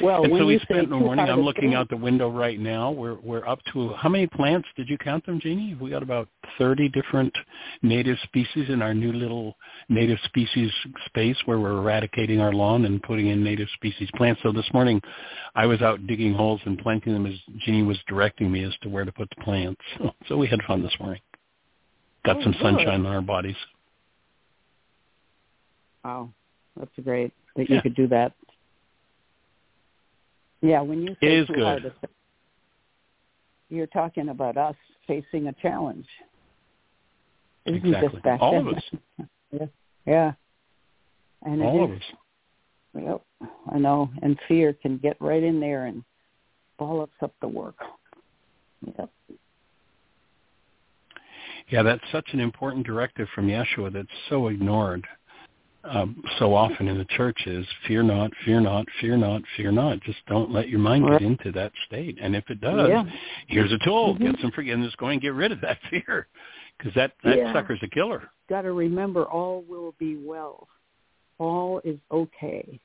well, 0.01 0.25
and 0.25 0.33
so 0.37 0.47
we 0.47 0.59
spent 0.61 0.89
the 0.89 0.97
morning. 0.97 1.29
I'm 1.29 1.41
looking 1.41 1.75
out 1.75 1.89
the 1.89 1.97
window 1.97 2.31
right 2.31 2.59
now. 2.59 2.91
We're 2.91 3.17
we're 3.17 3.47
up 3.47 3.61
to 3.73 3.93
how 3.95 4.09
many 4.09 4.27
plants? 4.27 4.69
Did 4.77 4.89
you 4.89 4.99
count 4.99 5.27
them, 5.27 5.41
Jeanie? 5.41 5.77
We 5.81 5.91
got 5.91 6.03
about 6.03 6.29
30 6.59 6.89
different 6.91 7.37
native 7.83 8.17
species 8.25 8.69
in 8.69 8.83
our 8.83 8.95
new 8.95 9.13
little 9.13 9.57
native 9.89 10.19
species 10.25 10.71
space 11.07 11.37
where 11.45 11.59
we're 11.59 11.79
eradicating 11.79 12.41
our 12.41 12.53
lawn 12.53 12.85
and 12.85 13.03
putting 13.03 13.29
in 13.29 13.43
native 13.43 13.69
species 13.75 14.09
plants. 14.17 14.41
So 14.43 14.53
this 14.53 14.69
morning, 14.73 15.01
I 15.55 15.67
was 15.67 15.83
out 15.83 16.07
digging 16.07 16.35
holes 16.35 16.61
and 16.65 16.79
planting 16.79 17.13
them 17.13 17.27
as 17.27 17.35
Jeanie 17.59 17.83
was 17.83 17.99
directing 18.09 18.51
me 18.51 18.65
as 18.65 18.75
to 18.83 18.89
where 18.89 19.05
to 19.05 19.13
put 19.13 19.29
the 19.37 19.43
plants. 19.43 19.81
So, 19.99 20.11
so 20.29 20.37
we 20.37 20.47
had 20.47 20.63
fun 20.67 20.83
this 20.83 20.95
morning. 21.01 21.21
Got 22.25 22.39
oh, 22.39 22.43
some 22.43 22.53
good. 22.53 22.63
sunshine 22.63 23.07
on 23.07 23.07
our 23.07 23.23
bodies. 23.23 23.57
Wow, 26.05 26.31
that's 26.77 26.91
great 27.03 27.33
that 27.59 27.69
yeah. 27.69 27.77
you 27.77 27.83
could 27.83 27.95
do 27.95 28.07
that. 28.09 28.33
Yeah, 30.61 30.81
when 30.81 31.03
you 31.03 31.11
say 31.21 31.27
it 31.27 31.33
is 31.33 31.49
good. 31.49 31.93
you're 33.69 33.87
talking 33.87 34.31
about 34.31 34.57
us 34.57 34.75
facing 35.07 35.49
a 35.49 35.53
challenge. 35.55 36.07
Isn't 37.67 37.95
exactly. 37.95 38.21
All 38.41 38.53
then? 38.53 38.67
of 38.67 38.77
us. 38.77 38.83
yeah. 39.53 39.67
Yeah. 40.07 40.33
And 41.43 41.63
All 41.63 41.85
of 41.85 41.91
us. 41.93 42.03
Yep. 42.95 43.23
I 43.71 43.79
know. 43.79 44.11
And 44.23 44.39
fear 44.49 44.73
can 44.73 44.99
get 44.99 45.17
right 45.21 45.43
in 45.43 45.61
there 45.61 45.87
and 45.87 46.03
bollops 46.81 47.23
up 47.23 47.35
the 47.41 47.49
work. 47.49 47.77
Yep. 48.99 49.11
Yeah, 51.69 51.83
that's 51.83 52.03
such 52.11 52.29
an 52.33 52.41
important 52.41 52.87
directive 52.87 53.29
from 53.35 53.49
Yeshua 53.49 53.93
that's 53.93 54.09
so 54.31 54.49
ignored 54.49 55.07
um, 55.85 56.23
so 56.39 56.55
often 56.55 56.89
in 56.89 56.99
the 56.99 57.05
church 57.05 57.39
is 57.47 57.67
fear 57.87 58.03
not, 58.03 58.31
fear 58.45 58.61
not, 58.61 58.87
fear 59.01 59.17
not, 59.17 59.43
fear 59.57 59.71
not. 59.71 60.01
Just 60.03 60.19
don't 60.27 60.51
let 60.51 60.69
your 60.69 60.81
mind 60.81 61.09
get 61.09 61.23
into 61.23 61.53
that 61.53 61.73
state. 61.87 62.19
And 62.21 62.35
if 62.35 62.49
it 62.51 62.61
does, 62.61 62.89
yeah. 62.89 63.05
here's 63.47 63.73
a 63.73 63.79
tool. 63.85 64.15
Mm-hmm. 64.15 64.25
Get 64.25 64.41
some 64.41 64.51
forgiveness. 64.51 64.93
Go 64.99 65.07
and 65.07 65.21
get 65.21 65.35
rid 65.35 65.53
of 65.53 65.61
that 65.61 65.79
fear 65.91 66.27
because 66.77 66.93
that, 66.95 67.13
that 67.25 67.39
yeah. 67.39 67.53
sucker's 67.53 67.81
a 67.83 67.89
killer. 67.89 68.29
Got 68.49 68.63
to 68.63 68.73
remember 68.73 69.25
all 69.25 69.65
will 69.69 69.95
be 69.99 70.17
well. 70.17 70.69
All 71.39 71.81
is 71.85 71.99
okay. 72.11 72.81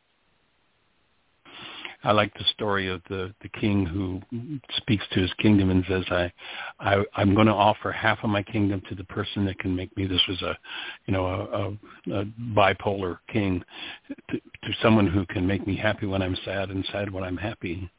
I 2.03 2.11
like 2.11 2.34
the 2.34 2.43
story 2.53 2.89
of 2.89 3.01
the 3.09 3.34
the 3.41 3.49
king 3.49 3.85
who 3.85 4.21
speaks 4.77 5.05
to 5.11 5.21
his 5.21 5.34
kingdom 5.35 5.69
and 5.69 5.85
says, 5.88 6.03
"I, 6.11 6.31
I 6.80 7.03
I'm 7.15 7.34
going 7.34 7.47
to 7.47 7.53
offer 7.53 7.91
half 7.91 8.19
of 8.23 8.30
my 8.30 8.43
kingdom 8.43 8.81
to 8.89 8.95
the 8.95 9.05
person 9.05 9.45
that 9.45 9.59
can 9.59 9.75
make 9.75 9.95
me." 9.95 10.05
This 10.05 10.25
was 10.27 10.41
a, 10.41 10.57
you 11.05 11.13
know, 11.13 11.25
a, 11.25 12.11
a, 12.11 12.21
a 12.21 12.25
bipolar 12.53 13.19
king, 13.31 13.63
to, 14.30 14.38
to 14.38 14.73
someone 14.81 15.07
who 15.07 15.25
can 15.27 15.47
make 15.47 15.65
me 15.65 15.75
happy 15.75 16.05
when 16.05 16.21
I'm 16.21 16.38
sad 16.43 16.69
and 16.69 16.85
sad 16.91 17.09
when 17.11 17.23
I'm 17.23 17.38
happy. 17.38 17.89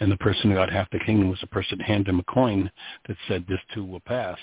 And 0.00 0.12
the 0.12 0.16
person 0.18 0.50
who 0.50 0.56
got 0.56 0.70
half 0.70 0.90
the 0.90 0.98
kingdom 0.98 1.30
was 1.30 1.40
the 1.40 1.46
person 1.46 1.78
that 1.78 1.86
handed 1.86 2.08
him 2.08 2.20
a 2.20 2.24
coin 2.24 2.70
that 3.08 3.16
said, 3.26 3.46
"This 3.46 3.60
too 3.72 3.84
will 3.84 4.00
pass." 4.00 4.38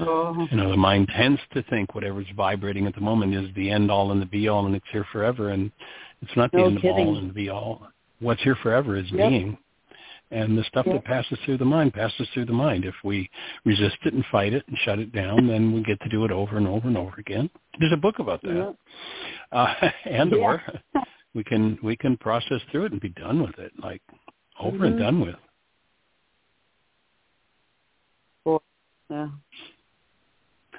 Oh. 0.00 0.46
You 0.50 0.56
know, 0.56 0.70
the 0.70 0.76
mind 0.76 1.08
tends 1.16 1.40
to 1.54 1.62
think 1.64 1.94
whatever's 1.94 2.26
vibrating 2.36 2.86
at 2.86 2.94
the 2.94 3.00
moment 3.00 3.34
is 3.34 3.54
the 3.54 3.70
end 3.70 3.90
all 3.90 4.12
and 4.12 4.20
the 4.20 4.26
be 4.26 4.48
all, 4.48 4.66
and 4.66 4.74
it's 4.74 4.86
here 4.92 5.06
forever. 5.12 5.50
And 5.50 5.70
it's 6.22 6.36
not 6.36 6.50
the 6.52 6.58
no 6.58 6.66
end 6.66 6.76
kidding. 6.80 6.90
of 6.90 7.06
all 7.08 7.18
and 7.18 7.30
the 7.30 7.34
be 7.34 7.48
all. 7.48 7.86
What's 8.20 8.42
here 8.42 8.56
forever 8.56 8.96
is 8.96 9.10
yep. 9.10 9.28
being. 9.28 9.58
And 10.30 10.56
the 10.56 10.64
stuff 10.64 10.86
yep. 10.86 10.96
that 10.96 11.04
passes 11.04 11.38
through 11.44 11.58
the 11.58 11.64
mind 11.64 11.92
passes 11.92 12.26
through 12.32 12.46
the 12.46 12.52
mind. 12.52 12.84
If 12.84 12.94
we 13.04 13.28
resist 13.64 13.96
it 14.06 14.14
and 14.14 14.24
fight 14.32 14.54
it 14.54 14.64
and 14.66 14.76
shut 14.84 14.98
it 14.98 15.12
down, 15.12 15.46
then 15.48 15.72
we 15.72 15.82
get 15.82 16.00
to 16.00 16.08
do 16.08 16.24
it 16.24 16.30
over 16.30 16.56
and 16.56 16.66
over 16.66 16.88
and 16.88 16.96
over 16.96 17.16
again. 17.18 17.50
There's 17.78 17.92
a 17.92 17.98
book 17.98 18.18
about 18.18 18.40
that. 18.42 18.54
Yep. 18.54 18.76
Uh, 19.52 19.74
and 20.10 20.32
yeah. 20.32 20.38
or 20.38 20.62
we 21.34 21.44
can 21.44 21.78
we 21.82 21.96
can 21.96 22.16
process 22.16 22.60
through 22.70 22.86
it 22.86 22.92
and 22.92 23.00
be 23.00 23.10
done 23.10 23.42
with 23.42 23.58
it, 23.58 23.72
like 23.82 24.02
over 24.60 24.76
mm-hmm. 24.76 24.84
and 24.84 24.98
done 24.98 25.20
with. 25.20 25.36
Yeah. 29.12 29.28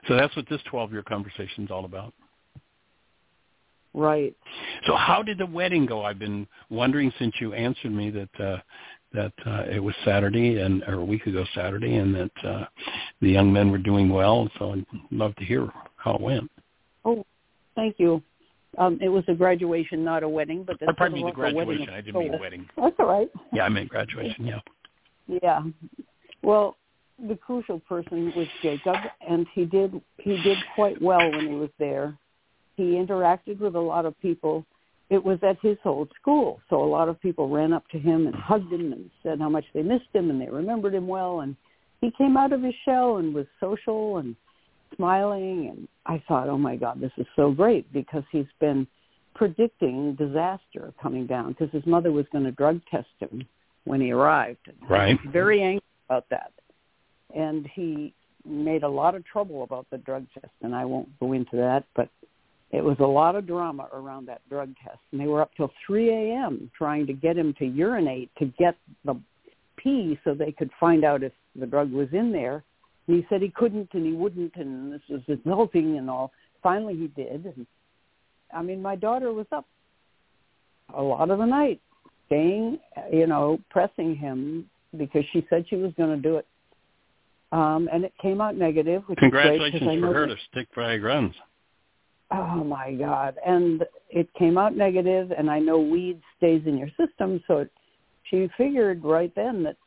So 0.07 0.15
that's 0.15 0.35
what 0.35 0.47
this 0.49 0.61
12-year 0.71 1.03
conversation 1.03 1.63
is 1.65 1.71
all 1.71 1.85
about. 1.85 2.13
Right. 3.93 4.35
So 4.87 4.95
how 4.95 5.21
did 5.21 5.37
the 5.37 5.45
wedding 5.45 5.85
go? 5.85 6.03
I've 6.03 6.19
been 6.19 6.47
wondering 6.69 7.11
since 7.19 7.35
you 7.39 7.53
answered 7.53 7.91
me 7.91 8.09
that 8.09 8.43
uh, 8.43 8.57
that 9.13 9.33
uh, 9.45 9.65
it 9.71 9.79
was 9.79 9.93
Saturday 10.03 10.59
and 10.61 10.83
or 10.87 10.95
a 10.95 11.05
week 11.05 11.27
ago 11.27 11.45
Saturday, 11.53 11.97
and 11.97 12.15
that 12.15 12.31
uh, 12.43 12.65
the 13.21 13.29
young 13.29 13.53
men 13.53 13.69
were 13.69 13.77
doing 13.77 14.09
well. 14.09 14.49
So 14.57 14.73
I'd 14.73 14.85
love 15.11 15.35
to 15.35 15.45
hear 15.45 15.69
how 15.95 16.15
it 16.15 16.21
went. 16.21 16.49
Oh, 17.05 17.23
thank 17.75 17.99
you. 17.99 18.23
Um, 18.79 18.97
it 18.99 19.09
was 19.09 19.23
a 19.27 19.35
graduation, 19.35 20.03
not 20.03 20.23
a 20.23 20.29
wedding, 20.29 20.63
but 20.63 20.77
that's 20.79 20.97
pardon 20.97 21.19
me, 21.19 21.25
the 21.25 21.31
graduation. 21.31 21.89
I 21.89 22.01
didn't 22.01 22.19
mean 22.19 22.33
a 22.33 22.39
wedding. 22.39 22.67
That's 22.75 22.95
all 22.97 23.05
right. 23.05 23.29
Yeah, 23.53 23.65
I 23.65 23.69
meant 23.69 23.89
graduation. 23.89 24.47
Yeah. 24.47 24.59
Yeah. 25.27 25.61
Well, 26.41 26.75
the 27.27 27.35
crucial 27.35 27.79
person 27.79 28.33
was 28.35 28.47
Jacob, 28.61 28.95
and 29.27 29.45
he 29.53 29.65
did 29.65 30.01
he 30.17 30.41
did 30.41 30.57
quite 30.75 31.01
well 31.01 31.31
when 31.31 31.47
he 31.47 31.55
was 31.55 31.69
there. 31.79 32.17
He 32.75 32.93
interacted 32.93 33.59
with 33.59 33.75
a 33.75 33.79
lot 33.79 34.05
of 34.05 34.19
people. 34.19 34.65
It 35.09 35.23
was 35.23 35.37
at 35.43 35.57
his 35.61 35.77
old 35.85 36.11
school, 36.19 36.59
so 36.69 36.83
a 36.83 36.85
lot 36.85 37.07
of 37.07 37.21
people 37.21 37.49
ran 37.49 37.71
up 37.71 37.87
to 37.89 37.99
him 37.99 38.25
and 38.25 38.35
hugged 38.35 38.71
him 38.71 38.93
and 38.93 39.09
said 39.21 39.39
how 39.39 39.49
much 39.49 39.65
they 39.73 39.83
missed 39.83 40.07
him 40.13 40.29
and 40.29 40.41
they 40.41 40.49
remembered 40.49 40.93
him 40.93 41.07
well. 41.07 41.41
And 41.41 41.55
he 42.01 42.11
came 42.17 42.35
out 42.35 42.51
of 42.51 42.63
his 42.63 42.73
shell 42.83 43.17
and 43.17 43.33
was 43.33 43.45
social 43.59 44.17
and 44.17 44.35
smiling. 44.95 45.67
And 45.69 45.87
I 46.05 46.23
thought, 46.27 46.49
oh 46.49 46.57
my 46.57 46.77
God, 46.77 46.99
this 46.99 47.11
is 47.17 47.27
so 47.35 47.51
great 47.51 47.91
because 47.93 48.23
he's 48.31 48.47
been 48.59 48.87
predicting 49.35 50.15
disaster 50.15 50.93
coming 51.01 51.27
down 51.27 51.49
because 51.49 51.71
his 51.71 51.85
mother 51.85 52.11
was 52.11 52.25
going 52.31 52.45
to 52.45 52.51
drug 52.51 52.81
test 52.89 53.07
him 53.19 53.45
when 53.83 54.01
he 54.01 54.11
arrived. 54.11 54.71
Right. 54.89 55.19
Very 55.31 55.61
angry 55.61 55.83
about 56.09 56.25
that. 56.29 56.51
And 57.35 57.67
he 57.73 58.13
made 58.45 58.83
a 58.83 58.89
lot 58.89 59.15
of 59.15 59.25
trouble 59.25 59.63
about 59.63 59.87
the 59.89 59.97
drug 59.97 60.25
test, 60.33 60.53
and 60.61 60.75
I 60.75 60.85
won't 60.85 61.07
go 61.19 61.33
into 61.33 61.55
that, 61.55 61.85
but 61.95 62.09
it 62.71 62.83
was 62.83 62.97
a 62.99 63.05
lot 63.05 63.35
of 63.35 63.47
drama 63.47 63.87
around 63.93 64.27
that 64.27 64.41
drug 64.49 64.73
test. 64.83 64.99
And 65.11 65.21
they 65.21 65.27
were 65.27 65.41
up 65.41 65.51
till 65.55 65.71
3 65.85 66.09
a.m. 66.09 66.71
trying 66.75 67.05
to 67.07 67.13
get 67.13 67.37
him 67.37 67.53
to 67.59 67.65
urinate 67.65 68.31
to 68.39 68.45
get 68.57 68.75
the 69.05 69.15
pee 69.77 70.19
so 70.23 70.33
they 70.33 70.51
could 70.51 70.71
find 70.79 71.03
out 71.03 71.23
if 71.23 71.31
the 71.55 71.67
drug 71.67 71.91
was 71.91 72.07
in 72.13 72.31
there. 72.31 72.63
And 73.07 73.17
he 73.17 73.25
said 73.29 73.41
he 73.41 73.49
couldn't 73.55 73.89
and 73.93 74.05
he 74.05 74.13
wouldn't 74.13 74.55
and 74.55 74.91
this 74.91 75.01
was 75.09 75.21
insulting 75.27 75.97
and 75.97 76.09
all. 76.09 76.31
Finally 76.63 76.95
he 76.95 77.07
did. 77.07 77.45
And 77.45 77.67
I 78.51 78.63
mean, 78.63 78.81
my 78.81 78.95
daughter 78.95 79.31
was 79.31 79.45
up 79.51 79.65
a 80.95 81.01
lot 81.01 81.29
of 81.29 81.39
the 81.39 81.45
night 81.45 81.79
staying, 82.25 82.79
you 83.11 83.27
know, 83.27 83.59
pressing 83.69 84.15
him 84.15 84.69
because 84.97 85.23
she 85.31 85.45
said 85.49 85.65
she 85.69 85.75
was 85.75 85.91
going 85.97 86.09
to 86.09 86.21
do 86.21 86.37
it. 86.37 86.47
Um, 87.53 87.87
and 87.93 88.03
it 88.03 88.13
came 88.21 88.41
out 88.41 88.57
negative. 88.57 89.03
Which 89.05 89.19
Congratulations 89.19 89.83
great, 89.83 89.99
for 90.01 90.13
her 90.13 90.27
to 90.27 90.35
stick 90.51 90.67
Viagra 90.75 91.33
Oh 92.31 92.63
my 92.63 92.93
God! 92.93 93.35
And 93.45 93.85
it 94.09 94.27
came 94.33 94.57
out 94.57 94.75
negative, 94.75 95.31
and 95.31 95.49
I 95.49 95.59
know 95.59 95.79
weed 95.79 96.19
stays 96.37 96.63
in 96.65 96.77
your 96.77 96.89
system, 96.99 97.41
so 97.47 97.59
it, 97.59 97.71
she 98.23 98.49
figured 98.57 99.03
right 99.03 99.31
then 99.35 99.61
that 99.63 99.77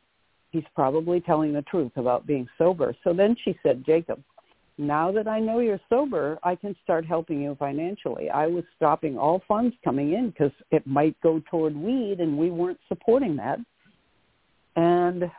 he's 0.51 0.63
probably 0.73 1.19
telling 1.19 1.51
the 1.51 1.61
truth 1.63 1.91
about 1.97 2.25
being 2.25 2.47
sober. 2.57 2.95
So 3.03 3.13
then 3.13 3.35
she 3.43 3.57
said, 3.63 3.83
Jacob, 3.85 4.23
now 4.77 5.11
that 5.11 5.27
I 5.27 5.41
know 5.41 5.59
you're 5.59 5.81
sober, 5.89 6.39
I 6.43 6.55
can 6.55 6.73
start 6.85 7.05
helping 7.05 7.41
you 7.41 7.57
financially. 7.59 8.29
I 8.29 8.47
was 8.47 8.63
stopping 8.77 9.17
all 9.17 9.41
funds 9.45 9.75
coming 9.83 10.13
in 10.13 10.29
because 10.29 10.51
it 10.71 10.87
might 10.87 11.19
go 11.21 11.41
toward 11.51 11.75
weed, 11.75 12.21
and 12.21 12.37
we 12.37 12.49
weren't 12.49 12.79
supporting 12.87 13.35
that. 13.37 13.59
And 14.77 15.29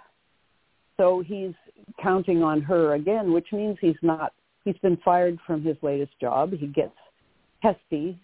so 0.99 1.23
he's 1.25 1.55
counting 2.03 2.43
on 2.43 2.61
her 2.63 2.95
again, 2.95 3.33
which 3.33 3.49
means 3.53 3.77
he's 3.81 3.97
not, 4.03 4.33
he's 4.65 4.79
been 4.79 4.97
fired 5.05 5.39
from 5.47 5.63
his 5.63 5.77
latest 5.83 6.13
job. 6.21 6.53
He 6.53 6.67
gets 6.67 6.95
testy 7.63 8.19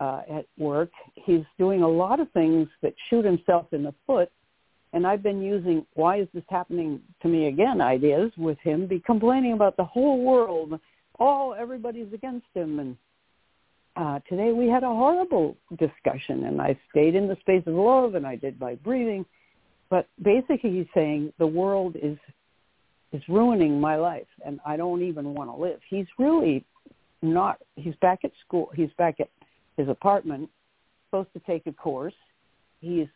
uh, 0.00 0.22
at 0.30 0.46
work. 0.58 0.90
He's 1.14 1.44
doing 1.58 1.82
a 1.82 1.88
lot 1.88 2.20
of 2.20 2.30
things 2.32 2.68
that 2.82 2.94
shoot 3.08 3.24
himself 3.24 3.66
in 3.72 3.82
the 3.82 3.94
foot. 4.06 4.30
And 4.92 5.06
I've 5.06 5.22
been 5.22 5.42
using 5.42 5.84
why 5.94 6.20
is 6.20 6.28
this 6.32 6.44
happening 6.48 7.00
to 7.22 7.28
me 7.28 7.48
again 7.48 7.80
ideas 7.80 8.30
with 8.38 8.58
him, 8.60 8.86
be 8.86 9.00
complaining 9.00 9.52
about 9.52 9.76
the 9.76 9.84
whole 9.84 10.22
world. 10.22 10.78
Oh, 11.18 11.52
everybody's 11.52 12.12
against 12.12 12.46
him. 12.54 12.78
And 12.78 12.96
uh, 13.96 14.20
today 14.28 14.52
we 14.52 14.68
had 14.68 14.84
a 14.84 14.88
horrible 14.88 15.56
discussion 15.78 16.44
and 16.44 16.60
I 16.60 16.78
stayed 16.90 17.14
in 17.14 17.28
the 17.28 17.36
space 17.40 17.62
of 17.66 17.74
love 17.74 18.14
and 18.14 18.26
I 18.26 18.36
did 18.36 18.60
my 18.60 18.74
breathing 18.76 19.26
but 19.88 20.08
basically 20.22 20.70
he's 20.70 20.86
saying 20.94 21.32
the 21.38 21.46
world 21.46 21.96
is 22.00 22.18
is 23.12 23.22
ruining 23.28 23.80
my 23.80 23.96
life 23.96 24.26
and 24.44 24.60
I 24.66 24.76
don't 24.76 25.02
even 25.02 25.34
want 25.34 25.50
to 25.50 25.56
live. 25.56 25.80
He's 25.88 26.06
really 26.18 26.64
not 27.22 27.58
he's 27.76 27.94
back 27.96 28.20
at 28.24 28.30
school 28.46 28.70
he's 28.74 28.90
back 28.98 29.20
at 29.20 29.28
his 29.76 29.88
apartment 29.88 30.50
supposed 31.08 31.32
to 31.32 31.40
take 31.40 31.66
a 31.66 31.72
course. 31.72 32.14
He's 32.80 33.08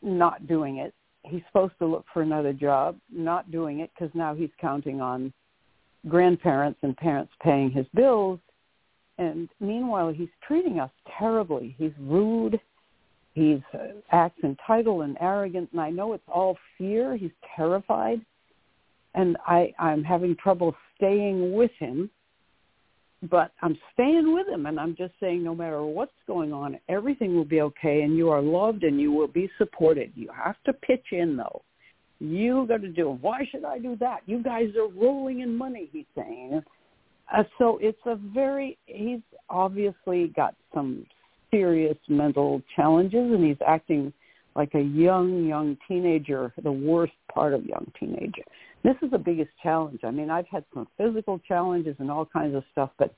not 0.00 0.46
doing 0.46 0.78
it. 0.78 0.94
He's 1.24 1.42
supposed 1.48 1.74
to 1.78 1.86
look 1.86 2.04
for 2.12 2.22
another 2.22 2.52
job, 2.52 2.96
not 3.12 3.50
doing 3.50 3.80
it 3.80 3.90
because 3.94 4.12
now 4.14 4.34
he's 4.34 4.50
counting 4.60 5.00
on 5.00 5.32
grandparents 6.08 6.80
and 6.82 6.96
parents 6.96 7.32
paying 7.42 7.70
his 7.70 7.86
bills. 7.94 8.40
And 9.18 9.48
meanwhile, 9.60 10.10
he's 10.10 10.28
treating 10.46 10.80
us 10.80 10.90
terribly. 11.18 11.76
He's 11.78 11.92
rude. 12.00 12.58
He's 13.34 13.60
uh, 13.72 14.00
acts 14.10 14.42
entitled 14.42 15.02
and 15.02 15.16
arrogant, 15.20 15.70
and 15.72 15.80
I 15.80 15.90
know 15.90 16.12
it's 16.12 16.24
all 16.28 16.58
fear. 16.76 17.16
He's 17.16 17.30
terrified, 17.56 18.20
and 19.14 19.36
I 19.46 19.72
I'm 19.78 20.02
having 20.02 20.36
trouble 20.36 20.74
staying 20.96 21.52
with 21.52 21.70
him. 21.78 22.10
But 23.30 23.52
I'm 23.62 23.78
staying 23.92 24.34
with 24.34 24.48
him, 24.48 24.66
and 24.66 24.80
I'm 24.80 24.96
just 24.96 25.14
saying, 25.20 25.44
no 25.44 25.54
matter 25.54 25.80
what's 25.84 26.10
going 26.26 26.52
on, 26.52 26.76
everything 26.88 27.36
will 27.36 27.44
be 27.44 27.60
okay, 27.60 28.02
and 28.02 28.16
you 28.16 28.30
are 28.30 28.42
loved, 28.42 28.82
and 28.82 29.00
you 29.00 29.12
will 29.12 29.28
be 29.28 29.48
supported. 29.58 30.10
You 30.16 30.28
have 30.34 30.56
to 30.66 30.72
pitch 30.72 31.04
in, 31.12 31.36
though. 31.36 31.62
You 32.18 32.66
got 32.66 32.82
to 32.82 32.88
do. 32.88 33.18
Why 33.20 33.46
should 33.48 33.64
I 33.64 33.78
do 33.78 33.94
that? 34.00 34.22
You 34.26 34.42
guys 34.42 34.70
are 34.76 34.88
rolling 34.88 35.40
in 35.40 35.56
money. 35.56 35.88
He's 35.92 36.04
saying. 36.16 36.62
Uh, 37.32 37.44
so 37.58 37.78
it's 37.80 37.98
a 38.06 38.16
very. 38.16 38.76
He's 38.86 39.20
obviously 39.48 40.32
got 40.34 40.56
some 40.74 41.06
serious 41.52 41.96
mental 42.08 42.62
challenges 42.74 43.32
and 43.32 43.44
he's 43.44 43.56
acting 43.66 44.12
like 44.54 44.74
a 44.74 44.80
young, 44.80 45.46
young 45.46 45.76
teenager, 45.88 46.52
the 46.62 46.72
worst 46.72 47.12
part 47.32 47.54
of 47.54 47.64
young 47.64 47.90
teenager. 47.98 48.42
This 48.82 48.96
is 49.02 49.10
the 49.10 49.18
biggest 49.18 49.50
challenge. 49.62 50.00
I 50.04 50.10
mean, 50.10 50.30
I've 50.30 50.48
had 50.48 50.64
some 50.74 50.88
physical 50.96 51.38
challenges 51.46 51.96
and 51.98 52.10
all 52.10 52.26
kinds 52.26 52.54
of 52.56 52.64
stuff, 52.72 52.90
but 52.98 53.14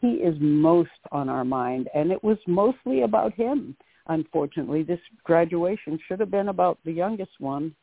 he 0.00 0.08
is 0.08 0.36
most 0.40 0.90
on 1.10 1.28
our 1.28 1.44
mind. 1.44 1.88
And 1.94 2.12
it 2.12 2.22
was 2.22 2.38
mostly 2.46 3.02
about 3.02 3.34
him, 3.34 3.76
unfortunately. 4.06 4.82
This 4.84 5.00
graduation 5.24 5.98
should 6.06 6.20
have 6.20 6.30
been 6.30 6.48
about 6.48 6.78
the 6.84 6.92
youngest 6.92 7.32
one 7.40 7.74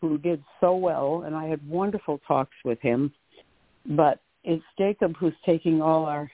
who 0.00 0.18
did 0.18 0.42
so 0.60 0.76
well, 0.76 1.22
and 1.24 1.34
I 1.34 1.46
had 1.46 1.66
wonderful 1.66 2.20
talks 2.26 2.56
with 2.64 2.80
him. 2.80 3.12
But 3.86 4.20
it's 4.44 4.64
Jacob 4.78 5.14
who's 5.18 5.32
taking 5.46 5.80
all 5.80 6.04
our 6.04 6.30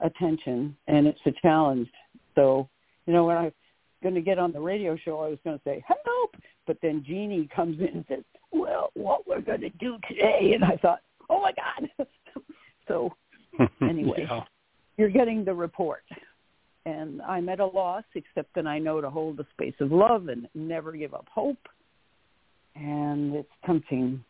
attention, 0.00 0.76
and 0.86 1.06
it's 1.06 1.20
a 1.26 1.32
challenge 1.42 1.88
so, 2.34 2.68
you 3.06 3.12
know, 3.12 3.24
when 3.24 3.36
I 3.36 3.44
was 3.44 3.52
going 4.02 4.14
to 4.14 4.20
get 4.20 4.38
on 4.38 4.52
the 4.52 4.60
radio 4.60 4.96
show, 4.96 5.20
I 5.20 5.28
was 5.28 5.38
going 5.44 5.58
to 5.58 5.64
say, 5.64 5.82
help. 5.86 6.36
But 6.66 6.78
then 6.82 7.04
Jeanie 7.06 7.48
comes 7.54 7.78
in 7.80 7.88
and 7.88 8.04
says, 8.08 8.24
well, 8.52 8.90
what 8.94 9.26
we're 9.26 9.40
going 9.40 9.60
to 9.60 9.70
do 9.70 9.96
today. 10.08 10.52
And 10.54 10.64
I 10.64 10.76
thought, 10.76 11.00
oh, 11.30 11.40
my 11.40 11.52
God. 11.52 12.06
so 12.88 13.10
anyway, 13.82 14.26
yeah. 14.28 14.40
you're 14.96 15.10
getting 15.10 15.44
the 15.44 15.54
report. 15.54 16.04
And 16.84 17.22
I'm 17.22 17.48
at 17.48 17.60
a 17.60 17.66
loss, 17.66 18.04
except 18.14 18.54
that 18.54 18.66
I 18.66 18.78
know 18.78 19.00
to 19.00 19.08
hold 19.08 19.36
the 19.36 19.46
space 19.52 19.74
of 19.80 19.92
love 19.92 20.28
and 20.28 20.48
never 20.54 20.92
give 20.92 21.14
up 21.14 21.26
hope. 21.32 21.68
And 22.74 23.34
it's 23.34 23.50
tempting, 23.64 24.24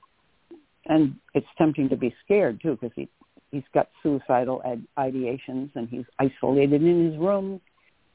and 0.87 1.15
it's 1.35 1.47
tempting 1.57 1.89
to 1.91 1.97
be 1.97 2.15
scared 2.25 2.61
too, 2.61 2.77
because 2.81 2.91
he 2.97 3.09
he's 3.53 3.63
got 3.73 3.89
suicidal 4.03 4.63
ideations 4.99 5.71
and 5.77 5.89
he's 5.89 6.07
isolated 6.19 6.83
in 6.83 7.11
his 7.11 7.21
room 7.21 7.61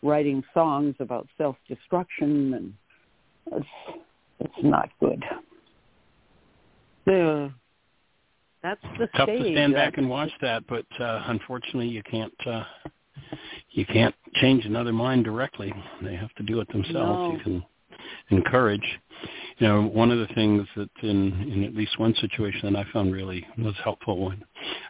writing 0.04 0.44
songs 0.54 0.96
about 1.00 1.28
self-destruction, 1.38 2.54
and 2.54 2.74
it's, 3.52 4.00
it's 4.40 4.64
not 4.64 4.90
good. 5.00 5.24
The 7.08 7.52
that's 8.62 8.82
the 9.00 9.08
tough 9.16 9.30
stage. 9.30 9.44
to 9.44 9.52
stand 9.54 9.74
back 9.74 9.98
and 9.98 10.10
watch 10.10 10.32
that, 10.42 10.64
but 10.68 10.86
uh, 11.00 11.24
unfortunately, 11.28 11.88
you 11.88 12.04
can't 12.04 12.34
uh, 12.46 12.64
you 13.72 13.86
can't 13.86 14.14
change 14.36 14.66
another 14.66 14.92
mind 14.92 15.24
directly. 15.24 15.74
They 16.04 16.16
have 16.16 16.34
to 16.36 16.44
do 16.44 16.60
it 16.60 16.68
themselves. 16.68 16.96
No. 16.98 17.32
You 17.32 17.40
can 17.40 17.66
encourage. 18.30 18.84
You 19.58 19.68
know, 19.68 19.84
one 19.84 20.12
of 20.12 20.20
the 20.20 20.34
things 20.36 20.68
that 20.76 20.90
in 21.02 21.50
in 21.50 21.64
at 21.64 21.74
least 21.74 21.98
one 21.98 22.14
situation 22.16 22.74
that 22.74 22.78
I 22.78 22.92
found 22.92 23.14
really 23.14 23.48
was 23.58 23.76
helpful 23.84 24.26
when 24.26 24.44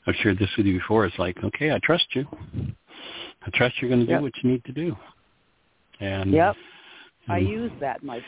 I've 0.08 0.16
shared 0.16 0.40
this 0.40 0.50
with 0.58 0.66
you 0.66 0.80
before 0.80 1.06
is 1.06 1.14
like, 1.20 1.38
okay, 1.44 1.72
I 1.72 1.80
trust 1.84 2.08
you. 2.14 2.26
I 3.46 3.50
trust 3.54 3.76
you're 3.80 3.90
going 3.90 4.02
to 4.02 4.08
do 4.08 4.14
yep. 4.14 4.22
what 4.24 4.34
you 4.42 4.50
need 4.50 4.66
to 4.66 4.72
do. 4.72 4.96
And 6.00 6.32
yep, 6.32 6.56
I 7.30 7.38
use 7.38 7.72
that, 7.80 8.04
Mike. 8.04 8.24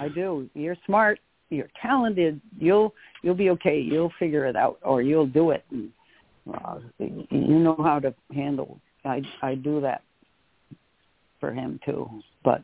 I 0.00 0.08
do. 0.08 0.48
You're 0.54 0.76
smart. 0.86 1.18
You're 1.52 1.70
talented. 1.80 2.40
You'll 2.58 2.94
you'll 3.22 3.34
be 3.34 3.50
okay. 3.50 3.78
You'll 3.78 4.12
figure 4.18 4.46
it 4.46 4.56
out, 4.56 4.78
or 4.82 5.02
you'll 5.02 5.26
do 5.26 5.50
it. 5.50 5.64
And, 5.70 5.90
uh, 6.52 6.78
you 6.98 7.58
know 7.58 7.76
how 7.78 7.98
to 8.00 8.14
handle. 8.34 8.80
I 9.04 9.22
I 9.42 9.54
do 9.54 9.80
that 9.82 10.02
for 11.40 11.52
him 11.52 11.78
too, 11.84 12.08
but 12.42 12.62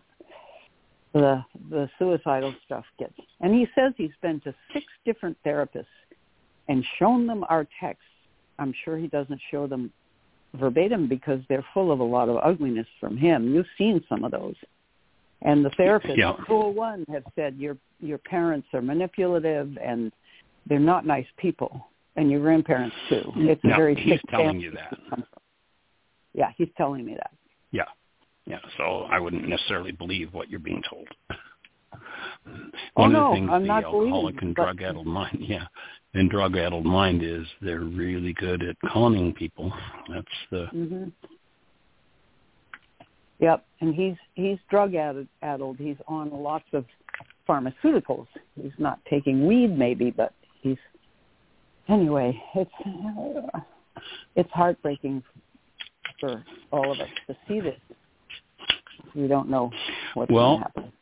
the 1.12 1.44
the 1.70 1.88
suicidal 1.98 2.54
stuff 2.64 2.84
gets. 2.98 3.14
And 3.40 3.54
he 3.54 3.66
says 3.74 3.92
he's 3.96 4.10
been 4.22 4.40
to 4.40 4.54
six 4.72 4.86
different 5.04 5.36
therapists 5.44 5.86
and 6.68 6.84
shown 6.98 7.26
them 7.26 7.44
our 7.48 7.66
texts. 7.80 8.04
I'm 8.58 8.72
sure 8.84 8.96
he 8.96 9.06
doesn't 9.08 9.40
show 9.50 9.66
them 9.66 9.92
verbatim 10.54 11.08
because 11.08 11.40
they're 11.48 11.64
full 11.74 11.92
of 11.92 12.00
a 12.00 12.04
lot 12.04 12.28
of 12.28 12.38
ugliness 12.42 12.86
from 13.00 13.16
him. 13.16 13.54
You've 13.54 13.66
seen 13.76 14.02
some 14.08 14.24
of 14.24 14.32
those. 14.32 14.54
And 15.42 15.64
the 15.64 15.70
therapists, 15.70 16.16
yeah. 16.16 16.34
cool 16.46 16.72
one, 16.74 17.04
have 17.12 17.22
said 17.36 17.56
your 17.56 17.76
your 18.00 18.18
parents 18.18 18.66
are 18.72 18.82
manipulative 18.82 19.76
and 19.82 20.12
they're 20.66 20.78
not 20.80 21.06
nice 21.06 21.26
people, 21.36 21.86
and 22.16 22.30
your 22.30 22.40
grandparents 22.40 22.96
too. 23.08 23.22
It's 23.36 23.62
no, 23.64 23.74
a 23.74 23.76
very 23.76 23.94
he's 23.94 24.20
telling 24.30 24.60
you 24.60 24.72
that. 24.72 24.98
Yeah, 26.34 26.50
he's 26.56 26.68
telling 26.76 27.04
me 27.04 27.14
that. 27.14 27.30
Yeah, 27.70 27.84
yeah. 28.46 28.58
So 28.76 29.06
I 29.10 29.18
wouldn't 29.20 29.48
necessarily 29.48 29.92
believe 29.92 30.34
what 30.34 30.50
you're 30.50 30.60
being 30.60 30.82
told. 30.88 31.08
Oh, 32.96 33.02
One 33.02 33.12
no, 33.12 33.26
of 33.26 33.30
the 33.30 33.36
things 33.36 33.50
I'm 33.52 33.66
the 33.66 33.72
alcoholic 33.72 34.10
believing, 34.10 34.38
and 34.42 34.54
but- 34.54 34.62
drug-addled 34.64 35.06
mind, 35.06 35.38
yeah, 35.40 35.66
and 36.14 36.30
drug-addled 36.30 36.84
mind 36.84 37.22
is 37.22 37.46
they're 37.62 37.80
really 37.80 38.32
good 38.34 38.62
at 38.62 38.76
conning 38.90 39.32
people. 39.34 39.72
That's 40.08 40.26
the 40.50 40.66
hmm 40.66 41.04
Yep, 43.40 43.64
and 43.80 43.94
he's 43.94 44.16
he's 44.34 44.58
drug 44.68 44.94
addled. 44.94 45.28
addled. 45.42 45.76
He's 45.78 45.96
on 46.08 46.30
lots 46.30 46.64
of 46.72 46.84
pharmaceuticals. 47.48 48.26
He's 48.60 48.72
not 48.78 48.98
taking 49.08 49.46
weed, 49.46 49.76
maybe, 49.78 50.10
but 50.10 50.32
he's 50.60 50.76
anyway. 51.88 52.40
It's 52.54 52.70
uh, 53.54 53.60
it's 54.34 54.50
heartbreaking 54.52 55.22
for 56.20 56.44
all 56.72 56.92
of 56.92 57.00
us 57.00 57.08
to 57.28 57.36
see 57.46 57.60
this. 57.60 57.78
We 59.14 59.28
don't 59.28 59.48
know 59.48 59.70
what's 60.14 60.30
Well, 60.30 60.58
going 60.58 60.58
to 60.58 60.64
happen. 60.64 60.92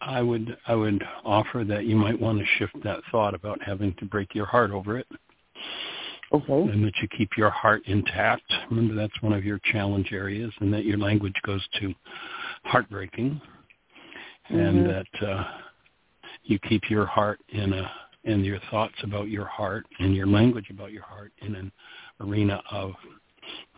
I 0.00 0.22
would 0.22 0.56
I 0.66 0.74
would 0.74 1.02
offer 1.24 1.64
that 1.64 1.86
you 1.86 1.96
might 1.96 2.20
want 2.20 2.38
to 2.38 2.44
shift 2.58 2.74
that 2.84 3.00
thought 3.10 3.34
about 3.34 3.60
having 3.62 3.94
to 3.94 4.04
break 4.04 4.34
your 4.34 4.46
heart 4.46 4.70
over 4.70 4.98
it, 4.98 5.06
Okay. 6.32 6.52
and 6.52 6.84
that 6.84 6.92
you 7.00 7.08
keep 7.16 7.30
your 7.36 7.50
heart 7.50 7.82
intact. 7.86 8.52
Remember 8.70 8.94
that's 8.94 9.22
one 9.22 9.32
of 9.32 9.44
your 9.44 9.60
challenge 9.72 10.12
areas, 10.12 10.52
and 10.60 10.72
that 10.74 10.84
your 10.84 10.98
language 10.98 11.36
goes 11.44 11.64
to 11.80 11.94
heartbreaking, 12.64 13.40
and 14.48 14.86
Mhm. 14.86 14.86
that 14.86 15.28
uh, 15.28 15.44
you 16.42 16.58
keep 16.58 16.90
your 16.90 17.06
heart 17.06 17.40
in 17.48 17.72
a 17.72 17.90
and 18.24 18.44
your 18.44 18.58
thoughts 18.70 19.00
about 19.04 19.28
your 19.28 19.44
heart 19.44 19.86
and 20.00 20.14
your 20.14 20.26
language 20.26 20.68
about 20.70 20.90
your 20.90 21.04
heart 21.04 21.32
in 21.42 21.54
an 21.54 21.70
arena 22.20 22.60
of 22.70 22.96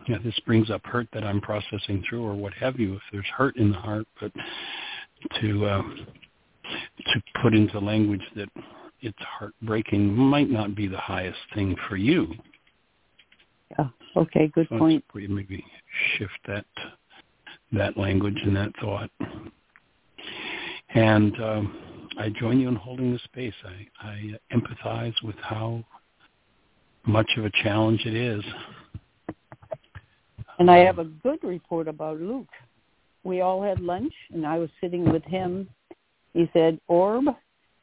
you 0.07 0.15
know, 0.15 0.21
this 0.23 0.39
brings 0.39 0.71
up 0.71 0.83
hurt 0.85 1.07
that 1.13 1.23
I'm 1.23 1.39
processing 1.39 2.03
through 2.09 2.23
or 2.23 2.33
what 2.33 2.53
have 2.55 2.79
you 2.79 2.95
if 2.95 3.01
there's 3.11 3.27
hurt 3.27 3.57
in 3.57 3.71
the 3.71 3.77
heart 3.77 4.07
but 4.19 4.31
to 5.39 5.65
uh, 5.65 5.81
to 5.83 7.23
put 7.41 7.53
into 7.53 7.79
language 7.79 8.23
that 8.35 8.49
it's 9.01 9.17
heartbreaking 9.19 10.13
might 10.13 10.49
not 10.49 10.75
be 10.75 10.87
the 10.87 10.97
highest 10.97 11.39
thing 11.53 11.75
for 11.87 11.95
you. 11.95 12.33
Yeah. 13.77 13.87
Okay. 14.15 14.47
Good 14.53 14.67
so 14.69 14.77
point. 14.77 15.03
You 15.13 15.29
maybe 15.29 15.63
shift 16.17 16.39
that 16.47 16.65
that 17.71 17.97
language 17.97 18.37
and 18.43 18.55
that 18.55 18.71
thought. 18.81 19.11
And 20.95 21.39
um, 21.41 22.09
I 22.17 22.29
join 22.29 22.59
you 22.59 22.67
in 22.67 22.75
holding 22.75 23.13
the 23.13 23.19
space. 23.19 23.53
I, 23.63 24.07
I 24.07 24.55
empathize 24.55 25.13
with 25.23 25.35
how 25.41 25.83
much 27.05 27.29
of 27.37 27.45
a 27.45 27.51
challenge 27.63 28.05
it 28.05 28.15
is. 28.15 28.43
And 30.57 30.69
I 30.69 30.77
have 30.77 30.99
a 30.99 31.05
good 31.05 31.43
report 31.43 31.87
about 31.87 32.19
Luke. 32.19 32.49
We 33.23 33.41
all 33.41 33.61
had 33.61 33.79
lunch, 33.79 34.13
and 34.33 34.45
I 34.45 34.57
was 34.57 34.69
sitting 34.81 35.09
with 35.09 35.23
him. 35.23 35.69
He 36.33 36.49
said, 36.53 36.79
Orb, 36.87 37.25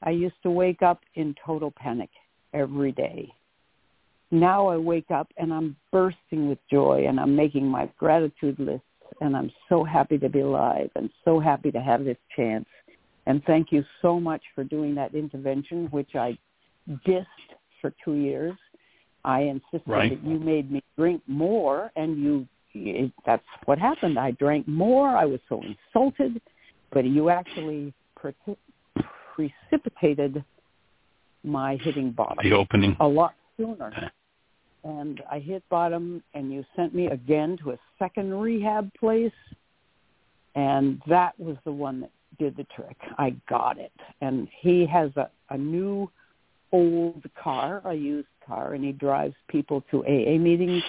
I 0.07 0.11
used 0.11 0.41
to 0.45 0.51
wake 0.51 0.83
up 0.83 1.01
in 1.17 1.35
total 1.45 1.73
panic 1.73 2.11
every 2.55 2.93
day. 2.93 3.29
Now 4.31 4.69
I 4.69 4.77
wake 4.77 5.11
up 5.11 5.29
and 5.37 5.53
I'm 5.53 5.77
bursting 5.93 6.49
with 6.49 6.59
joy 6.71 7.07
and 7.09 7.19
I'm 7.19 7.35
making 7.35 7.67
my 7.67 7.91
gratitude 7.99 8.59
lists 8.59 8.87
and 9.21 9.37
I'm 9.37 9.51
so 9.69 9.83
happy 9.83 10.17
to 10.19 10.29
be 10.29 10.41
alive 10.41 10.91
and 10.95 11.11
so 11.25 11.41
happy 11.41 11.73
to 11.73 11.81
have 11.81 12.05
this 12.05 12.17
chance. 12.35 12.67
And 13.27 13.43
thank 13.45 13.73
you 13.73 13.85
so 14.01 14.21
much 14.21 14.43
for 14.55 14.63
doing 14.63 14.95
that 14.95 15.15
intervention, 15.15 15.87
which 15.91 16.15
I 16.15 16.39
dissed 17.07 17.27
for 17.81 17.93
two 18.05 18.15
years. 18.15 18.55
I 19.25 19.43
insisted 19.43 19.83
right. 19.87 20.11
that 20.11 20.29
you 20.29 20.39
made 20.39 20.71
me 20.71 20.85
drink 20.97 21.21
more, 21.27 21.91
and 21.97 22.23
you 22.23 22.47
it, 22.75 23.11
that's 23.25 23.43
what 23.65 23.79
happened. 23.79 24.21
I 24.21 24.31
drank 24.33 24.69
more. 24.69 25.09
I 25.09 25.25
was 25.25 25.41
so 25.49 25.61
insulted, 25.63 26.41
but 26.93 27.05
you 27.05 27.29
actually 27.29 27.93
precipitated 29.37 30.43
my 31.45 31.77
hitting 31.77 32.11
bottom. 32.11 32.39
The 32.43 32.57
opening. 32.57 32.97
A 33.01 33.07
lot 33.07 33.35
sooner. 33.57 34.11
And 34.85 35.23
I 35.31 35.39
hit 35.41 35.63
bottom, 35.69 36.23
and 36.35 36.53
you 36.53 36.65
sent 36.75 36.95
me 36.95 37.07
again 37.07 37.59
to 37.63 37.73
a 37.73 37.79
second 37.99 38.33
rehab 38.35 38.91
place, 38.95 39.33
and 40.55 41.03
that 41.09 41.39
was 41.39 41.57
the 41.65 41.73
one 41.73 42.01
that 42.01 42.11
did 42.39 42.57
the 42.57 42.65
trick. 42.75 42.97
I 43.19 43.35
got 43.49 43.79
it. 43.79 43.93
And 44.21 44.49
he 44.61 44.87
has 44.87 45.11
a, 45.17 45.29
a 45.51 45.59
new 45.59 46.11
old 46.73 47.25
car, 47.43 47.83
a 47.85 47.95
used 47.95 48.29
car, 48.47 48.75
and 48.75 48.85
he 48.85 48.93
drives 48.93 49.35
people 49.49 49.85
to 49.91 50.05
AA 50.05 50.39
meetings. 50.39 50.83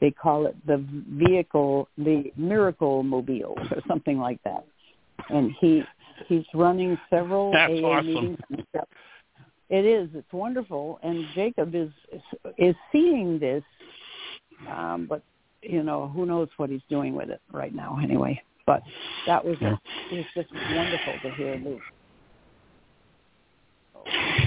They 0.00 0.10
call 0.10 0.46
it 0.46 0.56
the 0.66 0.84
vehicle, 1.10 1.88
the 1.98 2.32
miracle 2.36 3.02
mobile 3.02 3.54
or 3.58 3.82
something 3.86 4.18
like 4.18 4.42
that. 4.44 4.64
And 5.28 5.52
he 5.60 5.82
he's 6.28 6.44
running 6.54 6.98
several 7.10 7.52
That's 7.52 7.72
AA 7.72 7.86
awesome. 7.86 8.06
meetings. 8.06 8.38
And 8.50 8.66
stuff. 8.74 8.88
It 9.68 9.84
is. 9.86 10.08
It's 10.14 10.32
wonderful. 10.32 10.98
And 11.02 11.24
Jacob 11.34 11.74
is 11.74 11.90
is 12.58 12.74
seeing 12.90 13.38
this, 13.38 13.62
um, 14.68 15.06
but 15.08 15.22
you 15.62 15.82
know 15.82 16.08
who 16.08 16.26
knows 16.26 16.48
what 16.58 16.68
he's 16.68 16.82
doing 16.90 17.14
with 17.14 17.30
it 17.30 17.40
right 17.52 17.74
now. 17.74 17.98
Anyway, 18.02 18.40
but 18.66 18.82
that 19.26 19.42
was 19.44 19.56
Yeah. 19.60 19.76
it 20.10 20.16
was 20.16 20.26
just 20.34 20.52
wonderful 20.52 21.14
to 21.22 21.30
hear 21.36 21.56
Luke. 21.56 21.80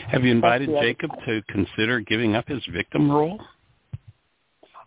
Have 0.10 0.24
you 0.24 0.32
invited 0.32 0.70
Jacob 0.82 1.12
to 1.26 1.42
consider 1.50 2.00
giving 2.02 2.36
up 2.36 2.48
his 2.48 2.64
victim 2.72 3.10
role? 3.12 3.40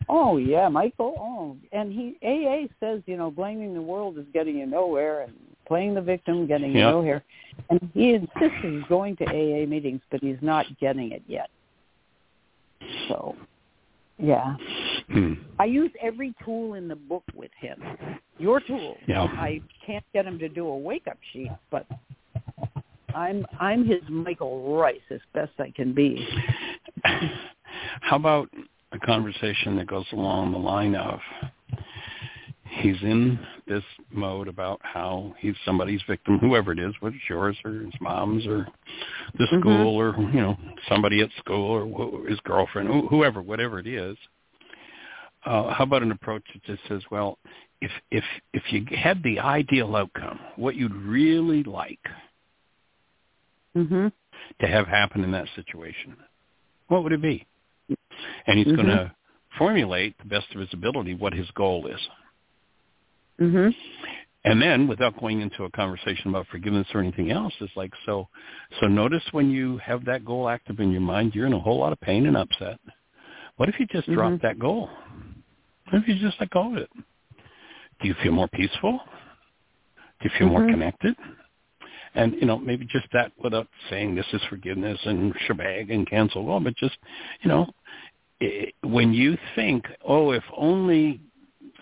Oh 0.08 0.36
yeah, 0.36 0.68
Michael. 0.68 1.14
Oh, 1.18 1.56
and 1.72 1.92
he 1.92 2.16
AA 2.22 2.68
says 2.80 3.02
you 3.06 3.16
know 3.16 3.30
blaming 3.30 3.74
the 3.74 3.82
world 3.82 4.18
is 4.18 4.24
getting 4.32 4.56
you 4.58 4.66
nowhere, 4.66 5.22
and 5.22 5.34
playing 5.68 5.94
the 5.94 6.00
victim 6.00 6.46
getting 6.46 6.72
Yeah. 6.72 6.90
nowhere. 6.90 7.22
And 7.70 7.90
he 7.94 8.14
insists 8.14 8.58
he's 8.62 8.82
going 8.88 9.16
to 9.16 9.24
AA 9.26 9.66
meetings, 9.66 10.00
but 10.10 10.20
he's 10.20 10.40
not 10.40 10.66
getting 10.80 11.12
it 11.12 11.22
yet. 11.26 11.50
So, 13.08 13.36
yeah, 14.18 14.56
Hmm. 15.08 15.34
I 15.58 15.64
use 15.64 15.90
every 16.02 16.34
tool 16.44 16.74
in 16.74 16.86
the 16.88 16.96
book 16.96 17.24
with 17.34 17.50
him. 17.58 17.82
Your 18.38 18.60
tool. 18.60 18.96
Yeah. 19.06 19.22
I 19.24 19.60
can't 19.84 20.04
get 20.12 20.26
him 20.26 20.38
to 20.38 20.48
do 20.48 20.66
a 20.66 20.76
wake 20.76 21.06
up 21.08 21.18
sheet, 21.32 21.50
but 21.70 21.86
I'm 23.14 23.46
I'm 23.58 23.84
his 23.86 24.02
Michael 24.08 24.76
Ryce 24.76 25.00
as 25.10 25.20
best 25.32 25.52
I 25.58 25.70
can 25.70 25.92
be. 25.94 26.26
How 28.00 28.16
about 28.16 28.50
a 28.92 28.98
conversation 28.98 29.76
that 29.76 29.86
goes 29.86 30.06
along 30.12 30.52
the 30.52 30.58
line 30.58 30.94
of 30.94 31.20
he's 32.78 33.00
in 33.02 33.38
this 33.66 33.82
mode 34.10 34.48
about 34.48 34.80
how 34.82 35.34
he's 35.38 35.54
somebody's 35.64 36.00
victim, 36.08 36.38
whoever 36.38 36.72
it 36.72 36.78
is, 36.78 36.94
whether 37.00 37.14
it's 37.16 37.28
yours 37.28 37.56
or 37.64 37.72
his 37.72 38.00
mom's 38.00 38.46
or 38.46 38.66
the 39.34 39.46
Mhm. 39.46 39.60
school 39.60 39.96
or 39.96 40.14
you 40.16 40.40
know 40.40 40.58
somebody 40.88 41.20
at 41.20 41.30
school 41.32 41.92
or 41.92 42.26
his 42.28 42.40
girlfriend, 42.40 42.88
wh- 42.88 43.08
whoever, 43.08 43.42
whatever 43.42 43.78
it 43.78 43.86
is. 43.86 44.16
Uh, 45.44 45.72
how 45.72 45.84
about 45.84 46.02
an 46.02 46.10
approach 46.10 46.42
that 46.52 46.62
just 46.64 46.82
says, 46.88 47.02
well, 47.10 47.38
if 47.80 47.92
if 48.10 48.24
if 48.52 48.72
you 48.72 48.84
had 48.96 49.22
the 49.22 49.38
ideal 49.38 49.94
outcome, 49.96 50.38
what 50.56 50.74
you'd 50.74 50.94
really 50.94 51.62
like 51.62 52.00
Mhm. 53.76 54.12
to 54.60 54.66
have 54.66 54.86
happen 54.86 55.22
in 55.24 55.30
that 55.32 55.48
situation, 55.54 56.16
what 56.88 57.02
would 57.02 57.12
it 57.12 57.22
be? 57.22 57.46
And 58.46 58.58
he's 58.58 58.66
Mhm. 58.68 58.76
going 58.76 58.88
to 58.88 59.14
formulate 59.56 60.16
the 60.18 60.24
best 60.24 60.52
of 60.54 60.60
his 60.60 60.72
ability 60.72 61.14
what 61.14 61.32
his 61.32 61.50
goal 61.52 61.86
is. 61.86 62.08
Mhm. 63.40 63.74
And 64.44 64.62
then 64.62 64.86
without 64.86 65.18
going 65.20 65.40
into 65.40 65.64
a 65.64 65.70
conversation 65.70 66.30
about 66.30 66.46
forgiveness 66.46 66.86
or 66.94 67.00
anything 67.00 67.30
else, 67.30 67.52
it's 67.60 67.76
like 67.76 67.92
so 68.06 68.28
so 68.80 68.86
notice 68.86 69.22
when 69.32 69.50
you 69.50 69.78
have 69.78 70.04
that 70.04 70.24
goal 70.24 70.48
active 70.48 70.80
in 70.80 70.90
your 70.90 71.00
mind, 71.00 71.34
you're 71.34 71.46
in 71.46 71.52
a 71.52 71.58
whole 71.58 71.78
lot 71.78 71.92
of 71.92 72.00
pain 72.00 72.26
and 72.26 72.36
upset. 72.36 72.78
What 73.56 73.68
if 73.68 73.78
you 73.80 73.86
just 73.86 74.10
drop 74.10 74.32
Mhm. 74.32 74.40
that 74.42 74.58
goal? 74.58 74.88
What 75.90 76.02
if 76.02 76.08
you 76.08 76.14
just 76.14 76.38
let 76.40 76.50
go 76.50 76.72
of 76.72 76.76
it? 76.78 76.90
Do 78.00 78.08
you 78.08 78.14
feel 78.14 78.32
more 78.32 78.48
peaceful? 78.48 79.02
Do 80.20 80.24
you 80.24 80.30
feel 80.30 80.48
more 80.48 80.62
Mhm. 80.62 80.70
connected? 80.70 81.16
And 82.14 82.34
you 82.34 82.46
know, 82.46 82.58
maybe 82.58 82.84
just 82.86 83.10
that 83.12 83.32
without 83.38 83.68
saying 83.90 84.14
this 84.14 84.32
is 84.32 84.42
forgiveness 84.44 85.04
and 85.04 85.34
shabag 85.40 85.90
and 85.90 86.06
cancel 86.06 86.48
all, 86.48 86.60
but 86.60 86.76
just 86.76 86.96
you 87.42 87.48
know, 87.48 87.72
i 88.40 88.72
when 88.82 89.12
you 89.12 89.36
think, 89.54 89.86
oh, 90.04 90.30
if 90.30 90.44
only 90.56 91.20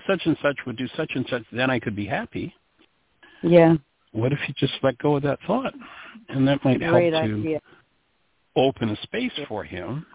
such 0.06 0.22
and 0.26 0.36
such 0.42 0.56
would 0.66 0.76
do 0.76 0.88
such 0.96 1.10
and 1.14 1.26
such, 1.28 1.42
then 1.52 1.70
I 1.70 1.78
could 1.78 1.96
be 1.96 2.06
happy. 2.06 2.54
Yeah. 3.42 3.76
What 4.12 4.32
if 4.32 4.38
you 4.48 4.54
just 4.56 4.74
let 4.82 4.96
go 4.98 5.16
of 5.16 5.22
that 5.22 5.38
thought? 5.46 5.74
And 6.28 6.46
that 6.48 6.64
might 6.64 6.80
help 6.80 6.94
Great 6.94 7.10
to 7.10 7.16
idea. 7.16 7.60
open 8.56 8.88
a 8.90 8.96
space 9.02 9.32
for 9.48 9.62
him, 9.64 10.06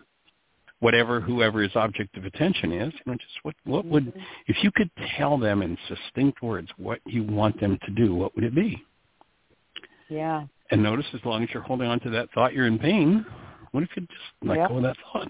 whatever 0.79 1.21
whoever 1.21 1.61
his 1.61 1.75
object 1.75 2.17
of 2.17 2.25
attention 2.25 2.71
is. 2.71 2.93
You 2.93 3.11
know, 3.11 3.13
just 3.13 3.43
what 3.43 3.55
what 3.65 3.85
would 3.85 4.05
Mhm. 4.05 4.23
if 4.47 4.63
you 4.63 4.71
could 4.71 4.89
tell 5.17 5.37
them 5.37 5.61
in 5.61 5.77
succinct 5.87 6.41
words 6.41 6.71
what 6.77 6.99
you 7.05 7.23
want 7.23 7.59
them 7.59 7.77
to 7.85 7.91
do, 7.91 8.15
what 8.15 8.33
would 8.35 8.43
it 8.43 8.55
be? 8.55 8.83
Yeah. 10.09 10.47
And 10.71 10.81
notice 10.81 11.05
as 11.13 11.23
long 11.23 11.43
as 11.43 11.53
you're 11.53 11.63
holding 11.63 11.87
on 11.87 11.99
to 12.01 12.09
that 12.11 12.31
thought, 12.31 12.53
you're 12.53 12.65
in 12.67 12.79
pain. 12.79 13.25
What 13.71 13.83
if 13.83 13.95
you 13.95 14.01
just 14.03 14.33
let 14.41 14.57
Yeah. 14.57 14.67
go 14.67 14.77
of 14.77 14.83
that 14.83 14.97
thought? 14.97 15.29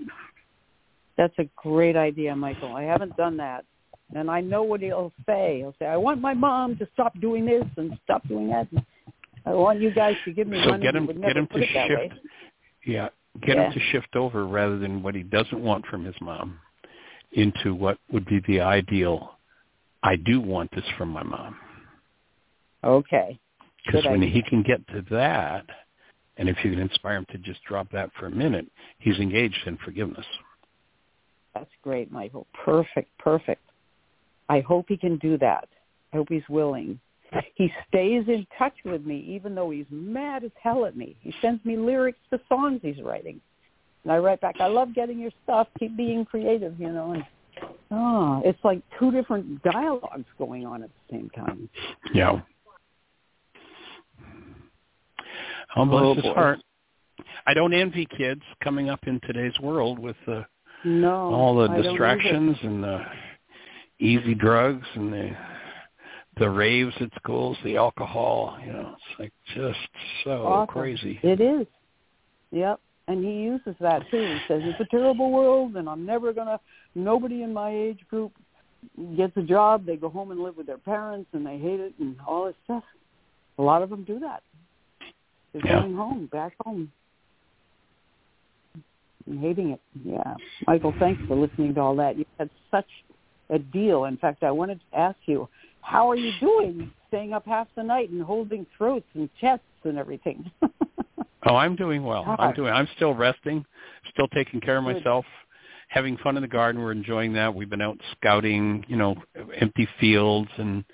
That's 1.17 1.37
a 1.39 1.45
great 1.55 1.95
idea, 1.95 2.35
Michael. 2.35 2.75
I 2.75 2.83
haven't 2.83 3.15
done 3.17 3.37
that. 3.37 3.65
And 4.13 4.29
I 4.29 4.41
know 4.41 4.63
what 4.63 4.81
he'll 4.81 5.11
say. 5.25 5.59
He'll 5.59 5.75
say, 5.79 5.85
I 5.85 5.97
want 5.97 6.21
my 6.21 6.33
mom 6.33 6.77
to 6.77 6.87
stop 6.93 7.19
doing 7.19 7.45
this 7.45 7.63
and 7.77 7.97
stop 8.03 8.27
doing 8.27 8.49
that. 8.49 8.67
And 8.71 8.83
I 9.45 9.53
want 9.53 9.79
you 9.79 9.91
guys 9.91 10.15
to 10.25 10.31
give 10.33 10.47
me 10.47 10.61
So 10.63 10.71
money. 10.71 10.83
get 10.83 10.95
He 10.95 10.99
him 10.99 11.21
get 11.21 11.37
him 11.37 11.47
to 11.47 11.65
shift. 11.65 12.13
Yeah, 12.85 13.09
get 13.41 13.57
Yeah. 13.57 13.67
him 13.67 13.73
to 13.73 13.79
shift 13.91 14.15
over 14.15 14.45
rather 14.45 14.77
than 14.77 15.01
what 15.01 15.15
he 15.15 15.23
doesn't 15.23 15.61
want 15.61 15.85
from 15.85 16.03
his 16.03 16.15
mom 16.21 16.59
into 17.31 17.73
what 17.73 17.97
would 18.11 18.25
be 18.25 18.39
the 18.47 18.59
ideal. 18.59 19.37
I 20.03 20.15
do 20.15 20.41
want 20.41 20.71
this 20.71 20.87
from 20.97 21.09
my 21.09 21.23
mom. 21.23 21.57
Okay. 22.83 23.39
Because 23.85 24.05
when 24.05 24.21
idea. 24.21 24.29
he 24.29 24.41
can 24.43 24.63
get 24.63 24.85
to 24.89 25.01
that, 25.11 25.65
and 26.37 26.49
if 26.49 26.63
you 26.63 26.71
can 26.71 26.79
inspire 26.79 27.17
him 27.17 27.25
to 27.31 27.37
just 27.37 27.63
drop 27.63 27.89
that 27.91 28.11
for 28.19 28.25
a 28.25 28.31
minute, 28.31 28.65
he's 28.99 29.19
engaged 29.19 29.65
in 29.67 29.77
forgiveness. 29.77 30.25
That's 31.53 31.69
great, 31.81 32.11
Michael. 32.11 32.47
Perfect, 32.65 33.15
perfect. 33.17 33.61
I 34.51 34.59
hope 34.59 34.87
he 34.89 34.97
can 34.97 35.17
do 35.19 35.37
that. 35.37 35.69
I 36.11 36.17
hope 36.17 36.27
he's 36.29 36.47
willing. 36.49 36.99
He 37.55 37.71
stays 37.87 38.25
in 38.27 38.45
touch 38.59 38.73
with 38.83 39.05
me 39.05 39.25
even 39.29 39.55
though 39.55 39.69
he's 39.69 39.85
mad 39.89 40.43
as 40.43 40.51
hell 40.61 40.85
at 40.85 40.97
me. 40.97 41.15
He 41.21 41.33
sends 41.41 41.63
me 41.63 41.77
lyrics 41.77 42.19
to 42.31 42.41
songs 42.49 42.81
he's 42.83 43.01
writing. 43.01 43.39
And 44.03 44.11
I 44.11 44.17
write 44.17 44.41
back, 44.41 44.55
I 44.59 44.67
love 44.67 44.93
getting 44.93 45.19
your 45.19 45.31
stuff. 45.45 45.67
Keep 45.79 45.95
being 45.95 46.25
creative, 46.25 46.77
you 46.77 46.91
know. 46.91 47.13
And, 47.13 47.23
oh, 47.91 48.41
it's 48.43 48.59
like 48.65 48.81
two 48.99 49.11
different 49.11 49.63
dialogues 49.63 50.25
going 50.37 50.65
on 50.65 50.83
at 50.83 50.89
the 50.89 51.15
same 51.15 51.29
time. 51.29 51.69
Yeah. 52.13 52.41
I'll 55.75 55.85
bless 55.85 56.03
Oh, 56.03 56.13
his 56.15 56.23
boy. 56.23 56.33
heart. 56.33 56.59
I 57.47 57.53
don't 57.53 57.73
envy 57.73 58.05
kids 58.17 58.41
coming 58.61 58.89
up 58.89 58.99
in 59.07 59.21
today's 59.25 59.57
world 59.61 59.97
with 59.97 60.17
the 60.25 60.45
no, 60.83 61.13
all 61.33 61.55
the 61.55 61.67
distractions 61.81 62.57
and 62.63 62.83
the 62.83 63.01
easy 64.01 64.33
drugs 64.35 64.85
and 64.95 65.13
the 65.13 65.29
the 66.37 66.49
raves 66.49 66.93
at 67.01 67.09
schools, 67.17 67.57
the 67.63 67.75
alcohol, 67.75 68.57
you 68.65 68.71
know, 68.71 68.95
it's 68.95 69.19
like 69.19 69.33
just 69.53 69.77
so 70.23 70.45
awesome. 70.47 70.73
crazy. 70.73 71.19
It 71.23 71.41
is. 71.41 71.67
Yep. 72.51 72.79
And 73.09 73.23
he 73.23 73.31
uses 73.31 73.75
that 73.81 74.09
too. 74.09 74.21
He 74.21 74.39
says 74.47 74.61
it's 74.63 74.79
a 74.79 74.85
terrible 74.85 75.29
world 75.29 75.75
and 75.75 75.89
I'm 75.89 76.05
never 76.05 76.31
gonna 76.31 76.59
nobody 76.95 77.43
in 77.43 77.53
my 77.53 77.69
age 77.75 77.99
group 78.09 78.31
gets 79.17 79.35
a 79.37 79.41
job, 79.41 79.85
they 79.85 79.97
go 79.97 80.09
home 80.09 80.31
and 80.31 80.41
live 80.41 80.57
with 80.57 80.67
their 80.67 80.77
parents 80.77 81.29
and 81.33 81.45
they 81.45 81.57
hate 81.57 81.79
it 81.79 81.93
and 81.99 82.15
all 82.25 82.45
this 82.45 82.55
stuff. 82.63 82.83
A 83.59 83.61
lot 83.61 83.83
of 83.83 83.89
them 83.89 84.03
do 84.05 84.19
that. 84.19 84.41
They're 85.53 85.65
Yeah. 85.65 85.81
going 85.81 85.95
home, 85.95 86.25
back 86.27 86.53
home. 86.65 86.91
And 89.27 89.39
hating 89.39 89.71
it. 89.71 89.81
Yeah. 90.03 90.35
Michael, 90.65 90.93
thanks 90.97 91.21
for 91.27 91.35
listening 91.35 91.73
to 91.75 91.81
all 91.81 91.95
that. 91.97 92.17
You 92.17 92.25
had 92.39 92.49
such 92.71 92.87
a 93.51 93.59
deal. 93.59 94.05
In 94.05 94.17
fact, 94.17 94.43
I 94.43 94.51
wanted 94.51 94.79
to 94.79 94.97
ask 94.97 95.17
you, 95.25 95.47
how 95.81 96.09
are 96.09 96.15
you 96.15 96.31
doing 96.39 96.91
staying 97.07 97.33
up 97.33 97.45
half 97.45 97.67
the 97.75 97.83
night 97.83 98.09
and 98.09 98.21
holding 98.21 98.65
throats 98.77 99.05
and 99.13 99.29
chests 99.39 99.65
and 99.83 99.97
everything? 99.97 100.49
Oh, 101.43 101.55
I'm 101.55 101.75
doing 101.75 102.03
well. 102.03 102.35
I'm 102.37 102.53
doing. 102.53 102.71
I'm 102.71 102.87
still 102.95 103.13
resting, 103.13 103.65
still 104.11 104.27
taking 104.27 104.61
care 104.61 104.77
of 104.77 104.85
Good. 104.85 104.97
myself, 104.97 105.25
having 105.87 106.15
fun 106.17 106.37
in 106.37 106.41
the 106.41 106.47
garden. 106.47 106.81
We're 106.81 106.91
enjoying 106.91 107.33
that. 107.33 107.53
We've 107.53 107.69
been 107.69 107.81
out 107.81 107.97
scouting, 108.11 108.85
you 108.87 108.95
know, 108.95 109.15
empty 109.59 109.87
fields, 109.99 110.49
and 110.57 110.85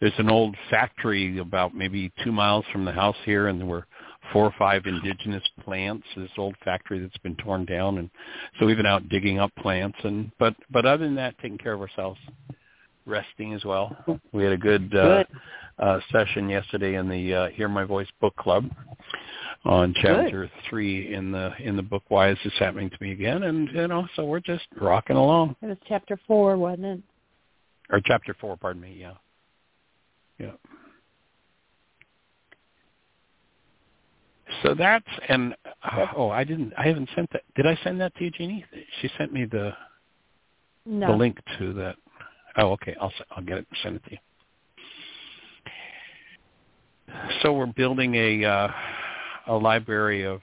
there's 0.00 0.12
an 0.18 0.30
old 0.30 0.54
factory 0.70 1.38
about 1.38 1.74
maybe 1.74 2.12
two 2.22 2.30
miles 2.30 2.64
from 2.72 2.84
the 2.84 2.92
house 2.92 3.16
here, 3.24 3.48
and 3.48 3.68
were 3.68 3.86
four 4.32 4.44
or 4.44 4.54
five 4.58 4.86
indigenous 4.86 5.44
plants. 5.64 6.06
This 6.16 6.30
old 6.38 6.54
factory 6.64 6.98
that's 6.98 7.16
been 7.18 7.36
torn 7.36 7.64
down, 7.64 7.98
and 7.98 8.10
so 8.58 8.66
we've 8.66 8.76
been 8.76 8.86
out 8.86 9.08
digging 9.08 9.38
up 9.38 9.54
plants, 9.56 9.98
and 10.04 10.30
but 10.38 10.54
but 10.70 10.86
other 10.86 11.04
than 11.04 11.14
that, 11.16 11.36
taking 11.38 11.58
care 11.58 11.72
of 11.72 11.80
ourselves, 11.80 12.18
resting 13.06 13.54
as 13.54 13.64
well. 13.64 13.96
We 14.32 14.44
had 14.44 14.52
a 14.52 14.58
good. 14.58 14.94
Uh, 14.94 15.18
Good. 15.18 15.26
uh, 15.78 16.00
session 16.10 16.48
yesterday 16.48 16.94
in 16.94 17.08
the 17.08 17.34
uh, 17.34 17.48
Hear 17.48 17.68
My 17.68 17.84
Voice 17.84 18.08
book 18.20 18.34
club 18.36 18.70
on 19.64 19.94
chapter 20.00 20.50
three 20.68 21.12
in 21.12 21.32
the 21.32 21.52
in 21.58 21.76
the 21.76 21.82
book 21.82 22.02
Why 22.08 22.30
Is 22.30 22.38
This 22.44 22.52
Happening 22.58 22.88
to 22.90 22.96
Me 23.00 23.12
Again? 23.12 23.42
And 23.42 23.68
you 23.72 23.88
know, 23.88 24.06
so 24.16 24.24
we're 24.24 24.40
just 24.40 24.64
rocking 24.80 25.16
along. 25.16 25.56
It 25.62 25.66
was 25.66 25.76
chapter 25.86 26.18
four, 26.26 26.56
wasn't 26.56 26.86
it? 26.86 27.00
Or 27.90 28.00
chapter 28.04 28.34
four, 28.40 28.56
pardon 28.56 28.82
me. 28.82 28.96
Yeah, 28.98 29.14
yeah. 30.38 30.52
So 34.62 34.74
that's 34.74 35.06
and 35.28 35.54
uh, 35.82 36.06
oh, 36.16 36.30
I 36.30 36.44
didn't. 36.44 36.72
I 36.78 36.86
haven't 36.86 37.08
sent 37.14 37.30
that. 37.32 37.42
Did 37.54 37.66
I 37.66 37.78
send 37.82 38.00
that 38.00 38.14
to 38.16 38.24
you, 38.24 38.30
Jeanie? 38.30 38.64
She 39.00 39.10
sent 39.18 39.32
me 39.32 39.44
the 39.44 39.72
No. 40.84 41.08
the 41.08 41.16
link 41.16 41.38
to 41.58 41.72
that. 41.74 41.96
Oh, 42.56 42.70
okay. 42.72 42.94
I'll 43.00 43.08
s- 43.08 43.26
I'll 43.30 43.44
get 43.44 43.58
it 43.58 43.66
and 43.70 43.78
send 43.82 43.96
it 43.96 44.04
to 44.04 44.10
you. 44.12 44.18
So 47.42 47.52
we're 47.52 47.66
building 47.66 48.14
a 48.14 48.44
uh, 48.44 48.68
a 49.48 49.54
library 49.54 50.24
of 50.24 50.40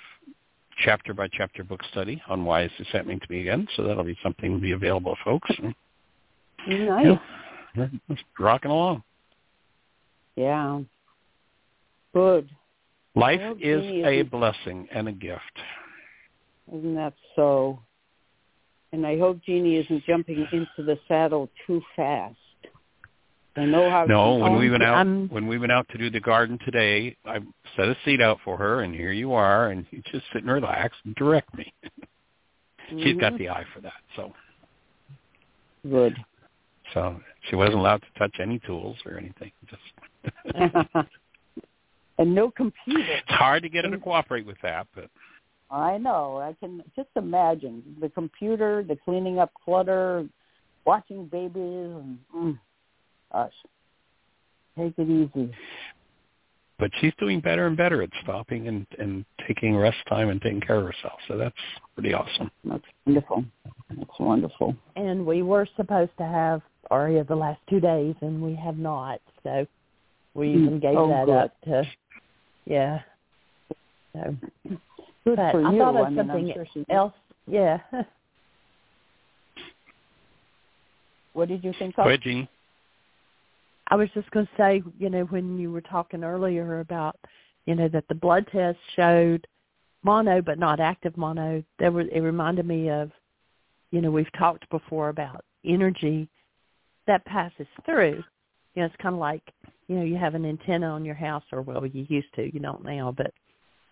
chapter 0.84 1.14
by 1.14 1.28
chapter 1.32 1.64
book 1.64 1.82
study 1.92 2.22
on 2.28 2.46
why 2.46 2.64
is 2.64 2.72
this 2.78 2.88
happening 2.92 3.20
to 3.20 3.32
me 3.32 3.42
again. 3.42 3.68
So 3.76 3.84
that'll 3.84 4.04
be 4.04 4.18
something 4.24 4.54
to 4.54 4.60
be 4.60 4.72
available 4.72 5.16
to 5.16 5.24
folks. 5.24 5.50
And, 5.58 5.76
nice. 6.88 7.06
yeah, 7.06 7.18
we're 7.76 7.92
just 8.10 8.24
rocking 8.40 8.72
along. 8.72 9.04
Yeah. 10.36 10.82
Good. 12.14 12.50
Life 13.16 13.40
Well, 13.42 13.56
is 13.60 13.84
a 14.06 14.24
blessing 14.24 14.88
and 14.92 15.08
a 15.08 15.12
gift. 15.12 15.42
Isn't 16.74 16.96
that 16.96 17.14
so? 17.36 17.80
And 18.92 19.06
I 19.06 19.18
hope 19.20 19.40
Jeanie 19.46 19.76
isn't 19.78 20.04
jumping 20.06 20.48
into 20.52 20.84
the 20.84 20.98
saddle 21.08 21.50
too 21.68 21.82
fast. 21.96 22.36
I 23.56 23.66
know 23.66 23.88
how. 23.90 24.06
No, 24.06 24.36
when 24.38 24.54
Oh, 24.54 24.58
we 24.58 24.70
went 24.72 24.82
out 24.82 24.96
I'm- 24.98 25.28
when 25.30 25.46
we 25.46 25.60
went 25.60 25.72
out 25.72 25.88
to 25.90 25.98
do 26.00 26.10
the 26.10 26.20
garden 26.20 26.58
today, 26.66 27.16
I 27.24 27.40
set 27.76 27.88
a 27.88 27.96
seat 28.04 28.20
out 28.20 28.40
for 28.42 28.58
her, 28.58 28.82
and 28.82 28.96
here 28.96 29.12
you 29.12 29.34
are, 29.34 29.70
and 29.70 29.86
you 29.92 30.02
just 30.12 30.26
sit 30.34 30.42
and 30.42 30.52
relax 30.52 30.98
and 31.06 31.14
direct 31.14 31.54
me. 31.54 31.72
She's 32.90 33.16
got 33.18 33.34
Mhm. 33.34 33.38
the 33.38 33.50
eye 33.50 33.64
for 33.74 33.82
that, 33.82 34.02
so 34.16 34.34
good. 35.88 36.16
so 36.94 37.22
she 37.50 37.56
wasn't 37.56 37.78
allowed 37.78 38.02
to 38.02 38.12
touch 38.18 38.40
any 38.40 38.60
tools 38.60 38.98
or 39.06 39.18
anything. 39.18 39.52
Just 39.68 39.82
and 42.18 42.34
no 42.34 42.52
computer. 42.52 43.04
it's 43.14 43.28
hard 43.30 43.64
to 43.64 43.70
get 43.70 43.86
her 43.86 43.92
to 43.92 43.98
cooperate 43.98 44.46
with 44.46 44.58
that, 44.64 44.88
but 44.96 45.10
I 45.72 45.98
know. 45.98 46.38
I 46.38 46.54
can 46.60 46.84
just 46.96 47.10
imagine 47.16 47.84
the 48.00 48.10
computer, 48.10 48.84
the 48.88 48.96
cleaning 49.04 49.40
up 49.40 49.52
clutter, 49.66 50.28
watching 50.86 51.26
babies, 51.26 51.56
and 51.58 52.20
mm, 52.36 52.60
gosh, 53.32 53.52
take 54.78 54.94
it 54.98 55.10
easy. 55.10 55.52
but 56.80 56.92
she's 57.00 57.14
doing 57.20 57.40
better 57.40 57.66
and 57.68 57.76
better 57.78 58.02
at 58.04 58.10
stopping 58.22 58.68
and 58.68 58.86
and 59.00 59.26
taking 59.48 59.76
rest 59.76 59.98
time 60.08 60.30
and 60.30 60.42
taking 60.42 60.62
care 60.62 60.78
of 60.78 60.86
herself. 60.86 61.20
So 61.28 61.38
that's 61.38 61.56
pretty 61.96 62.14
awesome. 62.14 62.52
That's 62.64 62.84
wonderful. 63.06 63.44
That's 63.98 64.20
wonderful. 64.20 64.76
And 64.96 65.26
we 65.26 65.42
were 65.42 65.68
supposed 65.76 66.12
to 66.18 66.26
have 66.26 66.62
Aria 66.92 67.24
the 67.24 67.36
last 67.36 67.62
two 67.70 67.80
days, 67.80 68.14
and 68.22 68.42
we 68.42 68.54
have 68.56 68.78
not. 68.78 69.22
So 69.44 69.66
we 70.36 70.52
Hmm. 70.54 70.64
even 70.66 70.80
gave 70.80 70.98
Oh, 70.98 71.08
that 71.08 71.26
good. 71.26 71.36
up 71.36 71.62
to, 71.62 71.88
yeah. 72.66 73.00
So, 74.14 74.36
Good 75.26 75.36
but 75.38 75.52
for 75.52 75.66
I 75.66 75.72
you. 75.72 75.80
thought 75.80 75.96
of 75.96 76.06
I 76.06 76.10
mean, 76.10 76.18
something 76.18 76.52
sure 76.54 76.68
she- 76.74 76.86
else. 76.90 77.14
Yeah. 77.48 77.80
What 81.34 81.48
did 81.48 81.64
you 81.64 81.74
think 81.80 81.96
Go 81.96 82.04
of? 82.04 82.08
ahead, 82.10 82.48
I 83.88 83.96
was 83.96 84.10
just 84.14 84.30
going 84.32 84.46
to 84.46 84.52
say, 84.56 84.84
you 84.98 85.10
know, 85.10 85.24
when 85.26 85.58
you 85.58 85.72
were 85.72 85.82
talking 85.82 86.24
earlier 86.24 86.80
about, 86.80 87.18
you 87.66 87.76
know, 87.76 87.88
that 87.90 88.08
the 88.08 88.16
blood 88.16 88.46
test 88.52 88.78
showed 88.96 89.46
mono 90.04 90.42
but 90.42 90.60
not 90.60 90.80
active 90.80 91.18
mono, 91.18 91.64
there 91.80 91.92
was 91.92 92.08
it 92.12 92.20
reminded 92.20 92.66
me 92.68 92.90
of, 92.90 93.12
you 93.92 94.02
know, 94.02 94.12
we've 94.12 94.32
talked 94.38 94.70
before 94.70 95.10
about 95.10 95.44
energy 95.66 96.30
that 97.08 97.26
passes 97.26 97.68
through. 97.86 98.24
You 98.76 98.82
know, 98.82 98.86
it's 98.88 98.96
kind 99.02 99.16
of 99.16 99.20
like, 99.20 99.44
you 99.88 99.96
know, 99.98 100.04
you 100.04 100.16
have 100.16 100.36
an 100.36 100.46
antenna 100.46 100.88
on 100.88 101.06
your 101.06 101.16
house, 101.16 101.44
or 101.52 101.62
well, 101.62 101.86
you 101.86 102.06
used 102.10 102.34
to, 102.36 102.44
you 102.54 102.60
don't 102.60 102.84
now, 102.84 103.16
but 103.16 103.32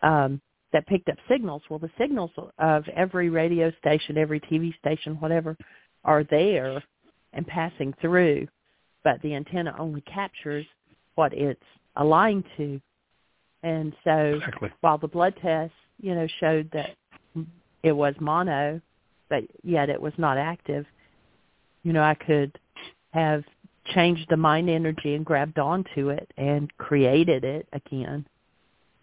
um, 0.07 0.41
that 0.73 0.87
picked 0.87 1.09
up 1.09 1.17
signals. 1.29 1.61
Well, 1.69 1.79
the 1.79 1.91
signals 1.99 2.31
of 2.57 2.83
every 2.95 3.29
radio 3.29 3.71
station, 3.79 4.17
every 4.17 4.39
TV 4.39 4.77
station, 4.79 5.15
whatever, 5.19 5.57
are 6.03 6.23
there 6.23 6.83
and 7.33 7.45
passing 7.47 7.93
through 8.01 8.47
but 9.03 9.21
the 9.21 9.35
antenna 9.35 9.75
only 9.79 10.01
captures 10.01 10.65
what 11.15 11.33
it's 11.33 11.61
aligned 11.95 12.45
to. 12.57 12.79
And 13.63 13.93
so 14.03 14.35
Exactly. 14.35 14.71
while 14.81 14.97
the 14.97 15.07
blood 15.07 15.35
test, 15.41 15.73
you 16.01 16.15
know, 16.15 16.27
showed 16.39 16.69
that 16.73 16.95
it 17.83 17.91
was 17.91 18.15
mono, 18.19 18.81
but 19.29 19.43
yet 19.63 19.89
it 19.89 20.01
was 20.01 20.13
not 20.17 20.37
active, 20.37 20.85
you 21.83 21.93
know, 21.93 22.03
I 22.03 22.15
could 22.15 22.57
have 23.13 23.43
changed 23.93 24.27
the 24.29 24.37
mind 24.37 24.69
energy 24.69 25.15
and 25.15 25.25
grabbed 25.25 25.59
onto 25.59 26.09
it 26.09 26.31
and 26.37 26.75
created 26.77 27.43
it 27.43 27.67
again. 27.73 28.25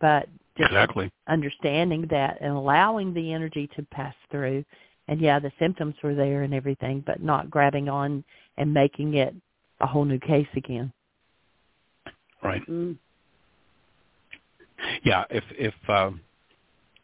But 0.01 0.29
just 0.57 0.71
Exactly. 0.71 1.11
understanding 1.29 2.07
that 2.11 2.39
and 2.41 2.53
allowing 2.53 3.15
the 3.15 3.33
energy 3.33 3.69
to 3.77 3.83
pass 3.85 4.15
through. 4.31 4.65
And 5.09 5.21
yeah, 5.21 5.39
the 5.39 5.53
symptoms 5.59 5.95
were 6.03 6.15
there 6.15 6.43
and 6.43 6.53
everything, 6.53 7.03
but 7.07 7.23
not 7.23 7.51
grabbing 7.51 7.89
on 7.89 8.25
and 8.57 8.73
making 8.73 9.15
it 9.15 9.35
a 9.81 9.87
whole 9.87 10.05
new 10.05 10.19
case 10.19 10.49
again. 10.57 10.93
Right. 12.43 12.67
Mm. 12.69 12.97
Yeah. 15.03 15.25
If 15.31 15.45
if 15.51 15.75
um, 15.89 16.21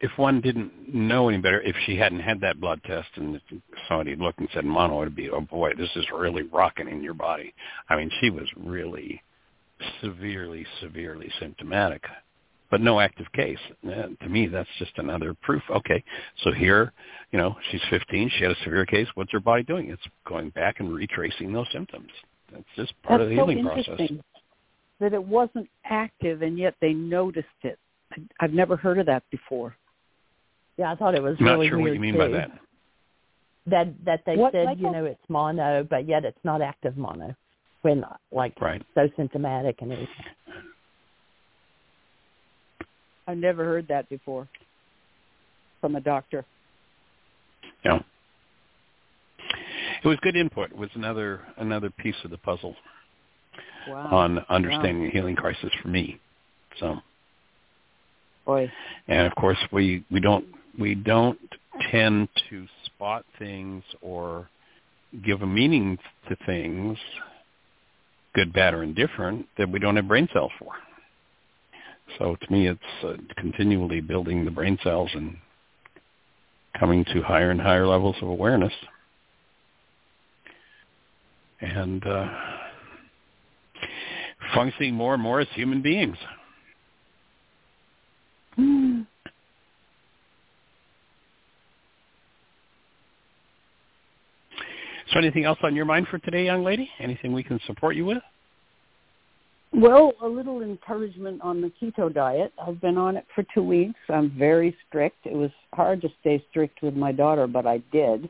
if 0.01 0.11
one 0.17 0.41
didn't 0.41 0.93
know 0.93 1.29
any 1.29 1.37
better, 1.37 1.61
if 1.61 1.75
she 1.85 1.95
hadn't 1.95 2.19
had 2.19 2.41
that 2.41 2.59
blood 2.59 2.81
test 2.85 3.07
and 3.15 3.39
somebody 3.87 4.15
looked 4.15 4.39
and 4.39 4.49
said 4.53 4.65
mono, 4.65 5.01
it'd 5.01 5.15
be 5.15 5.29
oh 5.29 5.41
boy, 5.41 5.71
this 5.77 5.89
is 5.95 6.05
really 6.13 6.43
rocking 6.43 6.89
in 6.89 7.01
your 7.01 7.13
body. 7.13 7.53
I 7.89 7.95
mean, 7.95 8.11
she 8.19 8.29
was 8.29 8.47
really 8.57 9.21
severely, 10.01 10.65
severely 10.81 11.31
symptomatic, 11.39 12.03
but 12.69 12.81
no 12.81 12.99
active 12.99 13.31
case. 13.33 13.59
Uh, 13.85 14.07
to 14.21 14.29
me, 14.29 14.47
that's 14.47 14.69
just 14.79 14.91
another 14.97 15.33
proof. 15.33 15.63
Okay, 15.69 16.03
so 16.43 16.51
here, 16.51 16.91
you 17.31 17.39
know, 17.39 17.55
she's 17.71 17.81
15. 17.89 18.31
She 18.37 18.43
had 18.43 18.51
a 18.51 18.63
severe 18.63 18.85
case. 18.85 19.07
What's 19.15 19.31
her 19.31 19.39
body 19.39 19.63
doing? 19.63 19.89
It's 19.89 20.01
going 20.27 20.49
back 20.49 20.79
and 20.79 20.93
retracing 20.93 21.53
those 21.53 21.67
symptoms. 21.71 22.09
That's 22.51 22.63
just 22.75 22.93
part 23.03 23.19
That's 23.19 23.23
of 23.23 23.29
the 23.29 23.37
so 23.37 23.47
healing 23.47 23.65
process. 23.65 24.09
that 24.99 25.13
it 25.13 25.23
wasn't 25.23 25.69
active 25.85 26.41
and 26.41 26.57
yet 26.57 26.75
they 26.81 26.93
noticed 26.93 27.47
it. 27.63 27.79
I've 28.39 28.53
never 28.53 28.75
heard 28.75 28.99
of 28.99 29.05
that 29.07 29.23
before. 29.29 29.75
Yeah, 30.77 30.91
I 30.91 30.95
thought 30.95 31.15
it 31.15 31.23
was 31.23 31.35
I'm 31.39 31.45
really 31.45 31.67
not 31.67 31.69
sure 31.69 31.77
what 31.79 31.83
weird 31.83 31.95
you 31.95 32.01
mean 32.01 32.13
too. 32.13 32.19
by 32.19 32.27
that. 32.29 32.51
That 33.67 34.05
that 34.05 34.21
they 34.25 34.35
What, 34.35 34.51
said, 34.51 34.65
Michael? 34.65 34.83
you 34.83 34.91
know, 34.91 35.05
it's 35.05 35.19
mono, 35.29 35.83
but 35.89 36.07
yet 36.07 36.25
it's 36.25 36.37
not 36.43 36.61
active 36.61 36.97
mono 36.97 37.35
when 37.81 38.03
like 38.31 38.59
Right. 38.61 38.81
so 38.93 39.09
symptomatic 39.15 39.81
and 39.81 39.91
everything. 39.91 40.15
I've 43.27 43.37
never 43.37 43.63
heard 43.63 43.87
that 43.87 44.07
before. 44.09 44.47
from 45.81 45.95
a 45.95 46.01
doctor. 46.01 46.43
Yeah. 47.83 47.99
It 50.03 50.07
was 50.07 50.17
good 50.23 50.35
input. 50.35 50.71
It 50.71 50.77
was 50.77 50.89
another 50.95 51.41
another 51.57 51.91
piece 51.91 52.15
of 52.23 52.31
the 52.31 52.39
puzzle 52.39 52.75
wow. 53.87 54.07
on 54.11 54.39
understanding 54.49 55.01
wow. 55.01 55.05
the 55.05 55.11
healing 55.11 55.35
crisis 55.35 55.69
for 55.81 55.89
me. 55.89 56.19
So 56.79 56.97
Boy. 58.45 58.71
And 59.07 59.27
of 59.27 59.35
course 59.35 59.57
we, 59.71 60.03
we 60.11 60.19
don't 60.19 60.45
we 60.79 60.95
don't 60.95 61.39
tend 61.91 62.29
to 62.49 62.65
spot 62.85 63.25
things 63.37 63.83
or 64.01 64.49
give 65.25 65.41
a 65.41 65.47
meaning 65.47 65.97
to 66.29 66.35
things, 66.45 66.97
good, 68.33 68.51
bad, 68.53 68.73
or 68.73 68.83
indifferent, 68.83 69.47
that 69.57 69.71
we 69.71 69.79
don't 69.79 69.95
have 69.95 70.07
brain 70.07 70.27
cells 70.33 70.51
for. 70.59 70.71
So 72.19 72.35
to 72.39 72.51
me, 72.51 72.67
it's 72.67 73.03
uh, 73.03 73.13
continually 73.37 74.01
building 74.01 74.45
the 74.45 74.51
brain 74.51 74.77
cells 74.83 75.09
and 75.13 75.37
coming 76.79 77.05
to 77.05 77.21
higher 77.21 77.51
and 77.51 77.61
higher 77.61 77.87
levels 77.87 78.15
of 78.21 78.27
awareness. 78.27 78.73
And 81.61 82.05
uh, 82.05 82.27
functioning 84.53 84.93
more 84.93 85.13
and 85.13 85.23
more 85.23 85.39
as 85.39 85.47
human 85.53 85.81
beings. 85.81 86.17
Mm. 88.59 89.07
So 95.11 95.19
anything 95.19 95.45
else 95.45 95.59
on 95.61 95.75
your 95.75 95.85
mind 95.85 96.07
for 96.09 96.17
today, 96.19 96.45
young 96.45 96.63
lady? 96.63 96.89
Anything 96.99 97.33
we 97.33 97.43
can 97.43 97.59
support 97.67 97.95
you 97.95 98.05
with? 98.05 98.23
Well, 99.71 100.13
a 100.21 100.27
little 100.27 100.61
encouragement 100.61 101.41
on 101.41 101.61
the 101.61 101.71
keto 101.81 102.13
diet. 102.13 102.53
I've 102.65 102.79
been 102.79 102.97
on 102.97 103.17
it 103.17 103.25
for 103.35 103.43
two 103.53 103.61
weeks. 103.61 103.99
I'm 104.09 104.31
very 104.31 104.75
strict. 104.87 105.25
It 105.25 105.33
was 105.33 105.51
hard 105.73 106.01
to 106.01 106.09
stay 106.21 106.43
strict 106.49 106.81
with 106.81 106.95
my 106.95 107.11
daughter, 107.11 107.45
but 107.45 107.67
I 107.67 107.79
did. 107.91 108.29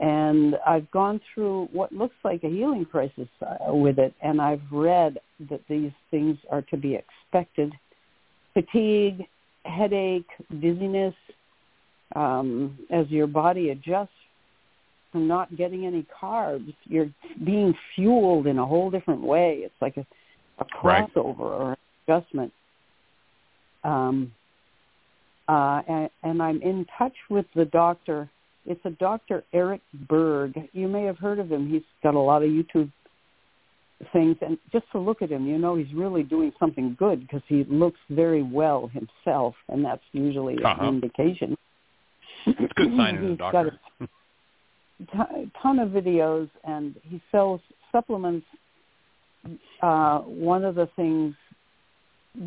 And 0.00 0.56
I've 0.66 0.90
gone 0.90 1.20
through 1.34 1.68
what 1.72 1.92
looks 1.92 2.14
like 2.24 2.44
a 2.44 2.48
healing 2.48 2.84
crisis 2.84 3.28
uh, 3.42 3.74
with 3.74 3.98
it, 3.98 4.14
and 4.22 4.40
I've 4.40 4.62
read 4.70 5.18
that 5.50 5.60
these 5.68 5.92
things 6.10 6.38
are 6.50 6.62
to 6.62 6.76
be 6.76 6.94
expected. 6.94 7.72
Fatigue, 8.54 9.26
headache, 9.64 10.28
dizziness, 10.60 11.14
um, 12.14 12.78
as 12.90 13.08
your 13.10 13.26
body 13.26 13.70
adjusts 13.70 14.10
from 15.12 15.28
not 15.28 15.54
getting 15.56 15.86
any 15.86 16.06
carbs, 16.20 16.74
you're 16.84 17.10
being 17.44 17.74
fueled 17.94 18.46
in 18.46 18.58
a 18.58 18.66
whole 18.66 18.90
different 18.90 19.20
way. 19.20 19.60
It's 19.62 19.74
like 19.80 19.96
a, 19.98 20.06
a 20.58 20.64
crossover 20.64 21.38
right. 21.38 21.38
or 21.38 21.76
adjustment. 22.08 22.52
Um, 23.84 24.32
uh, 25.48 25.82
and, 25.88 26.10
and 26.22 26.42
I'm 26.42 26.62
in 26.62 26.86
touch 26.98 27.14
with 27.28 27.46
the 27.54 27.66
doctor. 27.66 28.28
It's 28.64 28.80
a 28.84 28.90
Dr. 28.90 29.44
Eric 29.52 29.82
Berg. 30.08 30.54
You 30.72 30.88
may 30.88 31.04
have 31.04 31.18
heard 31.18 31.38
of 31.38 31.50
him. 31.50 31.68
He's 31.68 31.82
got 32.02 32.14
a 32.14 32.20
lot 32.20 32.42
of 32.42 32.48
YouTube 32.48 32.90
things, 34.12 34.36
and 34.40 34.58
just 34.72 34.84
to 34.92 34.98
look 34.98 35.22
at 35.22 35.30
him, 35.30 35.46
you 35.46 35.58
know 35.58 35.76
he's 35.76 35.92
really 35.94 36.22
doing 36.22 36.52
something 36.58 36.96
good 36.98 37.20
because 37.20 37.42
he 37.48 37.64
looks 37.64 37.98
very 38.10 38.42
well 38.42 38.88
himself, 38.88 39.54
and 39.68 39.84
that's 39.84 40.02
usually 40.12 40.56
uh-huh. 40.62 40.76
an 40.80 40.88
indication. 40.94 41.56
It's 42.46 42.58
a 42.58 42.74
good 42.74 42.96
sign 42.96 43.16
in 43.18 43.24
a 43.32 43.36
doctor 43.36 43.78
ton 45.10 45.78
of 45.78 45.90
videos, 45.90 46.48
and 46.64 46.94
he 47.02 47.20
sells 47.30 47.60
supplements. 47.90 48.46
Uh, 49.82 50.18
one 50.20 50.64
of 50.64 50.74
the 50.74 50.88
things 50.96 51.34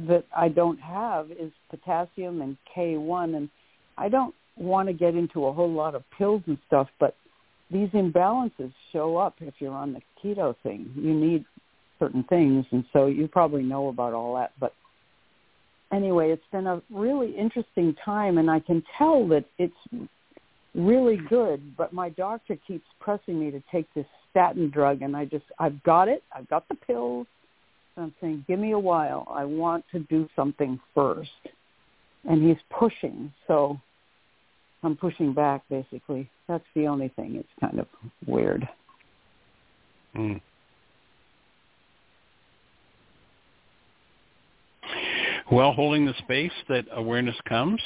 that 0.08 0.26
I 0.36 0.48
don't 0.48 0.80
have 0.80 1.32
is 1.32 1.52
potassium 1.70 2.42
and 2.42 2.58
K1, 2.76 3.36
and 3.36 3.50
I 3.98 4.10
don't 4.10 4.34
want 4.58 4.88
to 4.88 4.94
get 4.94 5.16
into 5.16 5.46
a 5.46 5.54
whole 5.54 5.72
lot 5.72 5.96
of 5.96 6.04
pills 6.18 6.42
and 6.48 6.58
stuff, 6.68 6.88
but 7.00 7.16
these 7.72 7.90
imbalances 7.90 8.72
show 8.94 9.18
up 9.18 9.36
if 9.42 9.56
you're 9.60 9.74
on 9.74 9.94
the 9.94 10.02
keto 10.24 10.56
thing. 10.64 10.92
You 10.96 11.14
need 11.14 11.46
certain 12.00 12.24
things, 12.24 12.66
and 12.72 12.86
so 12.94 13.08
you 13.08 13.28
probably 13.28 13.64
know 13.64 13.90
about 13.90 14.14
all 14.14 14.36
that. 14.36 14.52
But 14.60 14.74
anyway, 15.92 16.32
it's 16.32 16.44
been 16.52 16.68
a 16.68 16.82
really 16.90 17.36
interesting 17.36 17.96
time, 18.04 18.38
and 18.38 18.50
I 18.50 18.60
can 18.60 18.84
tell 18.98 19.28
that 19.30 19.46
it's 19.58 19.74
really 20.76 21.18
good, 21.30 21.76
but 21.78 21.94
my 21.94 22.10
doctor 22.10 22.58
keeps 22.68 22.86
pressing 23.00 23.40
me 23.40 23.52
to 23.52 23.62
take 23.72 23.88
this 23.94 24.06
statin 24.30 24.70
drug, 24.70 25.02
and 25.02 25.16
I 25.16 25.26
just, 25.26 25.46
I've 25.60 25.82
got 25.84 26.08
it. 26.08 26.24
I've 26.34 26.48
got 26.50 26.68
the 26.68 26.76
pills. 26.76 27.28
And 27.96 28.06
I'm 28.06 28.14
saying, 28.20 28.46
give 28.48 28.60
me 28.60 28.72
a 28.72 28.80
while. 28.80 29.26
I 29.30 29.46
want 29.46 29.86
to 29.94 30.00
do 30.00 30.28
something 30.36 30.80
first. 30.94 31.30
And 32.28 32.46
he's 32.46 32.62
pushing, 32.78 33.32
so 33.48 33.80
I'm 34.84 34.98
pushing 34.98 35.34
back, 35.34 35.64
basically. 35.70 36.30
That's 36.48 36.64
the 36.76 36.88
only 36.88 37.10
thing. 37.10 37.36
It's 37.36 37.48
kind 37.62 37.80
of 37.80 37.88
weird. 38.28 38.68
Mm. 40.16 40.42
Well, 45.52 45.74
holding 45.74 46.06
the 46.06 46.14
space 46.20 46.52
that 46.70 46.86
awareness 46.92 47.36
comes 47.48 47.80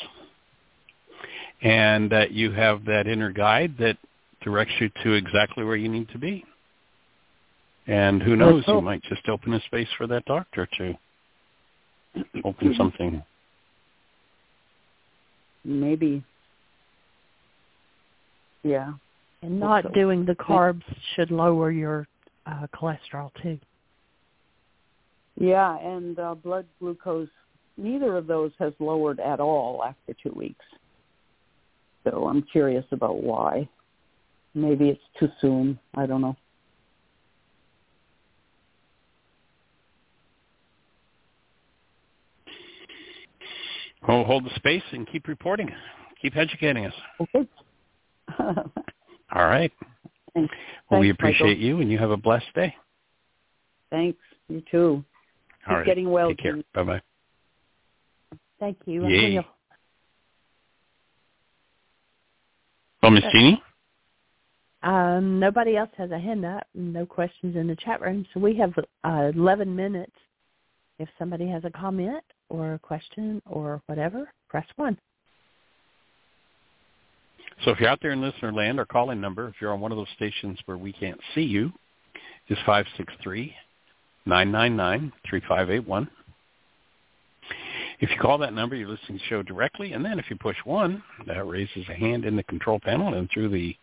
and 1.61 2.09
that 2.11 2.31
you 2.31 2.51
have 2.51 2.85
that 2.85 3.07
inner 3.07 3.31
guide 3.31 3.75
that 3.79 3.97
directs 4.41 4.73
you 4.79 4.89
to 5.03 5.13
exactly 5.13 5.63
where 5.63 5.75
you 5.75 5.89
need 5.89 6.09
to 6.09 6.17
be. 6.17 6.45
And 7.87 8.21
who 8.21 8.35
knows, 8.35 8.63
you 8.67 8.81
might 8.81 9.01
just 9.03 9.27
open 9.27 9.53
a 9.53 9.61
space 9.61 9.87
for 9.97 10.05
that 10.07 10.23
doctor 10.25 10.67
to 10.77 10.93
open 12.43 12.73
something. 12.77 13.23
Maybe. 15.65 16.23
Yeah. 18.63 18.93
And 19.41 19.59
not 19.59 19.83
so. 19.83 19.89
doing 19.89 20.25
the 20.25 20.35
carbs 20.35 20.83
should 21.15 21.31
lower 21.31 21.71
your 21.71 22.07
uh, 22.45 22.67
cholesterol 22.73 23.31
too. 23.41 23.59
Yeah, 25.39 25.77
and 25.79 26.19
uh, 26.19 26.35
blood 26.35 26.65
glucose, 26.79 27.29
neither 27.77 28.17
of 28.17 28.27
those 28.27 28.51
has 28.59 28.73
lowered 28.79 29.19
at 29.19 29.39
all 29.39 29.83
after 29.83 30.13
two 30.21 30.33
weeks. 30.35 30.65
So 32.03 32.27
I'm 32.27 32.41
curious 32.43 32.85
about 32.91 33.21
why. 33.21 33.67
Maybe 34.53 34.89
it's 34.89 35.01
too 35.19 35.29
soon. 35.41 35.79
I 35.95 36.05
don't 36.05 36.21
know. 36.21 36.35
Well, 44.07 44.23
hold 44.23 44.45
the 44.45 44.55
space 44.55 44.83
and 44.91 45.07
keep 45.07 45.27
reporting. 45.27 45.69
Keep 46.21 46.35
educating 46.35 46.85
us. 46.85 46.93
Okay. 47.21 47.47
All 48.39 49.45
right. 49.45 49.71
Thanks. 50.33 50.53
Well, 50.89 50.99
we 50.99 51.09
appreciate 51.09 51.57
Michael. 51.57 51.63
you, 51.63 51.81
and 51.81 51.91
you 51.91 51.97
have 51.97 52.11
a 52.11 52.17
blessed 52.17 52.53
day. 52.55 52.73
Thanks. 53.91 54.19
You 54.47 54.63
too. 54.71 55.03
All 55.67 55.75
Keep 55.75 55.77
right. 55.77 55.85
getting 55.85 56.09
well. 56.09 56.29
Take 56.29 56.39
care. 56.39 56.57
Bye-bye. 56.73 57.01
Thank 58.59 58.77
you. 58.85 59.07
Yay. 59.07 59.45
Well, 63.01 63.11
Miss 63.11 63.23
Jeanie? 63.31 63.61
Um, 64.83 65.39
nobody 65.39 65.75
else 65.77 65.89
has 65.97 66.11
a 66.11 66.19
hand 66.19 66.45
up. 66.45 66.67
No 66.73 67.05
questions 67.05 67.55
in 67.55 67.67
the 67.67 67.75
chat 67.75 68.01
room. 68.01 68.25
So 68.33 68.39
we 68.39 68.55
have 68.57 68.73
uh, 69.03 69.31
11 69.35 69.75
minutes. 69.75 70.13
If 70.99 71.09
somebody 71.17 71.47
has 71.47 71.63
a 71.63 71.69
comment 71.69 72.23
or 72.49 72.73
a 72.73 72.79
question 72.79 73.41
or 73.45 73.81
whatever, 73.85 74.31
press 74.49 74.65
1. 74.75 74.97
So 77.63 77.71
if 77.71 77.79
you're 77.79 77.89
out 77.89 77.99
there 78.01 78.11
in 78.11 78.21
listener 78.21 78.53
land, 78.53 78.79
our 78.79 78.85
calling 78.85 79.19
number, 79.19 79.47
if 79.47 79.55
you're 79.59 79.73
on 79.73 79.79
one 79.79 79.91
of 79.91 79.97
those 79.97 80.07
stations 80.15 80.59
where 80.65 80.77
we 80.77 80.93
can't 80.93 81.19
see 81.35 81.41
you, 81.41 81.71
is 82.47 82.57
563-999-3581. 84.27 86.07
If 88.01 88.09
you 88.11 88.17
call 88.17 88.37
that 88.37 88.53
number, 88.53 88.75
you're 88.75 88.87
listening 88.87 89.19
to 89.19 89.23
the 89.23 89.29
show 89.29 89.43
directly, 89.43 89.91
and 89.93 90.03
then 90.05 90.19
if 90.19 90.29
you 90.29 90.37
push 90.37 90.55
1, 90.63 91.03
that 91.27 91.45
raises 91.45 91.83
a 91.89 91.93
hand 91.93 92.23
in 92.23 92.35
the 92.35 92.43
control 92.43 92.79
panel, 92.79 93.13
and 93.13 93.29
through 93.29 93.49
the 93.49 93.75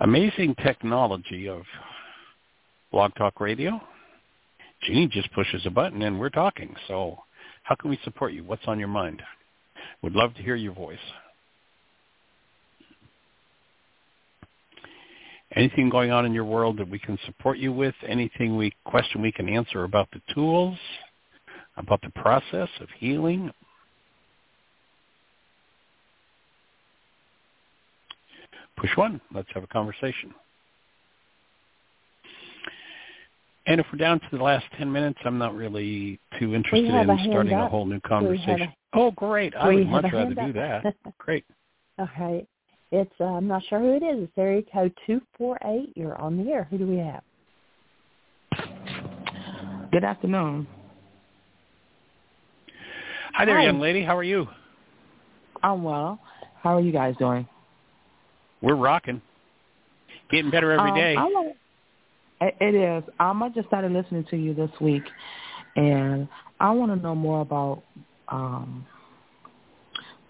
amazing 0.00 0.54
technology 0.62 1.48
of 1.48 1.62
Blog 2.90 3.14
Talk 3.16 3.40
Radio, 3.40 3.80
Jeanie 4.82 5.08
just 5.08 5.32
pushes 5.32 5.64
a 5.66 5.70
button 5.70 6.02
and 6.02 6.18
we're 6.18 6.30
talking. 6.30 6.74
So 6.88 7.18
how 7.64 7.74
can 7.74 7.90
we 7.90 7.98
support 8.04 8.32
you? 8.32 8.44
What's 8.44 8.66
on 8.66 8.78
your 8.78 8.88
mind? 8.88 9.22
We'd 10.02 10.14
love 10.14 10.34
to 10.34 10.42
hear 10.42 10.56
your 10.56 10.74
voice. 10.74 10.98
Anything 15.56 15.88
going 15.88 16.10
on 16.10 16.26
in 16.26 16.32
your 16.32 16.44
world 16.44 16.78
that 16.78 16.88
we 16.88 16.98
can 16.98 17.18
support 17.26 17.58
you 17.58 17.72
with? 17.72 17.94
Anything 18.06 18.56
we 18.56 18.72
question 18.84 19.22
we 19.22 19.32
can 19.32 19.48
answer 19.48 19.84
about 19.84 20.08
the 20.12 20.20
tools, 20.34 20.76
about 21.76 22.00
the 22.02 22.10
process 22.10 22.68
of 22.80 22.88
healing? 22.98 23.50
Push 28.76 28.96
one. 28.96 29.20
Let's 29.32 29.48
have 29.54 29.62
a 29.62 29.68
conversation. 29.68 30.34
And 33.66 33.80
if 33.80 33.86
we're 33.92 33.98
down 33.98 34.20
to 34.20 34.26
the 34.36 34.42
last 34.42 34.66
10 34.76 34.90
minutes, 34.92 35.18
I'm 35.24 35.38
not 35.38 35.54
really 35.54 36.18
too 36.38 36.54
interested 36.54 36.84
in 36.84 37.10
a 37.10 37.24
starting 37.28 37.54
a 37.54 37.68
whole 37.68 37.86
new 37.86 38.00
conversation. 38.00 38.62
A, 38.62 38.76
oh, 38.92 39.10
great! 39.12 39.54
I 39.56 39.68
would 39.68 39.86
much 39.88 40.04
rather 40.12 40.34
do 40.34 40.52
that. 40.52 40.94
Great. 41.18 41.44
Okay. 41.98 42.46
It's 42.92 43.10
uh, 43.20 43.24
I'm 43.24 43.48
not 43.48 43.62
sure 43.68 43.80
who 43.80 43.94
it 43.94 44.02
is. 44.02 44.24
It's 44.24 44.32
area 44.36 44.62
code 44.72 44.92
two 45.06 45.20
four 45.36 45.58
eight. 45.64 45.92
You're 45.96 46.20
on 46.20 46.36
the 46.36 46.52
air. 46.52 46.68
Who 46.70 46.78
do 46.78 46.86
we 46.86 46.98
have? 46.98 47.22
Good 49.90 50.04
afternoon. 50.04 50.66
Hi 53.34 53.44
there, 53.44 53.56
Hi. 53.56 53.64
young 53.64 53.80
lady. 53.80 54.04
How 54.04 54.16
are 54.16 54.22
you? 54.22 54.46
I'm 55.60 55.82
well. 55.82 56.20
How 56.62 56.76
are 56.76 56.80
you 56.80 56.92
guys 56.92 57.16
doing? 57.18 57.48
We're 58.62 58.76
rocking. 58.76 59.20
Getting 60.30 60.52
better 60.52 60.70
every 60.70 60.90
um, 60.90 60.96
day. 60.96 61.16
Want, 61.16 61.56
it 62.40 62.56
it 62.60 62.74
is. 62.76 63.02
Um, 63.18 63.42
I 63.42 63.48
just 63.48 63.66
started 63.66 63.90
listening 63.90 64.24
to 64.30 64.36
you 64.36 64.54
this 64.54 64.70
week, 64.80 65.02
and 65.74 66.28
I 66.60 66.70
want 66.70 66.92
to 66.92 66.96
know 66.96 67.16
more 67.16 67.40
about 67.40 67.82
um, 68.28 68.86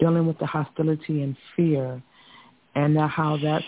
dealing 0.00 0.26
with 0.26 0.38
the 0.38 0.46
hostility 0.46 1.22
and 1.22 1.36
fear, 1.54 2.02
and 2.74 2.98
how 2.98 3.36
that's 3.36 3.66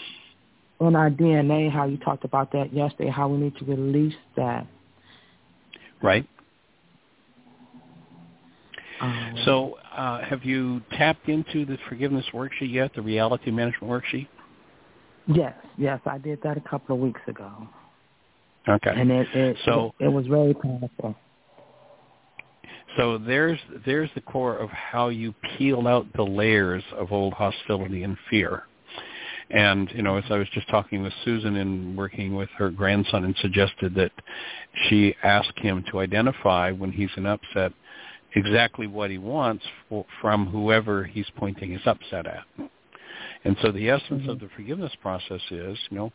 in 0.80 0.96
our 0.96 1.10
DNA. 1.10 1.70
How 1.70 1.84
you 1.84 1.98
talked 1.98 2.24
about 2.24 2.52
that 2.52 2.72
yesterday. 2.72 3.10
How 3.10 3.28
we 3.28 3.36
need 3.36 3.56
to 3.58 3.66
release 3.66 4.16
that. 4.36 4.66
Right. 6.02 6.26
Um, 9.00 9.34
So, 9.44 9.78
uh, 9.94 10.22
have 10.22 10.44
you 10.44 10.80
tapped 10.92 11.28
into 11.28 11.64
the 11.64 11.76
forgiveness 11.88 12.24
worksheet 12.32 12.72
yet, 12.72 12.94
the 12.94 13.02
reality 13.02 13.50
management 13.50 13.90
worksheet? 13.92 14.28
yes, 15.26 15.54
yes, 15.76 16.00
I 16.06 16.18
did 16.18 16.40
that 16.42 16.56
a 16.56 16.60
couple 16.60 16.94
of 16.96 17.02
weeks 17.02 17.20
ago, 17.26 17.50
Okay. 18.68 18.92
and 18.94 19.10
it 19.10 19.28
it 19.34 19.58
So- 19.64 19.94
it, 19.98 20.06
it 20.06 20.08
was 20.08 20.26
very 20.26 20.54
powerful. 20.54 21.14
So 22.96 23.18
there's 23.18 23.58
there's 23.84 24.10
the 24.14 24.22
core 24.22 24.56
of 24.56 24.70
how 24.70 25.08
you 25.08 25.34
peel 25.58 25.86
out 25.86 26.10
the 26.14 26.22
layers 26.24 26.82
of 26.92 27.12
old 27.12 27.34
hostility 27.34 28.04
and 28.04 28.16
fear. 28.30 28.62
And 29.50 29.90
you 29.92 30.02
know, 30.02 30.16
as 30.16 30.24
I 30.30 30.38
was 30.38 30.48
just 30.50 30.68
talking 30.68 31.02
with 31.02 31.12
Susan 31.24 31.56
and 31.56 31.96
working 31.96 32.34
with 32.34 32.48
her 32.56 32.70
grandson, 32.70 33.24
and 33.24 33.36
suggested 33.36 33.94
that 33.94 34.12
she 34.88 35.14
ask 35.22 35.56
him 35.58 35.84
to 35.90 36.00
identify 36.00 36.72
when 36.72 36.90
he's 36.90 37.10
in 37.16 37.26
upset 37.26 37.72
exactly 38.34 38.86
what 38.86 39.10
he 39.10 39.18
wants 39.18 39.64
for, 39.88 40.04
from 40.20 40.46
whoever 40.46 41.04
he's 41.04 41.26
pointing 41.36 41.70
his 41.72 41.82
upset 41.86 42.26
at. 42.26 42.44
And 43.44 43.56
so 43.62 43.70
the 43.70 43.88
essence 43.88 44.24
of 44.28 44.40
the 44.40 44.48
forgiveness 44.56 44.92
process 45.00 45.40
is, 45.50 45.78
you 45.90 45.96
know, 45.96 46.12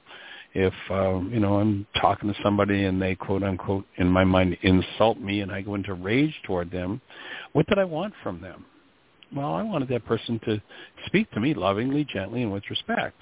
if 0.54 0.74
um, 0.90 1.30
you 1.34 1.40
know 1.40 1.60
I'm 1.60 1.88
talking 2.02 2.32
to 2.32 2.40
somebody 2.44 2.84
and 2.84 3.02
they 3.02 3.16
quote 3.16 3.42
unquote 3.42 3.86
in 3.98 4.10
my 4.10 4.26
mind 4.26 4.58
insult 4.64 5.18
me 5.18 5.40
and 5.42 5.52
I 5.52 5.62
go 5.62 5.76
into 5.76 5.94
rage 5.94 6.34
toward 6.46 6.70
them, 6.72 7.00
what 7.54 7.68
did 7.68 7.80
I 7.80 7.86
want 7.86 8.14
from 8.22 8.42
them? 8.42 8.66
Well, 9.34 9.54
I 9.54 9.64
wanted 9.64 9.88
that 9.90 10.06
person 10.06 10.42
to 10.46 10.62
speak 11.06 11.32
to 11.32 11.40
me 11.40 11.54
lovingly, 11.54 12.06
gently, 12.12 12.44
and 12.44 12.52
with 12.52 12.70
respect. 12.70 13.16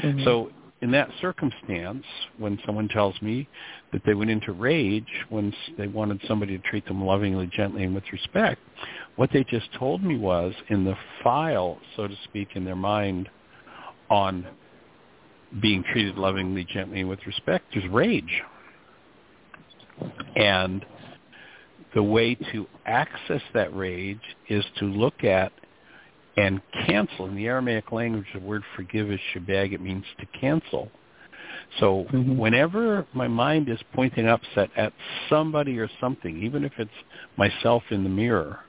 Mhm. 0.00 0.24
So 0.24 0.52
in 0.84 0.90
that 0.90 1.08
circumstance, 1.22 2.04
when 2.36 2.58
someone 2.66 2.88
tells 2.88 3.14
me 3.22 3.48
that 3.90 4.02
they 4.04 4.12
went 4.12 4.30
into 4.30 4.52
rage 4.52 5.08
when 5.30 5.50
they 5.78 5.86
wanted 5.86 6.20
somebody 6.28 6.58
to 6.58 6.62
treat 6.68 6.84
them 6.84 7.02
lovingly, 7.02 7.50
gently, 7.56 7.84
and 7.84 7.94
with 7.94 8.04
respect, 8.12 8.60
what 9.16 9.30
they 9.32 9.42
just 9.44 9.66
told 9.78 10.04
me 10.04 10.18
was 10.18 10.52
in 10.68 10.84
the 10.84 10.94
file, 11.22 11.78
so 11.96 12.06
to 12.06 12.14
speak, 12.24 12.48
in 12.54 12.66
their 12.66 12.76
mind 12.76 13.30
on 14.10 14.46
being 15.62 15.82
treated 15.90 16.18
lovingly, 16.18 16.66
gently, 16.70 17.00
and 17.00 17.08
with 17.08 17.26
respect, 17.26 17.64
there's 17.72 17.90
rage. 17.90 18.42
And 20.36 20.84
the 21.94 22.02
way 22.02 22.34
to 22.52 22.66
access 22.84 23.40
that 23.54 23.74
rage 23.74 24.20
is 24.50 24.62
to 24.80 24.84
look 24.84 25.24
at 25.24 25.50
and 26.36 26.60
cancel. 26.86 27.26
In 27.26 27.34
the 27.34 27.46
Aramaic 27.46 27.92
language, 27.92 28.26
the 28.32 28.40
word 28.40 28.62
forgive 28.74 29.10
is 29.10 29.20
shabag. 29.34 29.72
It 29.72 29.80
means 29.80 30.04
to 30.18 30.26
cancel. 30.38 30.90
So 31.78 32.04
Mhm. 32.10 32.36
whenever 32.36 33.06
my 33.12 33.28
mind 33.28 33.68
is 33.68 33.82
pointing 33.92 34.28
upset 34.28 34.70
at 34.76 34.92
somebody 35.28 35.78
or 35.78 35.88
something, 36.00 36.42
even 36.42 36.64
if 36.64 36.78
it's 36.78 36.90
myself 37.36 37.82
in 37.90 38.02
the 38.02 38.10
mirror, 38.10 38.60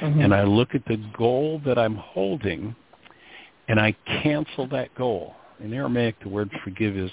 Mhm. 0.00 0.24
and 0.24 0.34
I 0.34 0.44
look 0.44 0.74
at 0.74 0.84
the 0.86 0.96
goal 0.96 1.60
that 1.64 1.78
I'm 1.78 1.96
holding, 1.96 2.74
and 3.68 3.78
I 3.80 3.92
cancel 4.06 4.66
that 4.68 4.94
goal. 4.94 5.34
In 5.60 5.74
Aramaic, 5.74 6.20
the 6.20 6.28
word 6.28 6.50
forgive 6.62 6.96
is 6.96 7.10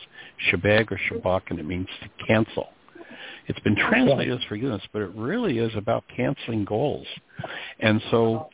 shabag 0.49 0.91
or 0.91 0.97
shabak, 0.97 1.49
and 1.49 1.59
it 1.59 1.65
means 1.65 1.87
to 2.01 2.25
cancel. 2.25 2.69
It's 3.47 3.59
been 3.59 3.75
translated 3.75 4.37
as 4.37 4.43
forgiveness, 4.45 4.83
but 4.91 5.01
it 5.01 5.11
really 5.15 5.59
is 5.59 5.75
about 5.75 6.03
canceling 6.07 6.65
goals. 6.65 7.07
And 7.79 8.01
so, 8.09 8.49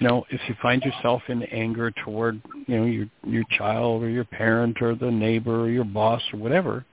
you 0.00 0.08
know, 0.08 0.24
if 0.30 0.40
you 0.48 0.54
find 0.62 0.82
yourself 0.82 1.22
in 1.28 1.42
anger 1.44 1.92
toward, 2.04 2.40
you 2.66 2.76
know, 2.76 2.84
your 2.86 3.06
your 3.24 3.44
child 3.56 4.02
or 4.02 4.08
your 4.08 4.24
parent 4.24 4.80
or 4.80 4.94
the 4.94 5.10
neighbor 5.10 5.60
or 5.60 5.68
your 5.68 5.84
boss 5.84 6.22
or 6.32 6.38
whatever, 6.38 6.86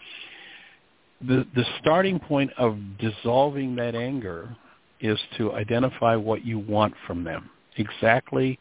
the 1.21 1.47
the 1.55 1.63
starting 1.79 2.19
point 2.19 2.51
of 2.57 2.77
dissolving 2.99 3.75
that 3.77 3.95
anger 3.95 4.53
is 4.99 5.17
to 5.37 5.53
identify 5.53 6.15
what 6.15 6.45
you 6.45 6.59
want 6.59 6.93
from 7.07 7.23
them 7.23 7.49
exactly 7.77 8.59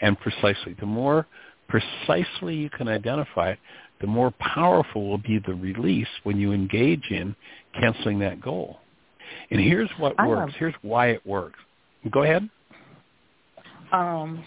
and 0.00 0.18
precisely. 0.20 0.76
The 0.78 0.86
more 0.86 1.26
precisely 1.68 2.54
you 2.54 2.70
can 2.70 2.86
identify 2.86 3.50
it, 3.50 3.58
the 4.00 4.06
more 4.06 4.32
powerful 4.38 5.08
will 5.08 5.18
be 5.18 5.40
the 5.44 5.54
release 5.54 6.08
when 6.22 6.38
you 6.38 6.52
engage 6.52 7.10
in 7.10 7.34
canceling 7.80 8.20
that 8.20 8.40
goal. 8.40 8.78
And 9.50 9.60
here's 9.60 9.90
what 9.98 10.14
I 10.18 10.26
works. 10.26 10.54
Here's 10.56 10.74
why 10.82 11.08
it 11.08 11.26
works. 11.26 11.58
Go 12.12 12.22
ahead. 12.22 12.48
Um, 13.92 14.44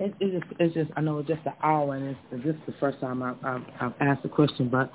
it, 0.00 0.14
it's 0.20 0.32
just, 0.32 0.60
it's 0.60 0.74
just, 0.74 0.90
I 0.96 1.00
know 1.00 1.18
it's 1.18 1.28
just 1.28 1.44
an 1.46 1.52
hour, 1.62 1.94
and 1.94 2.16
it's 2.32 2.44
this 2.44 2.54
is 2.54 2.60
the 2.66 2.74
first 2.80 3.00
time 3.00 3.22
I've, 3.22 3.36
I've, 3.44 3.62
I've 3.80 3.92
asked 4.00 4.24
a 4.24 4.28
question, 4.28 4.68
but 4.68 4.90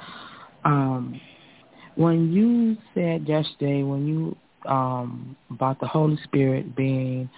um, 0.66 1.20
when 1.96 2.32
you 2.32 2.78
said 2.94 3.28
yesterday, 3.28 3.84
when 3.84 4.08
you 4.08 4.36
um 4.70 5.38
about 5.52 5.80
the 5.80 5.88
Holy 5.88 6.18
Spirit 6.24 6.76
being 6.76 7.30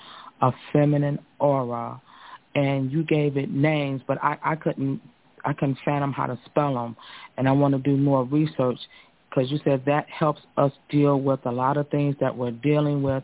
a 0.41 0.51
feminine 0.73 1.19
aura, 1.39 2.01
and 2.55 2.91
you 2.91 3.03
gave 3.03 3.37
it 3.37 3.51
names, 3.51 4.01
but 4.07 4.17
I, 4.23 4.37
I 4.43 4.55
couldn't, 4.55 5.01
I 5.45 5.53
couldn't 5.53 5.77
fathom 5.85 6.11
how 6.11 6.25
to 6.25 6.39
spell 6.45 6.73
them, 6.73 6.95
and 7.37 7.47
I 7.47 7.51
want 7.51 7.73
to 7.73 7.79
do 7.79 7.95
more 7.95 8.23
research 8.25 8.79
because 9.29 9.49
you 9.51 9.59
said 9.63 9.83
that 9.85 10.09
helps 10.09 10.41
us 10.57 10.71
deal 10.89 11.21
with 11.21 11.39
a 11.45 11.51
lot 11.51 11.77
of 11.77 11.89
things 11.89 12.15
that 12.19 12.35
we're 12.35 12.51
dealing 12.51 13.01
with, 13.01 13.23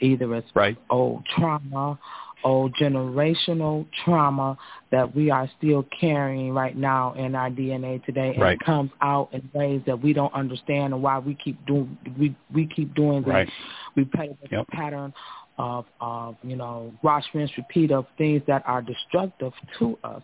either 0.00 0.34
as 0.34 0.44
Right. 0.54 0.76
old 0.90 1.24
trauma, 1.26 1.98
old 2.44 2.74
generational 2.74 3.86
trauma 4.04 4.56
that 4.90 5.14
we 5.14 5.30
are 5.30 5.48
still 5.58 5.84
carrying 5.98 6.52
right 6.52 6.76
now 6.76 7.12
in 7.14 7.34
our 7.34 7.50
DNA 7.50 8.04
today, 8.04 8.32
and 8.34 8.42
Right. 8.42 8.58
it 8.60 8.64
comes 8.64 8.90
out 9.00 9.28
in 9.32 9.48
ways 9.52 9.82
that 9.86 10.00
we 10.00 10.12
don't 10.12 10.32
understand, 10.34 10.94
and 10.94 11.02
why 11.02 11.18
we 11.18 11.34
keep 11.34 11.64
doing 11.66 11.96
we 12.18 12.34
we 12.52 12.66
keep 12.66 12.94
doing 12.94 13.22
the 13.22 13.30
Right. 13.30 13.50
repetitive 13.94 14.52
Yep. 14.52 14.68
pattern 14.68 15.12
of 15.58 15.86
of 16.00 16.36
you 16.42 16.56
know 16.56 16.92
wash, 17.02 17.24
rinse, 17.34 17.56
repeat 17.56 17.90
of 17.90 18.06
things 18.18 18.42
that 18.46 18.62
are 18.66 18.82
destructive 18.82 19.52
to 19.78 19.98
us. 20.04 20.22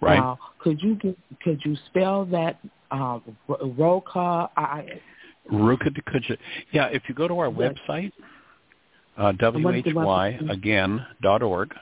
Right. 0.00 0.16
Now, 0.16 0.38
could 0.58 0.82
you 0.82 0.94
give, 0.96 1.16
could 1.42 1.62
you 1.64 1.76
spell 1.86 2.24
that 2.26 2.58
um, 2.90 3.22
Ro- 3.46 3.74
Roka? 3.76 4.50
I, 4.56 5.00
Ruka 5.50 5.88
Dakuja. 5.90 6.38
Yeah, 6.72 6.86
if 6.86 7.02
you 7.08 7.14
go 7.14 7.28
to 7.28 7.38
our 7.38 7.50
website, 7.50 8.12
uh, 9.20 9.32
What 9.50 9.74
is 9.74 9.84
the 9.84 9.90
website? 9.90 10.40
whyagain 10.42 11.06
dot 11.22 11.42
org, 11.42 11.74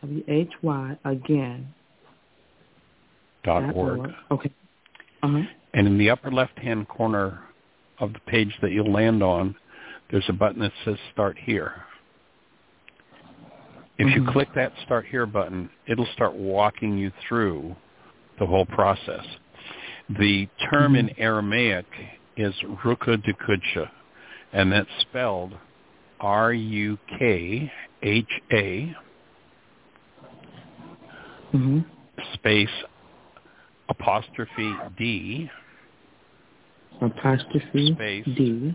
W 0.00 0.24
H 0.28 0.50
Y 0.62 0.96
again. 1.04 1.74
dot 3.44 3.74
org, 3.74 4.10
Okay. 4.30 4.50
Uh 5.22 5.28
huh. 5.28 5.42
and 5.74 5.86
in 5.86 5.98
the 5.98 6.10
upper 6.10 6.30
left-hand 6.32 6.88
corner 6.88 7.40
of 7.98 8.12
the 8.12 8.20
page 8.20 8.52
that 8.62 8.72
you'll 8.72 8.90
land 8.92 9.22
on, 9.22 9.54
there's 10.10 10.24
a 10.28 10.32
button 10.32 10.60
that 10.60 10.72
says 10.84 10.96
Start 11.12 11.36
Here. 11.38 11.84
If 13.98 14.14
you 14.14 14.22
Mhm. 14.22 14.32
click 14.32 14.52
that 14.54 14.72
Start 14.84 15.06
Here 15.06 15.26
button, 15.26 15.70
it'll 15.86 16.06
start 16.06 16.34
walking 16.34 16.98
you 16.98 17.10
through 17.26 17.76
the 18.38 18.46
whole 18.46 18.66
process. 18.66 19.24
The 20.08 20.46
term 20.70 20.94
in 20.96 21.10
Aramaic 21.18 21.86
is 22.36 22.54
Ruka 22.62 23.16
Dakucha, 23.16 23.90
and 24.52 24.70
that's 24.72 24.90
spelled 25.00 25.56
R-U-K-H-A 26.20 27.70
Mhm. 31.52 31.84
space 32.34 32.84
apostrophe 33.88 34.80
D 34.96 35.50
Apostrophe 37.00 37.92
Space. 37.92 38.24
D. 38.24 38.74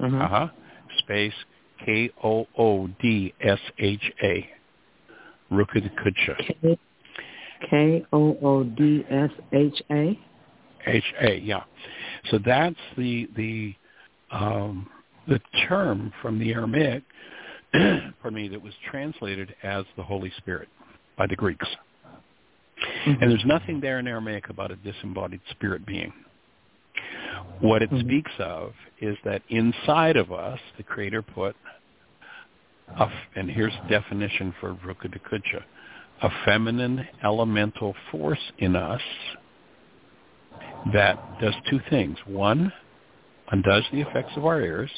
Uh 0.00 0.08
huh. 0.08 0.16
uh-huh, 0.16 0.48
space 0.98 1.34
K-O-O-D-S-H-A. 1.84 3.30
Rukadakucha. 5.50 6.36
K 6.38 6.78
K 7.68 8.04
O 8.12 8.36
O 8.42 8.64
D 8.64 9.04
S 9.08 9.30
H 9.52 9.82
A. 9.90 10.18
H-A, 10.86 11.38
yeah. 11.38 11.62
So 12.30 12.38
that's 12.44 12.76
the, 12.96 13.28
the 13.36 13.74
um, 14.30 14.88
the 15.28 15.40
term 15.68 16.12
from 16.20 16.38
the 16.38 16.52
Aramaic, 16.52 17.02
pardon 17.72 18.34
me, 18.34 18.48
that 18.48 18.62
was 18.62 18.74
translated 18.90 19.54
as 19.62 19.84
the 19.96 20.02
Holy 20.02 20.32
Spirit 20.38 20.68
by 21.16 21.26
the 21.26 21.36
Greeks. 21.36 21.66
Mm-hmm. 23.06 23.22
And 23.22 23.30
there's 23.30 23.44
nothing 23.46 23.80
there 23.80 23.98
in 23.98 24.06
Aramaic 24.06 24.48
about 24.50 24.70
a 24.70 24.76
disembodied 24.76 25.40
spirit 25.50 25.86
being. 25.86 26.12
What 27.60 27.82
it 27.82 27.90
mm-hmm. 27.90 28.06
speaks 28.06 28.32
of 28.38 28.72
is 29.00 29.16
that 29.24 29.42
inside 29.48 30.16
of 30.16 30.32
us, 30.32 30.58
the 30.76 30.82
Creator 30.82 31.22
put, 31.22 31.56
a, 32.98 33.06
and 33.36 33.50
here's 33.50 33.72
the 33.82 33.88
definition 33.88 34.54
for 34.60 34.74
Ruka 34.74 35.06
Dakucha, 35.06 35.62
a 36.22 36.28
feminine 36.44 37.06
elemental 37.24 37.94
force 38.10 38.52
in 38.58 38.76
us 38.76 39.00
that 40.92 41.40
does 41.40 41.54
two 41.70 41.80
things. 41.88 42.16
One, 42.26 42.72
undoes 43.50 43.84
the 43.92 44.00
effects 44.00 44.32
of 44.36 44.44
our 44.44 44.60
errors. 44.60 44.90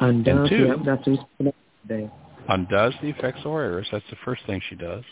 Undoes, 0.00 0.38
and 0.38 0.48
two, 0.48 0.66
yep, 0.66 0.76
that's 0.84 1.54
today. 1.86 2.10
undoes 2.48 2.94
the 3.02 3.08
effects 3.08 3.40
of 3.44 3.52
our 3.52 3.62
errors. 3.62 3.86
That's 3.92 4.04
the 4.10 4.16
first 4.24 4.42
thing 4.46 4.60
she 4.68 4.74
does. 4.74 5.04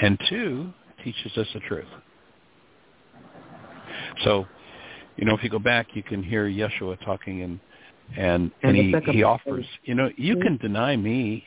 And 0.00 0.18
two, 0.28 0.72
teaches 1.02 1.36
us 1.36 1.46
the 1.54 1.60
truth. 1.60 1.86
So, 4.24 4.46
you 5.16 5.24
know, 5.24 5.34
if 5.34 5.42
you 5.42 5.50
go 5.50 5.58
back, 5.58 5.88
you 5.94 6.02
can 6.02 6.22
hear 6.22 6.48
Yeshua 6.48 7.02
talking 7.04 7.42
and 7.42 7.60
and, 8.16 8.52
and, 8.62 8.76
and 8.94 9.04
he, 9.04 9.12
he 9.12 9.22
offers, 9.24 9.66
you 9.82 9.96
know, 9.96 10.08
you 10.16 10.36
can 10.36 10.58
deny 10.58 10.94
me 10.94 11.44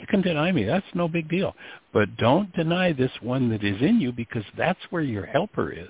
you 0.00 0.06
can 0.06 0.22
deny 0.22 0.50
me. 0.50 0.64
That's 0.64 0.86
no 0.94 1.08
big 1.08 1.28
deal. 1.28 1.54
But 1.92 2.16
don't 2.16 2.52
deny 2.54 2.92
this 2.92 3.10
one 3.20 3.50
that 3.50 3.62
is 3.62 3.80
in 3.82 4.00
you 4.00 4.12
because 4.12 4.44
that's 4.56 4.80
where 4.90 5.02
your 5.02 5.26
helper 5.26 5.70
is. 5.72 5.88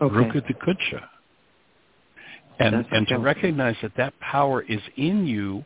Okay. 0.00 0.14
Ruka. 0.14 0.46
And, 2.58 2.86
and 2.92 3.08
to 3.08 3.18
recognize 3.18 3.76
that 3.82 3.92
that 3.96 4.18
power 4.20 4.62
is 4.62 4.80
in 4.96 5.26
you, 5.26 5.64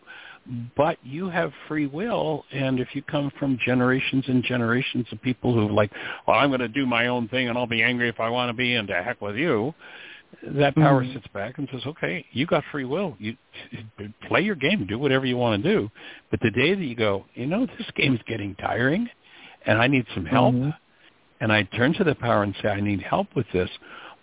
but 0.77 0.99
you 1.03 1.29
have 1.29 1.53
free 1.69 1.87
will. 1.87 2.45
And 2.53 2.81
if 2.81 2.89
you 2.95 3.03
come 3.03 3.31
from 3.39 3.59
generations 3.65 4.25
and 4.29 4.43
generations 4.43 5.07
of 5.13 5.21
people 5.21 5.53
who 5.53 5.69
like, 5.75 5.91
well, 6.27 6.39
I'm 6.39 6.51
going 6.51 6.61
to 6.61 6.69
do 6.69 6.87
my 6.87 7.09
own 7.09 7.29
thing 7.29 7.49
and 7.49 7.59
I'll 7.59 7.67
be 7.67 7.83
angry 7.83 8.09
if 8.09 8.21
I 8.21 8.31
want 8.31 8.49
to 8.51 8.55
be 8.55 8.75
and 8.75 8.89
to 8.89 8.95
heck 9.03 9.21
with 9.21 9.37
you, 9.37 9.75
that 10.43 10.75
power 10.75 11.03
mm-hmm. 11.03 11.15
sits 11.15 11.27
back 11.29 11.59
and 11.59 11.69
says, 11.73 11.83
"Okay, 11.87 12.25
you 12.33 12.47
got 12.47 12.63
free 12.71 12.85
will. 12.85 13.17
You 13.19 13.37
play 14.29 14.43
your 14.43 14.55
game, 14.55 14.87
do 14.87 14.99
whatever 14.99 15.27
you 15.27 15.37
want 15.37 15.63
to 15.63 15.69
do." 15.69 15.91
But 16.31 16.41
the 16.41 16.51
day 16.51 16.75
that 16.75 16.85
you 16.85 16.95
go, 16.95 17.25
you 17.35 17.47
know, 17.47 17.67
this 17.67 17.87
game's 17.95 18.21
getting 18.27 18.55
tiring, 18.57 19.09
and 19.65 19.79
I 19.79 19.87
need 19.87 20.05
some 20.15 20.27
help, 20.27 20.55
mm-hmm. 20.55 20.71
and 21.41 21.53
I 21.53 21.63
turn 21.63 21.95
to 21.95 22.05
the 22.05 22.15
power 22.15 22.43
and 22.43 22.55
say, 22.63 22.69
"I 22.69 22.81
need 22.81 23.03
help 23.03 23.29
with 23.35 23.47
this," 23.53 23.71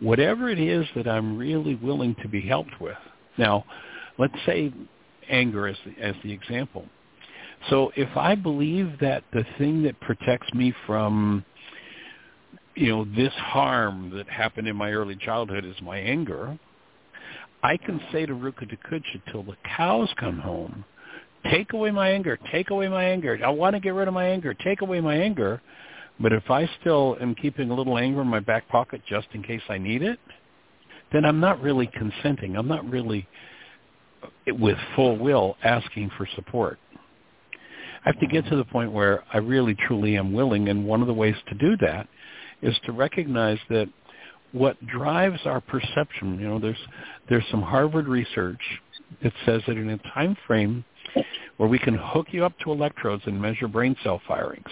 whatever 0.04 0.50
it 0.50 0.60
is 0.60 0.86
that 0.96 1.08
I'm 1.08 1.38
really 1.38 1.76
willing 1.76 2.16
to 2.22 2.28
be 2.28 2.42
helped 2.42 2.80
with. 2.80 2.98
Now, 3.38 3.66
let's 4.18 4.34
say 4.46 4.72
anger 5.30 5.68
as 5.68 5.78
the, 5.86 6.04
as 6.04 6.16
the 6.24 6.32
example. 6.32 6.86
So 7.70 7.92
if 7.96 8.16
I 8.18 8.36
believe 8.36 9.00
that 9.00 9.24
the 9.32 9.46
thing 9.58 9.84
that 9.84 10.00
protects 10.02 10.54
me 10.54 10.74
from 10.86 11.46
you 12.76 12.90
know, 12.90 13.06
this 13.16 13.34
harm 13.34 14.12
that 14.16 14.28
happened 14.30 14.68
in 14.68 14.76
my 14.76 14.92
early 14.92 15.16
childhood 15.16 15.64
is 15.66 15.76
my 15.82 15.98
anger, 15.98 16.58
I 17.62 17.78
can 17.78 18.02
say 18.12 18.26
to 18.26 18.34
Ruka 18.34 18.70
Dakucha 18.70 19.22
till 19.32 19.44
the 19.44 19.56
cows 19.78 20.10
come 20.20 20.40
home, 20.40 20.84
take 21.52 21.74
away 21.74 21.92
my 21.92 22.10
anger, 22.10 22.38
take 22.52 22.72
away 22.72 22.88
my 22.90 23.04
anger. 23.04 23.40
I 23.44 23.50
want 23.50 23.76
to 23.76 23.80
get 23.80 23.94
rid 23.94 24.08
of 24.08 24.14
my 24.14 24.26
anger, 24.26 24.54
take 24.54 24.82
away 24.82 25.00
my 25.00 25.16
anger. 25.16 25.62
But 26.20 26.34
if 26.34 26.50
I 26.50 26.70
still 26.80 27.18
am 27.22 27.36
keeping 27.36 27.70
a 27.70 27.74
little 27.74 27.98
anger 27.98 28.22
in 28.22 28.28
my 28.28 28.40
back 28.40 28.68
pocket 28.70 29.02
just 29.08 29.28
in 29.34 29.44
case 29.44 29.62
I 29.70 29.78
need 29.78 30.02
it, 30.02 30.20
then 31.12 31.26
I'm 31.26 31.40
not 31.40 31.62
really 31.62 31.88
consenting. 31.88 32.56
I'm 32.56 32.68
not 32.68 32.88
really, 32.90 33.28
with 34.48 34.78
full 34.96 35.18
will, 35.18 35.58
asking 35.64 36.12
for 36.18 36.28
support. 36.36 36.80
I 38.06 38.10
have 38.10 38.20
to 38.20 38.28
get 38.28 38.46
to 38.50 38.56
the 38.56 38.66
point 38.66 38.92
where 38.92 39.24
I 39.34 39.38
really 39.38 39.76
truly 39.88 40.18
am 40.18 40.34
willing, 40.34 40.70
and 40.70 40.86
one 40.86 41.02
of 41.02 41.08
the 41.08 41.14
ways 41.14 41.36
to 41.48 41.56
do 41.56 41.78
that 41.78 42.08
is 42.62 42.76
to 42.86 42.92
recognize 42.92 43.60
that 43.70 43.88
what 44.52 44.84
drives 44.86 45.40
our 45.46 45.62
perception, 45.62 46.40
you 46.40 46.48
know, 46.48 46.60
there's 46.60 46.78
there's 47.30 47.46
some 47.50 47.62
Harvard 47.62 48.08
research 48.08 48.62
that 49.24 49.34
says 49.46 49.62
that 49.68 49.78
in 49.78 49.90
a 49.90 49.98
time 50.14 50.38
frame 50.46 50.84
where 51.58 51.70
we 51.70 51.80
can 51.80 51.96
hook 51.96 52.28
you 52.32 52.46
up 52.46 52.54
to 52.60 52.72
electrodes 52.72 53.24
and 53.26 53.42
measure 53.42 53.68
brain 53.68 53.96
cell 54.04 54.22
firings, 54.28 54.70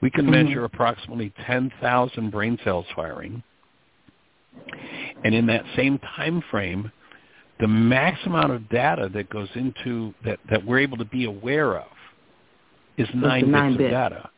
we 0.00 0.10
can 0.10 0.26
mm-hmm. 0.26 0.46
measure 0.46 0.64
approximately 0.64 1.32
10,000 1.46 2.30
brain 2.30 2.58
cells 2.64 2.86
firing. 2.94 3.42
And 5.24 5.34
in 5.34 5.46
that 5.46 5.64
same 5.76 5.98
time 5.98 6.42
frame, 6.50 6.90
the 7.60 7.68
max 7.68 8.18
amount 8.24 8.52
of 8.52 8.68
data 8.70 9.10
that 9.12 9.28
goes 9.28 9.48
into 9.54 10.14
that, 10.24 10.38
that 10.50 10.64
we're 10.64 10.78
able 10.78 10.96
to 10.96 11.04
be 11.04 11.26
aware 11.26 11.78
of 11.78 11.88
is 12.96 13.08
nine, 13.14 13.50
nine 13.50 13.72
bits, 13.72 13.78
bits 13.78 13.86
of 13.86 13.90
data. 13.90 14.30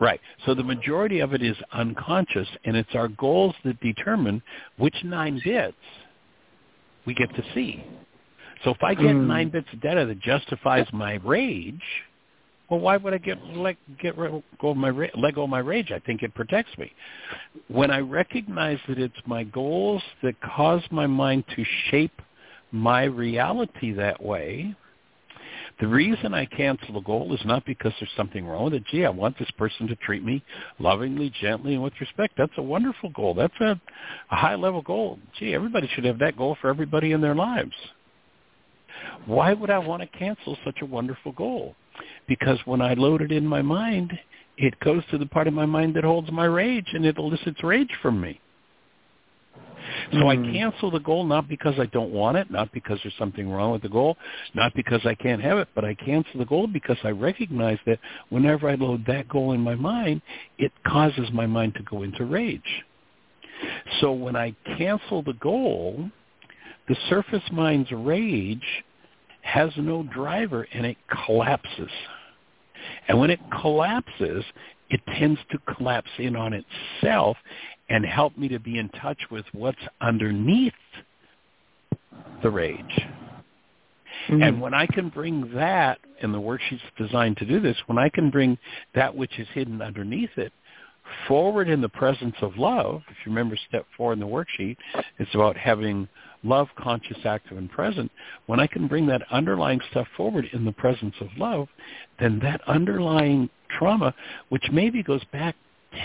Right. 0.00 0.20
So 0.46 0.54
the 0.54 0.64
majority 0.64 1.20
of 1.20 1.32
it 1.32 1.42
is 1.42 1.56
unconscious, 1.72 2.48
and 2.64 2.76
it's 2.76 2.94
our 2.94 3.08
goals 3.08 3.54
that 3.64 3.78
determine 3.80 4.42
which 4.78 4.96
nine 5.04 5.40
bits 5.44 5.76
we 7.06 7.14
get 7.14 7.32
to 7.36 7.44
see. 7.54 7.84
So 8.64 8.70
if 8.70 8.82
I 8.82 8.94
get 8.94 9.06
mm. 9.06 9.26
nine 9.26 9.50
bits 9.50 9.68
of 9.72 9.80
data 9.80 10.06
that 10.06 10.20
justifies 10.20 10.86
my 10.92 11.14
rage, 11.24 11.82
well, 12.72 12.80
why 12.80 12.96
would 12.96 13.12
I 13.12 13.18
get 13.18 13.36
let 13.54 13.76
get 14.00 14.16
go 14.16 14.42
of 14.62 14.76
my 14.78 15.10
let 15.14 15.34
go 15.34 15.46
my 15.46 15.58
rage? 15.58 15.92
I 15.94 15.98
think 15.98 16.22
it 16.22 16.34
protects 16.34 16.70
me. 16.78 16.90
When 17.68 17.90
I 17.90 17.98
recognize 17.98 18.78
that 18.88 18.98
it's 18.98 19.14
my 19.26 19.44
goals 19.44 20.00
that 20.22 20.40
cause 20.40 20.80
my 20.90 21.06
mind 21.06 21.44
to 21.54 21.64
shape 21.90 22.18
my 22.70 23.04
reality 23.04 23.92
that 23.92 24.24
way, 24.24 24.74
the 25.80 25.86
reason 25.86 26.32
I 26.32 26.46
cancel 26.46 26.96
a 26.96 27.02
goal 27.02 27.34
is 27.34 27.44
not 27.44 27.66
because 27.66 27.92
there's 28.00 28.10
something 28.16 28.46
wrong 28.46 28.64
with 28.64 28.74
it. 28.74 28.84
Gee, 28.90 29.04
I 29.04 29.10
want 29.10 29.38
this 29.38 29.50
person 29.58 29.86
to 29.88 29.96
treat 29.96 30.24
me 30.24 30.42
lovingly, 30.78 31.30
gently, 31.42 31.74
and 31.74 31.82
with 31.82 31.92
respect. 32.00 32.32
That's 32.38 32.56
a 32.56 32.62
wonderful 32.62 33.10
goal. 33.10 33.34
That's 33.34 33.60
a, 33.60 33.78
a 34.30 34.36
high-level 34.36 34.80
goal. 34.80 35.18
Gee, 35.38 35.54
everybody 35.54 35.90
should 35.94 36.06
have 36.06 36.20
that 36.20 36.38
goal 36.38 36.56
for 36.62 36.70
everybody 36.70 37.12
in 37.12 37.20
their 37.20 37.34
lives. 37.34 37.74
Why 39.26 39.52
would 39.52 39.68
I 39.68 39.78
want 39.78 40.00
to 40.00 40.18
cancel 40.18 40.56
such 40.64 40.80
a 40.80 40.86
wonderful 40.86 41.32
goal? 41.32 41.74
Because 42.28 42.58
when 42.64 42.80
I 42.80 42.94
load 42.94 43.22
it 43.22 43.32
in 43.32 43.46
my 43.46 43.62
mind, 43.62 44.12
it 44.56 44.78
goes 44.80 45.02
to 45.10 45.18
the 45.18 45.26
part 45.26 45.46
of 45.46 45.54
my 45.54 45.66
mind 45.66 45.94
that 45.96 46.04
holds 46.04 46.30
my 46.30 46.44
rage, 46.44 46.86
and 46.92 47.04
it 47.04 47.18
elicits 47.18 47.62
rage 47.62 47.90
from 48.00 48.20
me. 48.20 48.40
So. 50.12 50.28
I 50.28 50.36
hmm. 50.36 50.52
cancel 50.52 50.90
the 50.90 51.00
goal 51.00 51.24
not 51.24 51.48
because 51.48 51.74
I 51.78 51.86
don't 51.86 52.12
want 52.12 52.36
it, 52.36 52.50
not 52.50 52.72
because 52.72 52.98
there's 53.02 53.14
something 53.18 53.48
wrong 53.48 53.72
with 53.72 53.82
the 53.82 53.88
goal, 53.88 54.16
not 54.54 54.74
because 54.74 55.00
I 55.04 55.14
can't 55.14 55.42
have 55.42 55.58
it, 55.58 55.68
but 55.74 55.84
I 55.84 55.94
cancel 55.94 56.38
the 56.38 56.44
goal 56.44 56.66
because 56.66 56.98
I 57.02 57.10
recognize 57.10 57.78
that 57.86 57.98
whenever 58.28 58.68
I 58.68 58.74
load 58.74 59.04
that 59.06 59.28
goal 59.28 59.52
in 59.52 59.60
my 59.60 59.74
mind, 59.74 60.22
it 60.58 60.72
causes 60.86 61.28
my 61.32 61.46
mind 61.46 61.74
to 61.74 61.82
go 61.82 62.02
into 62.02 62.24
rage. 62.24 62.84
So 64.00 64.12
when 64.12 64.36
I 64.36 64.54
cancel 64.76 65.22
the 65.22 65.34
goal, 65.34 66.10
the 66.88 66.96
surface 67.08 67.44
mind's 67.52 67.90
rage 67.92 68.84
has 69.42 69.70
no 69.76 70.02
driver 70.02 70.66
and 70.72 70.86
it 70.86 70.96
collapses. 71.26 71.90
And 73.08 73.18
when 73.18 73.30
it 73.30 73.40
collapses, 73.60 74.44
it 74.90 75.00
tends 75.18 75.40
to 75.50 75.58
collapse 75.74 76.10
in 76.18 76.36
on 76.36 76.52
itself 76.52 77.36
and 77.88 78.04
help 78.04 78.36
me 78.38 78.48
to 78.48 78.58
be 78.58 78.78
in 78.78 78.88
touch 78.90 79.18
with 79.30 79.44
what's 79.52 79.78
underneath 80.00 80.72
the 82.42 82.50
rage. 82.50 83.00
Mm-hmm. 84.28 84.42
And 84.42 84.60
when 84.60 84.74
I 84.74 84.86
can 84.86 85.08
bring 85.08 85.52
that, 85.54 85.98
and 86.20 86.32
the 86.32 86.40
worksheet's 86.40 86.82
designed 86.96 87.36
to 87.38 87.44
do 87.44 87.60
this, 87.60 87.76
when 87.86 87.98
I 87.98 88.08
can 88.08 88.30
bring 88.30 88.58
that 88.94 89.14
which 89.14 89.38
is 89.38 89.48
hidden 89.52 89.82
underneath 89.82 90.30
it 90.36 90.52
forward 91.26 91.68
in 91.68 91.80
the 91.80 91.88
presence 91.88 92.36
of 92.40 92.56
love, 92.56 93.02
if 93.08 93.16
you 93.24 93.32
remember 93.32 93.56
step 93.68 93.84
four 93.96 94.12
in 94.12 94.20
the 94.20 94.26
worksheet, 94.26 94.76
it's 95.18 95.34
about 95.34 95.56
having 95.56 96.08
love 96.44 96.68
conscious, 96.76 97.18
active, 97.24 97.58
and 97.58 97.70
present. 97.70 98.10
When 98.46 98.60
I 98.60 98.66
can 98.66 98.88
bring 98.88 99.06
that 99.06 99.22
underlying 99.30 99.80
stuff 99.90 100.06
forward 100.16 100.48
in 100.52 100.64
the 100.64 100.72
presence 100.72 101.14
of 101.20 101.28
love, 101.36 101.68
then 102.18 102.38
that 102.40 102.60
underlying 102.66 103.48
trauma, 103.78 104.14
which 104.48 104.64
maybe 104.72 105.02
goes 105.02 105.24
back 105.32 105.54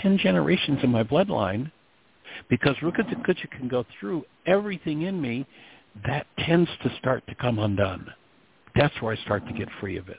10 0.02 0.18
generations 0.18 0.78
in 0.82 0.90
my 0.90 1.02
bloodline, 1.02 1.70
because 2.48 2.76
Ruka 2.76 3.02
Dakucha 3.02 3.50
can 3.50 3.68
go 3.68 3.84
through 3.98 4.24
everything 4.46 5.02
in 5.02 5.20
me 5.20 5.46
that 6.06 6.26
tends 6.38 6.70
to 6.82 6.96
start 6.98 7.26
to 7.26 7.34
come 7.34 7.58
undone. 7.58 8.06
That's 8.76 8.94
where 9.00 9.12
I 9.12 9.16
start 9.22 9.46
to 9.46 9.52
get 9.52 9.68
free 9.80 9.96
of 9.96 10.08
it. 10.08 10.18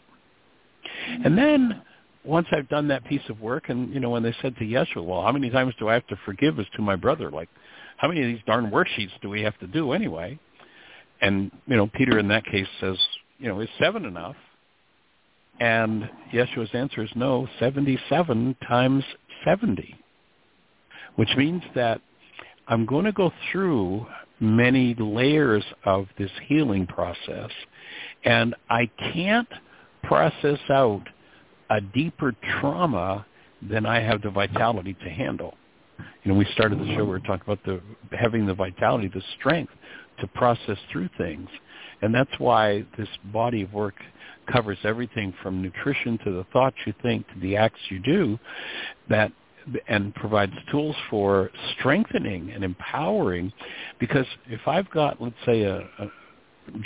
And 1.23 1.37
then 1.37 1.81
once 2.23 2.47
I've 2.51 2.67
done 2.67 2.87
that 2.89 3.05
piece 3.05 3.21
of 3.29 3.39
work, 3.39 3.69
and 3.69 3.93
you 3.93 3.99
know, 3.99 4.09
when 4.09 4.23
they 4.23 4.35
said 4.41 4.55
to 4.57 4.65
Yeshua, 4.65 5.03
"Well, 5.03 5.21
how 5.21 5.31
many 5.31 5.49
times 5.49 5.73
do 5.79 5.87
I 5.87 5.93
have 5.93 6.07
to 6.07 6.15
forgive 6.25 6.59
as 6.59 6.65
to 6.75 6.81
my 6.81 6.95
brother?" 6.95 7.29
Like, 7.29 7.49
how 7.99 8.07
many 8.07 8.21
of 8.21 8.27
these 8.27 8.43
darn 8.47 8.71
worksheets 8.71 9.11
do 9.21 9.29
we 9.29 9.41
have 9.41 9.57
to 9.59 9.67
do 9.67 9.91
anyway? 9.91 10.39
And 11.21 11.51
you 11.67 11.75
know, 11.75 11.87
Peter 11.87 12.17
in 12.17 12.29
that 12.29 12.45
case 12.45 12.67
says, 12.79 12.97
you 13.39 13.49
know, 13.49 13.59
is 13.59 13.67
seven 13.77 14.05
enough? 14.05 14.37
And 15.59 16.09
Yeshua's 16.33 16.69
answer 16.73 17.03
is 17.03 17.09
no, 17.15 17.45
seventy-seven 17.59 18.55
times 18.65 19.03
seventy, 19.43 19.99
which 21.17 21.29
means 21.35 21.61
that 21.75 21.99
I'm 22.69 22.85
going 22.85 23.03
to 23.03 23.11
go 23.11 23.33
through 23.51 24.05
many 24.39 24.95
layers 24.97 25.65
of 25.83 26.07
this 26.17 26.31
healing 26.47 26.87
process. 26.87 27.49
And 28.23 28.55
I 28.69 28.89
can't 29.13 29.49
process 30.03 30.59
out 30.69 31.03
a 31.69 31.81
deeper 31.81 32.33
trauma 32.61 33.25
than 33.61 33.85
I 33.85 33.99
have 33.99 34.21
the 34.21 34.29
vitality 34.29 34.95
to 35.03 35.09
handle. 35.09 35.55
You 36.23 36.31
know, 36.31 36.37
we 36.37 36.45
started 36.53 36.79
the 36.79 36.87
show, 36.95 37.03
we 37.03 37.09
were 37.09 37.19
talking 37.19 37.43
about 37.45 37.63
the 37.65 37.81
having 38.17 38.45
the 38.45 38.53
vitality, 38.53 39.07
the 39.07 39.21
strength 39.37 39.73
to 40.19 40.27
process 40.27 40.77
through 40.91 41.09
things. 41.17 41.49
And 42.01 42.13
that's 42.13 42.31
why 42.37 42.85
this 42.97 43.07
body 43.25 43.63
of 43.63 43.73
work 43.73 43.95
covers 44.51 44.77
everything 44.83 45.33
from 45.43 45.61
nutrition 45.61 46.17
to 46.23 46.31
the 46.31 46.45
thoughts 46.51 46.75
you 46.85 46.93
think 47.01 47.27
to 47.27 47.39
the 47.39 47.55
acts 47.55 47.79
you 47.89 47.99
do 47.99 48.39
that 49.09 49.31
and 49.87 50.15
provides 50.15 50.53
tools 50.71 50.95
for 51.09 51.51
strengthening 51.77 52.51
and 52.51 52.63
empowering 52.63 53.51
because 53.99 54.25
if 54.47 54.61
I've 54.67 54.89
got 54.89 55.21
let's 55.21 55.35
say 55.45 55.63
a, 55.63 55.79
a 55.99 56.11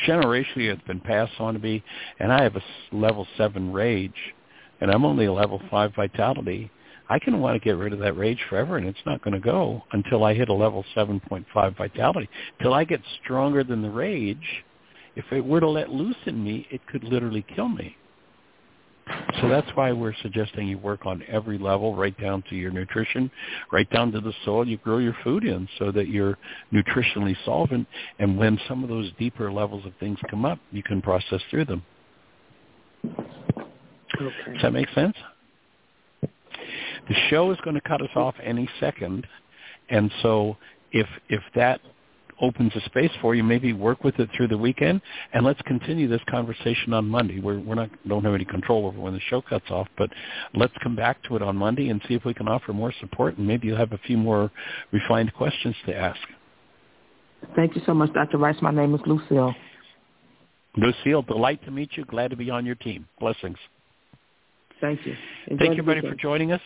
generationally 0.07 0.73
it's 0.73 0.81
been 0.83 0.99
passed 0.99 1.33
on 1.39 1.53
to 1.53 1.59
me 1.59 1.83
and 2.19 2.33
I 2.33 2.43
have 2.43 2.55
a 2.55 2.61
level 2.95 3.27
7 3.37 3.71
rage 3.71 4.33
and 4.81 4.91
I'm 4.91 5.05
only 5.05 5.25
a 5.25 5.33
level 5.33 5.61
5 5.69 5.95
vitality 5.95 6.71
I 7.09 7.19
can 7.19 7.39
want 7.41 7.61
to 7.61 7.63
get 7.63 7.77
rid 7.77 7.93
of 7.93 7.99
that 7.99 8.17
rage 8.17 8.39
forever, 8.49 8.77
and 8.77 8.87
it's 8.87 9.05
not 9.05 9.21
going 9.21 9.33
to 9.33 9.39
go 9.39 9.83
until 9.91 10.23
I 10.23 10.33
hit 10.33 10.49
a 10.49 10.53
level 10.53 10.85
7.5 10.95 11.77
vitality. 11.77 12.29
Till 12.61 12.73
I 12.73 12.83
get 12.83 13.01
stronger 13.23 13.63
than 13.63 13.81
the 13.81 13.89
rage, 13.89 14.63
if 15.15 15.25
it 15.31 15.45
were 15.45 15.59
to 15.59 15.69
let 15.69 15.89
loose 15.89 16.15
in 16.25 16.43
me, 16.43 16.67
it 16.71 16.85
could 16.87 17.03
literally 17.03 17.45
kill 17.55 17.67
me. 17.67 17.97
So 19.41 19.49
that's 19.49 19.69
why 19.75 19.91
we're 19.91 20.15
suggesting 20.21 20.67
you 20.67 20.77
work 20.77 21.05
on 21.05 21.23
every 21.27 21.57
level, 21.57 21.93
right 21.93 22.17
down 22.21 22.41
to 22.49 22.55
your 22.55 22.71
nutrition, 22.71 23.29
right 23.69 23.89
down 23.89 24.13
to 24.13 24.21
the 24.21 24.31
soil 24.45 24.65
you 24.65 24.77
grow 24.77 24.99
your 24.99 25.15
food 25.25 25.43
in 25.43 25.67
so 25.77 25.91
that 25.91 26.07
you're 26.07 26.37
nutritionally 26.71 27.35
solvent. 27.43 27.85
And 28.19 28.37
when 28.37 28.57
some 28.67 28.81
of 28.81 28.89
those 28.89 29.11
deeper 29.19 29.51
levels 29.51 29.85
of 29.85 29.91
things 29.99 30.17
come 30.29 30.45
up, 30.45 30.57
you 30.71 30.83
can 30.83 31.01
process 31.01 31.41
through 31.51 31.65
them. 31.65 31.83
Okay. 33.05 34.53
Does 34.53 34.61
that 34.61 34.71
make 34.71 34.87
sense? 34.95 35.15
The 37.07 37.15
show 37.29 37.51
is 37.51 37.57
going 37.63 37.75
to 37.75 37.81
cut 37.81 38.01
us 38.01 38.09
off 38.15 38.35
any 38.41 38.69
second, 38.79 39.27
and 39.89 40.11
so 40.21 40.57
if 40.91 41.07
if 41.29 41.41
that 41.55 41.81
opens 42.41 42.73
a 42.75 42.81
space 42.81 43.11
for 43.21 43.35
you, 43.35 43.43
maybe 43.43 43.73
work 43.73 44.03
with 44.03 44.19
it 44.19 44.29
through 44.35 44.47
the 44.47 44.57
weekend, 44.57 45.01
and 45.33 45.45
let's 45.45 45.61
continue 45.63 46.07
this 46.07 46.21
conversation 46.29 46.93
on 46.93 47.05
Monday. 47.05 47.39
We're 47.39 47.59
we're 47.59 47.75
not 47.75 47.89
don't 48.07 48.23
have 48.23 48.33
any 48.33 48.45
control 48.45 48.85
over 48.85 48.99
when 48.99 49.13
the 49.13 49.19
show 49.29 49.41
cuts 49.41 49.65
off, 49.69 49.87
but 49.97 50.09
let's 50.53 50.73
come 50.81 50.95
back 50.95 51.21
to 51.23 51.35
it 51.35 51.41
on 51.41 51.55
Monday 51.57 51.89
and 51.89 52.01
see 52.07 52.13
if 52.13 52.25
we 52.25 52.33
can 52.33 52.47
offer 52.47 52.73
more 52.73 52.93
support, 52.99 53.37
and 53.37 53.47
maybe 53.47 53.67
you'll 53.67 53.77
have 53.77 53.93
a 53.93 53.99
few 53.99 54.17
more 54.17 54.51
refined 54.91 55.33
questions 55.33 55.75
to 55.85 55.95
ask. 55.95 56.19
Thank 57.55 57.75
you 57.75 57.81
so 57.85 57.93
much, 57.93 58.13
Dr. 58.13 58.37
Ryce. 58.37 58.61
My 58.61 58.71
name 58.71 58.95
is 58.95 59.01
Lucille. 59.05 59.53
Lucille, 60.77 61.21
delight 61.21 61.63
to 61.65 61.71
meet 61.71 61.91
you. 61.95 62.05
Glad 62.05 62.31
to 62.31 62.37
be 62.37 62.49
on 62.49 62.65
your 62.65 62.75
team. 62.75 63.07
Blessings. 63.19 63.57
Thank 64.81 65.05
you. 65.05 65.15
Enjoy 65.47 65.65
Thank 65.65 65.77
you, 65.77 65.83
everybody, 65.83 66.01
for 66.01 66.15
joining 66.15 66.51
us. 66.51 66.61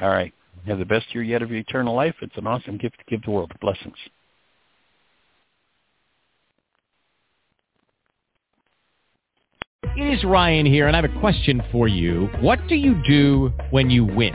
All 0.00 0.08
right. 0.08 0.32
Have 0.66 0.78
the 0.78 0.84
best 0.84 1.14
year 1.14 1.22
yet 1.22 1.42
of 1.42 1.50
your 1.50 1.60
eternal 1.60 1.94
life. 1.94 2.14
It's 2.22 2.36
an 2.36 2.46
awesome 2.46 2.76
gift 2.76 2.98
to 2.98 3.04
give 3.08 3.22
the 3.22 3.30
world. 3.30 3.52
Blessings. 3.60 3.96
It 9.96 10.14
is 10.14 10.24
Ryan 10.24 10.66
here, 10.66 10.86
and 10.86 10.96
I 10.96 11.02
have 11.02 11.10
a 11.10 11.20
question 11.20 11.62
for 11.72 11.88
you. 11.88 12.28
What 12.40 12.60
do 12.68 12.74
you 12.74 13.02
do 13.06 13.52
when 13.70 13.90
you 13.90 14.04
win? 14.04 14.34